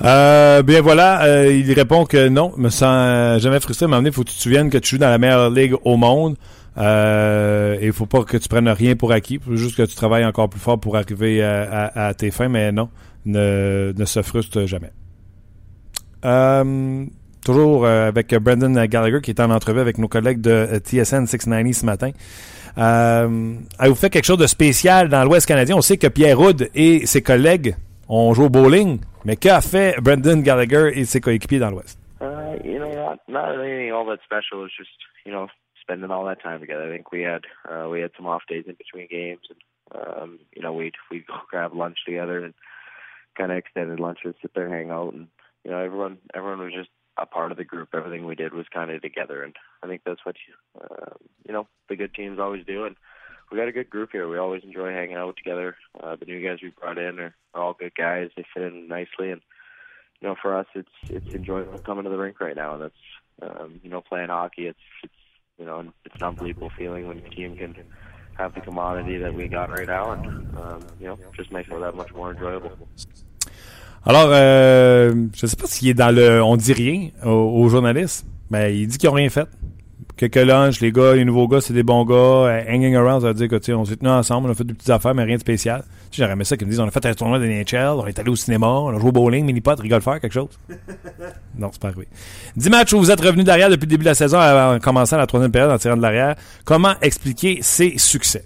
Euh, 0.00 0.62
bien 0.62 0.80
voilà, 0.80 1.24
euh, 1.24 1.52
il 1.52 1.72
répond 1.72 2.04
que 2.04 2.28
non, 2.28 2.52
me 2.56 2.68
euh, 2.68 3.38
jamais 3.40 3.58
frustré, 3.58 3.88
mais 3.88 3.98
il 3.98 4.12
faut 4.12 4.22
que 4.22 4.28
tu 4.28 4.36
te 4.36 4.40
souviennes 4.40 4.70
que 4.70 4.78
tu 4.78 4.90
joues 4.90 4.98
dans 4.98 5.10
la 5.10 5.18
meilleure 5.18 5.50
ligue 5.50 5.74
au 5.84 5.96
monde. 5.96 6.36
Euh, 6.76 7.78
il 7.82 7.92
faut 7.92 8.06
pas 8.06 8.22
que 8.24 8.36
tu 8.36 8.48
prennes 8.48 8.68
rien 8.68 8.94
pour 8.94 9.12
acquis, 9.12 9.38
faut 9.38 9.56
juste 9.56 9.76
que 9.76 9.82
tu 9.82 9.96
travailles 9.96 10.24
encore 10.24 10.48
plus 10.48 10.60
fort 10.60 10.78
pour 10.78 10.96
arriver 10.96 11.42
à, 11.42 12.12
tes 12.16 12.30
fins, 12.30 12.48
mais 12.48 12.70
non, 12.70 12.88
ne, 13.24 13.92
se 14.04 14.22
frustre 14.22 14.66
jamais. 14.66 14.92
Euh, 16.24 17.04
toujours 17.44 17.86
euh, 17.86 18.08
avec 18.08 18.34
Brandon 18.34 18.84
Gallagher 18.84 19.20
qui 19.22 19.30
est 19.30 19.40
en 19.40 19.50
entrevue 19.50 19.80
avec 19.80 19.98
nos 19.98 20.08
collègues 20.08 20.40
de 20.40 20.50
euh, 20.50 20.78
TSN 20.78 21.26
690 21.26 21.80
ce 21.80 21.86
matin. 21.86 22.10
Euh, 22.76 23.54
avez-vous 23.78 23.96
fait 23.96 24.10
quelque 24.10 24.26
chose 24.26 24.38
de 24.38 24.46
spécial 24.46 25.08
dans 25.08 25.24
l'Ouest 25.24 25.46
canadien? 25.46 25.76
On 25.76 25.80
sait 25.80 25.96
que 25.96 26.08
Pierre 26.08 26.38
Houd 26.38 26.68
et 26.74 27.06
ses 27.06 27.22
collègues 27.22 27.74
ont 28.08 28.34
joué 28.34 28.46
au 28.46 28.50
bowling, 28.50 29.00
mais 29.24 29.36
qu'a 29.36 29.60
fait 29.60 29.96
Brandon 30.00 30.38
Gallagher 30.38 30.90
et 30.94 31.04
ses 31.04 31.20
coéquipiers 31.20 31.58
dans 31.58 31.70
l'Ouest? 31.70 31.98
Uh, 32.20 32.56
you 32.64 32.78
know, 32.78 32.88
not 33.28 33.56
really 33.56 33.90
all 33.90 34.04
that 34.06 34.18
special. 34.24 34.66
It's 34.66 34.76
just 34.76 34.90
you 35.24 35.32
know 35.32 35.46
spending 35.88 36.10
all 36.10 36.26
that 36.26 36.42
time 36.42 36.60
together. 36.60 36.84
I 36.84 36.94
think 36.94 37.10
we 37.10 37.22
had 37.22 37.44
uh, 37.68 37.88
we 37.88 38.00
had 38.00 38.10
some 38.16 38.26
off 38.26 38.42
days 38.48 38.64
in 38.66 38.74
between 38.74 39.08
games, 39.08 39.40
and 39.48 40.02
um, 40.02 40.38
you 40.54 40.62
know 40.62 40.72
we'd 40.72 40.94
we'd 41.10 41.26
go 41.26 41.34
grab 41.50 41.74
lunch 41.74 41.98
together 42.04 42.44
and 42.44 42.54
kind 43.36 43.50
of 43.50 43.58
extended 43.58 43.98
lunches, 43.98 44.34
sit 44.42 44.52
there, 44.54 44.68
hang 44.68 44.90
out, 44.90 45.14
and 45.14 45.28
you 45.64 45.70
know 45.70 45.78
everyone 45.78 46.18
everyone 46.34 46.60
was 46.60 46.74
just 46.74 46.90
a 47.16 47.26
part 47.26 47.50
of 47.50 47.58
the 47.58 47.64
group. 47.64 47.88
Everything 47.94 48.26
we 48.26 48.34
did 48.34 48.52
was 48.52 48.66
kind 48.72 48.90
of 48.90 49.00
together, 49.00 49.42
and 49.42 49.56
I 49.82 49.86
think 49.86 50.02
that's 50.04 50.24
what 50.24 50.36
you 50.46 50.82
uh, 50.82 51.14
you 51.46 51.52
know 51.52 51.66
the 51.88 51.96
good 51.96 52.14
teams 52.14 52.38
always 52.38 52.66
do. 52.66 52.84
And 52.84 52.96
we 53.50 53.56
got 53.56 53.68
a 53.68 53.72
good 53.72 53.88
group 53.88 54.10
here. 54.12 54.28
We 54.28 54.36
always 54.36 54.62
enjoy 54.64 54.92
hanging 54.92 55.16
out 55.16 55.36
together. 55.36 55.76
Uh, 55.98 56.16
the 56.16 56.26
new 56.26 56.46
guys 56.46 56.58
we 56.62 56.70
brought 56.78 56.98
in 56.98 57.18
are, 57.18 57.34
are 57.54 57.62
all 57.62 57.76
good 57.78 57.94
guys. 57.94 58.28
They 58.36 58.44
fit 58.52 58.64
in 58.64 58.88
nicely, 58.88 59.30
and 59.30 59.40
you 60.20 60.28
know, 60.28 60.34
for 60.40 60.56
us, 60.58 60.66
it's 60.74 60.88
it's 61.08 61.34
enjoyable 61.34 61.78
coming 61.78 62.04
to 62.04 62.10
the 62.10 62.18
rink 62.18 62.40
right 62.40 62.56
now, 62.56 62.74
and 62.74 62.82
that's 62.82 62.94
um, 63.40 63.80
you 63.82 63.90
know, 63.90 64.00
playing 64.00 64.28
hockey. 64.28 64.66
It's 64.66 64.78
it's 65.02 65.14
you 65.58 65.64
know, 65.64 65.84
it's 66.04 66.14
an 66.16 66.22
unbelievable 66.22 66.70
feeling 66.78 67.08
when 67.08 67.18
your 67.18 67.28
team 67.28 67.56
can 67.56 67.74
have 68.36 68.54
the 68.54 68.60
commodity 68.60 69.18
that 69.18 69.34
we 69.34 69.48
got 69.48 69.70
right 69.70 69.86
now, 69.86 70.12
and 70.12 70.26
um, 70.56 70.80
you 71.00 71.06
know, 71.06 71.18
just 71.36 71.50
makes 71.50 71.68
it 71.68 71.80
that 71.80 71.94
much 71.96 72.14
more 72.14 72.30
enjoyable. 72.30 72.70
Alors, 74.04 74.30
euh, 74.30 75.12
je 75.34 75.46
sais 75.46 75.56
pas 75.56 75.66
s'il 75.66 75.88
est 75.88 75.94
dans 75.94 76.14
le 76.14 76.42
on 76.42 76.56
dit 76.56 76.72
rien 76.72 77.10
aux, 77.24 77.62
aux 77.62 77.68
journalistes, 77.68 78.26
mais 78.48 78.78
il 78.78 78.86
dit 78.86 78.96
qu'ils 78.96 79.08
ont 79.08 79.14
rien 79.14 79.28
fait. 79.28 79.48
Quelques 80.18 80.34
lunch, 80.34 80.80
les 80.80 80.90
gars, 80.90 81.14
les 81.14 81.24
nouveaux 81.24 81.46
gars, 81.46 81.60
c'est 81.60 81.72
des 81.72 81.84
bons 81.84 82.04
gars. 82.04 82.14
Euh, 82.14 82.64
hanging 82.68 82.96
around, 82.96 83.22
ça 83.22 83.28
veut 83.28 83.34
dire 83.34 83.48
que, 83.48 83.54
tu 83.54 83.66
sais, 83.66 83.72
on 83.72 83.84
s'est 83.84 83.96
tenus 83.96 84.10
ensemble, 84.10 84.48
on 84.48 84.50
a 84.50 84.54
fait 84.54 84.64
des 84.64 84.74
petites 84.74 84.90
affaires, 84.90 85.14
mais 85.14 85.22
rien 85.22 85.36
de 85.36 85.40
spécial. 85.40 85.82
Tu 86.10 86.16
sais, 86.16 86.22
J'aurais 86.22 86.32
aimé 86.32 86.42
ça 86.42 86.56
qu'ils 86.56 86.66
me 86.66 86.72
disent, 86.72 86.80
on 86.80 86.88
a 86.88 86.90
fait 86.90 87.06
un 87.06 87.14
tournoi 87.14 87.38
de 87.38 87.46
NHL, 87.46 88.00
on 88.00 88.06
est 88.06 88.18
allé 88.18 88.28
au 88.28 88.34
cinéma, 88.34 88.66
on 88.66 88.88
a 88.88 88.98
joué 88.98 89.10
au 89.10 89.12
bowling, 89.12 89.46
mini-pot, 89.46 89.78
rigole 89.78 90.02
faire, 90.02 90.20
quelque 90.20 90.32
chose. 90.32 90.58
non, 91.58 91.70
c'est 91.70 91.80
pas 91.80 91.88
arrivé. 91.88 92.08
Dix 92.56 92.68
matchs 92.68 92.92
où 92.94 92.98
vous 92.98 93.12
êtes 93.12 93.20
revenu 93.20 93.44
derrière 93.44 93.70
depuis 93.70 93.86
le 93.86 93.90
début 93.90 94.02
de 94.02 94.08
la 94.08 94.14
saison, 94.14 94.40
en 94.40 94.80
commençant 94.80 95.16
la 95.18 95.28
troisième 95.28 95.52
période 95.52 95.70
en 95.70 95.78
tirant 95.78 95.96
de 95.96 96.02
l'arrière. 96.02 96.34
Comment 96.64 96.94
expliquer 97.00 97.62
ces 97.62 97.96
succès? 97.96 98.44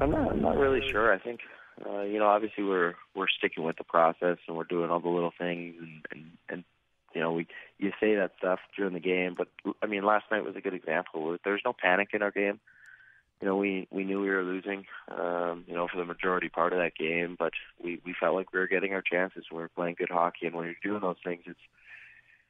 I'm 0.00 0.10
not, 0.10 0.30
I'm 0.30 0.40
not 0.40 0.56
really 0.56 0.80
sure. 0.92 1.12
I 1.12 1.18
think, 1.18 1.40
uh, 1.84 2.02
you 2.02 2.20
know, 2.20 2.28
obviously 2.28 2.62
we're 2.62 2.94
we're 3.16 3.26
sticking 3.28 3.64
with 3.64 3.76
the 3.78 3.84
process 3.84 4.38
and 4.46 4.56
we're 4.56 4.68
doing 4.68 4.90
all 4.90 5.00
the 5.00 5.08
little 5.08 5.32
things 5.36 5.74
and 5.80 6.06
and, 6.12 6.24
and 6.48 6.64
you 7.14 7.20
know 7.20 7.32
we 7.32 7.48
you 7.78 7.92
say 8.00 8.14
that 8.16 8.32
stuff 8.38 8.60
during 8.76 8.94
the 8.94 9.00
game, 9.00 9.34
but 9.36 9.48
I 9.82 9.86
mean 9.86 10.04
last 10.04 10.26
night 10.30 10.44
was 10.44 10.56
a 10.56 10.60
good 10.60 10.74
example. 10.74 11.36
There's 11.44 11.62
no 11.64 11.72
panic 11.72 12.10
in 12.12 12.22
our 12.22 12.30
game. 12.30 12.60
You 13.40 13.46
know, 13.46 13.56
we 13.56 13.86
we 13.90 14.02
knew 14.04 14.20
we 14.20 14.30
were 14.30 14.42
losing, 14.42 14.84
um, 15.08 15.64
you 15.68 15.74
know, 15.74 15.86
for 15.86 15.96
the 15.96 16.04
majority 16.04 16.48
part 16.48 16.72
of 16.72 16.80
that 16.80 16.96
game, 16.96 17.36
but 17.38 17.52
we 17.82 18.00
we 18.04 18.14
felt 18.18 18.34
like 18.34 18.52
we 18.52 18.58
were 18.58 18.66
getting 18.66 18.94
our 18.94 19.02
chances. 19.02 19.44
We 19.50 19.58
were 19.58 19.68
playing 19.68 19.94
good 19.96 20.10
hockey, 20.10 20.46
and 20.46 20.56
when 20.56 20.64
you're 20.64 20.74
doing 20.82 21.02
those 21.02 21.22
things, 21.24 21.42
it's 21.46 21.60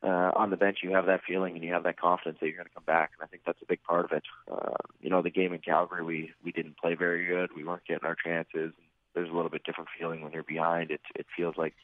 uh, 0.03 0.31
on 0.37 0.51
the 0.51 0.57
bench, 0.57 0.79
you 0.83 0.93
have 0.93 1.07
that 1.07 1.23
feeling 1.27 1.55
and 1.55 1.65
you 1.65 1.73
have 1.73 1.83
that 1.83 1.99
confidence 1.99 2.39
that 2.41 2.47
you're 2.47 2.57
going 2.57 2.69
to 2.69 2.75
come 2.75 2.85
back. 2.87 3.11
And 3.19 3.27
I 3.27 3.29
think 3.29 3.43
that's 3.45 3.61
a 3.61 3.67
big 3.67 3.83
part 3.83 4.05
of 4.05 4.13
it. 4.13 4.23
Uh, 4.51 4.77
you 5.01 5.11
know, 5.11 5.23
the 5.23 5.31
game 5.31 5.53
in 5.53 5.59
Calgary, 5.59 6.05
we 6.05 6.33
we 6.45 6.53
didn't 6.53 6.79
play 6.79 6.95
very 6.95 7.27
good. 7.27 7.51
We 7.55 7.65
weren't 7.65 7.87
getting 7.87 8.07
our 8.07 8.15
chances. 8.15 8.73
There's 9.15 9.29
a 9.29 9.33
little 9.33 9.51
bit 9.51 9.65
different 9.65 9.91
feeling 9.99 10.23
when 10.23 10.33
you're 10.33 10.45
behind. 10.45 10.91
It 10.91 11.01
it 11.17 11.27
feels 11.37 11.57
like 11.57 11.75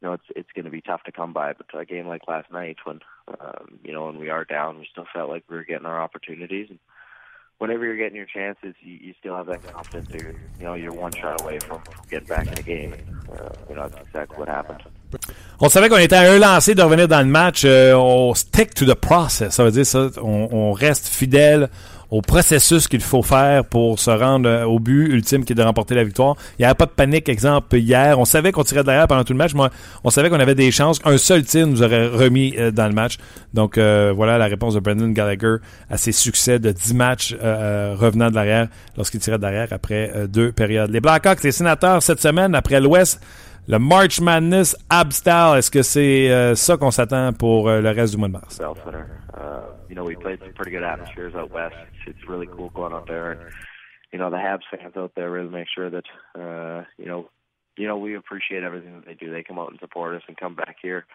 you 0.00 0.08
know 0.08 0.14
it's 0.14 0.24
it's 0.34 0.50
going 0.54 0.64
to 0.64 0.70
be 0.70 0.80
tough 0.80 1.02
to 1.04 1.12
come 1.12 1.32
by. 1.32 1.52
But 1.52 1.66
a 1.78 1.84
game 1.84 2.06
like 2.06 2.28
last 2.28 2.50
night, 2.52 2.76
when 2.84 3.00
um, 3.40 3.78
you 3.84 3.92
know 3.92 4.06
when 4.06 4.18
we 4.18 4.30
are 4.30 4.44
down, 4.44 4.78
we 4.78 4.88
still 4.90 5.06
felt 5.12 5.30
like 5.30 5.44
we 5.48 5.56
were 5.56 5.64
getting 5.64 5.86
our 5.86 6.00
opportunities. 6.00 6.68
And 6.70 6.78
whenever 7.58 7.84
you're 7.84 7.96
getting 7.96 8.16
your 8.16 8.26
chances, 8.26 8.74
you, 8.80 8.94
you 8.94 9.14
still 9.20 9.36
have 9.36 9.46
that 9.46 9.62
confidence. 9.62 10.08
That 10.08 10.22
you're, 10.22 10.32
you 10.58 10.64
know, 10.64 10.74
you're 10.74 10.92
one 10.92 11.12
shot 11.12 11.40
away 11.42 11.58
from, 11.60 11.80
getting 12.10 12.26
back 12.26 12.46
in 12.48 12.54
the 12.54 12.62
game. 12.62 12.94
Uh, 13.30 13.50
you 13.68 13.76
know, 13.76 13.88
that's 13.88 14.06
exactly 14.08 14.38
what 14.38 14.48
happened. 14.48 14.82
On 15.60 15.68
savait 15.68 15.88
qu'on 15.88 15.98
était 15.98 16.16
à 16.16 16.32
un 16.32 16.38
lancé 16.38 16.74
de 16.74 16.82
revenir 16.82 17.06
dans 17.06 17.20
le 17.20 17.30
match. 17.30 17.64
Euh, 17.64 17.94
on 17.94 18.34
stick 18.34 18.74
to 18.74 18.86
the 18.86 18.94
process. 18.94 19.56
Ça 19.56 19.64
veut 19.64 19.70
dire 19.70 19.86
ça. 19.86 20.08
On, 20.22 20.48
on 20.50 20.72
reste 20.72 21.08
fidèle 21.08 21.68
au 22.10 22.22
processus 22.22 22.88
qu'il 22.88 23.00
faut 23.00 23.22
faire 23.22 23.64
pour 23.64 23.98
se 23.98 24.10
rendre 24.10 24.48
euh, 24.48 24.64
au 24.64 24.78
but 24.78 25.06
ultime 25.06 25.44
qui 25.44 25.52
est 25.52 25.56
de 25.56 25.62
remporter 25.62 25.94
la 25.94 26.04
victoire. 26.04 26.36
Il 26.58 26.62
n'y 26.62 26.66
avait 26.66 26.74
pas 26.74 26.86
de 26.86 26.90
panique, 26.90 27.28
exemple, 27.28 27.76
hier. 27.76 28.18
On 28.18 28.24
savait 28.24 28.52
qu'on 28.52 28.64
tirait 28.64 28.84
derrière 28.84 29.06
pendant 29.06 29.24
tout 29.24 29.32
le 29.32 29.38
match. 29.38 29.54
Moi, 29.54 29.70
on 30.04 30.10
savait 30.10 30.30
qu'on 30.30 30.40
avait 30.40 30.54
des 30.54 30.70
chances. 30.70 30.98
Un 31.04 31.18
seul 31.18 31.44
tir 31.44 31.66
nous 31.66 31.82
aurait 31.82 32.08
remis 32.08 32.54
euh, 32.58 32.70
dans 32.70 32.88
le 32.88 32.94
match. 32.94 33.18
Donc, 33.54 33.78
euh, 33.78 34.12
voilà 34.14 34.38
la 34.38 34.46
réponse 34.46 34.74
de 34.74 34.80
Brendan 34.80 35.12
Gallagher 35.12 35.56
à 35.88 35.96
ses 35.96 36.12
succès 36.12 36.58
de 36.58 36.72
10 36.72 36.94
matchs 36.94 37.36
euh, 37.42 37.94
revenant 37.98 38.30
de 38.30 38.34
l'arrière 38.34 38.68
lorsqu'il 38.96 39.20
tirait 39.20 39.38
derrière 39.38 39.68
après 39.70 40.12
euh, 40.14 40.26
deux 40.26 40.52
périodes. 40.52 40.90
Les 40.90 41.00
Blackhawks, 41.00 41.42
les 41.42 41.52
sénateurs, 41.52 42.02
cette 42.02 42.20
semaine, 42.20 42.54
après 42.54 42.80
l'Ouest, 42.80 43.20
le 43.68 43.78
March 43.78 44.20
Madness 44.20 44.76
Abstal, 44.88 45.58
est-ce 45.58 45.70
que 45.70 45.82
c'est 45.82 46.30
euh, 46.30 46.54
ça 46.54 46.76
qu'on 46.76 46.90
s'attend 46.90 47.32
pour 47.32 47.68
euh, 47.68 47.80
le 47.80 47.90
reste 47.90 48.12
du 48.14 48.18
mois 48.18 48.28
de 48.28 48.32
mars? 48.32 48.58
You 49.90 49.96
know, 49.96 50.04
we 50.04 50.14
played 50.14 50.38
some 50.38 50.52
pretty 50.52 50.70
good 50.70 50.84
atmospheres 50.84 51.34
out 51.34 51.50
west. 51.50 51.74
It's, 52.06 52.16
it's 52.16 52.28
really 52.28 52.46
cool 52.46 52.70
going 52.70 52.92
out 52.92 53.08
there, 53.08 53.32
and 53.32 53.52
you 54.12 54.20
know, 54.20 54.30
the 54.30 54.36
Habs 54.36 54.60
fans 54.70 54.96
out 54.96 55.12
there 55.16 55.28
really 55.30 55.50
make 55.50 55.66
sure 55.74 55.90
that 55.90 56.04
uh, 56.36 56.84
you 56.96 57.06
know, 57.06 57.28
you 57.76 57.88
know, 57.88 57.98
we 57.98 58.14
appreciate 58.14 58.62
everything 58.62 58.94
that 58.94 59.04
they 59.04 59.14
do. 59.14 59.32
They 59.32 59.42
come 59.42 59.58
out 59.58 59.70
and 59.70 59.80
support 59.80 60.14
us 60.14 60.22
and 60.28 60.36
come 60.36 60.54
back 60.54 60.76
here. 60.80 61.06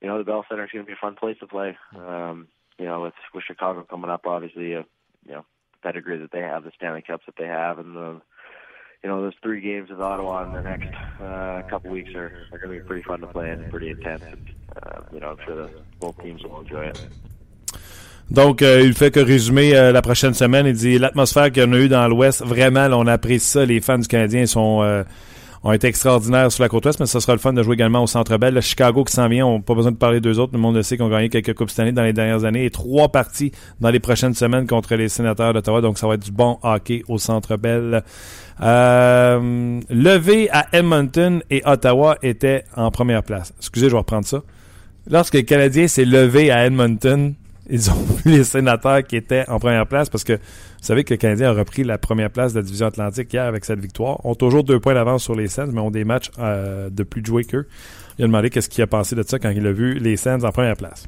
You 0.00 0.06
know, 0.06 0.18
the 0.18 0.24
Bell 0.24 0.46
Center 0.48 0.64
is 0.64 0.70
going 0.72 0.84
to 0.84 0.86
be 0.86 0.92
a 0.92 1.00
fun 1.00 1.16
place 1.16 1.36
to 1.40 1.48
play. 1.48 1.76
Um, 1.98 2.46
you 2.78 2.84
know, 2.84 3.02
with 3.02 3.14
with 3.34 3.42
Chicago 3.44 3.82
coming 3.82 4.08
up, 4.08 4.24
obviously, 4.24 4.76
uh, 4.76 4.84
you 5.26 5.32
know, 5.32 5.44
the 5.72 5.78
pedigree 5.82 6.18
that 6.18 6.30
they 6.30 6.42
have, 6.42 6.62
the 6.62 6.72
Stanley 6.76 7.02
Cups 7.02 7.24
that 7.26 7.34
they 7.36 7.48
have, 7.48 7.80
and 7.80 7.96
the 7.96 8.20
you 9.02 9.10
know, 9.10 9.22
those 9.22 9.34
three 9.42 9.60
games 9.60 9.90
with 9.90 10.00
Ottawa 10.00 10.44
in 10.44 10.52
the 10.52 10.62
next 10.62 10.94
uh, 11.20 11.62
couple 11.68 11.90
weeks 11.90 12.14
are, 12.14 12.48
are 12.52 12.58
going 12.58 12.76
to 12.76 12.82
be 12.82 12.86
pretty 12.86 13.02
fun 13.02 13.20
to 13.20 13.26
play 13.26 13.50
and 13.50 13.70
pretty 13.70 13.90
intense. 13.90 14.22
And, 14.22 14.50
uh, 14.82 15.00
you 15.12 15.20
know, 15.20 15.28
I'm 15.30 15.46
sure 15.46 15.56
the, 15.56 15.82
both 16.00 16.20
teams 16.22 16.42
will 16.42 16.60
enjoy 16.60 16.86
it. 16.86 17.08
Donc, 18.30 18.62
euh, 18.62 18.82
il 18.82 18.92
fait 18.92 19.10
que 19.10 19.20
résumer 19.20 19.76
euh, 19.76 19.92
la 19.92 20.02
prochaine 20.02 20.34
semaine. 20.34 20.66
Il 20.66 20.74
dit 20.74 20.98
l'atmosphère 20.98 21.52
qu'il 21.52 21.62
y 21.62 21.66
en 21.66 21.72
a 21.72 21.78
eu 21.78 21.88
dans 21.88 22.08
l'Ouest, 22.08 22.44
vraiment, 22.44 22.88
on 22.92 23.06
apprécie 23.06 23.46
ça. 23.46 23.64
Les 23.64 23.80
fans 23.80 23.98
du 23.98 24.08
Canadien 24.08 24.46
sont 24.46 24.80
euh, 24.82 25.04
ont 25.66 25.72
été 25.72 25.88
extraordinaires 25.88 26.52
sur 26.52 26.62
la 26.62 26.68
côte 26.68 26.86
ouest, 26.86 27.00
mais 27.00 27.06
ça 27.06 27.18
sera 27.18 27.32
le 27.32 27.40
fun 27.40 27.52
de 27.52 27.62
jouer 27.62 27.74
également 27.74 28.02
au 28.02 28.06
Centre 28.06 28.36
Bell. 28.36 28.54
Le 28.54 28.60
Chicago 28.60 29.02
qui 29.02 29.12
s'en 29.12 29.28
vient, 29.28 29.46
on 29.46 29.56
n'a 29.56 29.62
pas 29.62 29.74
besoin 29.74 29.90
de 29.90 29.96
parler 29.96 30.20
d'eux 30.20 30.38
autres. 30.38 30.52
Le 30.52 30.60
monde 30.60 30.76
le 30.76 30.82
sait 30.82 30.96
qu'ils 30.96 31.04
ont 31.04 31.10
gagné 31.10 31.28
quelques 31.28 31.54
coupes 31.54 31.70
cette 31.70 31.80
année 31.80 31.92
dans 31.92 32.04
les 32.04 32.12
dernières 32.12 32.44
années 32.44 32.64
et 32.64 32.70
trois 32.70 33.08
parties 33.08 33.50
dans 33.80 33.90
les 33.90 33.98
prochaines 33.98 34.34
semaines 34.34 34.66
contre 34.68 34.94
les 34.94 35.08
sénateurs 35.08 35.52
d'Ottawa. 35.52 35.80
Donc, 35.80 35.98
ça 35.98 36.06
va 36.06 36.14
être 36.14 36.24
du 36.24 36.30
bon 36.30 36.58
hockey 36.62 37.02
au 37.08 37.18
Centre 37.18 37.56
Bell. 37.56 38.04
Euh, 38.60 39.80
levé 39.90 40.48
à 40.50 40.66
Edmonton 40.72 41.42
et 41.50 41.62
Ottawa 41.64 42.16
étaient 42.22 42.64
en 42.76 42.92
première 42.92 43.24
place. 43.24 43.52
Excusez, 43.58 43.86
je 43.86 43.92
vais 43.92 43.98
reprendre 43.98 44.26
ça. 44.26 44.42
Lorsque 45.10 45.34
le 45.34 45.42
Canadien 45.42 45.88
s'est 45.88 46.04
levé 46.04 46.52
à 46.52 46.66
Edmonton, 46.66 47.34
ils 47.68 47.90
ont 47.90 47.94
vu 48.24 48.32
les 48.32 48.44
sénateurs 48.44 49.02
qui 49.02 49.16
étaient 49.16 49.48
en 49.48 49.58
première 49.58 49.86
place 49.86 50.10
parce 50.10 50.24
que 50.24 50.34
vous 50.34 50.82
savez 50.82 51.04
que 51.04 51.14
le 51.14 51.18
Canadien 51.18 51.50
a 51.50 51.52
repris 51.52 51.84
la 51.84 51.98
première 51.98 52.30
place 52.30 52.52
de 52.52 52.60
la 52.60 52.62
division 52.62 52.86
Atlantique 52.86 53.32
hier 53.32 53.44
avec 53.44 53.64
cette 53.64 53.80
victoire. 53.80 54.24
Ont 54.24 54.34
toujours 54.34 54.64
deux 54.64 54.78
points 54.78 54.94
d'avance 54.94 55.24
sur 55.24 55.34
les 55.34 55.48
Sens, 55.48 55.70
mais 55.72 55.80
ont 55.80 55.90
des 55.90 56.04
matchs 56.04 56.30
euh, 56.38 56.90
de 56.90 57.02
plus 57.02 57.24
joués 57.24 57.44
qu'eux. 57.44 57.66
Il 58.18 58.24
a 58.24 58.28
demandé 58.28 58.50
qu'est-ce 58.50 58.68
qu'il 58.68 58.82
a 58.82 58.86
pensé 58.86 59.16
de 59.16 59.22
ça 59.22 59.38
quand 59.38 59.50
il 59.50 59.66
a 59.66 59.72
vu 59.72 59.94
les 59.94 60.16
Sens 60.16 60.44
en 60.44 60.52
première 60.52 60.76
place. 60.76 61.06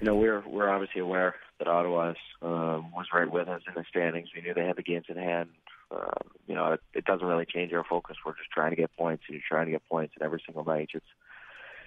You 0.00 0.08
know, 0.08 0.16
we're 0.16 0.42
we're 0.48 0.68
obviously 0.68 1.00
aware 1.00 1.34
that 1.60 1.68
Ottawa 1.68 2.14
um, 2.42 2.90
was 2.92 3.06
right 3.14 3.30
with 3.30 3.48
us 3.48 3.62
in 3.68 3.74
the 3.76 3.84
standings. 3.88 4.30
We 4.34 4.42
knew 4.42 4.52
they 4.52 4.66
had 4.66 4.76
the 4.76 4.82
games 4.82 5.04
in 5.08 5.16
hand. 5.16 5.48
Um, 5.92 6.26
you 6.48 6.56
know, 6.56 6.72
it, 6.72 6.80
it 6.92 7.04
doesn't 7.04 7.26
really 7.26 7.46
change 7.46 7.72
our 7.72 7.84
focus. 7.84 8.16
We're 8.26 8.34
just 8.34 8.50
trying 8.50 8.70
to 8.70 8.76
get 8.76 8.90
points, 8.96 9.22
and 9.28 9.34
you're 9.34 9.44
trying 9.48 9.66
to 9.66 9.72
get 9.72 9.88
points 9.88 10.14
in 10.16 10.24
every 10.24 10.42
single. 10.44 10.64
It's 10.68 11.04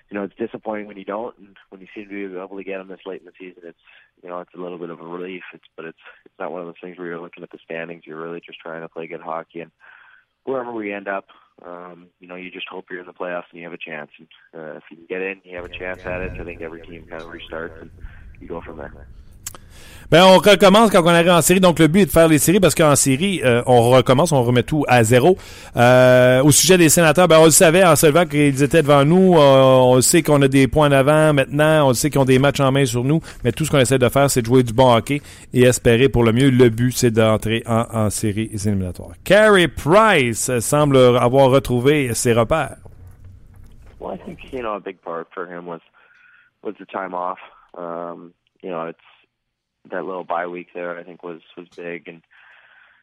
you 0.09 0.17
know, 0.17 0.23
it's 0.23 0.35
disappointing 0.35 0.87
when 0.87 0.97
you 0.97 1.05
don't, 1.05 1.37
and 1.37 1.57
when 1.69 1.81
you 1.81 1.87
seem 1.95 2.05
to 2.05 2.09
be 2.09 2.37
able 2.37 2.57
to 2.57 2.63
get 2.63 2.77
them 2.77 2.87
this 2.87 2.99
late 3.05 3.21
in 3.21 3.25
the 3.25 3.31
season, 3.39 3.63
it's 3.65 3.79
you 4.21 4.29
know, 4.29 4.39
it's 4.39 4.53
a 4.55 4.61
little 4.61 4.77
bit 4.77 4.89
of 4.89 4.99
a 4.99 5.03
relief. 5.03 5.43
It's 5.53 5.63
but 5.75 5.85
it's 5.85 5.97
it's 6.25 6.35
not 6.39 6.51
one 6.51 6.61
of 6.61 6.67
those 6.67 6.75
things 6.81 6.97
where 6.97 7.07
you're 7.07 7.21
looking 7.21 7.43
at 7.43 7.51
the 7.51 7.59
standings. 7.63 8.03
You're 8.05 8.21
really 8.21 8.41
just 8.45 8.59
trying 8.59 8.81
to 8.81 8.89
play 8.89 9.07
good 9.07 9.21
hockey, 9.21 9.61
and 9.61 9.71
wherever 10.43 10.71
we 10.71 10.93
end 10.93 11.07
up, 11.07 11.25
um, 11.65 12.07
you 12.19 12.27
know, 12.27 12.35
you 12.35 12.51
just 12.51 12.67
hope 12.69 12.85
you're 12.89 12.99
in 12.99 13.07
the 13.07 13.13
playoffs 13.13 13.45
and 13.51 13.59
you 13.59 13.63
have 13.63 13.73
a 13.73 13.77
chance. 13.77 14.11
And 14.19 14.27
uh, 14.53 14.77
if 14.77 14.83
you 14.91 14.97
can 14.97 15.05
get 15.07 15.21
in, 15.21 15.41
you 15.43 15.55
have 15.55 15.65
a 15.65 15.69
chance 15.69 16.01
at 16.05 16.21
it. 16.21 16.33
I 16.39 16.43
think 16.43 16.61
every 16.61 16.81
team 16.81 17.05
kind 17.09 17.23
of 17.23 17.29
restarts, 17.29 17.81
and 17.81 17.91
you 18.39 18.47
go 18.47 18.61
from 18.61 18.77
there. 18.77 18.93
Ben, 20.11 20.23
on 20.23 20.37
recommence 20.37 20.91
quand 20.91 21.03
on 21.03 21.07
arrive 21.07 21.29
en 21.31 21.41
série. 21.41 21.59
Donc, 21.59 21.79
le 21.79 21.87
but 21.87 22.01
est 22.01 22.05
de 22.05 22.11
faire 22.11 22.27
les 22.27 22.37
séries 22.37 22.59
parce 22.59 22.75
qu'en 22.75 22.95
série, 22.95 23.41
euh, 23.43 23.63
on 23.65 23.89
recommence, 23.89 24.31
on 24.31 24.43
remet 24.43 24.63
tout 24.63 24.85
à 24.87 25.03
zéro. 25.03 25.37
Euh, 25.75 26.43
au 26.43 26.51
sujet 26.51 26.77
des 26.77 26.89
sénateurs, 26.89 27.27
ben, 27.27 27.39
on 27.39 27.45
le 27.45 27.51
savait 27.51 27.83
en 27.83 27.95
se 27.95 28.05
levant 28.05 28.25
qu'ils 28.25 28.61
étaient 28.61 28.83
devant 28.83 29.03
nous. 29.03 29.35
Euh, 29.35 29.39
on 29.63 30.01
sait 30.01 30.21
qu'on 30.21 30.41
a 30.41 30.47
des 30.47 30.67
points 30.67 30.89
d'avant 30.89 31.33
maintenant. 31.33 31.89
On 31.89 31.93
sait 31.93 32.09
qu'ils 32.09 32.21
ont 32.21 32.25
des 32.25 32.39
matchs 32.39 32.59
en 32.59 32.71
main 32.71 32.85
sur 32.85 33.03
nous. 33.03 33.19
Mais 33.43 33.51
tout 33.51 33.65
ce 33.65 33.71
qu'on 33.71 33.79
essaie 33.79 33.97
de 33.99 34.09
faire, 34.09 34.29
c'est 34.29 34.41
de 34.41 34.45
jouer 34.45 34.63
du 34.63 34.73
bon 34.73 34.95
hockey 34.95 35.21
et 35.53 35.63
espérer 35.63 36.09
pour 36.09 36.23
le 36.23 36.33
mieux. 36.33 36.49
Le 36.49 36.69
but, 36.69 36.91
c'est 36.91 37.11
d'entrer 37.11 37.63
en, 37.65 37.85
en 37.91 38.09
série 38.09 38.51
éliminatoire. 38.53 39.11
Carey 39.23 39.67
Price 39.67 40.51
semble 40.59 40.97
avoir 40.97 41.49
retrouvé 41.49 42.13
ses 42.13 42.33
repères. 42.33 42.77
Well, 43.99 44.13
I 44.13 44.17
think 44.17 44.39
you 44.51 44.61
know 44.61 44.75
a 44.75 44.79
big 44.79 45.01
part 45.01 45.27
for 45.33 45.47
him 45.47 45.65
was 45.65 45.79
was 46.61 46.75
the 46.79 46.85
time 46.85 47.15
off. 47.15 47.39
Um, 47.75 48.33
you 48.61 48.69
know, 48.69 48.87
it's 48.87 48.99
that 49.91 50.05
little 50.05 50.23
bye 50.23 50.47
week 50.47 50.67
there. 50.73 50.97
I 50.97 51.03
think 51.03 51.23
was 51.23 51.41
was 51.57 51.67
big, 51.75 52.07
and 52.07 52.21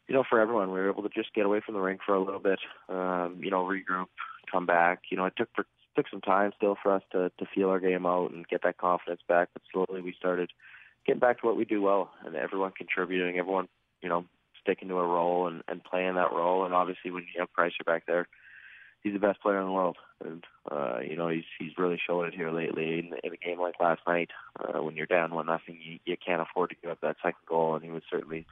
you 0.08 0.14
know, 0.14 0.24
for 0.28 0.40
everyone, 0.40 0.72
we 0.72 0.80
were 0.80 0.90
able 0.90 1.02
to 1.02 1.08
just 1.08 1.34
get 1.34 1.46
away 1.46 1.60
from 1.64 1.74
the 1.74 1.80
rink 1.80 2.00
for 2.04 2.14
a 2.14 2.22
little 2.22 2.40
bit. 2.40 2.58
Um, 2.88 3.38
you 3.40 3.50
know, 3.50 3.64
regroup, 3.64 4.06
come 4.50 4.66
back. 4.66 5.02
You 5.10 5.16
know, 5.16 5.26
it 5.26 5.34
took 5.36 5.48
for, 5.54 5.64
took 5.96 6.08
some 6.10 6.20
time 6.20 6.52
still 6.56 6.76
for 6.82 6.92
us 6.92 7.02
to 7.12 7.30
to 7.38 7.46
feel 7.54 7.70
our 7.70 7.80
game 7.80 8.06
out 8.06 8.32
and 8.32 8.46
get 8.46 8.62
that 8.62 8.78
confidence 8.78 9.20
back. 9.28 9.48
But 9.52 9.62
slowly, 9.72 10.02
we 10.02 10.14
started 10.18 10.50
getting 11.06 11.20
back 11.20 11.40
to 11.40 11.46
what 11.46 11.56
we 11.56 11.64
do 11.64 11.82
well, 11.82 12.10
and 12.24 12.36
everyone 12.36 12.72
contributing, 12.76 13.38
everyone, 13.38 13.68
you 14.02 14.08
know, 14.08 14.24
sticking 14.60 14.88
to 14.88 14.98
a 14.98 15.06
role 15.06 15.46
and 15.46 15.62
and 15.68 15.84
playing 15.84 16.14
that 16.14 16.32
role. 16.32 16.64
And 16.64 16.74
obviously, 16.74 17.10
when 17.10 17.24
you 17.24 17.40
have 17.40 17.48
Kreiser 17.56 17.84
back 17.86 18.06
there 18.06 18.26
he's 19.02 19.12
the 19.12 19.18
best 19.18 19.40
player 19.42 19.60
in 19.60 19.66
the 19.66 19.72
world, 19.72 19.96
and 20.24 20.44
uh, 20.70 20.98
you 21.00 21.16
know 21.16 21.28
he's 21.28 21.44
he's 21.58 21.76
really 21.78 22.00
showed 22.04 22.24
it 22.24 22.34
here 22.34 22.50
lately. 22.50 22.98
In, 22.98 23.12
in 23.24 23.32
a 23.32 23.36
game 23.36 23.60
like 23.60 23.74
last 23.80 24.00
night, 24.06 24.30
uh, 24.60 24.82
when 24.82 24.96
you're 24.96 25.06
down 25.06 25.34
one 25.34 25.46
nothing, 25.46 25.78
you, 25.82 25.98
you 26.04 26.16
can't 26.24 26.42
afford 26.42 26.70
to 26.70 26.76
give 26.80 26.90
up 26.90 27.00
that 27.02 27.16
second 27.22 27.44
goal, 27.46 27.74
and 27.74 27.84
he 27.84 27.90
was 27.90 28.02
certainly 28.10 28.46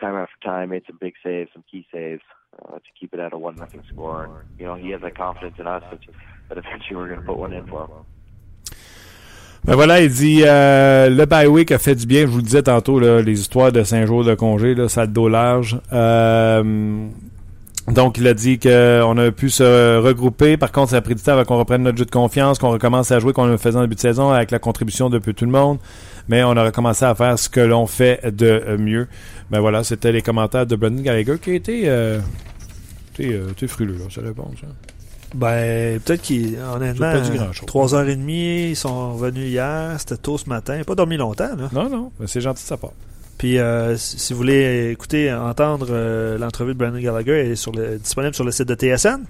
time 0.00 0.14
after 0.14 0.34
time 0.42 0.70
made 0.70 0.82
some 0.86 0.98
big 1.00 1.14
saves, 1.22 1.50
some 1.52 1.64
key 1.70 1.86
saves 1.92 2.22
uh, 2.62 2.74
to 2.74 2.90
keep 2.98 3.14
it 3.14 3.20
at 3.20 3.32
a 3.32 3.38
one 3.38 3.56
nothing 3.56 3.82
score. 3.92 4.24
And 4.24 4.32
you 4.58 4.66
know, 4.66 4.74
he 4.74 4.90
has 4.90 5.00
that 5.02 5.16
confidence 5.16 5.56
in 5.58 5.66
us 5.66 5.82
that, 5.90 6.58
eventually 6.58 6.96
we're 6.96 7.08
going 7.08 7.20
to 7.20 7.26
put 7.26 7.38
one 7.38 7.52
in 7.52 7.66
for 7.66 7.84
him. 7.84 8.04
Ben 9.66 9.76
voilà, 9.76 10.02
il 10.02 10.10
dit 10.10 10.42
euh, 10.44 11.08
le 11.08 11.24
bye 11.24 11.46
week 11.46 11.72
a 11.72 11.78
fait 11.78 11.94
du 11.94 12.06
bien. 12.06 12.26
Je 12.26 12.26
vous 12.26 12.36
le 12.36 12.42
disais 12.42 12.64
tantôt, 12.64 13.00
là, 13.00 13.22
les 13.22 13.40
histoires 13.40 13.72
de 13.72 13.82
5 13.82 14.04
jours 14.04 14.22
de 14.22 14.34
congé, 14.34 14.74
là, 14.74 14.90
ça 14.90 15.02
a 15.02 15.06
le 15.06 15.12
dos 15.12 15.26
large. 15.26 15.80
Euh, 15.90 17.08
donc, 17.88 18.16
il 18.16 18.26
a 18.26 18.32
dit 18.32 18.58
qu'on 18.58 19.18
a 19.18 19.30
pu 19.30 19.50
se 19.50 19.98
regrouper. 19.98 20.56
Par 20.56 20.72
contre, 20.72 20.90
ça 20.90 20.96
a 20.96 21.00
pris 21.02 21.14
du 21.14 21.22
temps 21.22 21.32
avant 21.32 21.44
qu'on 21.44 21.58
reprenne 21.58 21.82
notre 21.82 21.98
jeu 21.98 22.06
de 22.06 22.10
confiance, 22.10 22.58
qu'on 22.58 22.70
recommence 22.70 23.10
à 23.12 23.18
jouer 23.18 23.34
comme 23.34 23.44
on 23.44 23.48
le 23.48 23.58
faisait 23.58 23.76
en 23.76 23.82
début 23.82 23.94
de 23.94 24.00
saison 24.00 24.30
avec 24.30 24.50
la 24.50 24.58
contribution 24.58 25.10
de 25.10 25.18
peu 25.18 25.34
tout 25.34 25.44
le 25.44 25.50
monde. 25.50 25.78
Mais 26.28 26.42
on 26.44 26.52
a 26.52 26.64
recommencé 26.64 27.04
à 27.04 27.14
faire 27.14 27.38
ce 27.38 27.50
que 27.50 27.60
l'on 27.60 27.86
fait 27.86 28.34
de 28.34 28.76
mieux. 28.78 29.06
Ben 29.50 29.60
voilà, 29.60 29.84
c'était 29.84 30.12
les 30.12 30.22
commentaires 30.22 30.66
de 30.66 30.76
Brendan 30.76 31.02
Gallagher 31.02 31.36
qui 31.38 31.50
a 31.50 31.54
été... 31.54 31.82
Euh, 31.84 32.20
t'es, 33.14 33.34
euh, 33.34 33.68
frileux, 33.68 33.98
là, 33.98 34.04
ça 34.08 34.22
répond, 34.22 34.50
ça. 34.58 34.66
Ben, 35.34 36.00
peut-être 36.00 36.22
qu'il, 36.22 36.56
honnêtement, 36.74 37.12
pas 37.12 37.20
dit 37.20 37.36
grand-chose. 37.36 37.68
3h30, 37.68 38.70
ils 38.70 38.76
sont 38.76 39.14
revenus 39.14 39.48
hier, 39.48 39.96
c'était 39.98 40.16
tôt 40.16 40.38
ce 40.38 40.48
matin. 40.48 40.80
Pas 40.86 40.94
dormi 40.94 41.16
longtemps, 41.16 41.54
là. 41.56 41.68
Non, 41.72 41.90
non, 41.90 42.12
ben 42.18 42.26
c'est 42.26 42.40
gentil 42.40 42.62
de 42.62 42.68
sa 42.68 42.76
part. 42.76 42.92
Puis, 43.44 43.58
euh, 43.58 43.94
si 43.98 44.18
si 44.18 44.32
vous 44.32 44.38
voulez 44.38 44.88
écouter, 44.90 45.30
entendre 45.30 45.88
euh, 45.90 46.38
l'entrevue 46.38 46.72
de 46.72 46.78
Brandon 46.78 46.98
Gallagher, 46.98 47.32
elle 47.32 47.50
est 47.52 47.56
sur 47.56 47.72
le, 47.72 47.98
disponible 47.98 48.34
sur 48.34 48.42
le 48.42 48.50
site 48.50 48.66
de 48.66 48.74
TSN. 48.74 49.20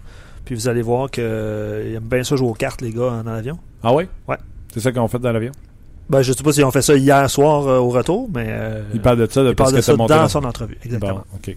Puis, 0.45 0.55
vous 0.55 0.69
allez 0.69 0.83
voir 0.83 1.11
qu'ils 1.11 1.25
aiment 1.25 2.09
bien 2.09 2.23
ça 2.23 2.37
jouer 2.37 2.47
aux 2.47 2.55
cartes, 2.55 2.81
les 2.81 2.93
gars, 2.93 3.11
en 3.11 3.27
avion. 3.27 3.59
Ah 3.83 3.93
oui? 3.93 4.05
Ouais. 4.29 4.37
C'est 4.73 4.79
ça 4.79 4.93
qu'on 4.93 5.09
fait 5.09 5.19
dans 5.19 5.33
l'avion? 5.33 5.51
Ben, 6.11 6.21
je 6.21 6.33
sais 6.33 6.43
pas 6.43 6.53
s'ils 6.53 6.65
ont 6.65 6.71
fait 6.71 6.83
ça 6.83 6.95
hier 6.95 7.31
soir 7.31 7.67
euh, 7.67 7.79
au 7.79 7.89
retour, 7.89 8.29
mais. 8.35 8.47
euh, 8.49 8.83
Il 8.93 9.01
parle 9.01 9.17
de 9.19 9.27
ça 9.31 9.41
il 9.41 9.47
depuis 9.47 9.57
parle 9.57 9.71
que 9.71 9.77
de 9.77 9.81
ça 9.81 9.97
ça 9.97 10.07
dans 10.07 10.29
son 10.29 10.45
entrevue. 10.45 10.77
Exactement. 10.85 11.25
Bon. 11.33 11.53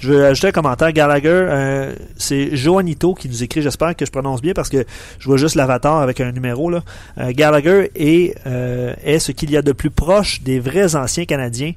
Je 0.00 0.12
vais 0.12 0.26
ajouter 0.26 0.48
un 0.48 0.52
commentaire. 0.52 0.92
Gallagher, 0.92 1.28
euh, 1.28 1.94
c'est 2.16 2.56
Joanito 2.56 3.14
qui 3.14 3.28
nous 3.28 3.44
écrit. 3.44 3.62
J'espère 3.62 3.94
que 3.94 4.04
je 4.04 4.10
prononce 4.10 4.42
bien 4.42 4.54
parce 4.54 4.68
que 4.68 4.84
je 5.20 5.28
vois 5.28 5.36
juste 5.36 5.54
l'avatar 5.54 5.98
avec 5.98 6.20
un 6.20 6.32
numéro. 6.32 6.68
Là. 6.68 6.82
Euh, 7.18 7.30
Gallagher 7.32 7.92
est, 7.94 8.34
euh, 8.44 8.92
est 9.04 9.20
ce 9.20 9.30
qu'il 9.30 9.52
y 9.52 9.56
a 9.56 9.62
de 9.62 9.72
plus 9.72 9.90
proche 9.90 10.42
des 10.42 10.58
vrais 10.58 10.96
anciens 10.96 11.24
Canadiens. 11.24 11.72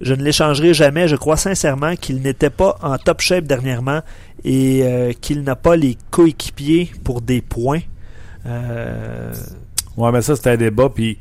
Je 0.00 0.14
ne 0.14 0.22
l'échangerai 0.22 0.74
jamais. 0.74 1.08
Je 1.08 1.16
crois 1.16 1.36
sincèrement 1.36 1.96
qu'il 1.96 2.20
n'était 2.20 2.50
pas 2.50 2.78
en 2.82 2.98
top 2.98 3.20
shape 3.20 3.44
dernièrement 3.44 4.00
et 4.44 4.82
euh, 4.84 5.12
qu'il 5.20 5.42
n'a 5.42 5.56
pas 5.56 5.76
les 5.76 5.96
coéquipiers 6.10 6.90
pour 7.04 7.20
des 7.20 7.40
points. 7.40 7.80
Euh, 8.46 9.32
Ouais, 9.96 10.12
mais 10.12 10.22
ça, 10.22 10.36
c'était 10.36 10.50
un 10.50 10.56
débat, 10.56 10.88
puis... 10.94 11.16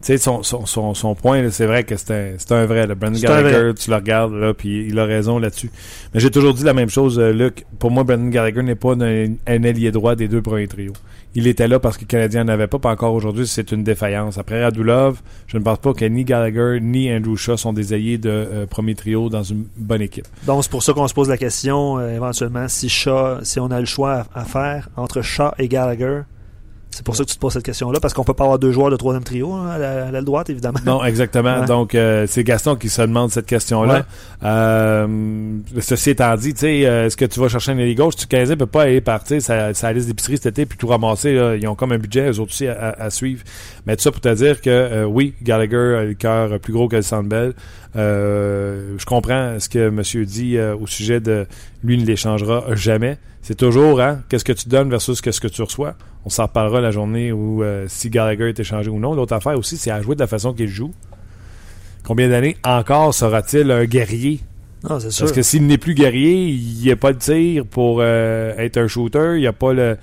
Tu 0.00 0.06
sais, 0.06 0.18
son, 0.18 0.42
son, 0.42 0.66
son, 0.66 0.94
son 0.94 1.14
point, 1.14 1.48
c'est 1.50 1.66
vrai 1.66 1.84
que 1.84 1.96
c'est 1.96 2.10
un, 2.50 2.56
un 2.56 2.66
vrai. 2.66 2.88
Brandon 2.88 3.20
Gallagher, 3.20 3.74
tu 3.78 3.88
le 3.90 3.94
regardes, 3.96 4.32
là, 4.32 4.52
puis 4.52 4.86
il 4.88 4.98
a 4.98 5.04
raison 5.04 5.38
là-dessus. 5.38 5.70
Mais 6.12 6.18
j'ai 6.18 6.30
toujours 6.30 6.54
dit 6.54 6.64
la 6.64 6.72
même 6.74 6.88
chose, 6.88 7.20
euh, 7.20 7.30
Luc. 7.32 7.64
Pour 7.78 7.92
moi, 7.92 8.02
Brandon 8.02 8.26
Gallagher 8.28 8.62
n'est 8.64 8.74
pas 8.74 8.94
un, 8.94 9.34
un 9.46 9.62
ailier 9.62 9.92
droit 9.92 10.16
des 10.16 10.26
deux 10.26 10.42
premiers 10.42 10.66
trios. 10.66 10.94
Il 11.34 11.46
était 11.46 11.66
là 11.66 11.78
parce 11.80 11.96
que 11.96 12.02
le 12.02 12.08
Canadien 12.08 12.44
n'en 12.44 12.52
avait 12.52 12.66
pas, 12.66 12.78
pas 12.78 12.90
encore 12.90 13.14
aujourd'hui, 13.14 13.46
c'est 13.46 13.72
une 13.72 13.82
défaillance. 13.82 14.36
Après 14.36 14.62
Radulov, 14.62 15.22
je 15.46 15.56
ne 15.56 15.62
pense 15.62 15.78
pas 15.78 15.94
que 15.94 16.04
ni 16.04 16.24
Gallagher 16.24 16.78
ni 16.80 17.12
Andrew 17.12 17.36
Shaw 17.36 17.56
sont 17.56 17.72
des 17.72 17.94
alliés 17.94 18.18
de 18.18 18.28
euh, 18.28 18.66
premier 18.66 18.94
trio 18.94 19.30
dans 19.30 19.42
une 19.42 19.64
bonne 19.76 20.02
équipe. 20.02 20.26
donc 20.46 20.62
c'est 20.62 20.70
pour 20.70 20.82
ça 20.82 20.92
qu'on 20.92 21.08
se 21.08 21.14
pose 21.14 21.28
la 21.30 21.38
question 21.38 21.98
euh, 21.98 22.14
éventuellement 22.14 22.68
si 22.68 22.88
Shaw, 22.88 23.42
si 23.44 23.58
on 23.60 23.70
a 23.70 23.80
le 23.80 23.86
choix 23.86 24.26
à, 24.34 24.40
à 24.40 24.44
faire 24.44 24.90
entre 24.96 25.22
Shaw 25.22 25.52
et 25.58 25.68
Gallagher. 25.68 26.22
C'est 26.94 27.04
pour 27.06 27.16
ça 27.16 27.24
que 27.24 27.28
tu 27.30 27.34
te 27.36 27.40
poses 27.40 27.54
cette 27.54 27.64
question-là, 27.64 28.00
parce 28.00 28.12
qu'on 28.12 28.22
peut 28.22 28.34
pas 28.34 28.44
avoir 28.44 28.58
deux 28.58 28.70
joueurs 28.70 28.90
de 28.90 28.96
troisième 28.96 29.24
trio 29.24 29.50
hein, 29.54 29.66
à 29.70 29.78
la- 29.78 30.06
à 30.08 30.10
l'aile 30.10 30.24
droite, 30.24 30.50
évidemment. 30.50 30.78
Non, 30.84 31.02
exactement. 31.02 31.60
Ouais. 31.60 31.66
Donc, 31.66 31.94
euh, 31.94 32.26
c'est 32.28 32.44
Gaston 32.44 32.76
qui 32.76 32.90
se 32.90 33.00
demande 33.00 33.30
cette 33.30 33.46
question-là. 33.46 33.94
Ouais. 33.94 34.02
Euh, 34.44 35.06
ceci 35.80 36.10
étant 36.10 36.34
dit, 36.36 36.52
tu 36.54 36.60
sais, 36.60 36.86
euh, 36.86 37.06
est-ce 37.06 37.16
que 37.16 37.24
tu 37.24 37.40
vas 37.40 37.48
chercher 37.48 37.72
un 37.72 37.78
ailier 37.78 37.94
gauche? 37.94 38.16
Tu 38.16 38.26
Canadien 38.26 38.56
peut 38.56 38.66
pas 38.66 38.82
aller 38.82 39.00
partir 39.00 39.40
sa, 39.40 39.72
sa 39.74 39.92
liste 39.92 40.06
d'épicerie 40.08 40.36
cet 40.36 40.46
été 40.46 40.66
puis 40.66 40.76
tout 40.78 40.86
ramasser. 40.86 41.34
Là. 41.34 41.56
Ils 41.56 41.66
ont 41.66 41.74
comme 41.74 41.92
un 41.92 41.98
budget, 41.98 42.28
eux 42.30 42.40
autres 42.40 42.52
aussi, 42.52 42.66
à, 42.68 42.72
à- 42.78 43.04
à 43.04 43.10
suivre. 43.10 43.42
Mais 43.86 43.96
tout 43.96 44.02
ça 44.02 44.10
pour 44.12 44.20
te 44.20 44.32
dire 44.34 44.60
que, 44.60 44.68
euh, 44.70 45.04
oui, 45.04 45.34
Gallagher 45.42 45.96
a 45.98 46.04
le 46.04 46.14
cœur 46.14 46.58
plus 46.60 46.72
gros 46.72 46.88
que 46.88 46.96
le 46.96 47.02
Sandbell. 47.02 47.54
Euh, 47.94 48.94
je 48.96 49.04
comprends 49.04 49.58
ce 49.58 49.68
que 49.68 49.90
monsieur 49.90 50.24
dit 50.24 50.56
euh, 50.56 50.74
au 50.74 50.86
sujet 50.86 51.20
de 51.20 51.46
lui 51.84 51.98
ne 51.98 52.06
l'échangera 52.06 52.74
jamais. 52.74 53.18
C'est 53.42 53.56
toujours, 53.56 54.00
hein, 54.00 54.22
qu'est-ce 54.28 54.44
que 54.44 54.52
tu 54.52 54.68
donnes 54.68 54.88
versus 54.88 55.20
qu'est-ce 55.20 55.40
que 55.40 55.48
tu 55.48 55.62
reçois. 55.62 55.94
On 56.24 56.30
s'en 56.30 56.44
reparlera 56.44 56.80
la 56.80 56.90
journée 56.90 57.32
où 57.32 57.62
euh, 57.62 57.86
si 57.88 58.08
Gallagher 58.08 58.48
est 58.48 58.60
échangé 58.60 58.88
ou 58.88 58.98
non. 58.98 59.14
L'autre 59.14 59.34
affaire 59.34 59.58
aussi, 59.58 59.76
c'est 59.76 59.90
à 59.90 60.00
jouer 60.00 60.14
de 60.14 60.20
la 60.20 60.26
façon 60.26 60.52
qu'il 60.52 60.68
joue. 60.68 60.92
Combien 62.04 62.28
d'années 62.28 62.56
encore 62.64 63.12
sera-t-il 63.12 63.70
un 63.70 63.84
guerrier? 63.84 64.40
Non, 64.88 64.98
c'est 64.98 65.10
sûr. 65.10 65.24
Parce 65.24 65.32
que 65.32 65.42
s'il 65.42 65.66
n'est 65.66 65.78
plus 65.78 65.94
guerrier, 65.94 66.48
il 66.48 66.82
n'y 66.82 66.90
a 66.90 66.96
pas 66.96 67.12
de 67.12 67.18
tir 67.18 67.66
pour 67.66 67.98
euh, 68.00 68.54
être 68.56 68.78
un 68.78 68.88
shooter, 68.88 69.34
il 69.36 69.40
n'y 69.40 69.46
a 69.46 69.52
pas 69.52 69.72
le, 69.72 69.96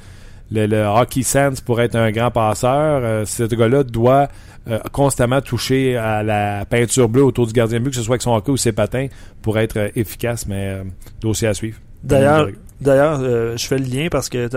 le, 0.51 0.65
le 0.65 0.83
hockey 0.83 1.23
sense 1.23 1.61
pour 1.61 1.79
être 1.81 1.95
un 1.95 2.11
grand 2.11 2.31
passeur. 2.31 3.01
Euh, 3.03 3.25
ce 3.25 3.43
gars-là 3.43 3.83
doit 3.83 4.27
euh, 4.69 4.79
constamment 4.91 5.41
toucher 5.41 5.95
à 5.97 6.23
la 6.23 6.65
peinture 6.65 7.07
bleue 7.09 7.23
autour 7.23 7.47
du 7.47 7.53
gardien 7.53 7.79
de 7.79 7.83
but, 7.85 7.91
que 7.91 7.95
ce 7.95 8.03
soit 8.03 8.13
avec 8.13 8.21
son 8.21 8.33
hockey 8.35 8.51
ou 8.51 8.57
ses 8.57 8.71
patins, 8.71 9.07
pour 9.41 9.57
être 9.59 9.77
euh, 9.77 9.89
efficace, 9.95 10.47
mais 10.47 10.69
euh, 10.69 10.83
dossier 11.21 11.47
à 11.47 11.53
suivre. 11.53 11.77
D'ailleurs, 12.03 12.47
d'ailleurs 12.79 13.19
je 13.57 13.67
fais 13.67 13.77
le 13.77 13.83
lien 13.83 14.07
parce 14.09 14.29
que 14.29 14.47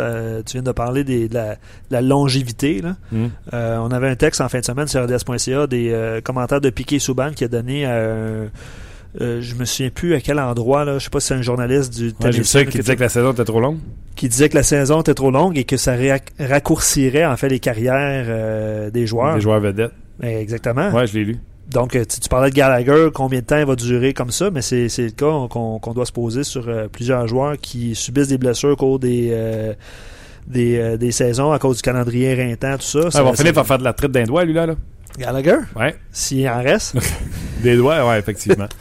tu 0.43 0.53
viens 0.53 0.62
de 0.62 0.70
parler 0.70 1.03
des, 1.03 1.28
de, 1.28 1.34
la, 1.34 1.55
de 1.55 1.59
la 1.90 2.01
longévité. 2.03 2.80
Là. 2.80 2.95
Hmm. 3.11 3.26
On 3.53 3.90
avait 3.90 4.09
un 4.09 4.14
texte 4.14 4.40
en 4.40 4.49
fin 4.49 4.61
de 4.61 4.64
semaine 4.64 4.86
sur 4.86 5.03
RDS.ca, 5.03 5.66
des 5.66 6.20
commentaires 6.22 6.61
de 6.61 6.70
Piquet 6.70 7.01
Souban 7.01 7.32
qui 7.32 7.43
a 7.43 7.49
donné 7.49 7.84
un- 7.84 8.47
euh, 9.20 9.40
je 9.42 9.54
me 9.54 9.64
souviens 9.64 9.90
plus 9.90 10.14
à 10.14 10.20
quel 10.20 10.38
endroit, 10.40 10.84
là, 10.84 10.98
je 10.98 11.04
sais 11.04 11.10
pas 11.10 11.20
si 11.20 11.28
c'est 11.28 11.34
un 11.34 11.42
journaliste 11.42 11.94
du 11.94 12.12
Ouais, 12.22 12.32
j'ai 12.32 12.44
ça 12.44 12.64
qui 12.64 12.78
disait 12.78 12.96
que 12.96 13.00
la 13.02 13.08
saison 13.08 13.32
était 13.32 13.44
trop 13.44 13.60
longue. 13.60 13.78
qui 14.16 14.28
disait 14.28 14.48
que 14.48 14.54
la 14.56 14.62
saison 14.62 15.00
était 15.02 15.14
trop 15.14 15.30
longue 15.30 15.58
et 15.58 15.64
que 15.64 15.76
ça 15.76 15.94
rac- 15.96 16.28
raccourcirait 16.38 17.26
en 17.26 17.36
fait 17.36 17.48
les 17.48 17.60
carrières 17.60 18.24
euh, 18.28 18.90
des 18.90 19.06
joueurs. 19.06 19.34
Des 19.34 19.40
joueurs 19.40 19.60
vedettes. 19.60 19.92
Ben, 20.18 20.38
Exactement. 20.38 20.90
Ouais, 20.90 21.06
je 21.06 21.14
l'ai 21.14 21.24
lu. 21.24 21.38
Donc, 21.70 21.94
euh, 21.96 22.04
tu, 22.04 22.20
tu 22.20 22.28
parlais 22.28 22.50
de 22.50 22.54
Gallagher, 22.54 23.08
combien 23.14 23.40
de 23.40 23.44
temps 23.44 23.58
il 23.58 23.64
va 23.66 23.76
durer 23.76 24.12
comme 24.12 24.30
ça, 24.30 24.50
mais 24.50 24.60
c'est 24.62 24.86
le 24.98 25.10
cas 25.10 25.46
qu'on 25.48 25.92
doit 25.94 26.04
se 26.06 26.12
poser 26.12 26.42
sur 26.44 26.68
euh, 26.68 26.88
plusieurs 26.88 27.26
joueurs 27.28 27.56
qui 27.58 27.94
subissent 27.94 28.28
des 28.28 28.38
blessures 28.38 28.70
au 28.70 28.76
cours 28.76 28.98
des, 28.98 29.72
des, 30.46 30.96
des 30.98 31.12
saisons 31.12 31.52
à 31.52 31.58
cause 31.58 31.76
du 31.76 31.82
calendrier 31.82 32.30
éreintant, 32.30 32.76
tout 32.76 32.82
ça. 32.82 33.00
Ah, 33.06 33.10
Ça- 33.10 33.22
va 33.22 33.30
ça- 33.30 33.36
finir 33.36 33.52
par 33.52 33.66
faire 33.66 33.78
de 33.78 33.84
la 33.84 33.92
traite 33.92 34.10
d'un 34.12 34.24
doigt, 34.24 34.44
lui, 34.44 34.52
là. 34.54 34.66
là. 34.66 34.74
Gallagher, 35.18 35.56
Ouais. 35.76 35.94
s'il 36.10 36.48
en 36.48 36.62
reste? 36.62 36.96
Des 37.62 37.76
doigts, 37.76 38.06
ouais, 38.08 38.18
effectivement. 38.18 38.66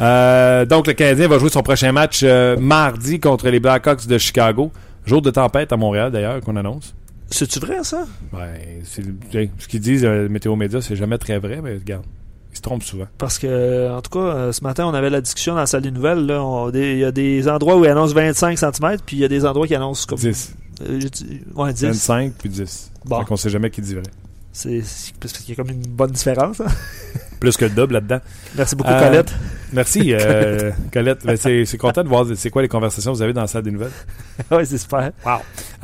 Euh, 0.00 0.64
donc, 0.66 0.86
le 0.86 0.92
Canadien 0.92 1.28
va 1.28 1.38
jouer 1.38 1.48
son 1.50 1.62
prochain 1.62 1.92
match 1.92 2.20
euh, 2.22 2.56
mardi 2.58 3.18
contre 3.20 3.48
les 3.48 3.60
Blackhawks 3.60 4.06
de 4.06 4.18
Chicago. 4.18 4.70
Jour 5.06 5.22
de 5.22 5.30
tempête 5.30 5.72
à 5.72 5.76
Montréal, 5.76 6.10
d'ailleurs, 6.10 6.40
qu'on 6.40 6.56
annonce. 6.56 6.94
C'est-tu 7.30 7.58
vrai, 7.60 7.82
ça? 7.82 8.04
Ouais, 8.32 8.82
hey, 9.34 9.48
ce 9.58 9.66
qu'ils 9.68 9.80
disent, 9.80 10.04
euh, 10.04 10.28
Météo 10.28 10.54
Média, 10.56 10.80
c'est 10.80 10.96
jamais 10.96 11.18
très 11.18 11.38
vrai, 11.38 11.60
mais 11.62 11.74
regarde, 11.74 12.04
ils 12.52 12.56
se 12.56 12.62
trompent 12.62 12.82
souvent. 12.82 13.06
Parce 13.18 13.38
que, 13.38 13.90
en 13.92 14.00
tout 14.02 14.10
cas, 14.10 14.18
euh, 14.26 14.52
ce 14.52 14.62
matin, 14.62 14.86
on 14.86 14.94
avait 14.94 15.10
la 15.10 15.20
discussion 15.20 15.54
dans 15.54 15.60
la 15.60 15.66
salle 15.66 15.82
des 15.82 15.90
nouvelles. 15.90 16.26
Il 16.74 16.98
y 16.98 17.04
a 17.04 17.12
des 17.12 17.48
endroits 17.48 17.76
où 17.76 17.84
ils 17.84 17.88
annoncent 17.90 18.14
25 18.14 18.58
cm, 18.58 18.96
puis 19.04 19.16
il 19.16 19.20
y 19.20 19.24
a 19.24 19.28
des 19.28 19.44
endroits 19.44 19.66
qui 19.66 19.74
annoncent 19.74 20.06
comme. 20.08 20.18
10, 20.18 20.54
Euh, 20.82 21.00
j'ai 21.00 21.08
dit- 21.10 21.40
ouais, 21.54 21.72
10. 21.72 21.84
25 21.86 22.32
puis 22.38 22.48
10. 22.50 22.92
Bon. 23.06 23.18
Donc, 23.18 23.30
on 23.30 23.36
sait 23.36 23.48
jamais 23.50 23.70
qui 23.70 23.80
dit 23.80 23.94
vrai. 23.94 24.02
C'est 24.56 24.82
parce 25.20 25.34
qu'il 25.34 25.50
y 25.50 25.52
a 25.52 25.62
comme 25.62 25.70
une 25.70 25.86
bonne 25.86 26.10
différence. 26.12 26.60
hein. 26.60 26.66
Plus 27.40 27.58
que 27.58 27.66
le 27.66 27.72
double 27.72 27.92
là-dedans. 27.94 28.20
Merci 28.56 28.74
beaucoup, 28.74 28.88
Euh, 28.90 28.98
Colette. 29.10 29.34
Merci, 29.72 30.14
euh, 30.14 30.70
Colette. 30.90 31.26
Ben, 31.26 31.36
c'est, 31.36 31.76
content 31.76 32.02
de 32.02 32.08
voir 32.08 32.24
c'est 32.34 32.48
quoi 32.48 32.62
les 32.62 32.68
conversations 32.68 33.12
que 33.12 33.16
vous 33.18 33.22
avez 33.22 33.34
dans 33.34 33.42
la 33.42 33.46
salle 33.48 33.64
des 33.64 33.70
nouvelles. 33.70 33.90
oui, 34.50 34.64
c'est 34.64 34.78
super. 34.78 35.10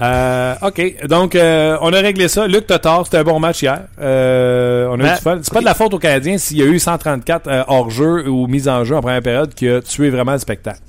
Euh, 0.00 0.54
OK. 0.62 1.06
Donc, 1.06 1.34
euh, 1.34 1.76
on 1.82 1.92
a 1.92 1.98
réglé 2.00 2.28
ça. 2.28 2.46
Luc 2.46 2.66
Totar, 2.66 3.04
c'était 3.04 3.18
un 3.18 3.24
bon 3.24 3.38
match 3.38 3.62
hier. 3.62 3.82
Euh, 4.00 4.86
on 4.88 4.94
a 4.94 4.96
eu 4.96 5.02
Ben, 5.02 5.14
du 5.16 5.20
fun. 5.20 5.38
C'est 5.42 5.52
pas 5.52 5.60
de 5.60 5.66
la 5.66 5.74
faute 5.74 5.92
aux 5.92 5.98
Canadiens 5.98 6.38
s'il 6.38 6.56
y 6.56 6.62
a 6.62 6.66
eu 6.66 6.78
134 6.78 7.46
euh, 7.48 7.64
hors-jeu 7.68 8.26
ou 8.28 8.46
mise 8.46 8.68
en 8.70 8.84
jeu 8.84 8.96
en 8.96 9.02
première 9.02 9.20
période 9.22 9.52
qui 9.52 9.68
a 9.68 9.82
tué 9.82 10.08
vraiment 10.08 10.32
le 10.32 10.38
spectacle. 10.38 10.80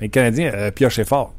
Mais 0.00 0.08
le 0.08 0.10
Canadien 0.10 0.52
euh, 0.54 0.70
pioché 0.70 1.04
fort. 1.04 1.32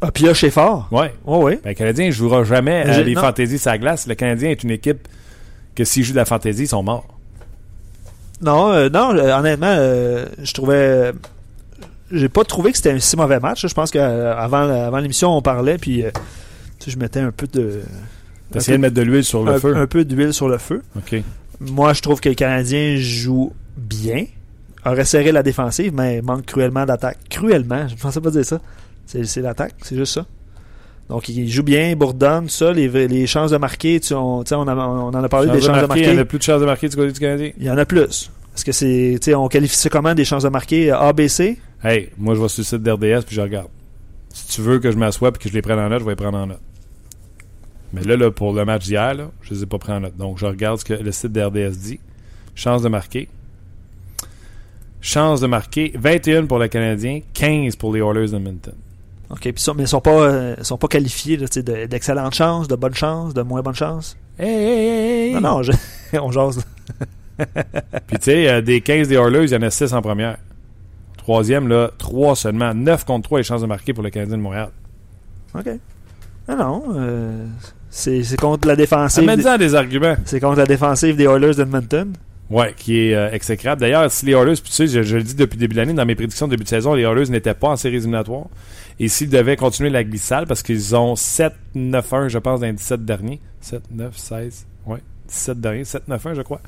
Ah, 0.00 0.10
pioche 0.12 0.44
est 0.44 0.50
fort. 0.50 0.88
Oui, 0.92 1.08
oui. 1.26 1.58
Ben, 1.62 1.70
le 1.70 1.74
Canadien 1.74 2.06
ne 2.06 2.12
jouera 2.12 2.44
jamais 2.44 2.84
non. 3.04 3.20
fantaisies 3.20 3.60
la 3.66 3.76
glace. 3.76 4.06
Le 4.06 4.14
Canadien 4.14 4.48
est 4.50 4.62
une 4.62 4.70
équipe 4.70 5.06
que 5.78 5.84
s'ils 5.84 6.02
jouent 6.02 6.12
de 6.12 6.16
la 6.16 6.24
fantaisie, 6.24 6.64
ils 6.64 6.68
sont 6.68 6.82
morts. 6.82 7.06
Non, 8.42 8.72
euh, 8.72 8.88
non, 8.88 9.14
euh, 9.14 9.32
honnêtement, 9.38 9.68
euh, 9.70 10.26
je 10.42 10.52
trouvais. 10.52 11.12
J'ai 12.10 12.28
pas 12.28 12.42
trouvé 12.42 12.72
que 12.72 12.78
c'était 12.78 12.90
un 12.90 12.98
si 12.98 13.16
mauvais 13.16 13.38
match. 13.38 13.64
Je 13.66 13.72
pense 13.72 13.92
qu'avant 13.92 14.68
avant 14.68 14.98
l'émission, 14.98 15.36
on 15.36 15.40
parlait, 15.42 15.78
puis 15.78 16.04
euh, 16.04 16.10
je 16.84 16.96
mettais 16.98 17.20
un 17.20 17.30
peu 17.30 17.46
de. 17.46 17.82
Essayé 18.54 18.76
de 18.76 18.82
mettre 18.82 18.94
de 18.94 19.02
l'huile 19.02 19.24
sur 19.24 19.44
le 19.44 19.52
un, 19.52 19.60
feu? 19.60 19.76
un 19.76 19.86
peu 19.86 20.04
d'huile 20.04 20.32
sur 20.32 20.48
le 20.48 20.58
feu. 20.58 20.82
OK. 20.96 21.22
Moi, 21.60 21.92
je 21.92 22.00
trouve 22.02 22.20
que 22.20 22.28
le 22.28 22.34
Canadien 22.34 22.96
joue 22.96 23.52
bien. 23.76 24.24
Aurait 24.84 25.04
serré 25.04 25.32
la 25.32 25.42
défensive, 25.42 25.92
mais 25.94 26.22
manque 26.22 26.46
cruellement 26.46 26.86
d'attaque. 26.86 27.18
Cruellement, 27.28 27.86
je 27.88 27.94
pensais 27.94 28.20
pas 28.20 28.30
dire 28.30 28.44
ça. 28.44 28.60
C'est 29.06 29.40
l'attaque, 29.40 29.74
c'est 29.82 29.96
juste 29.96 30.14
ça. 30.14 30.26
Donc, 31.08 31.28
il 31.30 31.48
joue 31.48 31.62
bien, 31.62 31.88
il 31.90 31.94
bourdonne, 31.96 32.48
ça. 32.50 32.72
Les, 32.72 32.88
les 33.08 33.26
chances 33.26 33.50
de 33.50 33.56
marquer, 33.56 33.98
tu 34.00 34.12
on, 34.14 34.40
on, 34.40 34.42
a- 34.68 34.74
on 34.74 35.08
en 35.08 35.14
a 35.24 35.28
parlé 35.28 35.46
des 35.50 35.54
Chances 35.60 35.68
de 35.68 35.72
chances 35.72 35.82
de 35.82 35.86
marquer. 35.86 36.02
Il 36.04 36.10
n'y 36.10 36.18
en 36.18 36.22
a 36.22 36.24
plus 36.26 36.38
de 36.38 36.42
chances 36.42 36.60
de 36.60 36.66
marquer 36.66 36.88
du 36.88 36.96
côté 36.96 37.12
du 37.12 37.20
Canadien. 37.20 37.50
Il 37.56 37.64
y 37.64 37.70
en 37.70 37.78
a 37.78 37.86
plus. 37.86 38.30
Est-ce 38.54 38.64
que 38.64 38.72
c'est. 38.72 39.18
Tu 39.22 39.34
on 39.34 39.48
qualifie 39.48 39.76
ça 39.76 39.88
comment 39.88 40.14
des 40.14 40.24
chances 40.26 40.42
de 40.42 40.48
marquer 40.48 40.90
ABC 40.90 41.58
Hey, 41.82 42.10
moi, 42.18 42.34
je 42.34 42.42
vais 42.42 42.48
sur 42.48 42.60
le 42.60 42.64
site 42.66 42.82
d'RDS 42.82 43.24
puis 43.26 43.36
je 43.36 43.40
regarde. 43.40 43.68
Si 44.34 44.48
tu 44.48 44.60
veux 44.60 44.78
que 44.80 44.90
je 44.90 44.96
m'assoie 44.98 45.28
et 45.30 45.32
que 45.38 45.48
je 45.48 45.54
les 45.54 45.62
prenne 45.62 45.78
en 45.78 45.88
note, 45.88 46.00
je 46.00 46.04
vais 46.04 46.10
les 46.12 46.16
prendre 46.16 46.38
en 46.38 46.46
note. 46.46 46.60
Mais 47.94 48.02
là, 48.02 48.16
là 48.16 48.30
pour 48.30 48.52
le 48.52 48.64
match 48.66 48.84
d'hier, 48.84 49.14
je 49.40 49.54
les 49.54 49.62
ai 49.62 49.66
pas 49.66 49.78
pris 49.78 49.92
en 49.92 50.00
note. 50.00 50.16
Donc, 50.16 50.36
je 50.38 50.44
regarde 50.44 50.78
ce 50.78 50.84
que 50.84 50.92
le 50.92 51.10
site 51.12 51.32
d'RDS 51.32 51.78
dit. 51.78 52.00
Chance 52.54 52.82
de 52.82 52.88
marquer. 52.88 53.28
Chance 55.00 55.40
de 55.40 55.46
marquer. 55.46 55.92
21 55.98 56.46
pour 56.46 56.58
le 56.58 56.68
Canadien, 56.68 57.20
15 57.32 57.76
pour 57.76 57.94
les 57.94 58.00
Oilers 58.00 58.28
d'Edmonton. 58.32 58.74
OK, 59.30 59.40
puis 59.40 59.52
ça- 59.58 59.72
mais 59.76 59.82
ils 59.84 59.88
sont 59.88 60.00
pas, 60.00 60.10
euh, 60.22 60.54
ils 60.58 60.64
sont 60.64 60.78
pas 60.78 60.88
qualifiés 60.88 61.38
sais, 61.50 61.62
de- 61.62 61.86
d'excellentes 61.86 62.34
chances, 62.34 62.66
de 62.68 62.76
bonnes 62.76 62.94
chances, 62.94 63.34
de 63.34 63.42
moins 63.42 63.60
bonnes 63.62 63.74
chances? 63.74 64.16
Hey, 64.38 64.48
hey, 64.48 64.64
hey, 64.64 65.28
hey! 65.28 65.34
Non, 65.34 65.40
non, 65.40 65.62
je- 65.62 65.72
on 66.18 66.30
jase. 66.30 66.58
là. 66.58 67.44
Puis 68.06 68.18
tu 68.18 68.24
sais, 68.24 68.48
euh, 68.48 68.60
des 68.62 68.80
15 68.80 69.08
des 69.08 69.16
Oilers, 69.16 69.44
il 69.44 69.50
y 69.52 69.56
en 69.56 69.62
a 69.62 69.70
6 69.70 69.92
en 69.92 70.02
première. 70.02 70.38
Troisième, 71.18 71.68
là, 71.68 71.90
3 71.98 72.36
seulement. 72.36 72.72
9 72.74 73.04
contre 73.04 73.24
3 73.28 73.38
les 73.38 73.44
chances 73.44 73.60
de 73.60 73.66
marquer 73.66 73.92
pour 73.92 74.02
le 74.02 74.10
Canadien 74.10 74.36
de 74.38 74.42
Montréal. 74.42 74.70
OK. 75.54 75.66
Non, 76.48 76.56
non. 76.56 76.82
euh, 76.96 77.44
c'est 77.90 78.22
c'est 78.22 78.38
contre 78.38 78.66
la 78.66 78.76
défensive. 78.76 79.24
des- 79.36 79.58
des 79.58 79.74
arguments. 79.74 80.16
C'est 80.24 80.40
contre 80.40 80.58
la 80.58 80.66
défensive 80.66 81.16
des 81.16 81.24
Oilers 81.24 81.54
d'Edmonton. 81.54 82.12
Ouais, 82.50 82.72
qui 82.74 82.98
est 82.98 83.14
euh, 83.14 83.30
exécrable. 83.30 83.82
D'ailleurs, 83.82 84.10
si 84.10 84.24
les 84.24 84.32
Oilers, 84.32 84.54
puis 84.54 84.70
tu 84.70 84.72
sais, 84.72 84.86
je, 84.86 85.02
je 85.02 85.16
le 85.18 85.22
dis 85.22 85.34
depuis 85.34 85.56
le 85.56 85.60
début 85.60 85.74
de 85.74 85.80
l'année, 85.80 85.92
dans 85.92 86.06
mes 86.06 86.14
prédictions 86.14 86.46
de 86.46 86.52
début 86.52 86.64
de 86.64 86.68
saison, 86.68 86.94
les 86.94 87.02
Oilers 87.02 87.28
n'étaient 87.28 87.52
pas 87.52 87.68
en 87.68 87.76
séries 87.76 87.96
éliminatoires. 87.96 88.46
Et 89.00 89.08
s'ils 89.08 89.30
devaient 89.30 89.56
continuer 89.56 89.90
la 89.90 90.02
glissade, 90.04 90.46
parce 90.48 90.62
qu'ils 90.62 90.96
ont 90.96 91.14
7-9-1, 91.14 92.28
je 92.28 92.38
pense, 92.38 92.60
dans 92.60 92.66
les 92.66 92.72
17 92.72 93.04
derniers. 93.04 93.40
7, 93.60 93.82
9, 93.92 94.16
16, 94.16 94.66
ouais, 94.86 94.98
17 95.28 95.60
derniers, 95.60 95.82
7-9-1, 95.84 96.34
je 96.34 96.42
crois. 96.42 96.60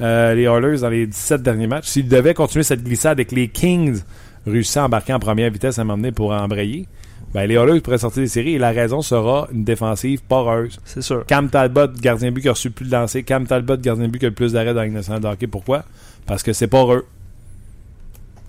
Euh, 0.00 0.34
les 0.34 0.42
Oilers 0.44 0.78
dans 0.80 0.88
les 0.90 1.06
17 1.06 1.42
derniers 1.42 1.66
matchs. 1.66 1.86
S'ils 1.86 2.08
devaient 2.08 2.34
continuer 2.34 2.62
cette 2.62 2.82
glissade 2.82 3.12
avec 3.12 3.32
les 3.32 3.48
Kings 3.48 4.00
réussissant 4.46 4.82
à 4.82 4.86
embarquer 4.86 5.12
en 5.12 5.18
première 5.20 5.50
vitesse 5.50 5.78
à 5.78 5.84
m'emmener 5.84 6.10
pour 6.12 6.32
embrayer, 6.32 6.86
ben 7.32 7.46
les 7.46 7.54
Oilers 7.54 7.80
pourraient 7.80 7.98
sortir 7.98 8.22
des 8.22 8.28
séries 8.28 8.54
et 8.54 8.58
la 8.58 8.70
raison 8.72 9.00
sera 9.00 9.48
une 9.52 9.64
défensive 9.64 10.20
poreuse. 10.22 10.80
C'est 10.84 11.02
sûr. 11.02 11.24
Cam 11.26 11.48
Talbot, 11.48 11.88
gardien 12.00 12.28
de 12.30 12.34
but 12.34 12.40
qui 12.42 12.48
a 12.48 12.52
reçu 12.52 12.70
plus 12.70 12.86
de 12.86 12.90
lancers. 12.92 13.24
Cam 13.24 13.46
Talbot, 13.46 13.76
gardien 13.78 14.06
de 14.06 14.10
but 14.10 14.18
qui 14.18 14.26
a 14.26 14.28
le 14.30 14.34
plus 14.34 14.52
d'arrêts 14.52 14.74
dans 14.74 15.20
de 15.20 15.26
hockey. 15.26 15.46
Pourquoi? 15.46 15.84
Parce 16.26 16.42
que 16.42 16.52
c'est 16.52 16.66
pas 16.66 16.84
eux. 16.86 17.04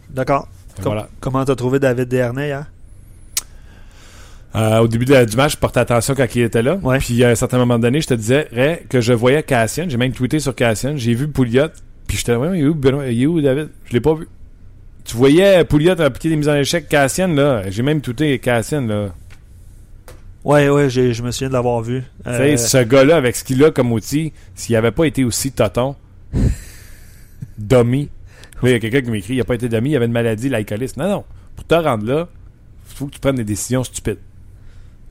D'accord. 0.09 0.47
Et 0.71 0.82
Com- 0.82 0.86
Voilà. 0.93 1.09
Comment 1.19 1.45
t'as 1.45 1.55
trouvé 1.55 1.80
David 1.80 2.07
Dernay 2.09 2.47
hier? 2.47 2.65
Euh, 4.56 4.80
au 4.80 4.88
début 4.88 5.06
de 5.06 5.26
du 5.26 5.36
match, 5.36 5.54
je 5.54 5.58
portais 5.58 5.80
attention 5.80 6.14
quand 6.16 6.28
il 6.36 6.41
était 6.43 6.62
là. 6.62 6.76
Ouais. 6.76 6.99
Puis 6.99 7.24
à 7.24 7.30
un 7.30 7.36
certain 7.36 7.58
moment 7.58 7.80
donné, 7.80 8.01
je 8.01 8.08
te 8.08 8.14
disais 8.14 8.47
Ray, 8.51 8.80
que 8.88 9.01
je 9.01 9.14
voyais 9.14 9.41
Cassian. 9.43 9.86
J'ai 9.89 9.97
même 9.97 10.12
tweeté 10.12 10.39
sur 10.39 10.54
Cassian. 10.54 10.93
J'ai 10.95 11.14
vu 11.16 11.28
Pouliot. 11.28 11.70
Puis 12.08 12.18
j'étais 12.18 12.34
là, 12.34 12.51
il 12.54 12.62
est 12.62 12.68
où, 12.68 12.76
Benoît? 12.76 13.08
Il 13.08 13.24
est 13.24 13.26
où, 13.26 13.41
David? 13.41 13.70
Je 13.86 13.93
l'ai 13.93 14.01
pas 14.01 14.14
vu. 14.14 14.28
Tu 15.06 15.18
voyais 15.18 15.64
Pouliot 15.66 15.99
appliquer 15.99 16.30
des 16.30 16.36
mises 16.36 16.49
en 16.49 16.56
échec. 16.56 16.88
Cassian, 16.88 17.30
là? 17.30 17.64
J'ai 17.70 17.82
même 17.82 18.01
tweeté 18.01 18.38
Cassian, 18.39 18.82
là. 18.82 19.08
Ouais, 20.43 20.70
ouais, 20.70 20.89
je 20.89 21.24
me 21.24 21.32
souviens 21.32 21.47
de 21.47 21.54
l'avoir 21.54 21.82
vu. 21.82 22.04
Tu 22.24 22.30
Euh, 22.30 22.58
sais, 22.58 22.58
ce 22.58 22.78
gars-là, 22.84 23.16
avec 23.16 23.36
ce 23.36 23.43
qu'il 23.45 23.64
a 23.64 23.72
comme 23.72 23.91
outil, 23.93 24.34
s'il 24.56 24.76
avait 24.76 24.91
pas 24.91 25.06
été 25.06 25.24
aussi 25.24 25.51
toton, 25.54 25.95
dummy. 27.58 28.10
Il 28.62 28.70
y 28.70 28.74
a 28.74 28.80
quelqu'un 28.80 29.01
qui 29.01 29.10
m'écrit, 29.12 29.34
il 29.36 29.41
a 29.41 29.43
pas 29.45 29.56
été 29.56 29.68
dummy, 29.68 29.91
il 29.91 29.95
avait 29.95 30.06
une 30.06 30.12
maladie, 30.12 30.47
l'alcoolisme. 30.49 31.01
Non, 31.01 31.10
non. 31.10 31.24
Pour 31.56 31.66
te 31.66 31.76
rendre 31.76 32.06
là, 32.06 32.28
il 32.89 32.95
faut 32.95 33.06
que 33.08 33.12
tu 33.14 33.20
prennes 33.20 33.36
des 33.36 33.43
décisions 33.43 33.84
stupides. 33.84 34.20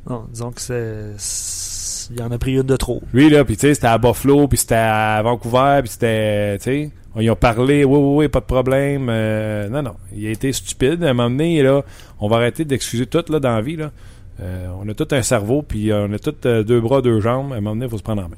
Non, 0.09 0.24
disons 0.30 0.50
que 0.50 0.61
c'est. 0.61 2.11
Il 2.11 2.18
y 2.18 2.22
en 2.22 2.32
a 2.32 2.38
pris 2.38 2.55
une 2.55 2.62
de 2.62 2.76
trop. 2.76 3.00
Lui, 3.12 3.30
là, 3.30 3.44
puis 3.44 3.57
tu 3.57 3.62
sais, 3.62 3.74
c'était 3.74 3.86
à 3.86 3.96
Buffalo, 3.96 4.48
puis 4.48 4.59
c'était 4.59 4.74
à 4.74 5.22
Vancouver, 5.22 5.80
puis 5.82 5.90
c'était, 5.90 6.59
tu 6.59 6.64
sais, 6.64 6.90
ils 7.20 7.30
ont 7.30 7.36
parlé, 7.36 7.84
oui, 7.84 7.96
oui, 7.96 8.16
oui, 8.24 8.28
pas 8.28 8.40
de 8.40 8.44
problème. 8.44 9.07
euh, 9.09 9.68
non, 9.68 9.82
non, 9.82 9.94
il 10.14 10.26
a 10.26 10.30
été 10.30 10.53
stupide. 10.53 11.05
À 11.05 11.11
un 11.11 11.14
moment 11.14 11.30
donné, 11.30 11.62
là, 11.62 11.82
on 12.20 12.28
va 12.28 12.36
arrêter 12.36 12.64
d'excuser 12.64 13.07
tout, 13.07 13.24
là, 13.28 13.38
dans 13.38 13.55
la 13.55 13.61
vie, 13.62 13.76
là. 13.76 13.90
Euh, 14.40 14.66
on 14.82 14.88
a 14.88 14.94
tout 14.94 15.07
un 15.12 15.22
cerveau, 15.22 15.62
puis 15.62 15.92
on 15.92 16.12
a 16.12 16.18
tout 16.18 16.34
euh, 16.46 16.64
deux 16.64 16.80
bras, 16.80 17.03
deux 17.03 17.20
jambes. 17.20 17.53
À 17.53 17.57
un 17.57 17.61
moment 17.61 17.76
donné, 17.76 17.86
il 17.86 17.90
faut 17.90 17.98
se 17.98 18.03
prendre 18.03 18.24
en 18.24 18.28
main. 18.28 18.36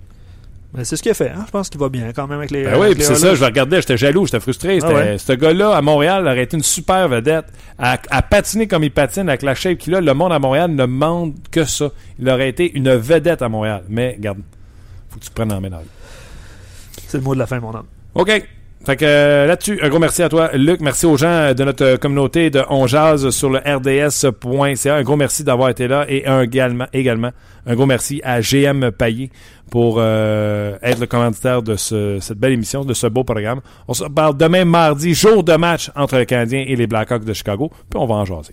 Mais 0.75 0.85
c'est 0.85 0.97
ce 0.97 1.03
qu'il 1.03 1.13
a 1.13 1.15
fait. 1.15 1.31
Hein? 1.31 1.45
Je 1.47 1.53
pense 1.53 1.71
qu'il 1.71 1.81
va 1.81 1.89
bien 1.89 2.13
quand 2.13 2.27
même 2.27 2.39
avec 2.39 2.51
les. 2.51 2.65
Ben 2.65 2.79
oui, 2.79 2.95
puis 2.95 3.05
c'est 3.05 3.15
ça, 3.15 3.35
je 3.35 3.45
regardais, 3.45 3.81
j'étais 3.81 3.97
jaloux, 3.97 4.27
j'étais 4.27 4.41
frustré. 4.41 4.81
Ah 4.83 4.93
ouais. 4.93 5.19
Ce 5.19 5.33
gars-là, 5.33 5.77
à 5.77 5.83
Montréal, 5.83 6.27
aurait 6.27 6.43
été 6.43 6.57
une 6.57 6.65
super 6.65 7.09
vedette. 7.09 7.47
À, 7.79 7.97
à 8.11 8.23
patiner 8.23 8.67
comme 8.67 8.83
il 8.83 8.91
patine, 8.91 9.29
avec 9.29 9.43
la 9.43 9.55
shape 9.55 9.79
qu'il 9.79 9.95
a, 9.95 10.01
le 10.01 10.15
monde 10.15 10.33
à 10.33 10.39
Montréal 10.41 10.73
ne 10.73 10.77
demande 10.77 11.35
que 11.51 11.65
ça. 11.65 11.91
Il 12.19 12.29
aurait 12.29 12.49
été 12.49 12.77
une 12.77 12.93
vedette 12.97 13.43
à 13.43 13.49
Montréal. 13.49 13.85
Mais, 13.89 14.15
regarde, 14.17 14.39
faut 15.11 15.19
que 15.21 15.25
tu 15.25 15.31
te 15.31 15.35
prennes 15.35 15.53
en 15.53 15.61
vie. 15.61 15.71
C'est 17.07 17.19
le 17.19 17.25
mot 17.25 17.35
de 17.35 17.39
la 17.39 17.47
fin, 17.47 17.61
mon 17.61 17.73
homme. 17.73 17.87
OK. 18.15 18.49
Fait 18.87 18.97
que 18.97 19.05
euh, 19.07 19.47
là-dessus, 19.47 19.79
un 19.83 19.89
gros 19.89 19.99
merci 19.99 20.23
à 20.23 20.29
toi, 20.29 20.51
Luc. 20.53 20.81
Merci 20.83 21.07
aux 21.07 21.17
gens 21.17 21.55
de 21.55 21.65
notre 21.65 21.97
communauté 21.97 22.51
de 22.51 22.63
On 22.69 22.87
Jazz 22.87 23.31
sur 23.31 23.49
le 23.49 23.59
rds.ca. 23.61 24.95
Un 24.97 25.03
gros 25.03 25.17
merci 25.17 25.43
d'avoir 25.43 25.71
été 25.71 25.89
là 25.89 26.05
et 26.09 26.27
un 26.27 26.43
également, 26.43 26.87
également 26.93 27.31
un 27.67 27.75
gros 27.75 27.87
merci 27.87 28.21
à 28.25 28.41
GM 28.43 28.91
Payet 28.91 29.31
pour 29.71 29.97
euh, 29.99 30.77
être 30.83 31.01
le 31.01 31.07
commanditaire 31.07 31.63
de 31.63 31.77
ce- 31.77 32.19
cette 32.21 32.39
belle 32.39 32.53
émission, 32.53 32.85
de 32.85 32.93
ce 32.93 33.07
beau 33.07 33.25
programme. 33.25 33.61
On 33.89 33.95
se 33.95 34.05
parle 34.05 34.37
demain 34.37 34.67
mardi, 34.67 35.15
jour 35.15 35.43
de 35.43 35.55
match 35.55 35.91
entre 35.97 36.19
le 36.19 36.27
Canadien 36.27 36.63
et 36.67 36.77
les 36.77 36.87
Blackhawks 36.87 37.25
de 37.25 37.33
Chicago, 37.33 37.71
puis 37.89 37.99
on 37.99 38.07
va 38.07 38.17
en 38.17 38.25
jaser. 38.27 38.53